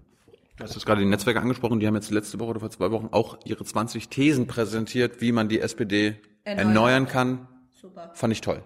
Du 0.57 0.63
hast 0.63 0.73
jetzt 0.73 0.85
gerade 0.85 1.01
die 1.01 1.07
Netzwerke 1.07 1.41
angesprochen, 1.41 1.79
die 1.79 1.87
haben 1.87 1.95
jetzt 1.95 2.11
letzte 2.11 2.39
Woche 2.39 2.51
oder 2.51 2.59
vor 2.61 2.69
zwei 2.69 2.89
Wochen 2.91 3.09
auch 3.11 3.37
ihre 3.43 3.65
20 3.65 4.07
Thesen 4.07 4.47
präsentiert, 4.47 5.19
wie 5.19 5.33
man 5.33 5.49
die 5.49 5.59
SPD 5.59 6.15
erneuern, 6.43 6.67
erneuern 6.67 7.07
kann. 7.07 7.47
Super. 7.73 8.11
Fand 8.13 8.31
ich 8.31 8.41
toll. 8.41 8.63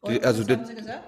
Und, 0.00 0.12
die, 0.12 0.22
also 0.22 0.46
was 0.46 0.56
haben 0.56 0.66
Sie 0.66 0.74
gesagt? 0.74 1.02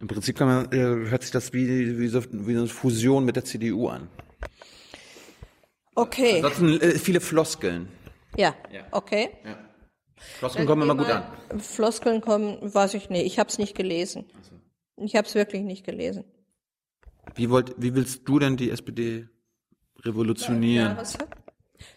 Im 0.00 0.06
Prinzip 0.06 0.36
kann 0.36 0.46
man, 0.46 0.72
äh, 0.72 1.10
hört 1.10 1.22
sich 1.22 1.32
das 1.32 1.52
wie, 1.52 1.98
wie, 1.98 2.06
so, 2.06 2.22
wie 2.30 2.56
eine 2.56 2.68
Fusion 2.68 3.24
mit 3.24 3.34
der 3.34 3.44
CDU 3.44 3.88
an. 3.88 4.08
Okay. 5.96 6.36
Ansonsten 6.36 6.80
äh, 6.80 6.90
viele 6.92 7.20
Floskeln. 7.20 7.88
Ja, 8.36 8.54
ja. 8.72 8.82
okay. 8.92 9.30
Ja. 9.44 9.58
Floskeln 10.16 10.66
kommen 10.66 10.82
immer 10.82 10.94
gut 10.94 11.10
an. 11.10 11.24
Floskeln 11.58 12.20
kommen, 12.20 12.58
weiß 12.62 12.94
ich 12.94 13.10
nicht. 13.10 13.26
Ich 13.26 13.40
habe 13.40 13.48
es 13.48 13.58
nicht 13.58 13.74
gelesen. 13.74 14.26
Ich 14.96 15.16
habe 15.16 15.26
es 15.26 15.34
wirklich 15.34 15.62
nicht 15.62 15.84
gelesen. 15.84 16.24
Wie, 17.34 17.50
wollt, 17.50 17.74
wie 17.78 17.94
willst 17.94 18.28
du 18.28 18.38
denn 18.38 18.56
die 18.56 18.70
SPD 18.70 19.28
revolutionieren? 20.04 20.96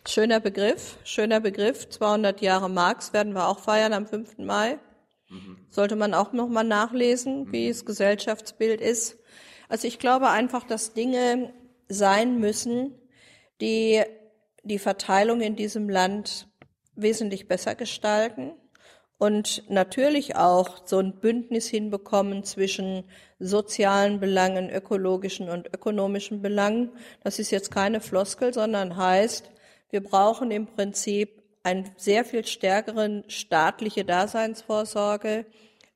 Schöner 0.07 0.39
Begriff, 0.39 0.97
schöner 1.03 1.39
Begriff. 1.39 1.89
200 1.89 2.41
Jahre 2.41 2.69
Marx 2.69 3.13
werden 3.13 3.33
wir 3.33 3.47
auch 3.47 3.59
feiern 3.59 3.93
am 3.93 4.05
5. 4.05 4.37
Mai. 4.39 4.79
Mhm. 5.29 5.57
Sollte 5.69 5.95
man 5.95 6.13
auch 6.13 6.33
nochmal 6.33 6.63
nachlesen, 6.63 7.45
mhm. 7.45 7.51
wie 7.51 7.67
das 7.67 7.85
Gesellschaftsbild 7.85 8.81
ist. 8.81 9.17
Also 9.69 9.87
ich 9.87 9.99
glaube 9.99 10.29
einfach, 10.29 10.63
dass 10.65 10.93
Dinge 10.93 11.53
sein 11.87 12.39
müssen, 12.39 12.93
die 13.61 14.03
die 14.63 14.79
Verteilung 14.79 15.41
in 15.41 15.55
diesem 15.55 15.89
Land 15.89 16.47
wesentlich 16.95 17.47
besser 17.47 17.73
gestalten 17.75 18.53
und 19.21 19.69
natürlich 19.69 20.35
auch 20.35 20.81
so 20.85 20.97
ein 20.97 21.19
Bündnis 21.19 21.67
hinbekommen 21.67 22.43
zwischen 22.43 23.03
sozialen 23.37 24.19
Belangen, 24.19 24.71
ökologischen 24.71 25.47
und 25.47 25.67
ökonomischen 25.67 26.41
Belangen. 26.41 26.89
Das 27.23 27.37
ist 27.37 27.51
jetzt 27.51 27.69
keine 27.69 28.01
Floskel, 28.01 28.51
sondern 28.51 28.97
heißt, 28.97 29.51
wir 29.91 30.01
brauchen 30.01 30.49
im 30.49 30.65
Prinzip 30.65 31.43
eine 31.61 31.83
sehr 31.97 32.25
viel 32.25 32.47
stärkeren 32.47 33.23
staatliche 33.27 34.05
Daseinsvorsorge, 34.05 35.45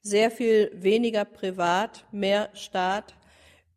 sehr 0.03 0.30
viel 0.30 0.69
weniger 0.76 1.26
privat, 1.26 2.06
mehr 2.11 2.49
Staat, 2.53 3.15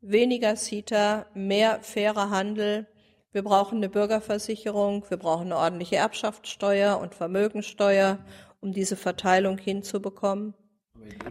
weniger 0.03 0.57
CITA, 0.57 1.25
mehr 1.33 1.79
fairer 1.81 2.29
Handel. 2.29 2.87
Wir 3.33 3.45
brauchen 3.45 3.79
eine 3.79 3.89
Bürgerversicherung, 3.89 5.05
wir 5.09 5.16
brauchen 5.16 5.47
eine 5.47 5.57
ordentliche 5.57 5.97
Erbschaftssteuer 5.97 6.99
und 6.99 7.15
Vermögensteuer 7.15 8.19
um 8.60 8.72
diese 8.72 8.97
Verteilung 8.97 9.59
hinzubekommen. 9.59 10.55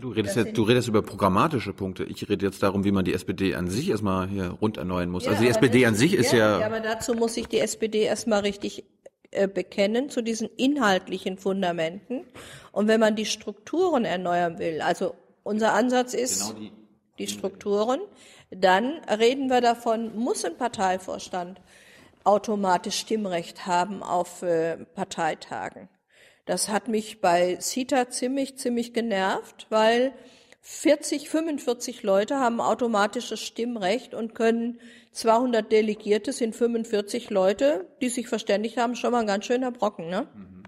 Du 0.01 0.09
redest, 0.09 0.35
jetzt, 0.37 0.57
du 0.57 0.63
redest 0.63 0.87
über 0.87 1.01
programmatische 1.01 1.73
Punkte. 1.73 2.03
Ich 2.05 2.27
rede 2.29 2.45
jetzt 2.45 2.63
darum, 2.63 2.83
wie 2.83 2.91
man 2.91 3.03
die 3.03 3.13
SPD 3.13 3.55
an 3.55 3.67
sich 3.67 3.89
erstmal 3.89 4.27
hier 4.27 4.49
rund 4.61 4.77
erneuern 4.77 5.09
muss. 5.09 5.25
Ja, 5.25 5.31
also 5.31 5.43
die 5.43 5.49
SPD 5.49 5.85
an 5.85 5.95
sich 5.95 6.13
ist 6.13 6.31
ja, 6.31 6.59
ja. 6.59 6.65
Aber 6.65 6.79
dazu 6.79 7.13
muss 7.13 7.33
sich 7.33 7.47
die 7.47 7.59
SPD 7.59 8.03
erstmal 8.03 8.41
richtig 8.41 8.85
äh, 9.31 9.47
bekennen 9.47 10.09
zu 10.09 10.21
diesen 10.21 10.49
inhaltlichen 10.55 11.37
Fundamenten. 11.37 12.25
Und 12.71 12.87
wenn 12.87 12.99
man 12.99 13.15
die 13.15 13.25
Strukturen 13.25 14.05
erneuern 14.05 14.57
will, 14.57 14.81
also 14.81 15.15
unser 15.43 15.73
Ansatz 15.73 16.13
ist 16.13 16.49
genau 16.49 16.59
die, 16.59 16.71
die 17.19 17.27
Strukturen, 17.27 17.99
dann 18.49 19.01
reden 19.05 19.49
wir 19.49 19.61
davon, 19.61 20.15
muss 20.17 20.45
ein 20.45 20.57
Parteivorstand 20.57 21.59
automatisch 22.23 22.99
Stimmrecht 22.99 23.65
haben 23.65 24.01
auf 24.03 24.41
äh, 24.43 24.77
Parteitagen. 24.95 25.89
Das 26.47 26.69
hat 26.69 26.87
mich 26.87 27.19
bei 27.19 27.57
CITA 27.59 28.09
ziemlich, 28.09 28.57
ziemlich 28.57 28.93
genervt, 28.93 29.67
weil 29.69 30.13
40, 30.61 31.29
45 31.29 32.03
Leute 32.03 32.39
haben 32.39 32.61
automatisches 32.61 33.41
Stimmrecht 33.41 34.13
und 34.13 34.33
können 34.33 34.79
200 35.11 35.69
Delegierte 35.71 36.31
sind 36.31 36.55
45 36.55 37.29
Leute, 37.29 37.87
die 38.01 38.07
sich 38.09 38.29
verständigt 38.29 38.77
haben, 38.77 38.95
schon 38.95 39.11
mal 39.11 39.21
ein 39.21 39.27
ganz 39.27 39.45
schöner 39.45 39.71
Brocken. 39.71 40.09
Ne? 40.09 40.27
Mhm. 40.33 40.63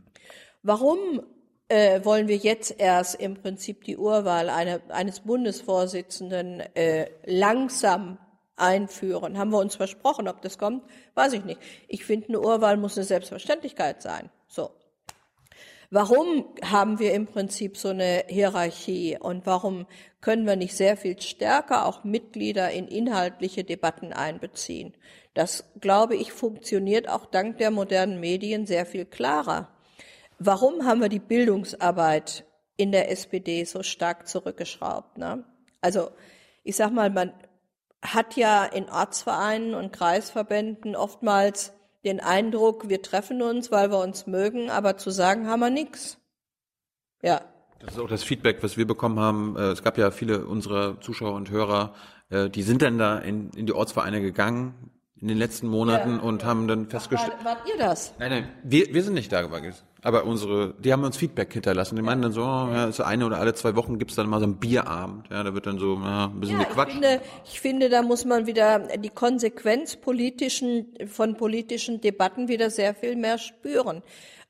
Warum 0.63 1.21
äh, 1.69 2.03
wollen 2.03 2.27
wir 2.27 2.37
jetzt 2.37 2.75
erst 2.77 3.15
im 3.15 3.35
Prinzip 3.35 3.85
die 3.85 3.97
Urwahl 3.97 4.49
eine, 4.49 4.81
eines 4.89 5.21
Bundesvorsitzenden 5.21 6.59
äh, 6.75 7.09
langsam 7.25 8.17
einführen? 8.57 9.37
Haben 9.37 9.51
wir 9.51 9.59
uns 9.59 9.75
versprochen, 9.75 10.27
ob 10.27 10.41
das 10.41 10.57
kommt? 10.57 10.83
Weiß 11.13 11.31
ich 11.31 11.45
nicht. 11.45 11.61
Ich 11.87 12.03
finde, 12.03 12.27
eine 12.29 12.41
Urwahl 12.41 12.75
muss 12.75 12.97
eine 12.97 13.05
Selbstverständlichkeit 13.05 14.01
sein. 14.01 14.29
So. 14.47 14.71
Warum 15.91 16.45
haben 16.63 16.99
wir 16.99 17.13
im 17.13 17.25
Prinzip 17.25 17.75
so 17.75 17.89
eine 17.89 18.25
Hierarchie 18.27 19.17
und 19.19 19.47
warum 19.47 19.87
können 20.21 20.45
wir 20.45 20.55
nicht 20.55 20.77
sehr 20.77 20.97
viel 20.97 21.19
stärker 21.19 21.87
auch 21.87 22.03
Mitglieder 22.03 22.69
in 22.69 22.87
inhaltliche 22.87 23.63
Debatten 23.63 24.13
einbeziehen? 24.13 24.93
Das, 25.33 25.63
glaube 25.79 26.15
ich, 26.15 26.31
funktioniert 26.31 27.09
auch 27.09 27.25
dank 27.25 27.57
der 27.57 27.71
modernen 27.71 28.19
Medien 28.19 28.67
sehr 28.67 28.85
viel 28.85 29.05
klarer. 29.05 29.69
Warum 30.37 30.85
haben 30.85 31.01
wir 31.01 31.09
die 31.09 31.19
Bildungsarbeit 31.19 32.45
in 32.77 32.91
der 32.91 33.11
SPD 33.11 33.63
so 33.63 33.81
stark 33.81 34.27
zurückgeschraubt? 34.27 35.17
Ne? 35.17 35.43
Also 35.81 36.11
ich 36.63 36.75
sag 36.75 36.91
mal, 36.91 37.09
man 37.09 37.33
hat 38.01 38.35
ja 38.35 38.63
in 38.63 38.89
Ortsvereinen 38.89 39.73
und 39.73 39.91
Kreisverbänden 39.91 40.95
oftmals 40.95 41.73
den 42.03 42.19
Eindruck, 42.19 42.89
wir 42.89 43.01
treffen 43.01 43.41
uns, 43.41 43.71
weil 43.71 43.91
wir 43.91 43.99
uns 43.99 44.27
mögen, 44.27 44.69
aber 44.69 44.97
zu 44.97 45.09
sagen 45.09 45.47
haben 45.47 45.59
wir 45.59 45.69
nichts. 45.69 46.17
Ja. 47.21 47.41
Das 47.79 47.93
ist 47.93 47.99
auch 47.99 48.09
das 48.09 48.23
Feedback, 48.23 48.61
was 48.61 48.77
wir 48.77 48.85
bekommen 48.85 49.19
haben. 49.19 49.55
Äh, 49.57 49.71
es 49.71 49.83
gab 49.83 49.97
ja 49.97 50.11
viele 50.11 50.45
unserer 50.45 50.99
Zuschauer 51.01 51.33
und 51.33 51.49
Hörer, 51.49 51.93
äh, 52.29 52.49
die 52.49 52.63
sind 52.63 52.81
dann 52.81 52.97
da 52.97 53.17
in, 53.19 53.51
in 53.51 53.65
die 53.65 53.73
Ortsvereine 53.73 54.21
gegangen 54.21 54.91
in 55.21 55.27
den 55.27 55.37
letzten 55.37 55.67
Monaten 55.67 56.15
ja. 56.15 56.21
und 56.21 56.45
haben 56.45 56.67
dann 56.67 56.87
festgestellt. 56.87 57.33
War, 57.43 57.57
wart 57.57 57.69
ihr 57.69 57.77
das? 57.77 58.13
Nein, 58.19 58.31
nein, 58.31 58.49
wir, 58.63 58.93
wir 58.93 59.03
sind 59.03 59.13
nicht 59.13 59.31
da 59.31 59.41
gewesen. 59.41 59.83
Aber 60.01 60.23
unsere, 60.23 60.73
die 60.79 60.93
haben 60.93 61.03
uns 61.03 61.17
Feedback 61.17 61.51
hinterlassen. 61.51 61.95
Die 61.95 62.01
meinen 62.01 62.21
dann 62.21 62.31
so, 62.31 62.41
oh, 62.41 62.69
ja, 62.71 62.91
so 62.91 63.03
eine 63.03 63.25
oder 63.25 63.39
alle 63.39 63.53
zwei 63.53 63.75
Wochen 63.75 63.99
gibt's 63.99 64.15
dann 64.15 64.29
mal 64.29 64.39
so 64.39 64.45
einen 64.45 64.57
Bierabend. 64.57 65.27
Ja, 65.29 65.43
da 65.43 65.53
wird 65.53 65.65
dann 65.65 65.77
so 65.77 65.95
ja, 65.95 66.25
ein 66.25 66.39
bisschen 66.39 66.59
ja, 66.59 66.65
gequatscht. 66.65 66.93
Ich 66.93 67.01
finde, 67.01 67.21
ich 67.45 67.61
finde, 67.61 67.89
da 67.89 68.01
muss 68.01 68.23
man 68.23 68.47
wieder 68.47 68.79
die 68.97 69.09
Konsequenz 69.09 69.97
politischen, 69.97 70.93
von 71.07 71.35
politischen 71.35 71.99
Debatten 71.99 72.47
wieder 72.47 72.69
sehr 72.69 72.95
viel 72.95 73.17
mehr 73.17 73.37
spüren. 73.37 74.01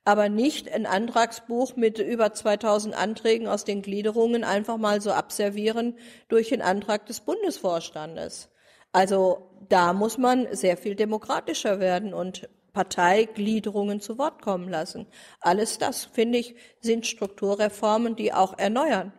Aber 0.05 0.29
nicht 0.29 0.71
ein 0.71 0.85
Antragsbuch 0.85 1.75
mit 1.75 1.99
über 1.99 2.33
2000 2.33 2.95
Anträgen 2.95 3.47
aus 3.47 3.65
den 3.65 3.81
Gliederungen 3.81 4.43
einfach 4.43 4.77
mal 4.77 5.01
so 5.01 5.11
abservieren 5.11 5.95
durch 6.27 6.49
den 6.49 6.61
Antrag 6.61 7.07
des 7.07 7.21
Bundesvorstandes. 7.21 8.49
Also 8.91 9.49
da 9.67 9.93
muss 9.93 10.17
man 10.17 10.47
sehr 10.51 10.77
viel 10.77 10.95
demokratischer 10.95 11.79
werden 11.79 12.13
und 12.13 12.49
Parteigliederungen 12.79 13.99
zu 13.99 14.17
Wort 14.17 14.41
kommen 14.41 14.69
lassen. 14.69 15.05
Alles 15.41 15.79
das, 15.79 16.05
finde 16.05 16.37
ich, 16.37 16.55
sind 16.79 17.05
Strukturreformen, 17.05 18.15
die 18.15 18.31
auch 18.31 18.57
erneuern. 18.57 19.11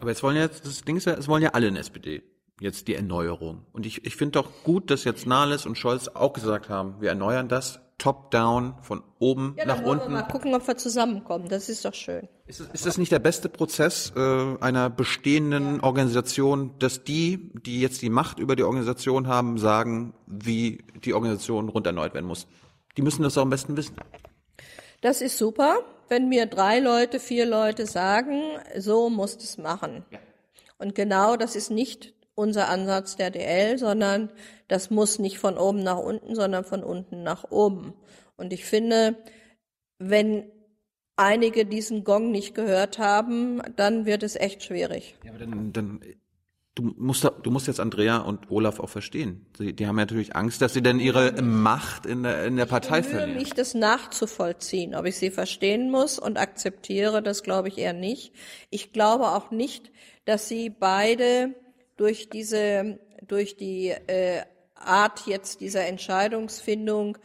Aber 0.00 0.10
jetzt 0.10 0.22
wollen 0.22 0.36
ja, 0.36 0.46
das 0.46 0.82
Ding 0.82 0.96
ist 0.96 1.06
ja, 1.06 1.14
es 1.14 1.26
wollen 1.26 1.42
ja 1.42 1.50
alle 1.54 1.66
in 1.66 1.74
SPD 1.74 2.22
jetzt 2.60 2.86
die 2.86 2.94
Erneuerung. 2.94 3.66
Und 3.72 3.84
ich, 3.84 4.04
ich 4.04 4.14
finde 4.14 4.38
doch 4.38 4.62
gut, 4.62 4.92
dass 4.92 5.02
jetzt 5.02 5.26
Nahles 5.26 5.66
und 5.66 5.76
Scholz 5.76 6.06
auch 6.06 6.34
gesagt 6.34 6.68
haben, 6.68 7.00
wir 7.00 7.08
erneuern 7.08 7.48
das 7.48 7.80
top-down, 7.98 8.74
von 8.82 9.02
oben 9.18 9.54
ja, 9.58 9.66
nach 9.66 9.82
unten. 9.82 10.12
Mal 10.12 10.22
gucken, 10.22 10.54
ob 10.54 10.66
wir 10.66 10.76
zusammenkommen. 10.76 11.48
Das 11.48 11.68
ist 11.68 11.84
doch 11.84 11.94
schön. 11.94 12.28
Ist, 12.46 12.60
ist 12.60 12.86
das 12.86 12.98
nicht 12.98 13.12
der 13.12 13.18
beste 13.18 13.48
Prozess 13.48 14.12
äh, 14.16 14.56
einer 14.60 14.90
bestehenden 14.90 15.76
ja. 15.76 15.82
Organisation, 15.82 16.74
dass 16.78 17.04
die, 17.04 17.50
die 17.54 17.80
jetzt 17.80 18.02
die 18.02 18.10
Macht 18.10 18.38
über 18.38 18.56
die 18.56 18.62
Organisation 18.62 19.26
haben, 19.26 19.58
sagen, 19.58 20.14
wie 20.26 20.84
die 21.04 21.14
Organisation 21.14 21.68
rund 21.68 21.86
erneuert 21.86 22.14
werden 22.14 22.26
muss? 22.26 22.46
Die 22.96 23.02
müssen 23.02 23.22
das 23.22 23.36
auch 23.36 23.42
am 23.42 23.50
besten 23.50 23.76
wissen. 23.76 23.96
Das 25.00 25.20
ist 25.20 25.36
super, 25.36 25.80
wenn 26.08 26.28
mir 26.28 26.46
drei 26.46 26.78
Leute, 26.78 27.20
vier 27.20 27.46
Leute 27.46 27.86
sagen, 27.86 28.42
so 28.78 29.10
musst 29.10 29.42
es 29.42 29.58
machen. 29.58 30.04
Und 30.78 30.94
genau 30.94 31.36
das 31.36 31.56
ist 31.56 31.70
nicht 31.70 32.14
unser 32.34 32.68
Ansatz 32.68 33.16
der 33.16 33.30
DL, 33.30 33.78
sondern 33.78 34.30
das 34.68 34.90
muss 34.90 35.18
nicht 35.18 35.38
von 35.38 35.56
oben 35.56 35.82
nach 35.82 35.98
unten, 35.98 36.34
sondern 36.34 36.64
von 36.64 36.82
unten 36.82 37.22
nach 37.22 37.50
oben. 37.50 37.94
Und 38.36 38.52
ich 38.52 38.64
finde, 38.64 39.16
wenn 39.98 40.50
einige 41.16 41.64
diesen 41.64 42.04
Gong 42.04 42.30
nicht 42.30 42.54
gehört 42.54 42.98
haben, 42.98 43.62
dann 43.76 44.06
wird 44.06 44.22
es 44.22 44.36
echt 44.36 44.64
schwierig. 44.64 45.16
Ja, 45.24 45.30
aber 45.30 45.38
dann, 45.38 45.72
dann 45.72 46.00
du 46.74 46.94
musst, 46.96 47.24
du 47.42 47.50
musst 47.50 47.66
jetzt 47.66 47.80
Andrea 47.80 48.18
und 48.18 48.50
Olaf 48.50 48.80
auch 48.80 48.88
verstehen. 48.88 49.46
Sie, 49.56 49.72
die 49.72 49.86
haben 49.86 49.96
ja 49.98 50.02
natürlich 50.04 50.34
Angst, 50.34 50.60
dass 50.60 50.74
sie 50.74 50.82
dann 50.82 51.00
ihre 51.00 51.40
Macht 51.42 52.06
in 52.06 52.24
der, 52.24 52.44
in 52.44 52.56
der 52.56 52.66
Partei 52.66 53.00
Ich 53.00 53.06
verlieren. 53.06 53.34
mich, 53.34 53.50
das 53.50 53.74
nachzuvollziehen. 53.74 54.94
Ob 54.94 55.06
ich 55.06 55.16
sie 55.16 55.30
verstehen 55.30 55.90
muss 55.90 56.18
und 56.18 56.38
akzeptiere, 56.38 57.22
das 57.22 57.42
glaube 57.42 57.68
ich 57.68 57.78
eher 57.78 57.92
nicht. 57.92 58.32
Ich 58.70 58.92
glaube 58.92 59.28
auch 59.28 59.50
nicht, 59.50 59.92
dass 60.24 60.48
sie 60.48 60.70
beide 60.70 61.54
durch 61.96 62.28
diese, 62.28 62.98
durch 63.26 63.56
die 63.56 63.90
äh, 63.90 64.42
Art 64.74 65.26
jetzt 65.26 65.60
dieser 65.60 65.86
Entscheidungsfindung 65.86 67.18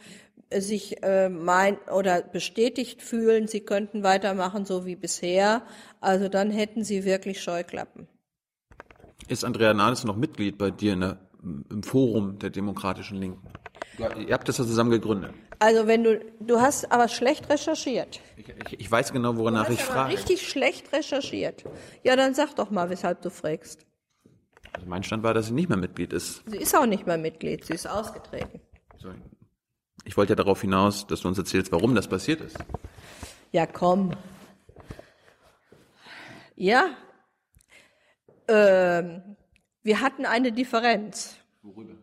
äh, 0.50 0.60
sich 0.60 1.02
äh, 1.02 1.28
mein 1.28 1.76
oder 1.88 2.22
bestätigt 2.22 3.02
fühlen, 3.02 3.48
sie 3.48 3.60
könnten 3.60 4.04
weitermachen 4.04 4.64
so 4.64 4.86
wie 4.86 4.96
bisher. 4.96 5.62
Also 6.00 6.28
dann 6.28 6.52
hätten 6.52 6.84
sie 6.84 7.04
wirklich 7.04 7.42
Scheuklappen. 7.42 8.06
Ist 9.28 9.44
Andrea 9.44 9.74
Nahles 9.74 10.04
noch 10.04 10.16
Mitglied 10.16 10.58
bei 10.58 10.70
dir 10.70 10.96
der, 10.96 11.18
im 11.42 11.82
Forum 11.82 12.38
der 12.38 12.50
Demokratischen 12.50 13.18
Linken? 13.18 13.46
Ja, 13.98 14.14
ihr 14.16 14.32
habt 14.34 14.48
das 14.48 14.58
ja 14.58 14.64
zusammen 14.64 14.90
gegründet. 14.90 15.32
Also 15.58 15.86
wenn 15.86 16.04
du, 16.04 16.18
du 16.40 16.60
hast 16.60 16.90
aber 16.90 17.08
schlecht 17.08 17.50
recherchiert. 17.50 18.20
Ich, 18.36 18.48
ich, 18.48 18.80
ich 18.80 18.90
weiß 18.90 19.12
genau, 19.12 19.36
woran 19.36 19.70
ich 19.70 19.82
frage. 19.82 20.14
richtig 20.14 20.48
schlecht 20.48 20.90
recherchiert. 20.92 21.64
Ja, 22.02 22.16
dann 22.16 22.34
sag 22.34 22.54
doch 22.56 22.70
mal, 22.70 22.88
weshalb 22.88 23.20
du 23.20 23.30
fragst. 23.30 23.86
Also 24.72 24.86
mein 24.86 25.02
Stand 25.02 25.22
war, 25.22 25.34
dass 25.34 25.48
sie 25.48 25.52
nicht 25.52 25.68
mehr 25.68 25.76
Mitglied 25.76 26.12
ist. 26.12 26.42
Sie 26.46 26.56
ist 26.56 26.74
auch 26.74 26.86
nicht 26.86 27.06
mehr 27.06 27.18
Mitglied, 27.18 27.64
sie 27.64 27.74
ist 27.74 27.86
ausgetreten. 27.86 28.60
So, 28.98 29.10
Ich 30.04 30.16
wollte 30.16 30.32
ja 30.32 30.36
darauf 30.36 30.62
hinaus, 30.62 31.06
dass 31.06 31.20
du 31.20 31.28
uns 31.28 31.36
erzählst, 31.36 31.70
warum 31.72 31.94
das 31.94 32.08
passiert 32.08 32.40
ist. 32.40 32.56
Ja, 33.52 33.66
komm. 33.66 34.12
Ja. 36.56 36.90
Ähm, 38.50 39.36
wir 39.82 40.00
hatten 40.00 40.26
eine 40.26 40.52
Differenz. 40.52 41.36
Worüber? 41.62 41.94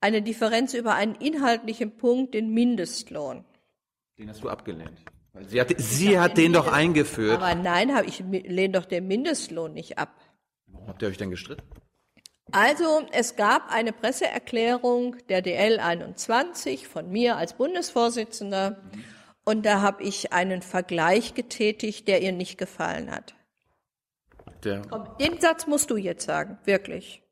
Eine 0.00 0.22
Differenz 0.22 0.74
über 0.74 0.94
einen 0.94 1.14
inhaltlichen 1.14 1.96
Punkt, 1.96 2.34
den 2.34 2.52
Mindestlohn. 2.52 3.44
Den 4.18 4.28
hast 4.30 4.42
du 4.42 4.48
abgelehnt. 4.48 4.98
Sie 5.48 5.60
hat, 5.60 5.74
sie 5.78 6.18
hat 6.18 6.36
den 6.36 6.52
doch 6.52 6.72
eingeführt. 6.72 7.36
Aber 7.36 7.54
nein, 7.54 7.90
ich 8.06 8.20
lehne 8.20 8.74
doch 8.74 8.84
den 8.84 9.06
Mindestlohn 9.08 9.72
nicht 9.72 9.98
ab. 9.98 10.14
Warum 10.66 10.88
habt 10.88 11.02
ihr 11.02 11.08
euch 11.08 11.16
denn 11.16 11.30
gestritten? 11.30 11.64
Also, 12.52 13.06
es 13.10 13.36
gab 13.36 13.72
eine 13.72 13.92
Presseerklärung 13.92 15.16
der 15.28 15.42
DL 15.42 15.80
21 15.80 16.86
von 16.86 17.10
mir 17.10 17.36
als 17.36 17.54
Bundesvorsitzender 17.54 18.80
und 19.44 19.66
da 19.66 19.80
habe 19.80 20.04
ich 20.04 20.32
einen 20.32 20.62
Vergleich 20.62 21.34
getätigt, 21.34 22.06
der 22.06 22.22
ihr 22.22 22.32
nicht 22.32 22.56
gefallen 22.56 23.10
hat. 23.10 23.34
Der, 24.64 24.82
Komm, 24.88 25.06
den 25.20 25.40
Satz 25.40 25.66
musst 25.66 25.90
du 25.90 25.96
jetzt 25.96 26.24
sagen, 26.24 26.58
wirklich. 26.64 27.22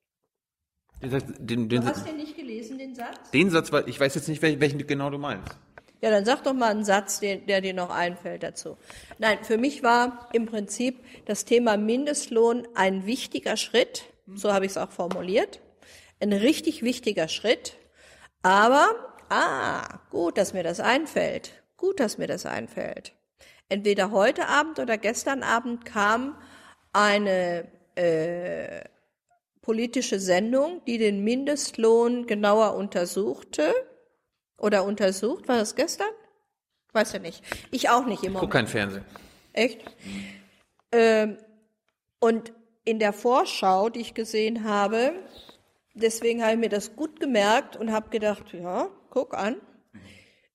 den, 1.00 1.10
den, 1.38 1.68
den, 1.68 1.80
Du 1.80 1.86
hast 1.86 2.06
den 2.06 2.16
nicht 2.16 2.36
gelesen, 2.36 2.78
den 2.78 2.94
Satz? 2.94 3.30
den 3.30 3.50
Satz, 3.50 3.72
weil 3.72 3.88
ich 3.88 3.98
weiß 3.98 4.14
jetzt 4.14 4.28
nicht, 4.28 4.42
welchen, 4.42 4.60
welchen 4.60 4.86
genau 4.86 5.10
du 5.10 5.18
meinst. 5.18 5.56
Ja, 6.00 6.10
dann 6.10 6.24
sag 6.24 6.42
doch 6.42 6.52
mal 6.52 6.70
einen 6.70 6.84
Satz, 6.84 7.20
den, 7.20 7.46
der 7.46 7.60
dir 7.60 7.74
noch 7.74 7.90
einfällt 7.90 8.42
dazu. 8.42 8.76
Nein, 9.18 9.38
für 9.42 9.56
mich 9.56 9.84
war 9.84 10.28
im 10.32 10.46
Prinzip 10.46 10.98
das 11.26 11.44
Thema 11.44 11.76
Mindestlohn 11.76 12.66
ein 12.74 13.06
wichtiger 13.06 13.56
Schritt, 13.56 14.04
so 14.34 14.52
habe 14.52 14.64
ich 14.66 14.72
es 14.72 14.78
auch 14.78 14.90
formuliert, 14.90 15.60
ein 16.20 16.32
richtig 16.32 16.82
wichtiger 16.82 17.28
Schritt, 17.28 17.76
aber, 18.42 18.94
ah, 19.28 20.00
gut, 20.10 20.38
dass 20.38 20.52
mir 20.52 20.64
das 20.64 20.80
einfällt, 20.80 21.62
gut, 21.76 22.00
dass 22.00 22.18
mir 22.18 22.26
das 22.26 22.46
einfällt. 22.46 23.12
Entweder 23.68 24.10
heute 24.10 24.48
Abend 24.48 24.80
oder 24.80 24.98
gestern 24.98 25.44
Abend 25.44 25.84
kam 25.84 26.36
eine 26.92 27.68
äh, 27.94 28.84
politische 29.60 30.18
Sendung, 30.18 30.82
die 30.86 30.98
den 30.98 31.22
Mindestlohn 31.24 32.26
genauer 32.26 32.74
untersuchte 32.74 33.72
oder 34.58 34.84
untersucht. 34.84 35.48
War 35.48 35.58
das 35.58 35.74
gestern? 35.74 36.08
Weiß 36.92 37.12
ja 37.12 37.18
nicht. 37.18 37.42
Ich 37.70 37.88
auch 37.88 38.04
nicht 38.04 38.22
immer. 38.22 38.40
Guck 38.40 38.50
kein 38.50 38.66
Fernsehen. 38.66 39.04
Echt? 39.52 39.80
Ähm, 40.90 41.38
und 42.18 42.52
in 42.84 42.98
der 42.98 43.12
Vorschau, 43.12 43.88
die 43.88 44.00
ich 44.00 44.14
gesehen 44.14 44.64
habe, 44.64 45.12
deswegen 45.94 46.42
habe 46.42 46.52
ich 46.52 46.58
mir 46.58 46.68
das 46.68 46.96
gut 46.96 47.20
gemerkt 47.20 47.76
und 47.76 47.92
habe 47.92 48.10
gedacht, 48.10 48.52
ja, 48.52 48.88
guck 49.10 49.34
an, 49.34 49.56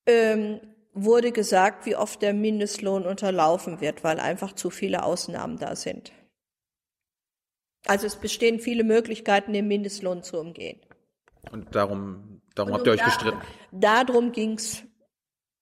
ähm, 0.05 0.59
wurde 0.93 1.31
gesagt, 1.31 1.85
wie 1.85 1.95
oft 1.95 2.21
der 2.21 2.33
Mindestlohn 2.33 3.05
unterlaufen 3.05 3.81
wird, 3.81 4.03
weil 4.03 4.19
einfach 4.19 4.53
zu 4.53 4.69
viele 4.69 5.03
Ausnahmen 5.03 5.57
da 5.57 5.75
sind. 5.75 6.11
Also 7.87 8.07
es 8.07 8.15
bestehen 8.15 8.59
viele 8.59 8.83
Möglichkeiten, 8.83 9.53
den 9.53 9.67
Mindestlohn 9.67 10.23
zu 10.23 10.39
umgehen. 10.39 10.79
Und 11.51 11.75
darum, 11.75 12.41
darum 12.55 12.71
Und 12.71 12.77
habt 12.77 12.87
ihr 12.87 12.93
euch 12.93 13.03
gestritten. 13.03 13.39
Da, 13.71 14.03
darum 14.03 14.31
ging's. 14.31 14.83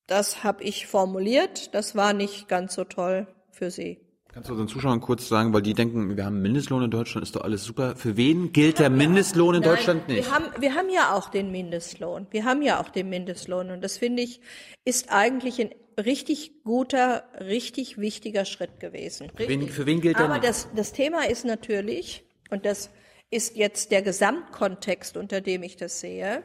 Das 0.07 0.43
habe 0.43 0.63
ich 0.63 0.87
formuliert. 0.87 1.73
Das 1.73 1.95
war 1.95 2.13
nicht 2.13 2.47
ganz 2.47 2.75
so 2.75 2.83
toll 2.83 3.27
für 3.51 3.71
Sie. 3.71 4.04
Kannst 4.35 4.49
du 4.49 4.53
unseren 4.53 4.67
Zuschauern 4.67 4.99
kurz 4.99 5.29
sagen, 5.29 5.53
weil 5.53 5.61
die 5.61 5.73
denken, 5.73 6.17
wir 6.17 6.25
haben 6.25 6.41
Mindestlohn 6.41 6.83
in 6.83 6.91
Deutschland, 6.91 7.25
ist 7.25 7.37
doch 7.37 7.45
alles 7.45 7.63
super. 7.63 7.95
Für 7.95 8.17
wen 8.17 8.51
gilt 8.51 8.79
der 8.79 8.89
Mindestlohn 8.89 9.55
in 9.55 9.61
Deutschland 9.61 10.09
Nein, 10.09 10.17
nicht? 10.17 10.27
Wir 10.27 10.35
haben, 10.35 10.45
wir 10.59 10.75
haben 10.75 10.89
ja 10.89 11.13
auch 11.13 11.29
den 11.29 11.53
Mindestlohn. 11.53 12.27
Wir 12.31 12.43
haben 12.43 12.61
ja 12.61 12.81
auch 12.81 12.89
den 12.89 13.07
Mindestlohn. 13.07 13.71
Und 13.71 13.81
das 13.81 13.97
finde 13.97 14.23
ich, 14.23 14.41
ist 14.83 15.09
eigentlich 15.09 15.61
ein 15.61 15.69
richtig 15.97 16.65
guter, 16.65 17.23
richtig 17.39 17.97
wichtiger 17.97 18.43
Schritt 18.43 18.81
gewesen. 18.81 19.31
Für 19.33 19.47
wen, 19.47 19.69
für 19.69 19.85
wen 19.85 20.01
gilt 20.01 20.19
der 20.19 20.25
Aber 20.25 20.39
das, 20.39 20.67
das 20.75 20.91
Thema 20.91 21.29
ist 21.29 21.45
natürlich, 21.45 22.25
und 22.49 22.65
das 22.65 22.89
ist 23.29 23.55
jetzt 23.55 23.91
der 23.91 24.01
Gesamtkontext, 24.01 25.15
unter 25.15 25.39
dem 25.39 25.63
ich 25.63 25.77
das 25.77 26.01
sehe, 26.01 26.43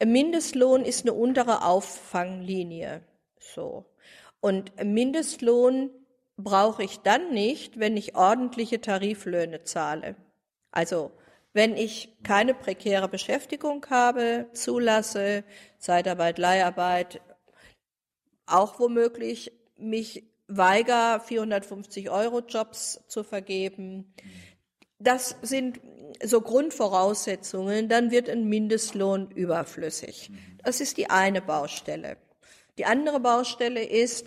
Mindestlohn 0.00 0.84
ist 0.84 1.06
eine 1.06 1.14
untere 1.14 1.64
Auffanglinie. 1.64 3.02
So. 3.40 3.84
Und 4.38 4.72
Mindestlohn 4.84 5.90
brauche 6.42 6.82
ich 6.82 6.98
dann 7.00 7.32
nicht, 7.32 7.78
wenn 7.78 7.96
ich 7.96 8.16
ordentliche 8.16 8.80
Tariflöhne 8.80 9.64
zahle. 9.64 10.16
Also, 10.70 11.12
wenn 11.52 11.76
ich 11.76 12.16
keine 12.22 12.54
prekäre 12.54 13.08
Beschäftigung 13.08 13.84
habe, 13.90 14.46
zulasse, 14.52 15.44
Zeitarbeit, 15.78 16.38
Leiharbeit, 16.38 17.20
auch 18.46 18.78
womöglich 18.78 19.52
mich 19.76 20.24
weiger, 20.46 21.20
450 21.20 22.10
Euro 22.10 22.40
Jobs 22.40 23.00
zu 23.08 23.22
vergeben. 23.22 24.12
Das 24.98 25.36
sind 25.42 25.80
so 26.22 26.40
Grundvoraussetzungen, 26.40 27.88
dann 27.88 28.10
wird 28.10 28.28
ein 28.28 28.48
Mindestlohn 28.48 29.30
überflüssig. 29.30 30.30
Das 30.62 30.80
ist 30.80 30.96
die 30.96 31.08
eine 31.08 31.40
Baustelle. 31.40 32.16
Die 32.78 32.84
andere 32.84 33.20
Baustelle 33.20 33.82
ist, 33.82 34.26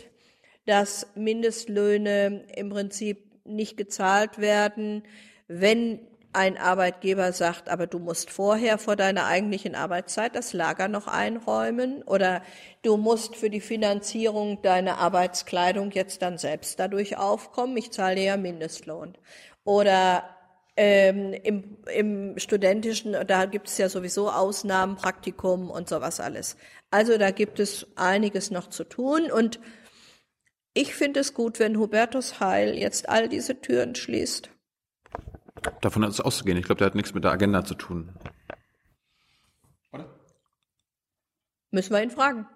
dass 0.66 1.08
Mindestlöhne 1.16 2.46
im 2.56 2.70
Prinzip 2.70 3.32
nicht 3.46 3.78
gezahlt 3.78 4.40
werden, 4.40 5.04
wenn 5.48 6.00
ein 6.34 6.58
Arbeitgeber 6.58 7.32
sagt, 7.32 7.70
aber 7.70 7.86
du 7.86 8.00
musst 8.00 8.32
vorher 8.32 8.80
vor 8.80 8.96
deiner 8.96 9.26
eigentlichen 9.26 9.76
Arbeitszeit 9.76 10.36
das 10.36 10.54
Lager 10.54 10.88
noch 10.88 11.08
einräumen 11.08 12.02
oder 12.04 12.42
du 12.82 12.98
musst 12.98 13.36
für 13.36 13.52
die 13.52 13.62
Finanzierung 13.62 14.62
deiner 14.64 14.98
Arbeitskleidung 14.98 15.92
jetzt 15.92 16.24
dann 16.24 16.40
selbst 16.40 16.80
dadurch 16.80 17.18
aufkommen, 17.18 17.78
ich 17.78 17.92
zahle 17.92 18.22
ja 18.22 18.36
Mindestlohn. 18.36 19.16
Oder 19.64 20.24
ähm, 20.76 21.34
im, 21.34 21.78
im 21.94 22.40
studentischen, 22.40 23.16
da 23.28 23.46
gibt 23.46 23.68
es 23.68 23.78
ja 23.78 23.88
sowieso 23.88 24.32
Ausnahmen, 24.32 24.96
Praktikum 24.96 25.70
und 25.70 25.88
sowas 25.88 26.20
alles. 26.20 26.58
Also 26.90 27.18
da 27.18 27.30
gibt 27.30 27.60
es 27.60 27.86
einiges 27.96 28.50
noch 28.50 28.68
zu 28.70 28.84
tun 28.84 29.32
und 29.32 29.60
ich 30.74 30.96
finde 30.96 31.20
es 31.20 31.34
gut, 31.34 31.60
wenn 31.60 31.78
Hubertus 31.78 32.40
Heil 32.40 32.78
jetzt 32.78 33.10
all 33.10 33.30
diese 33.30 33.62
Türen 33.62 33.96
schließt. 33.96 34.50
Davon 35.82 36.04
ist 36.04 36.20
auszugehen. 36.20 36.58
Ich 36.58 36.66
glaube, 36.66 36.80
der 36.80 36.88
hat 36.88 36.96
nichts 36.96 37.14
mit 37.14 37.24
der 37.24 37.32
Agenda 37.32 37.64
zu 37.64 37.76
tun. 37.76 38.12
Müssen 41.72 41.92
wir 41.92 42.04
ihn 42.04 42.12
fragen. 42.12 42.48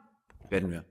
Werden 0.49 0.69
wir. 0.69 0.85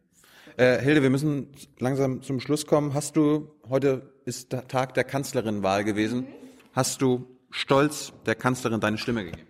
Äh, 0.56 0.80
Hilde, 0.80 1.02
wir 1.02 1.10
müssen 1.10 1.52
langsam 1.78 2.22
zum 2.22 2.40
Schluss 2.40 2.66
kommen. 2.66 2.94
Hast 2.94 3.16
du, 3.16 3.52
heute 3.68 4.14
ist 4.24 4.52
der 4.52 4.66
Tag 4.66 4.94
der 4.94 5.04
Kanzlerinwahl 5.04 5.84
gewesen. 5.84 6.26
Hast 6.72 7.02
du 7.02 7.38
stolz 7.50 8.12
der 8.24 8.34
Kanzlerin 8.34 8.80
deine 8.80 8.98
Stimme 8.98 9.24
gegeben? 9.24 9.48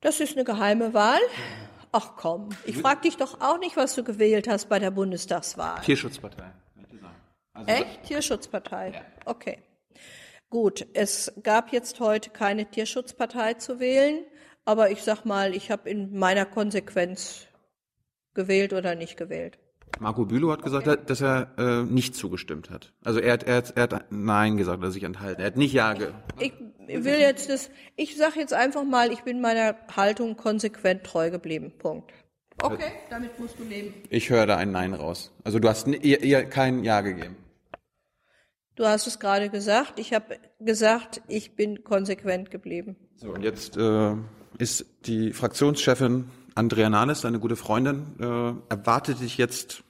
Das 0.00 0.20
ist 0.20 0.36
eine 0.36 0.44
geheime 0.44 0.94
Wahl, 0.94 1.20
Ach 1.92 2.16
komm, 2.16 2.50
ich 2.64 2.76
frag 2.76 3.02
dich 3.02 3.16
doch 3.16 3.40
auch 3.40 3.58
nicht, 3.58 3.76
was 3.76 3.94
du 3.94 4.04
gewählt 4.04 4.48
hast 4.48 4.68
bei 4.68 4.78
der 4.78 4.90
Bundestagswahl. 4.90 5.80
Tierschutzpartei. 5.82 6.52
Also, 7.54 7.70
Echt? 7.70 8.04
Tierschutzpartei? 8.04 9.02
Okay. 9.24 9.58
Gut, 10.50 10.86
es 10.94 11.32
gab 11.42 11.72
jetzt 11.72 12.00
heute 12.00 12.30
keine 12.30 12.66
Tierschutzpartei 12.66 13.54
zu 13.54 13.80
wählen, 13.80 14.24
aber 14.64 14.90
ich 14.90 15.02
sag 15.02 15.24
mal, 15.24 15.54
ich 15.54 15.70
habe 15.70 15.90
in 15.90 16.16
meiner 16.16 16.46
Konsequenz 16.46 17.46
gewählt 18.34 18.72
oder 18.72 18.94
nicht 18.94 19.16
gewählt. 19.16 19.58
Marco 20.00 20.24
Bülow 20.24 20.52
hat 20.52 20.62
gesagt, 20.62 21.10
dass 21.10 21.20
er 21.20 21.52
äh, 21.58 21.82
nicht 21.82 22.14
zugestimmt 22.14 22.70
hat. 22.70 22.92
Also 23.04 23.20
er 23.20 23.34
hat, 23.34 23.42
er, 23.44 23.56
hat, 23.56 23.76
er 23.76 23.82
hat 23.82 24.04
Nein 24.10 24.56
gesagt, 24.56 24.82
er 24.82 24.86
hat 24.86 24.92
sich 24.92 25.02
enthalten. 25.02 25.40
Er 25.40 25.46
hat 25.48 25.56
nicht 25.56 25.72
Ja 25.72 25.92
ge 25.94 26.12
Ich 26.38 26.52
will 26.88 27.18
jetzt 27.18 27.50
das, 27.50 27.70
ich 27.96 28.16
sag 28.16 28.36
jetzt 28.36 28.54
einfach 28.54 28.84
mal, 28.84 29.12
ich 29.12 29.22
bin 29.22 29.40
meiner 29.40 29.76
Haltung 29.94 30.36
konsequent 30.36 31.04
treu 31.04 31.30
geblieben. 31.30 31.72
Punkt. 31.78 32.12
Okay, 32.60 32.92
damit 33.10 33.38
musst 33.38 33.58
du 33.58 33.64
leben. 33.64 33.94
Ich 34.10 34.30
höre 34.30 34.46
da 34.46 34.56
ein 34.56 34.72
Nein 34.72 34.94
raus. 34.94 35.32
Also 35.44 35.58
du 35.58 35.68
hast 35.68 35.86
ihr, 35.86 36.22
ihr 36.22 36.44
kein 36.44 36.82
Ja 36.84 37.00
gegeben. 37.00 37.36
Du 38.74 38.86
hast 38.86 39.06
es 39.06 39.18
gerade 39.18 39.50
gesagt. 39.50 39.98
Ich 39.98 40.12
habe 40.12 40.38
gesagt, 40.60 41.20
ich 41.28 41.56
bin 41.56 41.82
konsequent 41.82 42.50
geblieben. 42.50 42.96
So, 43.16 43.30
und 43.30 43.42
jetzt 43.42 43.76
äh, 43.76 44.14
ist 44.58 44.86
die 45.06 45.32
Fraktionschefin 45.32 46.30
Andrea 46.54 46.90
Nahles, 46.90 47.20
deine 47.20 47.38
gute 47.38 47.56
Freundin, 47.56 48.16
äh, 48.20 48.72
erwartet 48.72 49.20
dich 49.20 49.38
jetzt 49.38 49.84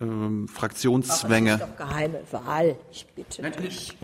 ähm, 0.00 0.48
Fraktionszwänge. 0.48 1.58
Das 1.58 1.68
ist 1.68 1.78
doch 1.78 1.86
geheime 1.86 2.20
Wahl. 2.30 2.76
Ich 2.90 3.06
bitte 3.14 3.50
dich. 3.50 3.96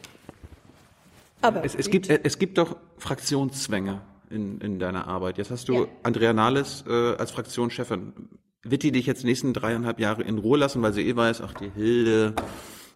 Aber 1.40 1.64
Es, 1.64 1.74
es, 1.74 1.90
gibt, 1.90 2.08
es 2.08 2.38
gibt 2.38 2.58
doch 2.58 2.76
Fraktionszwänge 2.98 4.00
in, 4.30 4.60
in 4.60 4.78
deiner 4.78 5.08
Arbeit. 5.08 5.38
Jetzt 5.38 5.50
hast 5.50 5.68
du 5.68 5.74
Ja. 5.74 5.86
Andrea 6.02 6.32
Nahles 6.32 6.84
äh, 6.86 7.14
als 7.16 7.32
Fraktionschefin. 7.32 8.12
Wird 8.62 8.84
die 8.84 8.92
dich 8.92 9.06
jetzt 9.06 9.22
die 9.24 9.26
nächsten 9.26 9.52
dreieinhalb 9.52 9.98
Jahre 9.98 10.22
in 10.22 10.38
Ruhe 10.38 10.56
lassen, 10.58 10.82
weil 10.82 10.92
sie 10.92 11.02
eh 11.02 11.16
weiß, 11.16 11.40
ach 11.40 11.52
die 11.54 11.70
Hilde, 11.70 12.34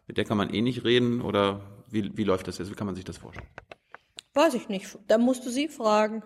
mit 0.06 0.16
der 0.16 0.24
kann 0.24 0.36
man 0.36 0.50
eh 0.54 0.62
nicht 0.62 0.84
reden? 0.84 1.20
Oder 1.20 1.60
wie, 1.90 2.16
wie 2.16 2.24
läuft 2.24 2.46
das 2.46 2.58
jetzt? 2.58 2.70
Wie 2.70 2.74
kann 2.74 2.86
man 2.86 2.94
sich 2.94 3.04
das 3.04 3.18
vorstellen? 3.18 3.48
weiß 4.34 4.52
ich 4.52 4.68
nicht. 4.68 4.98
Da 5.08 5.16
musst 5.16 5.46
du 5.46 5.50
sie 5.50 5.66
fragen. 5.66 6.22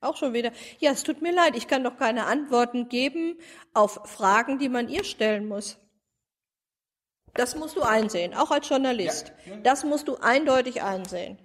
Auch 0.00 0.16
schon 0.16 0.32
wieder. 0.32 0.50
Ja, 0.78 0.92
es 0.92 1.02
tut 1.02 1.20
mir 1.20 1.32
leid. 1.32 1.56
Ich 1.56 1.68
kann 1.68 1.84
doch 1.84 1.96
keine 1.96 2.26
Antworten 2.26 2.88
geben 2.88 3.38
auf 3.74 4.00
Fragen, 4.04 4.58
die 4.58 4.68
man 4.68 4.88
ihr 4.88 5.04
stellen 5.04 5.46
muss. 5.46 5.78
Das 7.34 7.54
musst 7.54 7.76
du 7.76 7.82
einsehen, 7.82 8.34
auch 8.34 8.50
als 8.50 8.68
Journalist. 8.68 9.32
Das 9.62 9.84
musst 9.84 10.08
du 10.08 10.16
eindeutig 10.16 10.82
einsehen. 10.82 11.38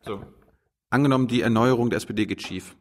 So. 0.00 0.22
Angenommen, 0.90 1.28
die 1.28 1.42
Erneuerung 1.42 1.90
der 1.90 1.98
SPD 1.98 2.26
geht 2.26 2.42
schief. 2.42 2.76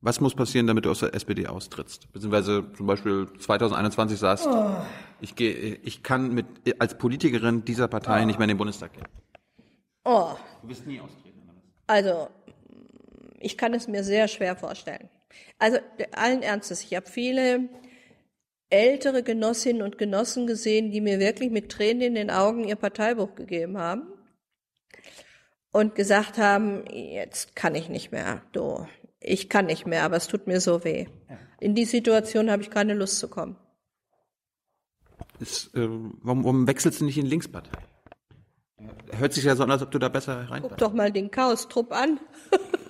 Was 0.00 0.20
muss 0.20 0.34
passieren, 0.34 0.66
damit 0.66 0.84
du 0.84 0.90
aus 0.90 0.98
der 1.00 1.14
SPD 1.14 1.46
austrittst? 1.46 2.10
Beziehungsweise 2.12 2.72
zum 2.76 2.86
Beispiel 2.86 3.28
2021 3.38 4.18
sagst, 4.18 4.48
ich, 5.20 5.36
gehe, 5.36 5.54
ich 5.76 6.02
kann 6.02 6.34
mit, 6.34 6.46
als 6.80 6.98
Politikerin 6.98 7.64
dieser 7.64 7.86
Partei 7.86 8.24
nicht 8.24 8.38
mehr 8.38 8.46
in 8.46 8.48
den 8.48 8.58
Bundestag 8.58 8.92
gehen. 8.94 9.06
Oh, 10.04 10.32
Du 10.62 10.68
wirst 10.68 10.86
nie 10.86 11.00
austreten. 11.00 11.32
Also, 11.86 12.28
ich 13.42 13.58
kann 13.58 13.74
es 13.74 13.88
mir 13.88 14.04
sehr 14.04 14.28
schwer 14.28 14.56
vorstellen. 14.56 15.08
Also, 15.58 15.78
allen 16.12 16.42
Ernstes, 16.42 16.82
ich 16.82 16.94
habe 16.94 17.08
viele 17.08 17.68
ältere 18.70 19.22
Genossinnen 19.22 19.82
und 19.82 19.98
Genossen 19.98 20.46
gesehen, 20.46 20.90
die 20.90 21.00
mir 21.00 21.20
wirklich 21.20 21.50
mit 21.50 21.70
Tränen 21.70 22.02
in 22.02 22.14
den 22.14 22.30
Augen 22.30 22.64
ihr 22.64 22.76
Parteibuch 22.76 23.34
gegeben 23.34 23.78
haben 23.78 24.06
und 25.72 25.94
gesagt 25.94 26.38
haben, 26.38 26.84
jetzt 26.90 27.54
kann 27.54 27.74
ich 27.74 27.88
nicht 27.88 28.12
mehr, 28.12 28.42
du, 28.52 28.86
ich 29.20 29.48
kann 29.48 29.66
nicht 29.66 29.86
mehr, 29.86 30.04
aber 30.04 30.16
es 30.16 30.26
tut 30.26 30.46
mir 30.46 30.60
so 30.60 30.84
weh. 30.84 31.06
In 31.60 31.74
die 31.74 31.84
Situation 31.84 32.50
habe 32.50 32.62
ich 32.62 32.70
keine 32.70 32.94
Lust 32.94 33.18
zu 33.18 33.28
kommen. 33.28 33.56
Ist, 35.38 35.74
äh, 35.74 35.88
warum, 35.88 36.44
warum 36.44 36.66
wechselst 36.66 37.00
du 37.00 37.04
nicht 37.04 37.18
in 37.18 37.24
die 37.24 37.30
Linkspartei? 37.30 37.78
Hört 39.12 39.32
sich 39.32 39.44
ja 39.44 39.54
so 39.54 39.62
an, 39.62 39.70
als 39.70 39.82
ob 39.82 39.90
du 39.90 39.98
da 39.98 40.08
besser 40.08 40.42
Guck 40.42 40.50
reinpasst. 40.50 40.80
doch 40.80 40.92
mal 40.92 41.12
den 41.12 41.30
Chaos-Trupp 41.30 41.92
an. 41.92 42.18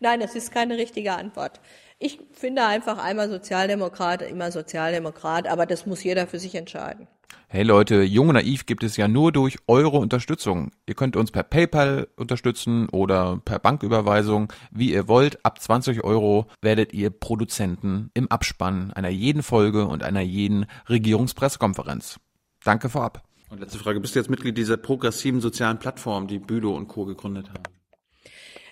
Nein, 0.00 0.20
das 0.20 0.34
ist 0.34 0.52
keine 0.52 0.76
richtige 0.76 1.12
Antwort. 1.12 1.60
Ich 1.98 2.20
finde 2.32 2.64
einfach 2.64 2.98
einmal 2.98 3.28
Sozialdemokrat, 3.28 4.22
immer 4.22 4.52
Sozialdemokrat, 4.52 5.48
aber 5.48 5.66
das 5.66 5.84
muss 5.86 6.04
jeder 6.04 6.26
für 6.26 6.38
sich 6.38 6.54
entscheiden. 6.54 7.08
Hey 7.50 7.62
Leute, 7.62 8.02
Jung 8.02 8.28
und 8.28 8.34
Naiv 8.34 8.66
gibt 8.66 8.84
es 8.84 8.98
ja 8.98 9.08
nur 9.08 9.32
durch 9.32 9.56
eure 9.66 9.96
Unterstützung. 9.96 10.70
Ihr 10.86 10.94
könnt 10.94 11.16
uns 11.16 11.30
per 11.30 11.42
PayPal 11.42 12.08
unterstützen 12.16 12.88
oder 12.90 13.40
per 13.42 13.58
Banküberweisung, 13.58 14.52
wie 14.70 14.92
ihr 14.92 15.08
wollt. 15.08 15.44
Ab 15.46 15.60
20 15.60 16.04
Euro 16.04 16.46
werdet 16.60 16.92
ihr 16.92 17.10
Produzenten 17.10 18.10
im 18.12 18.30
Abspann 18.30 18.92
einer 18.92 19.08
jeden 19.08 19.42
Folge 19.42 19.86
und 19.86 20.02
einer 20.02 20.20
jeden 20.20 20.66
Regierungspressekonferenz. 20.88 22.20
Danke 22.64 22.90
vorab. 22.90 23.22
Und 23.48 23.60
letzte 23.60 23.78
Frage, 23.78 23.98
bist 24.00 24.14
du 24.14 24.18
jetzt 24.18 24.28
Mitglied 24.28 24.58
dieser 24.58 24.76
progressiven 24.76 25.40
sozialen 25.40 25.78
Plattform, 25.78 26.26
die 26.26 26.38
Bülow 26.38 26.76
und 26.76 26.86
Co. 26.88 27.06
gegründet 27.06 27.48
haben? 27.48 27.77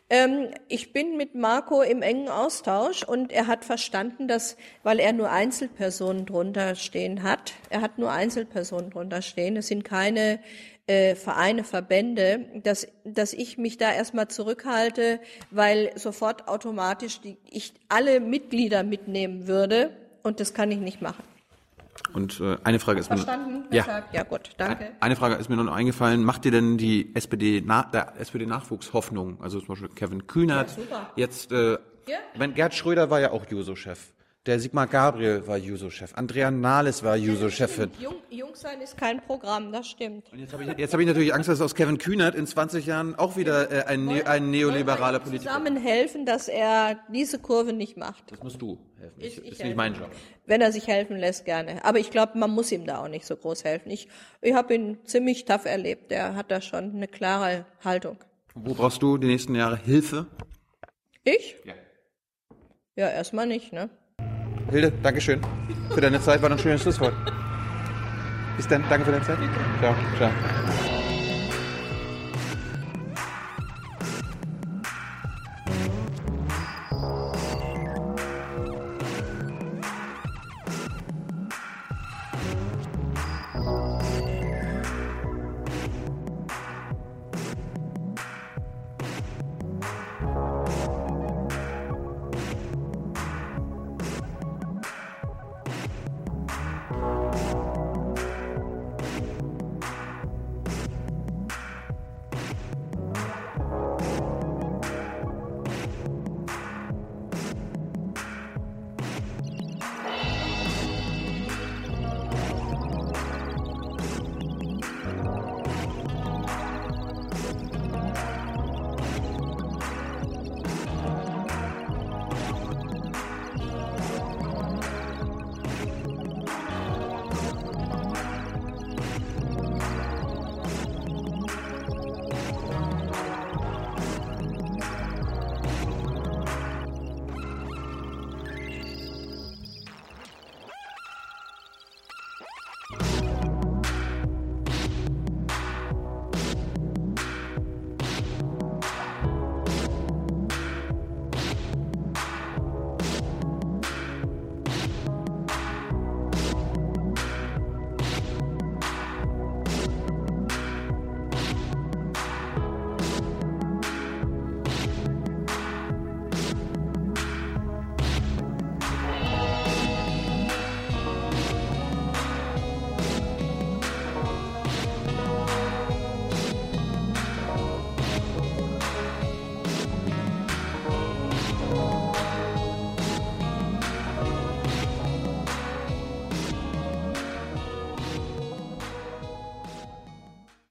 Ähm, 0.08 0.50
ich 0.68 0.92
bin 0.92 1.16
mit 1.16 1.34
Marco 1.34 1.82
im 1.82 2.00
engen 2.00 2.28
Austausch 2.28 3.02
und 3.02 3.32
er 3.32 3.48
hat 3.48 3.64
verstanden, 3.64 4.28
dass, 4.28 4.56
weil 4.84 5.00
er 5.00 5.12
nur 5.12 5.30
Einzelpersonen 5.30 6.26
drunter 6.26 6.76
stehen 6.76 7.24
hat, 7.24 7.54
er 7.70 7.80
hat 7.80 7.98
nur 7.98 8.12
Einzelpersonen 8.12 8.90
drunter 8.90 9.20
stehen, 9.20 9.56
es 9.56 9.66
sind 9.66 9.84
keine 9.84 10.38
äh, 10.86 11.16
Vereine, 11.16 11.64
Verbände, 11.64 12.46
dass, 12.62 12.86
dass 13.04 13.32
ich 13.32 13.58
mich 13.58 13.78
da 13.78 13.92
erstmal 13.92 14.28
zurückhalte, 14.28 15.18
weil 15.50 15.90
sofort 15.96 16.46
automatisch 16.46 17.20
die, 17.20 17.36
ich 17.50 17.74
alle 17.88 18.20
Mitglieder 18.20 18.84
mitnehmen 18.84 19.48
würde 19.48 19.90
und 20.22 20.38
das 20.38 20.54
kann 20.54 20.70
ich 20.70 20.78
nicht 20.78 21.02
machen. 21.02 21.24
Und 22.12 22.40
äh, 22.40 22.56
eine 22.64 22.78
Frage 22.78 23.00
ist 23.00 23.10
mir 23.10 23.16
Verstanden? 23.16 23.64
Ja. 23.70 24.04
Ja 24.12 24.22
gut, 24.22 24.50
danke. 24.58 24.92
Eine 25.00 25.16
Frage 25.16 25.34
ist 25.36 25.48
mir 25.48 25.56
noch 25.56 25.72
eingefallen. 25.72 26.24
Macht 26.24 26.44
dir 26.44 26.50
denn 26.50 26.76
die 26.78 27.14
SPD, 27.14 27.62
na, 27.64 27.82
der 27.84 28.14
SPD-Nachwuchs 28.20 28.92
Hoffnung? 28.92 29.38
Also 29.42 29.58
zum 29.60 29.68
Beispiel 29.68 29.88
Kevin 29.90 30.26
Kühnert. 30.26 30.70
super. 30.70 31.10
Jetzt, 31.16 31.52
äh, 31.52 31.72
Ja. 32.08 32.18
wenn 32.36 32.54
Gerd 32.54 32.74
Schröder 32.74 33.10
war 33.10 33.20
ja 33.20 33.30
auch 33.32 33.44
Juso-Chef. 33.50 34.12
Der 34.46 34.60
Sigmar 34.60 34.86
Gabriel 34.86 35.44
war 35.48 35.56
Juso-Chef. 35.56 36.14
Andrea 36.14 36.52
Nahles 36.52 37.02
war 37.02 37.16
Juso-Chefin. 37.16 37.90
Jung, 37.98 38.14
jung 38.30 38.54
sein 38.54 38.80
ist 38.80 38.96
kein 38.96 39.20
Programm, 39.20 39.72
das 39.72 39.88
stimmt. 39.88 40.32
Und 40.32 40.38
jetzt 40.38 40.52
habe 40.52 40.62
ich, 40.62 40.78
jetzt 40.78 40.94
hab 40.94 41.00
ich 41.00 41.06
natürlich 41.08 41.34
Angst, 41.34 41.48
dass 41.48 41.60
aus 41.60 41.74
Kevin 41.74 41.98
Kühnert 41.98 42.36
in 42.36 42.46
20 42.46 42.86
Jahren 42.86 43.16
auch 43.16 43.36
wieder 43.36 43.72
äh, 43.72 43.82
ein, 43.86 44.04
ne 44.04 44.24
ein 44.24 44.50
neoliberaler 44.52 45.18
Politiker 45.18 45.50
Zusammen 45.50 45.76
helfen, 45.76 46.26
dass 46.26 46.46
er 46.46 47.00
diese 47.12 47.40
Kurve 47.40 47.72
nicht 47.72 47.96
macht. 47.96 48.30
Das 48.30 48.40
musst 48.40 48.62
du 48.62 48.78
helfen. 49.00 49.14
Ich- 49.20 49.26
Ich, 49.26 49.38
ich 49.38 49.44
ist 49.44 49.58
helfe. 49.58 49.66
nicht 49.66 49.76
mein 49.76 49.94
Job. 49.94 50.10
Wenn 50.46 50.60
er 50.60 50.70
sich 50.70 50.86
helfen 50.86 51.16
lässt, 51.16 51.44
gerne. 51.44 51.84
Aber 51.84 51.98
ich 51.98 52.12
glaube, 52.12 52.38
man 52.38 52.52
muss 52.52 52.70
ihm 52.70 52.86
da 52.86 53.02
auch 53.02 53.08
nicht 53.08 53.26
so 53.26 53.34
groß 53.36 53.64
helfen. 53.64 53.90
Ich, 53.90 54.06
ich 54.42 54.54
habe 54.54 54.72
ihn 54.74 54.98
ziemlich 55.06 55.44
tough 55.44 55.64
erlebt. 55.64 56.12
Der 56.12 56.36
hat 56.36 56.52
da 56.52 56.60
schon 56.60 56.94
eine 56.94 57.08
klare 57.08 57.66
Haltung. 57.84 58.18
Wo 58.54 58.74
brauchst 58.74 59.02
du 59.02 59.18
die 59.18 59.26
nächsten 59.26 59.56
Jahre 59.56 59.76
Hilfe? 59.76 60.26
Ich? 61.24 61.56
Ja. 61.64 61.74
Ja, 62.94 63.10
erstmal 63.10 63.46
nicht, 63.48 63.72
ne? 63.72 63.90
Hilde, 64.70 64.92
Dankeschön 65.02 65.40
für 65.94 66.00
deine 66.00 66.20
Zeit. 66.20 66.42
War 66.42 66.50
ein 66.50 66.58
schönes 66.58 66.82
Schlusswort. 66.82 67.14
Bis 68.56 68.66
dann. 68.68 68.84
Danke 68.88 69.04
für 69.04 69.12
deine 69.12 69.24
Zeit. 69.24 69.38
Ciao. 69.80 69.94
Ciao. 70.18 70.30